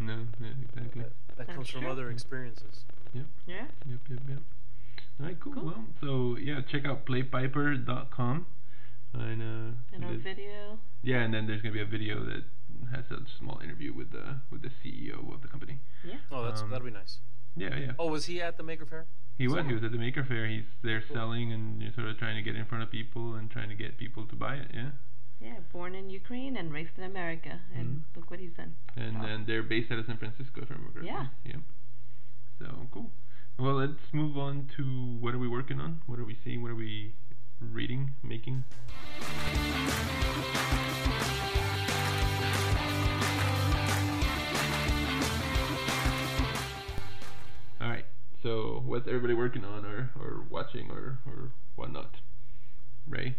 No. 0.00 0.18
Yeah. 0.40 0.48
Exactly. 0.72 1.02
That, 1.02 1.12
that 1.36 1.46
That's 1.46 1.54
comes 1.56 1.68
from 1.68 1.86
other 1.86 2.10
experiences. 2.10 2.84
Yep. 3.12 3.24
Yeah. 3.46 3.64
Yep, 3.86 3.98
yep, 4.10 4.20
yep. 4.28 4.38
All 5.20 5.26
right, 5.26 5.38
cool. 5.40 5.52
Cool. 5.52 5.64
Well, 5.64 5.84
so 6.00 6.36
yeah, 6.40 6.60
check 6.70 6.84
out 6.86 7.04
playpiper.com. 7.06 8.46
And, 9.14 9.42
uh, 9.42 9.76
And 9.92 10.04
our 10.04 10.14
video. 10.14 10.78
yeah, 11.02 11.18
and 11.22 11.34
then 11.34 11.46
there's 11.46 11.60
gonna 11.60 11.74
be 11.74 11.82
a 11.82 11.84
video 11.84 12.24
that 12.24 12.44
has 12.94 13.04
a 13.10 13.18
small 13.38 13.60
interview 13.62 13.92
with 13.92 14.10
the 14.10 14.36
with 14.50 14.62
the 14.62 14.70
CEO 14.82 15.32
of 15.34 15.42
the 15.42 15.48
company. 15.48 15.80
Yeah. 16.02 16.14
Oh, 16.30 16.44
that's 16.44 16.62
Um, 16.62 16.70
that'd 16.70 16.84
be 16.84 16.90
nice. 16.90 17.18
Yeah, 17.54 17.76
yeah. 17.76 17.92
Oh, 17.98 18.08
was 18.08 18.24
he 18.24 18.40
at 18.40 18.56
the 18.56 18.62
Maker 18.62 18.86
Faire? 18.86 19.04
He 19.42 19.48
was. 19.48 19.66
He 19.66 19.72
was 19.74 19.82
at 19.84 19.92
the 19.92 19.98
Maker 19.98 20.24
Faire. 20.24 20.46
He's 20.46 20.64
there 20.82 21.02
selling 21.12 21.52
and 21.52 21.80
you 21.82 21.88
know, 21.88 21.94
sort 21.94 22.08
of 22.08 22.16
trying 22.18 22.36
to 22.36 22.42
get 22.42 22.54
in 22.56 22.64
front 22.66 22.84
of 22.84 22.90
people 22.90 23.34
and 23.34 23.50
trying 23.50 23.68
to 23.68 23.74
get 23.74 23.98
people 23.98 24.24
to 24.26 24.36
buy 24.36 24.54
it. 24.56 24.70
Yeah. 24.72 24.90
Yeah, 25.40 25.54
born 25.72 25.96
in 25.96 26.08
Ukraine 26.08 26.56
and 26.56 26.72
raised 26.72 26.96
in 26.96 27.02
America, 27.02 27.58
and 27.76 27.86
Mhm. 27.88 28.16
look 28.16 28.30
what 28.30 28.38
he's 28.38 28.52
done. 28.52 28.76
And 28.96 29.16
Wow. 29.16 29.26
then 29.26 29.44
they're 29.46 29.64
based 29.64 29.90
out 29.90 29.98
of 29.98 30.06
San 30.06 30.16
Francisco, 30.16 30.60
if 30.62 30.70
I 30.70 30.74
remember. 30.74 31.02
Yeah. 31.02 31.26
Yep. 31.44 31.62
So 32.60 32.88
cool. 32.92 33.10
Well, 33.58 33.74
let's 33.74 34.12
move 34.12 34.38
on 34.38 34.68
to 34.76 34.84
what 35.18 35.34
are 35.34 35.38
we 35.40 35.48
working 35.48 35.80
on? 35.80 36.00
What 36.06 36.20
are 36.20 36.24
we 36.24 36.36
seeing? 36.44 36.62
What 36.62 36.70
are 36.70 36.76
we 36.76 37.14
reading, 37.60 38.14
making? 38.22 38.62
So, 48.42 48.82
what's 48.84 49.06
everybody 49.06 49.34
working 49.34 49.64
on, 49.64 49.84
or 49.84 50.10
or 50.18 50.44
watching, 50.50 50.90
or 50.90 51.18
or 51.26 51.50
whatnot? 51.76 52.16
Ray, 53.08 53.36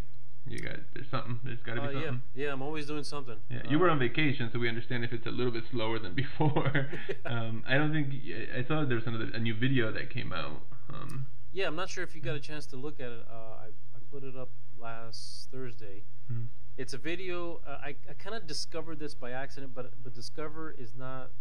you 0.48 0.60
got 0.60 0.78
there's 0.94 1.10
something. 1.10 1.40
There's 1.44 1.62
got 1.62 1.76
to 1.76 1.82
Uh, 1.82 1.88
be 1.88 1.94
yeah, 1.96 2.00
something. 2.06 2.22
yeah. 2.36 2.46
yeah. 2.48 2.54
I'm 2.54 2.62
always 2.62 2.86
doing 2.88 3.04
something. 3.04 3.38
Yeah, 3.50 3.62
you 3.70 3.80
were 3.80 3.90
Uh, 3.90 3.94
on 3.94 4.00
vacation, 4.00 4.50
so 4.52 4.60
we 4.60 4.70
understand 4.70 5.04
if 5.04 5.12
it's 5.12 5.26
a 5.28 5.32
little 5.32 5.52
bit 5.52 5.66
slower 5.72 6.00
than 6.00 6.14
before. 6.24 6.88
um, 7.26 7.64
I 7.68 7.78
don't 7.78 7.92
think 7.92 8.14
I 8.56 8.64
saw 8.64 8.86
there 8.86 8.96
was 8.96 9.08
another 9.08 9.30
a 9.34 9.40
new 9.40 9.54
video 9.54 9.92
that 9.92 10.10
came 10.10 10.32
out. 10.32 10.62
Um, 10.90 11.28
Yeah, 11.52 11.68
I'm 11.68 11.76
not 11.76 11.90
sure 11.90 12.04
if 12.04 12.16
you 12.16 12.22
got 12.22 12.36
a 12.36 12.40
chance 12.40 12.66
to 12.68 12.78
look 12.78 13.00
at 13.00 13.12
it. 13.12 13.26
Uh, 13.30 13.66
I 13.66 13.68
I 13.96 14.00
put 14.10 14.24
it 14.24 14.36
up 14.38 14.50
last 14.80 15.50
Thursday. 15.52 16.04
Mhm. 16.32 16.48
It's 16.78 16.94
a 16.94 16.98
video. 16.98 17.62
Uh, 17.68 17.78
I 17.84 17.96
I 18.10 18.14
kind 18.14 18.36
of 18.36 18.48
discovered 18.48 19.00
this 19.00 19.14
by 19.14 19.32
accident, 19.32 19.74
but 19.76 19.92
but 20.04 20.14
discover 20.14 20.72
is 20.72 20.96
not 20.96 21.32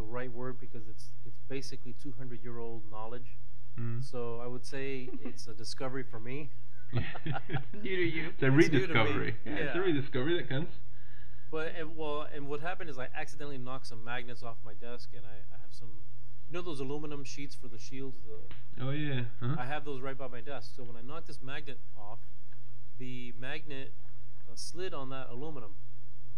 the 0.00 0.06
right 0.06 0.32
word 0.32 0.58
because 0.58 0.88
it's 0.88 1.10
it's 1.26 1.40
basically 1.48 1.94
200 2.02 2.42
year 2.42 2.58
old 2.58 2.82
knowledge. 2.90 3.36
mm. 3.78 4.02
So 4.02 4.40
I 4.42 4.46
would 4.46 4.64
say 4.64 5.10
it's 5.22 5.46
a 5.46 5.52
discovery 5.54 6.02
for 6.02 6.18
me. 6.20 6.50
New 6.92 7.96
to 7.96 8.02
you. 8.16 8.28
It's 8.30 8.42
a 8.42 8.46
It's 8.46 8.70
new 8.70 8.86
to 8.86 8.94
me. 8.94 9.00
rediscovery. 9.00 9.36
Yeah, 9.44 9.52
it's 9.52 9.76
a 9.76 9.80
rediscovery 9.80 10.36
that 10.38 10.48
counts. 10.48 10.74
But 11.50 11.74
and, 11.78 11.96
well, 11.96 12.26
and 12.34 12.46
what 12.48 12.60
happened 12.60 12.88
is 12.90 12.98
I 12.98 13.08
accidentally 13.14 13.58
knocked 13.58 13.86
some 13.88 14.02
magnets 14.04 14.42
off 14.42 14.56
my 14.64 14.74
desk, 14.74 15.10
and 15.14 15.24
I, 15.26 15.36
I 15.54 15.58
have 15.60 15.72
some, 15.72 15.88
you 16.48 16.54
know, 16.54 16.62
those 16.62 16.80
aluminum 16.80 17.22
sheets 17.24 17.54
for 17.54 17.68
the 17.68 17.78
shields. 17.78 18.16
The 18.26 18.84
Oh 18.84 18.90
yeah. 18.90 19.22
Huh? 19.40 19.56
I 19.58 19.66
have 19.66 19.84
those 19.84 20.00
right 20.00 20.16
by 20.16 20.28
my 20.28 20.40
desk. 20.40 20.72
So 20.76 20.82
when 20.84 20.96
I 20.96 21.02
knocked 21.02 21.26
this 21.26 21.42
magnet 21.42 21.78
off, 21.96 22.20
the 22.98 23.32
magnet 23.38 23.92
uh, 24.48 24.54
slid 24.54 24.94
on 24.94 25.10
that 25.10 25.28
aluminum, 25.30 25.74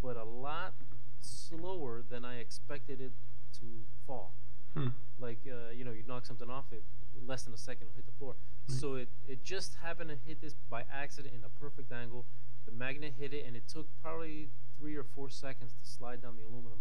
but 0.03 0.17
a 0.17 0.25
lot 0.25 0.75
slower 1.21 2.03
than 2.11 2.25
I 2.25 2.39
expected 2.41 3.01
it 3.01 3.13
to 3.61 3.67
fall. 4.07 4.33
Hmm. 4.75 4.89
Like 5.21 5.41
uh, 5.47 5.71
you 5.71 5.85
know, 5.85 5.93
you 5.93 6.03
knock 6.07 6.27
something 6.27 6.51
off, 6.51 6.65
it 6.73 6.83
less 7.27 7.43
than 7.45 7.55
a 7.55 7.59
second 7.59 7.89
hit 7.95 8.07
the 8.07 8.13
floor. 8.13 8.35
Right. 8.69 8.79
So 8.79 8.95
it 8.95 9.09
it 9.29 9.45
just 9.45 9.77
happened 9.83 10.11
to 10.11 10.17
hit 10.27 10.41
this 10.41 10.55
by 10.71 10.85
accident 10.93 11.35
in 11.35 11.45
a 11.45 11.49
perfect 11.61 11.93
angle. 11.93 12.25
The 12.67 12.73
magnet 12.73 13.15
hit 13.19 13.35
it, 13.35 13.45
and 13.47 13.57
it 13.57 13.69
took 13.69 13.87
probably 14.03 14.49
three 14.79 14.97
or 14.97 15.05
four 15.05 15.29
seconds 15.29 15.73
to 15.73 15.89
slide 15.89 16.23
down 16.23 16.37
the 16.37 16.45
aluminum 16.45 16.79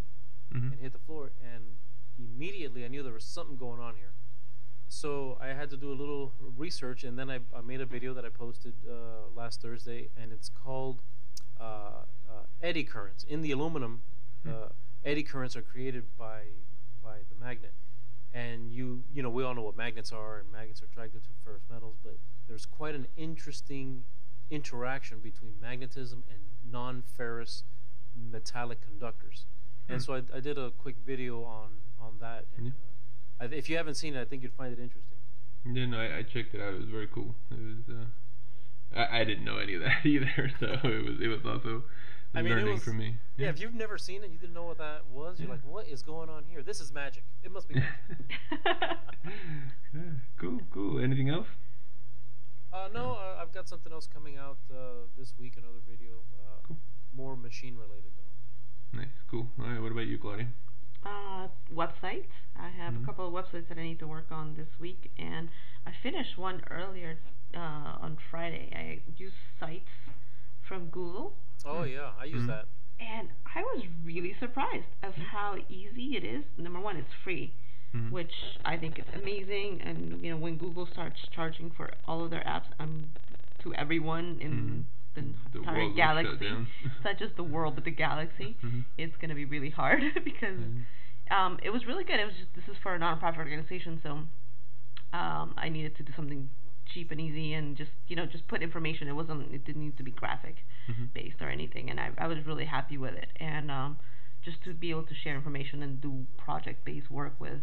Mhm. 0.52 0.72
and 0.72 0.80
hit 0.80 0.92
the 0.92 0.98
floor. 0.98 1.32
And 1.42 1.76
immediately, 2.18 2.84
I 2.84 2.88
knew 2.88 3.02
there 3.02 3.12
was 3.12 3.24
something 3.24 3.56
going 3.56 3.80
on 3.80 3.96
here. 3.96 4.12
So 4.88 5.38
I 5.40 5.48
had 5.48 5.70
to 5.70 5.76
do 5.76 5.90
a 5.90 5.94
little 5.94 6.32
research, 6.56 7.02
and 7.02 7.18
then 7.18 7.30
I, 7.30 7.40
I 7.56 7.62
made 7.62 7.80
a 7.80 7.86
video 7.86 8.12
that 8.14 8.24
I 8.24 8.28
posted 8.28 8.74
uh, 8.86 9.28
last 9.34 9.62
Thursday, 9.62 10.10
and 10.16 10.32
it's 10.32 10.50
called 10.50 11.00
uh, 11.58 11.64
uh, 11.64 12.42
eddy 12.60 12.84
currents. 12.84 13.24
In 13.24 13.40
the 13.40 13.52
aluminum, 13.52 14.02
uh, 14.46 14.68
eddy 15.04 15.22
currents 15.22 15.56
are 15.56 15.62
created 15.62 16.04
by 16.18 16.42
by 17.02 17.18
the 17.28 17.44
magnet, 17.44 17.72
and 18.32 18.72
you 18.72 19.02
you 19.12 19.22
know 19.22 19.30
we 19.30 19.42
all 19.44 19.54
know 19.54 19.62
what 19.62 19.76
magnets 19.76 20.12
are, 20.12 20.38
and 20.38 20.50
magnets 20.52 20.82
are 20.82 20.86
attracted 20.86 21.22
to 21.24 21.30
ferrous 21.44 21.62
metals, 21.70 21.96
but 22.02 22.16
there's 22.48 22.66
quite 22.66 22.94
an 22.94 23.06
interesting 23.16 24.04
interaction 24.50 25.18
between 25.20 25.54
magnetism 25.60 26.22
and 26.28 26.38
non-ferrous 26.70 27.64
metallic 28.30 28.80
conductors. 28.82 29.46
And 29.88 29.98
Hmm. 29.98 30.04
so 30.04 30.14
I, 30.14 30.22
I 30.36 30.40
did 30.40 30.58
a 30.58 30.70
quick 30.72 30.96
video 31.04 31.42
on 31.44 31.70
on 32.00 32.18
that, 32.20 32.46
and 32.56 32.66
Yeah. 32.66 32.72
uh, 33.40 33.44
I, 33.44 33.54
if 33.56 33.68
you 33.70 33.76
haven't 33.76 33.94
seen 33.94 34.14
it, 34.14 34.20
I 34.20 34.24
think 34.24 34.42
you'd 34.42 34.52
find 34.54 34.72
it 34.72 34.78
interesting. 34.80 35.18
Yeah, 35.64 35.86
no, 35.86 35.98
I, 35.98 36.18
I 36.18 36.22
checked 36.22 36.54
it 36.54 36.60
out. 36.60 36.74
It 36.74 36.80
was 36.80 36.88
very 36.88 37.06
cool. 37.08 37.34
It 37.50 37.58
was. 37.60 37.88
Uh, 37.96 38.04
I, 38.94 39.20
I 39.20 39.24
didn't 39.24 39.44
know 39.44 39.56
any 39.58 39.74
of 39.74 39.80
that 39.82 40.04
either, 40.06 40.50
so 40.60 40.66
it 40.84 41.04
was 41.04 41.20
it 41.20 41.28
was 41.28 41.44
also 41.46 41.84
I 42.34 42.40
mean, 42.42 42.52
it 42.52 42.56
learning 42.56 42.74
was- 42.74 42.84
for 42.84 42.92
me. 42.92 43.16
Yeah, 43.36 43.48
if 43.48 43.60
you've 43.60 43.74
never 43.74 43.98
seen 43.98 44.22
it, 44.24 44.30
you 44.30 44.38
didn't 44.38 44.54
know 44.54 44.62
what 44.64 44.78
that 44.78 45.06
was. 45.08 45.38
You're 45.38 45.48
Yeah. 45.48 45.54
like, 45.54 45.64
what 45.64 45.86
is 45.88 46.02
going 46.02 46.28
on 46.30 46.44
here? 46.44 46.62
This 46.62 46.80
is 46.80 46.92
magic. 46.92 47.24
It 47.42 47.50
must 47.52 47.68
be 47.68 47.74
magic. 47.74 47.90
yeah, 48.64 48.96
cool, 50.38 50.60
cool. 50.70 50.98
Anything 50.98 51.28
else? 51.28 51.46
Uh, 52.72 52.88
no, 52.94 53.12
uh, 53.14 53.38
I've 53.40 53.52
got 53.52 53.68
something 53.68 53.92
else 53.92 54.06
coming 54.06 54.38
out 54.38 54.58
uh, 54.70 55.06
this 55.18 55.34
week. 55.38 55.54
Another 55.58 55.80
video, 55.88 56.12
uh, 56.38 56.58
Cool. 56.66 56.78
more 57.14 57.36
machine 57.36 57.76
related 57.76 58.12
though. 58.16 58.98
Nice, 58.98 59.08
cool. 59.30 59.46
All 59.60 59.66
right, 59.66 59.80
what 59.80 59.92
about 59.92 60.06
you, 60.06 60.18
Claudia? 60.18 60.48
uh, 61.04 61.48
websites. 61.74 62.30
I 62.56 62.68
have 62.68 62.94
Mhm. 62.94 63.02
a 63.02 63.06
couple 63.06 63.26
of 63.26 63.32
websites 63.32 63.66
that 63.68 63.76
I 63.78 63.82
need 63.82 63.98
to 63.98 64.06
work 64.06 64.30
on 64.30 64.54
this 64.54 64.78
week, 64.78 65.10
and 65.18 65.50
I 65.84 65.90
finished 65.92 66.38
one 66.38 66.62
earlier 66.70 67.18
uh, 67.54 67.58
on 68.00 68.16
Friday. 68.30 68.70
I 68.74 69.02
use 69.18 69.32
sites 69.60 69.90
from 70.68 70.86
Google, 70.90 71.34
Oh 71.64 71.82
Hmm. 71.84 71.90
yeah, 71.90 72.10
I 72.18 72.24
use 72.24 72.42
Mhm. 72.42 72.46
that. 72.48 72.66
and 73.00 73.28
I 73.54 73.62
was 73.62 73.84
really 74.04 74.34
surprised 74.38 74.86
as 75.02 75.14
Mhm. 75.14 75.22
how 75.24 75.56
easy 75.68 76.16
it 76.16 76.24
is. 76.24 76.44
Number 76.56 76.80
one, 76.80 76.96
it's 76.96 77.12
free, 77.24 77.52
Mhm. 77.94 78.10
which 78.10 78.34
I 78.64 78.76
think 78.76 78.98
is 78.98 79.04
amazing. 79.14 79.80
And 79.82 80.24
you 80.24 80.30
know, 80.30 80.36
when 80.38 80.56
Google 80.56 80.86
starts 80.86 81.20
charging 81.30 81.70
for 81.70 81.90
all 82.06 82.22
of 82.24 82.30
their 82.30 82.44
apps, 82.44 82.68
um, 82.78 83.10
to 83.60 83.74
everyone 83.74 84.38
in 84.40 84.52
Mhm. 84.52 84.84
the, 85.14 85.20
The 85.52 85.58
entire 85.58 85.74
world 85.78 85.90
will 85.90 85.96
shut 85.96 85.96
galaxy, 86.40 86.46
it's 86.84 87.04
not 87.04 87.18
just 87.18 87.36
the 87.36 87.44
world, 87.44 87.74
but 87.74 87.84
the 87.84 87.90
galaxy, 87.90 88.56
Mhm. 88.62 88.84
it's 88.98 89.16
gonna 89.16 89.34
be 89.34 89.44
really 89.44 89.70
hard 89.70 90.02
because 90.24 90.60
um, 91.30 91.58
it 91.62 91.70
was 91.70 91.84
really 91.86 92.04
good. 92.04 92.18
It 92.20 92.24
was 92.24 92.36
just 92.36 92.52
this 92.54 92.68
is 92.68 92.76
for 92.82 92.94
a 92.94 92.98
nonprofit 92.98 93.38
organization, 93.38 94.00
so 94.02 94.10
um, 95.12 95.54
I 95.56 95.68
needed 95.68 95.96
to 95.96 96.02
do 96.02 96.12
something 96.14 96.48
cheap 96.92 97.10
and 97.10 97.20
easy 97.20 97.54
and 97.54 97.76
just 97.76 97.90
you 98.08 98.16
know 98.16 98.26
just 98.26 98.46
put 98.48 98.62
information. 98.62 99.08
It 99.08 99.12
wasn't 99.12 99.52
it 99.52 99.64
didn't 99.64 99.82
need 99.82 99.96
to 99.98 100.02
be 100.02 100.10
graphic 100.10 100.56
Mhm. 100.88 101.08
based 101.14 101.40
or 101.40 101.48
anything, 101.48 101.90
and 101.90 101.98
I 102.00 102.10
I 102.18 102.26
was 102.26 102.38
really 102.46 102.64
happy 102.66 102.96
with 102.98 103.14
it. 103.14 103.28
And 103.36 103.70
um, 103.70 103.98
just 104.42 104.62
to 104.64 104.74
be 104.74 104.90
able 104.90 105.04
to 105.04 105.14
share 105.14 105.34
information 105.36 105.82
and 105.82 106.00
do 106.00 106.26
project 106.36 106.84
based 106.84 107.10
work 107.10 107.34
with 107.40 107.60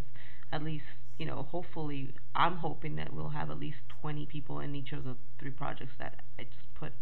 at 0.52 0.64
least 0.64 0.86
you 1.18 1.26
know 1.26 1.44
hopefully 1.44 2.14
I'm 2.36 2.58
hoping 2.58 2.96
that 2.96 3.14
we'll 3.14 3.30
have 3.40 3.50
at 3.52 3.60
least 3.60 3.80
20 4.02 4.26
people 4.26 4.60
in 4.62 4.74
each 4.76 4.92
of 4.94 5.04
the 5.04 5.16
three 5.40 5.52
projects 5.52 5.94
that 6.00 6.22
I 6.40 6.44
just 6.44 6.74
put 6.76 6.94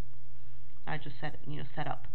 I 0.88 0.98
just 0.98 1.20
set 1.20 1.36
you 1.46 1.58
know 1.58 1.66
set 1.76 1.88
up. 1.88 2.08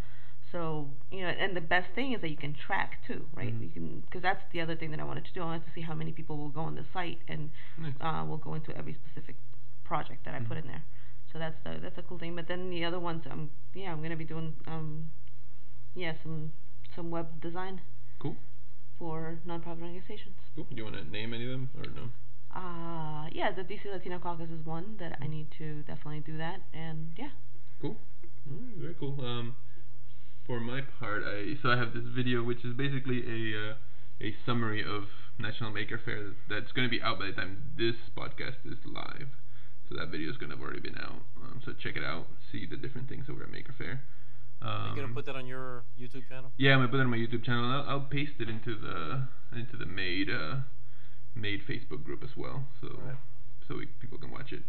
So 0.50 0.90
you 1.10 1.22
know, 1.22 1.28
and 1.28 1.56
the 1.56 1.62
best 1.62 1.88
thing 1.94 2.12
is 2.12 2.20
that 2.20 2.28
you 2.28 2.36
can 2.36 2.52
track 2.66 2.98
too, 3.06 3.26
right? 3.34 3.54
Mhm. 3.54 3.62
You 3.62 3.68
can 3.70 4.00
because 4.00 4.20
that's 4.22 4.42
the 4.52 4.60
other 4.60 4.76
thing 4.76 4.90
that 4.90 5.00
I 5.00 5.04
wanted 5.04 5.24
to 5.24 5.32
do. 5.32 5.40
I 5.42 5.46
wanted 5.46 5.64
to 5.66 5.72
see 5.72 5.80
how 5.82 5.94
many 5.94 6.12
people 6.12 6.36
will 6.36 6.50
go 6.50 6.60
on 6.62 6.74
the 6.74 6.84
site 6.92 7.20
and 7.28 7.50
Nice. 7.78 7.94
uh, 8.00 8.24
will 8.28 8.36
go 8.48 8.52
into 8.54 8.76
every 8.76 8.94
specific 8.94 9.36
project 9.84 10.24
that 10.24 10.34
I 10.34 10.40
put 10.40 10.56
in 10.56 10.66
there. 10.66 10.84
So 11.32 11.38
that's 11.38 11.56
the 11.64 11.78
that's 11.82 11.98
a 11.98 12.02
cool 12.02 12.18
thing. 12.18 12.36
But 12.36 12.48
then 12.48 12.70
the 12.70 12.84
other 12.84 13.00
ones, 13.00 13.24
um, 13.30 13.50
yeah, 13.74 13.92
I'm 13.92 14.02
gonna 14.02 14.16
be 14.16 14.24
doing 14.24 14.54
um, 14.66 15.10
yeah, 15.94 16.12
some 16.22 16.52
some 16.94 17.10
web 17.10 17.40
design 17.40 17.80
Cool. 18.18 18.36
for 18.98 19.38
nonprofit 19.46 19.82
organizations. 19.82 20.36
Cool. 20.54 20.66
Do 20.70 20.76
you 20.76 20.84
want 20.84 20.96
to 20.96 21.10
name 21.10 21.32
any 21.32 21.44
of 21.44 21.50
them 21.50 21.70
or 21.76 21.84
no? 21.84 22.10
Uh, 22.54 23.28
yeah, 23.32 23.50
the 23.50 23.62
DC 23.62 23.86
Latino 23.86 24.18
Caucus 24.18 24.50
is 24.50 24.64
one 24.66 24.96
that 24.98 25.18
I 25.22 25.26
need 25.26 25.48
to 25.56 25.82
definitely 25.82 26.20
do 26.20 26.36
that, 26.36 26.60
and 26.74 27.12
yeah. 27.16 27.30
Cool. 27.80 27.96
Mm, 28.48 28.76
very 28.76 28.94
cool. 29.00 29.16
Um, 29.20 29.56
for 30.46 30.60
my 30.60 30.82
part, 31.00 31.22
I 31.24 31.54
so 31.62 31.70
I 31.70 31.78
have 31.78 31.94
this 31.94 32.04
video 32.04 32.42
which 32.42 32.64
is 32.64 32.74
basically 32.74 33.22
a 33.24 33.70
uh, 33.70 33.74
a 34.20 34.34
summary 34.44 34.82
of 34.82 35.04
National 35.38 35.70
Maker 35.70 35.98
Faire 36.04 36.34
that's 36.48 36.72
going 36.72 36.86
to 36.86 36.90
be 36.90 37.00
out 37.02 37.18
by 37.18 37.26
the 37.26 37.32
time 37.32 37.72
this 37.76 37.96
podcast 38.16 38.60
is 38.64 38.78
live. 38.84 39.28
So 39.92 39.98
that 39.98 40.08
video 40.08 40.30
is 40.30 40.36
going 40.38 40.50
to 40.50 40.56
have 40.56 40.64
already 40.64 40.80
been 40.80 40.96
out. 40.98 41.20
Um, 41.42 41.60
so 41.64 41.72
check 41.72 41.96
it 41.96 42.04
out. 42.04 42.26
See 42.50 42.66
the 42.66 42.76
different 42.76 43.08
things 43.08 43.26
over 43.30 43.42
at 43.42 43.50
Maker 43.50 43.74
Faire. 43.76 44.00
Um, 44.62 44.94
you 44.94 45.02
gonna 45.02 45.12
put 45.12 45.26
that 45.26 45.34
on 45.34 45.44
your 45.46 45.82
YouTube 46.00 46.28
channel? 46.28 46.52
Yeah, 46.56 46.72
I'm 46.72 46.78
gonna 46.78 46.88
put 46.88 47.00
it 47.00 47.02
on 47.02 47.10
my 47.10 47.16
YouTube 47.16 47.44
channel. 47.44 47.64
I'll, 47.68 47.88
I'll 47.88 48.00
paste 48.08 48.38
it 48.38 48.48
into 48.48 48.76
the 48.78 49.26
into 49.58 49.76
the 49.76 49.86
made 49.86 50.30
uh, 50.30 50.58
made 51.34 51.66
Facebook 51.66 52.04
group 52.04 52.22
as 52.22 52.30
well, 52.36 52.64
so 52.80 52.88
Right. 53.04 53.16
so 53.66 53.76
we, 53.78 53.86
people 54.00 54.18
can 54.18 54.30
watch 54.30 54.52
it. 54.52 54.62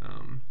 Um, 0.00 0.42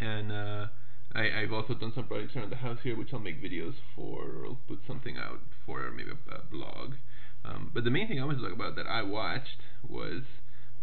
and 0.00 0.32
uh, 0.32 0.66
I, 1.14 1.42
I've 1.42 1.52
also 1.52 1.74
done 1.74 1.92
some 1.94 2.06
projects 2.06 2.34
around 2.34 2.50
the 2.50 2.56
house 2.56 2.78
here, 2.82 2.96
which 2.96 3.12
I'll 3.12 3.20
make 3.20 3.42
videos 3.42 3.74
for. 3.94 4.22
Or 4.24 4.46
I'll 4.46 4.58
put 4.66 4.80
something 4.86 5.18
out 5.18 5.40
for, 5.66 5.84
or 5.84 5.90
maybe 5.92 6.10
a, 6.10 6.34
a 6.34 6.40
blog. 6.50 6.94
Um, 7.44 7.70
but 7.74 7.84
the 7.84 7.90
main 7.90 8.08
thing 8.08 8.18
I 8.20 8.24
wanted 8.24 8.38
to 8.38 8.44
talk 8.48 8.56
about 8.56 8.74
that 8.76 8.86
I 8.86 9.02
watched 9.02 9.60
was 9.86 10.22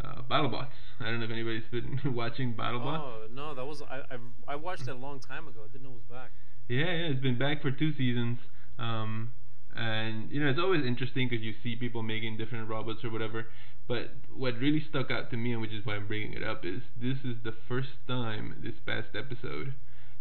uh, 0.04 0.22
BattleBots. 0.30 0.68
I 1.00 1.06
don't 1.06 1.20
know 1.20 1.26
if 1.26 1.32
anybody's 1.32 1.64
been 1.72 2.00
watching 2.16 2.54
BattleBots. 2.54 3.00
Oh 3.02 3.28
no, 3.34 3.56
that 3.56 3.66
was 3.66 3.82
I 3.90 4.02
I've, 4.12 4.20
I 4.48 4.56
watched 4.56 4.84
it 4.84 4.90
a 4.90 4.96
long 4.96 5.20
time 5.20 5.48
ago. 5.48 5.62
I 5.64 5.72
didn't 5.72 5.84
know 5.84 5.92
it 5.92 5.94
was 6.10 6.10
back. 6.10 6.32
Yeah, 6.68 6.86
yeah, 6.86 7.12
it's 7.12 7.22
been 7.22 7.38
back 7.38 7.62
for 7.62 7.72
two 7.72 7.94
seasons. 7.94 8.40
Um, 8.80 9.32
and 9.76 10.32
you 10.32 10.44
know, 10.44 10.50
it's 10.50 10.60
always 10.60 10.86
interesting 10.86 11.28
because 11.30 11.44
you 11.44 11.54
see 11.64 11.76
people 11.76 12.04
making 12.04 12.38
different 12.38 12.68
robots 12.70 13.04
or 13.04 13.10
whatever. 13.10 13.48
But 13.88 14.14
what 14.36 14.58
really 14.60 14.84
stuck 14.90 15.12
out 15.12 15.32
to 15.32 15.38
me, 15.38 15.52
and 15.54 15.62
which 15.62 15.72
is 15.72 15.86
why 15.86 15.96
I'm 15.96 16.08
bringing 16.08 16.34
it 16.34 16.44
up, 16.44 16.64
is 16.66 16.82
this 17.00 17.18
is 17.26 17.38
the 17.44 17.54
first 17.68 17.90
time 18.08 18.56
this 18.64 18.76
past 18.86 19.16
episode, 19.16 19.74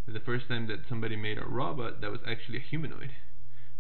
the 0.09 0.21
first 0.21 0.49
time 0.49 0.67
that 0.69 0.81
somebody 0.89 1.15
made 1.15 1.39
a 1.39 1.45
robot 1.45 2.01
that 2.01 2.11
was 2.11 2.21
actually 2.27 2.59
a 2.59 2.61
humanoid, 2.69 3.11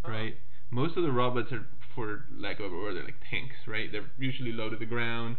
Oh. 0.05 0.11
right? 0.11 0.37
Most 0.71 0.97
of 0.97 1.03
the 1.03 1.11
robots 1.11 1.51
are, 1.51 1.67
for 1.95 2.25
lack 2.33 2.61
of 2.61 2.73
a 2.73 2.77
word, 2.77 2.95
they're 2.97 3.05
like 3.05 3.21
tanks, 3.29 3.57
right? 3.67 3.91
They're 3.91 4.07
usually 4.19 4.53
low 4.53 4.71
to 4.71 4.77
the 4.77 4.87
ground. 4.87 5.37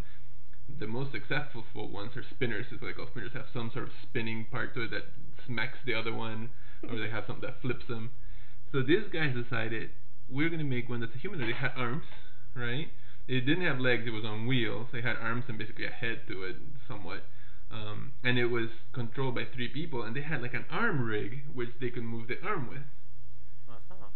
The 0.80 0.88
most 0.88 1.12
successful 1.12 1.64
ones 1.76 2.16
are 2.16 2.24
spinners. 2.24 2.66
It's 2.72 2.82
like 2.82 2.98
all 3.00 3.08
spinners 3.08 3.34
have 3.34 3.46
some 3.54 3.72
sort 3.74 3.86
of 3.86 3.92
spinning 4.02 4.48
part 4.52 4.74
to 4.76 4.84
it 4.84 4.92
that 4.92 5.06
smacks 5.46 5.78
the 5.86 5.94
other 5.94 6.14
one, 6.14 6.50
or 6.88 6.98
they 6.98 7.10
have 7.10 7.26
something 7.28 7.48
that 7.48 7.62
flips 7.62 7.88
them. 7.88 8.12
So 8.72 8.82
these 8.82 9.08
guys 9.12 9.36
decided 9.36 9.92
we're 10.30 10.50
gonna 10.50 10.64
make 10.64 10.90
one 10.90 11.02
that's 11.02 11.16
a 11.16 11.18
humanoid. 11.18 11.50
It 11.50 11.56
had 11.56 11.72
arms, 11.76 12.06
right? 12.56 12.88
It 13.28 13.42
didn't 13.42 13.66
have 13.66 13.80
legs. 13.80 14.04
It 14.08 14.12
was 14.12 14.26
on 14.26 14.48
wheels. 14.48 14.88
It 14.94 15.04
had 15.04 15.18
arms 15.18 15.46
and 15.48 15.58
basically 15.58 15.86
a 15.86 15.90
head 15.90 16.22
to 16.28 16.44
it, 16.44 16.56
somewhat. 16.88 17.26
Um, 17.70 18.14
and 18.24 18.38
it 18.38 18.48
was 18.48 18.70
controlled 18.94 19.36
by 19.36 19.46
three 19.46 19.68
people, 19.68 20.04
and 20.04 20.16
they 20.16 20.22
had 20.22 20.42
like 20.42 20.54
an 20.54 20.66
arm 20.70 21.02
rig 21.02 21.44
which 21.54 21.70
they 21.80 21.90
could 21.90 22.04
move 22.04 22.28
the 22.28 22.42
arm 22.46 22.68
with. 22.70 22.84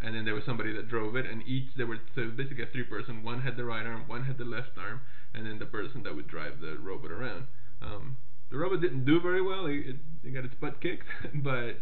And 0.06 0.15
then 0.15 0.23
there 0.23 0.36
was 0.36 0.45
somebody 0.45 0.72
that 0.73 0.88
drove 0.88 1.15
it, 1.15 1.26
and 1.26 1.41
each 1.48 1.69
there 1.76 1.88
were 1.88 1.98
so 2.14 2.30
basically 2.30 2.64
a 2.64 2.68
three 2.68 2.84
person. 2.84 3.23
One 3.23 3.41
had 3.41 3.57
the 3.57 3.65
right 3.65 3.86
arm, 3.86 4.03
one 4.06 4.26
had 4.26 4.38
the 4.38 4.45
left 4.45 4.77
arm, 4.77 5.02
and 5.34 5.48
then 5.48 5.57
the 5.57 5.65
person 5.65 6.03
that 6.03 6.15
would 6.15 6.27
drive 6.27 6.61
the 6.61 6.77
robot 6.77 7.11
around. 7.11 7.48
Um, 7.82 8.18
the 8.52 8.57
robot 8.57 8.82
didn't 8.82 9.06
do 9.06 9.19
very 9.19 9.41
well. 9.41 9.65
It, 9.65 9.88
it, 9.88 9.95
it 10.23 10.34
got 10.34 10.45
its 10.45 10.53
butt 10.61 10.80
kicked, 10.80 11.07
but 11.34 11.82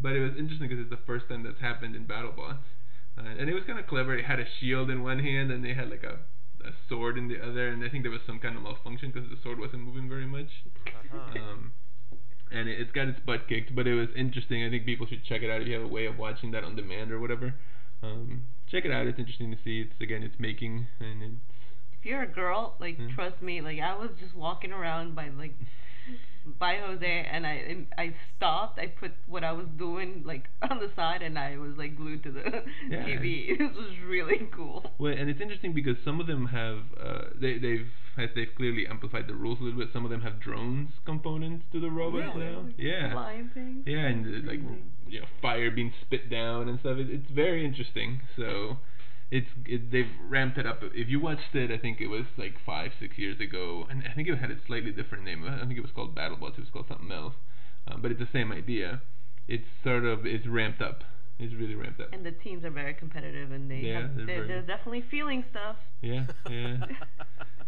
but 0.00 0.12
it 0.12 0.20
was 0.20 0.38
interesting 0.38 0.68
because 0.68 0.80
it's 0.80 0.94
the 0.94 1.06
first 1.06 1.28
time 1.28 1.42
that's 1.42 1.60
happened 1.60 1.96
in 1.96 2.06
BattleBots, 2.06 2.62
uh, 3.18 3.34
and 3.38 3.50
it 3.50 3.54
was 3.54 3.64
kind 3.66 3.80
of 3.80 3.86
clever. 3.88 4.16
It 4.16 4.26
had 4.26 4.38
a 4.38 4.46
shield 4.60 4.88
in 4.88 5.02
one 5.02 5.18
hand, 5.18 5.50
and 5.50 5.64
they 5.64 5.74
had 5.74 5.90
like 5.90 6.04
a 6.04 6.20
a 6.64 6.72
sword 6.88 7.18
in 7.18 7.28
the 7.28 7.42
other, 7.42 7.68
and 7.68 7.84
I 7.84 7.88
think 7.88 8.04
there 8.04 8.12
was 8.12 8.22
some 8.26 8.38
kind 8.38 8.56
of 8.56 8.62
malfunction 8.62 9.10
because 9.10 9.28
the 9.28 9.36
sword 9.42 9.58
wasn't 9.58 9.82
moving 9.82 10.08
very 10.08 10.26
much. 10.26 10.50
Uh-huh. 10.86 11.38
Um, 11.38 11.72
and 12.50 12.68
it, 12.68 12.80
it's 12.80 12.92
got 12.92 13.08
its 13.08 13.20
butt 13.24 13.48
kicked, 13.48 13.74
but 13.74 13.86
it 13.86 13.94
was 13.94 14.08
interesting. 14.16 14.64
I 14.64 14.70
think 14.70 14.84
people 14.86 15.06
should 15.06 15.24
check 15.24 15.42
it 15.42 15.50
out 15.50 15.60
if 15.62 15.68
you 15.68 15.74
have 15.74 15.82
a 15.84 15.88
way 15.88 16.06
of 16.06 16.18
watching 16.18 16.50
that 16.52 16.64
on 16.64 16.76
demand 16.76 17.12
or 17.12 17.20
whatever. 17.20 17.54
Um, 18.02 18.44
check 18.70 18.84
it 18.84 18.92
out. 18.92 19.06
It's 19.06 19.18
interesting 19.18 19.50
to 19.50 19.58
see. 19.64 19.80
It's 19.82 20.00
again, 20.00 20.22
it's 20.22 20.38
making 20.38 20.86
and 21.00 21.22
it's 21.22 21.34
If 21.98 22.04
you're 22.04 22.22
a 22.22 22.26
girl, 22.26 22.76
like 22.78 22.96
Hmm. 22.96 23.08
trust 23.14 23.42
me, 23.42 23.60
like 23.60 23.80
I 23.80 23.94
was 23.96 24.10
just 24.20 24.34
walking 24.34 24.72
around 24.72 25.14
by 25.14 25.28
like 25.30 25.54
by 26.58 26.76
Jose, 26.76 27.26
and 27.32 27.46
I 27.46 27.52
and 27.54 27.86
I 27.98 28.14
stopped. 28.36 28.78
I 28.78 28.86
put 28.86 29.12
what 29.26 29.42
I 29.44 29.52
was 29.52 29.66
doing 29.78 30.22
like 30.24 30.44
on 30.70 30.78
the 30.78 30.90
side, 30.94 31.22
and 31.22 31.38
I 31.38 31.56
was 31.58 31.72
like 31.76 31.96
glued 31.96 32.22
to 32.24 32.30
the 32.32 32.42
Yeah. 32.90 33.04
TV. 33.04 33.58
This 33.58 33.70
was 33.76 33.90
really 34.06 34.48
cool. 34.54 34.92
well, 34.98 35.12
and 35.12 35.28
it's 35.28 35.40
interesting 35.40 35.72
because 35.74 35.96
some 36.04 36.20
of 36.20 36.26
them 36.26 36.46
have 36.46 36.78
uh, 37.02 37.24
they 37.40 37.58
they've 37.58 37.86
as 38.18 38.30
they've 38.34 38.48
clearly 38.56 38.86
amplified 38.86 39.26
the 39.28 39.34
rules 39.34 39.58
a 39.60 39.64
little 39.64 39.78
bit. 39.78 39.88
Some 39.92 40.04
of 40.04 40.10
them 40.10 40.22
have 40.22 40.40
drones 40.40 40.90
components 41.04 41.64
to 41.72 41.80
the 41.80 41.90
robots 41.90 42.34
Really? 42.34 42.46
now. 42.52 42.66
Yeah. 42.78 43.12
Flying 43.12 43.50
things. 43.52 43.84
Yeah, 43.86 44.06
and 44.06 44.24
uh, 44.26 44.50
like 44.50 44.60
you 45.08 45.20
know, 45.20 45.26
fire 45.42 45.70
being 45.70 45.92
spit 46.02 46.30
down 46.30 46.68
and 46.68 46.78
stuff. 46.80 46.96
It, 46.98 47.08
it's 47.10 47.30
very 47.30 47.64
interesting. 47.64 48.20
So, 48.36 48.78
it's 49.30 49.48
it, 49.66 49.90
they've 49.90 50.10
ramped 50.28 50.58
it 50.58 50.66
up. 50.66 50.80
If 50.82 51.08
you 51.08 51.20
watched 51.20 51.54
it, 51.54 51.70
I 51.70 51.78
think 51.78 52.00
it 52.00 52.08
was 52.08 52.24
like 52.36 52.54
five, 52.64 52.92
six 53.00 53.18
years 53.18 53.40
ago, 53.40 53.86
and 53.90 54.04
I 54.08 54.14
think 54.14 54.28
it 54.28 54.38
had 54.38 54.50
a 54.50 54.56
slightly 54.66 54.92
different 54.92 55.24
name. 55.24 55.44
I 55.44 55.60
think 55.66 55.78
it 55.78 55.82
was 55.82 55.90
called 55.94 56.14
BattleBots. 56.14 56.58
It 56.58 56.60
was 56.60 56.70
called 56.72 56.86
something 56.88 57.10
else, 57.12 57.34
um, 57.88 58.02
but 58.02 58.10
it's 58.10 58.20
the 58.20 58.28
same 58.32 58.52
idea. 58.52 59.02
It's 59.48 59.66
sort 59.82 60.04
of 60.04 60.26
it's 60.26 60.46
ramped 60.46 60.80
up. 60.82 61.04
It's 61.38 61.54
really 61.54 61.74
ramped 61.74 62.00
up. 62.00 62.10
And 62.12 62.24
the 62.24 62.32
teams 62.32 62.64
are 62.64 62.70
very 62.70 62.94
competitive, 62.94 63.52
and 63.52 63.70
they 63.70 63.82
Yeah, 63.82 64.00
have, 64.00 64.16
they're 64.26 64.26
they're, 64.26 64.46
they're 64.46 64.62
definitely 64.62 65.02
feeling 65.10 65.44
stuff. 65.50 65.76
Yeah, 66.00 66.26
yeah. 66.48 66.76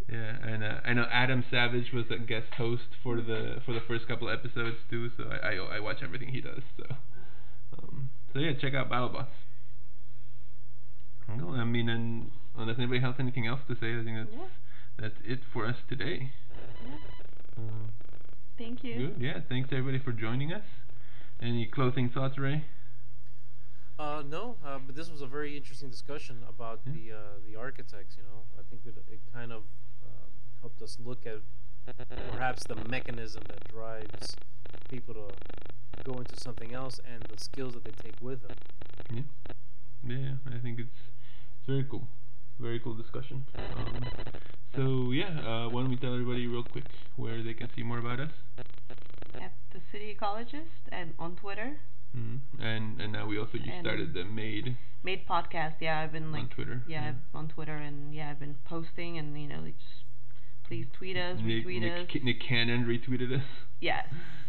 Yeah, 0.09 0.37
and 0.43 0.65
uh, 0.65 0.81
I 0.85 0.95
know 0.95 1.07
Adam 1.11 1.45
Savage 1.51 1.93
was 1.93 2.07
a 2.11 2.19
guest 2.19 2.55
host 2.57 2.97
for 3.03 3.21
the 3.21 3.61
for 3.67 3.75
the 3.75 3.81
first 3.83 4.09
couple 4.09 4.29
episodes 4.31 4.79
too. 4.91 5.11
So 5.17 5.25
I 5.25 5.55
I, 5.55 5.77
I 5.77 5.81
watch 5.81 5.99
everything 6.03 6.29
he 6.31 6.41
does. 6.41 6.63
So 6.79 6.85
um, 7.79 8.11
so 8.33 8.39
yeah, 8.39 8.53
check 8.61 8.75
out 8.75 8.91
BattleBots. 8.91 9.35
Well, 11.29 11.51
I 11.55 11.65
mean, 11.65 11.89
and 11.89 12.31
unless 12.57 12.79
anybody 12.79 13.01
has 13.01 13.15
anything 13.19 13.47
else 13.47 13.61
to 13.69 13.75
say, 13.77 13.99
I 13.99 14.05
think 14.05 14.17
that's 14.17 14.33
Yeah. 14.37 14.49
that's 14.99 15.21
it 15.25 15.41
for 15.53 15.67
us 15.67 15.77
today. 15.89 16.33
Yeah. 16.87 16.95
Uh, 17.57 17.87
Thank 18.57 18.83
you. 18.85 18.95
good. 19.09 19.21
Yeah. 19.21 19.41
Thanks 19.49 19.69
everybody 19.73 19.99
for 19.99 20.13
joining 20.13 20.53
us. 20.53 20.65
Any 21.41 21.67
closing 21.67 22.09
thoughts, 22.09 22.39
Ray? 22.39 22.65
Uh, 23.99 24.23
no, 24.29 24.57
uh, 24.65 24.79
but 24.85 24.95
this 24.95 25.11
was 25.11 25.23
a 25.23 25.27
very 25.27 25.57
interesting 25.57 25.91
discussion 25.91 26.45
about 26.49 26.81
Yeah. 26.87 26.93
the 26.93 27.13
uh, 27.13 27.19
the 27.47 27.57
architects. 27.57 28.17
You 28.17 28.23
know, 28.25 28.43
I 28.59 28.63
think 28.71 28.83
it, 28.87 28.97
it 29.11 29.21
kind 29.33 29.53
of 29.53 29.65
uh, 30.05 30.27
helped 30.61 30.83
us 30.83 30.99
look 31.05 31.27
at 31.27 31.41
perhaps 32.31 32.65
the 32.65 32.77
mechanism 32.89 33.43
that 33.49 33.67
drives 33.69 34.37
people 34.89 35.15
to 35.15 36.03
go 36.05 36.15
into 36.19 36.37
something 36.41 36.73
else 36.75 37.01
and 37.05 37.23
the 37.25 37.39
skills 37.43 37.75
that 37.75 37.85
they 37.85 37.93
take 37.93 38.15
with 38.21 38.43
them. 38.43 38.57
Yeah. 39.11 39.23
Yeah, 40.05 40.35
I 40.55 40.59
think 40.59 40.79
it's 40.79 40.89
it's 41.18 41.18
very 41.69 41.85
cool. 41.89 42.09
Very 42.59 42.81
cool 42.81 42.95
discussion. 42.95 43.45
Um, 43.77 44.05
so 44.75 45.13
yeah, 45.13 45.39
uh, 45.47 45.69
why 45.69 45.83
don't 45.83 45.91
we 45.91 45.97
tell 45.97 46.13
everybody 46.15 46.47
real 46.47 46.65
quick 46.65 46.85
where 47.17 47.43
they 47.45 47.53
can 47.55 47.69
see 47.77 47.83
more 47.83 47.99
about 47.99 48.19
us? 48.21 48.31
At 49.35 49.53
the 49.73 49.81
City 49.93 50.17
Ecologist 50.19 50.89
and 50.91 51.13
on 51.19 51.37
Twitter, 51.37 51.77
hmm 52.15 52.37
And 52.59 53.01
and 53.01 53.13
now 53.13 53.27
we 53.27 53.39
also 53.39 53.59
you 53.59 53.71
started 53.81 54.15
the 54.15 54.25
Made 54.25 54.77
made 55.05 55.27
podcast. 55.29 55.75
Yeah, 55.81 56.01
I've 56.01 56.11
been 56.13 56.33
like 56.33 56.45
on 56.45 56.49
Twitter. 56.49 56.83
yeah 56.89 57.09
I've- 57.09 57.19
on 57.35 57.49
Twitter, 57.49 57.77
and 57.77 58.13
yeah 58.15 58.31
I've 58.31 58.41
been 58.41 58.57
posting, 58.65 59.19
and 59.19 59.41
you 59.41 59.47
know 59.47 59.61
like 59.61 59.77
just 59.79 60.03
please 60.67 60.87
tweet 60.97 61.17
us, 61.17 61.39
retweet 61.41 61.81
Nick, 61.83 61.93
us. 61.93 62.07
Ca- 62.13 62.25
Nick 62.25 62.41
Cannon 62.41 62.85
retweeted 62.87 63.31
us. 63.39 63.45
Yes, 63.81 64.07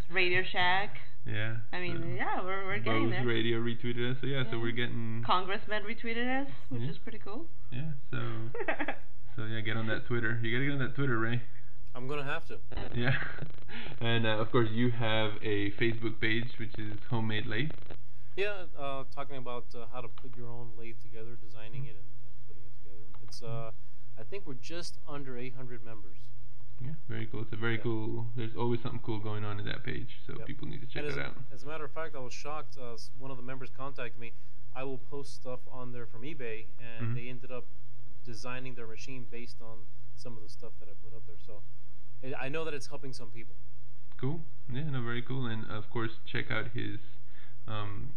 Radio 0.09 0.41
Shack. 0.41 0.95
Yeah. 1.25 1.57
I 1.73 1.79
mean, 1.79 1.99
so 2.01 2.07
yeah, 2.15 2.41
we're 2.43 2.65
we're 2.65 2.79
getting 2.79 3.03
Bose 3.09 3.11
there. 3.11 3.25
Radio 3.25 3.57
retweeted 3.59 4.11
us. 4.11 4.17
So 4.21 4.27
yeah, 4.27 4.43
so 4.49 4.59
we're 4.59 4.71
getting 4.71 5.23
Congressman 5.25 5.83
retweeted 5.83 6.25
us, 6.43 6.49
which 6.69 6.81
Yeah. 6.81 6.89
is 6.89 6.97
pretty 6.97 7.19
cool. 7.19 7.45
yeah. 7.71 7.91
So 8.11 8.19
so 9.35 9.43
yeah, 9.45 9.59
get 9.61 9.77
on 9.77 9.87
that 9.87 10.05
Twitter. 10.07 10.39
You 10.41 10.51
gotta 10.51 10.65
get 10.65 10.73
on 10.73 10.79
that 10.79 10.95
Twitter, 10.95 11.19
Ray. 11.19 11.41
I'm 11.95 12.07
gonna 12.07 12.23
have 12.23 12.45
to. 12.47 12.57
Yeah. 12.95 13.15
and 14.01 14.25
uh, 14.25 14.37
of 14.39 14.51
course 14.51 14.69
you 14.71 14.89
have 14.91 15.33
a 15.43 15.71
Facebook 15.71 16.19
page 16.19 16.47
which 16.57 16.73
is 16.79 16.93
Homemade 17.09 17.45
Lathe. 17.45 17.71
Yeah, 18.35 18.63
uh, 18.79 19.03
talking 19.13 19.35
about 19.37 19.65
uh, 19.75 19.85
how 19.91 20.01
to 20.01 20.07
put 20.07 20.35
your 20.37 20.47
own 20.47 20.69
lathe 20.79 20.95
together, 21.01 21.35
designing 21.43 21.85
it, 21.85 21.95
and, 21.97 22.07
and 22.23 22.47
putting 22.47 22.63
it 22.63 22.71
together. 22.81 23.03
It's 23.23 23.43
uh, 23.43 23.71
I 24.17 24.23
think 24.23 24.47
we're 24.47 24.53
just 24.53 24.97
under 25.07 25.37
800 25.37 25.83
members. 25.83 26.17
Yeah, 26.81 26.91
very 27.07 27.25
cool. 27.27 27.41
It's 27.41 27.51
a 27.53 27.57
very 27.57 27.75
Yeah. 27.75 27.81
cool. 27.83 28.27
There's 28.35 28.55
always 28.55 28.81
something 28.81 29.01
cool 29.01 29.19
going 29.19 29.43
on 29.43 29.59
in 29.59 29.65
that 29.65 29.83
page, 29.83 30.19
so 30.25 30.37
Yep. 30.37 30.47
people 30.47 30.67
need 30.67 30.81
to 30.81 30.87
check 30.87 31.03
and 31.03 31.11
as, 31.11 31.17
it 31.17 31.25
out. 31.25 31.35
as 31.51 31.63
a 31.63 31.67
matter 31.67 31.83
of 31.83 31.91
fact, 31.91 32.15
I 32.15 32.19
was 32.19 32.33
shocked. 32.33 32.77
Uh, 32.77 32.97
one 33.17 33.31
of 33.31 33.37
the 33.37 33.43
members 33.43 33.69
contacted 33.69 34.19
me. 34.19 34.33
I 34.75 34.83
will 34.83 34.97
post 34.97 35.33
stuff 35.35 35.59
on 35.71 35.91
there 35.91 36.05
from 36.05 36.21
eBay, 36.21 36.67
and 36.79 37.09
Mhm. 37.09 37.15
they 37.15 37.27
ended 37.27 37.51
up 37.51 37.65
designing 38.23 38.75
their 38.75 38.87
machine 38.87 39.25
based 39.25 39.61
on 39.61 39.85
some 40.15 40.37
of 40.37 40.43
the 40.43 40.49
stuff 40.49 40.73
that 40.79 40.87
I 40.87 40.93
put 41.03 41.13
up 41.13 41.25
there. 41.25 41.37
So 41.45 41.63
it, 42.21 42.33
I 42.39 42.49
know 42.49 42.63
that 42.65 42.73
it's 42.73 42.87
helping 42.87 43.13
some 43.13 43.31
people. 43.31 43.55
Cool. 44.17 44.45
Yeah, 44.69 44.89
no, 44.89 45.01
very 45.01 45.21
cool. 45.21 45.47
And 45.47 45.65
of 45.69 45.89
course, 45.89 46.19
check 46.25 46.51
out 46.51 46.67
his 46.71 46.99
um, 47.67 48.13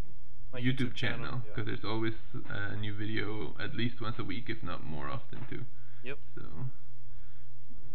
YouTube, 0.54 0.62
YouTube 0.64 0.94
channel, 0.94 1.24
channel 1.26 1.42
yeah. 1.44 1.50
because 1.54 1.66
there's 1.66 1.84
always 1.84 2.14
a 2.48 2.76
new 2.76 2.94
video 2.94 3.56
at 3.58 3.74
least 3.74 4.00
once 4.00 4.18
a 4.18 4.24
week, 4.24 4.48
if 4.50 4.62
not 4.62 4.82
more 4.84 5.08
often 5.08 5.46
too. 5.46 5.64
Yep. 6.02 6.18
So, 6.34 6.42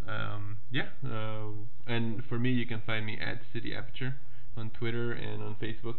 um, 0.07 0.57
yeah. 0.71 0.87
Uh, 1.05 1.49
and 1.85 2.23
for 2.25 2.39
me, 2.39 2.51
you 2.51 2.65
can 2.65 2.81
find 2.81 3.05
me 3.05 3.17
at 3.19 3.41
City 3.51 3.75
Aperture 3.75 4.15
on 4.55 4.69
Twitter 4.71 5.11
and 5.11 5.41
on 5.43 5.55
Facebook. 5.55 5.97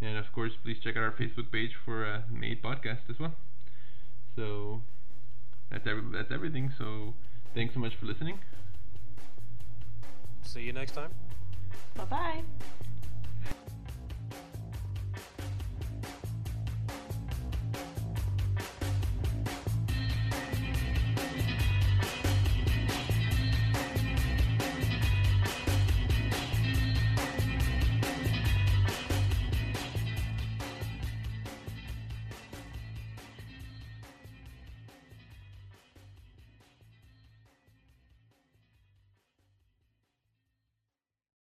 And 0.00 0.16
of 0.16 0.32
course, 0.32 0.52
please 0.62 0.78
check 0.78 0.96
out 0.96 1.02
our 1.02 1.12
Facebook 1.12 1.50
page 1.52 1.72
for 1.84 2.04
a 2.04 2.24
Made 2.30 2.62
podcast 2.62 3.08
as 3.08 3.18
well. 3.18 3.34
So 4.36 4.82
that's 5.70 5.86
every, 5.86 6.02
that's 6.12 6.32
everything. 6.32 6.72
So 6.78 7.14
thanks 7.54 7.74
so 7.74 7.80
much 7.80 7.94
for 7.96 8.06
listening. 8.06 8.38
See 10.42 10.62
you 10.62 10.72
next 10.72 10.92
time. 10.92 11.10
Bye 11.94 12.04
bye. 12.04 12.42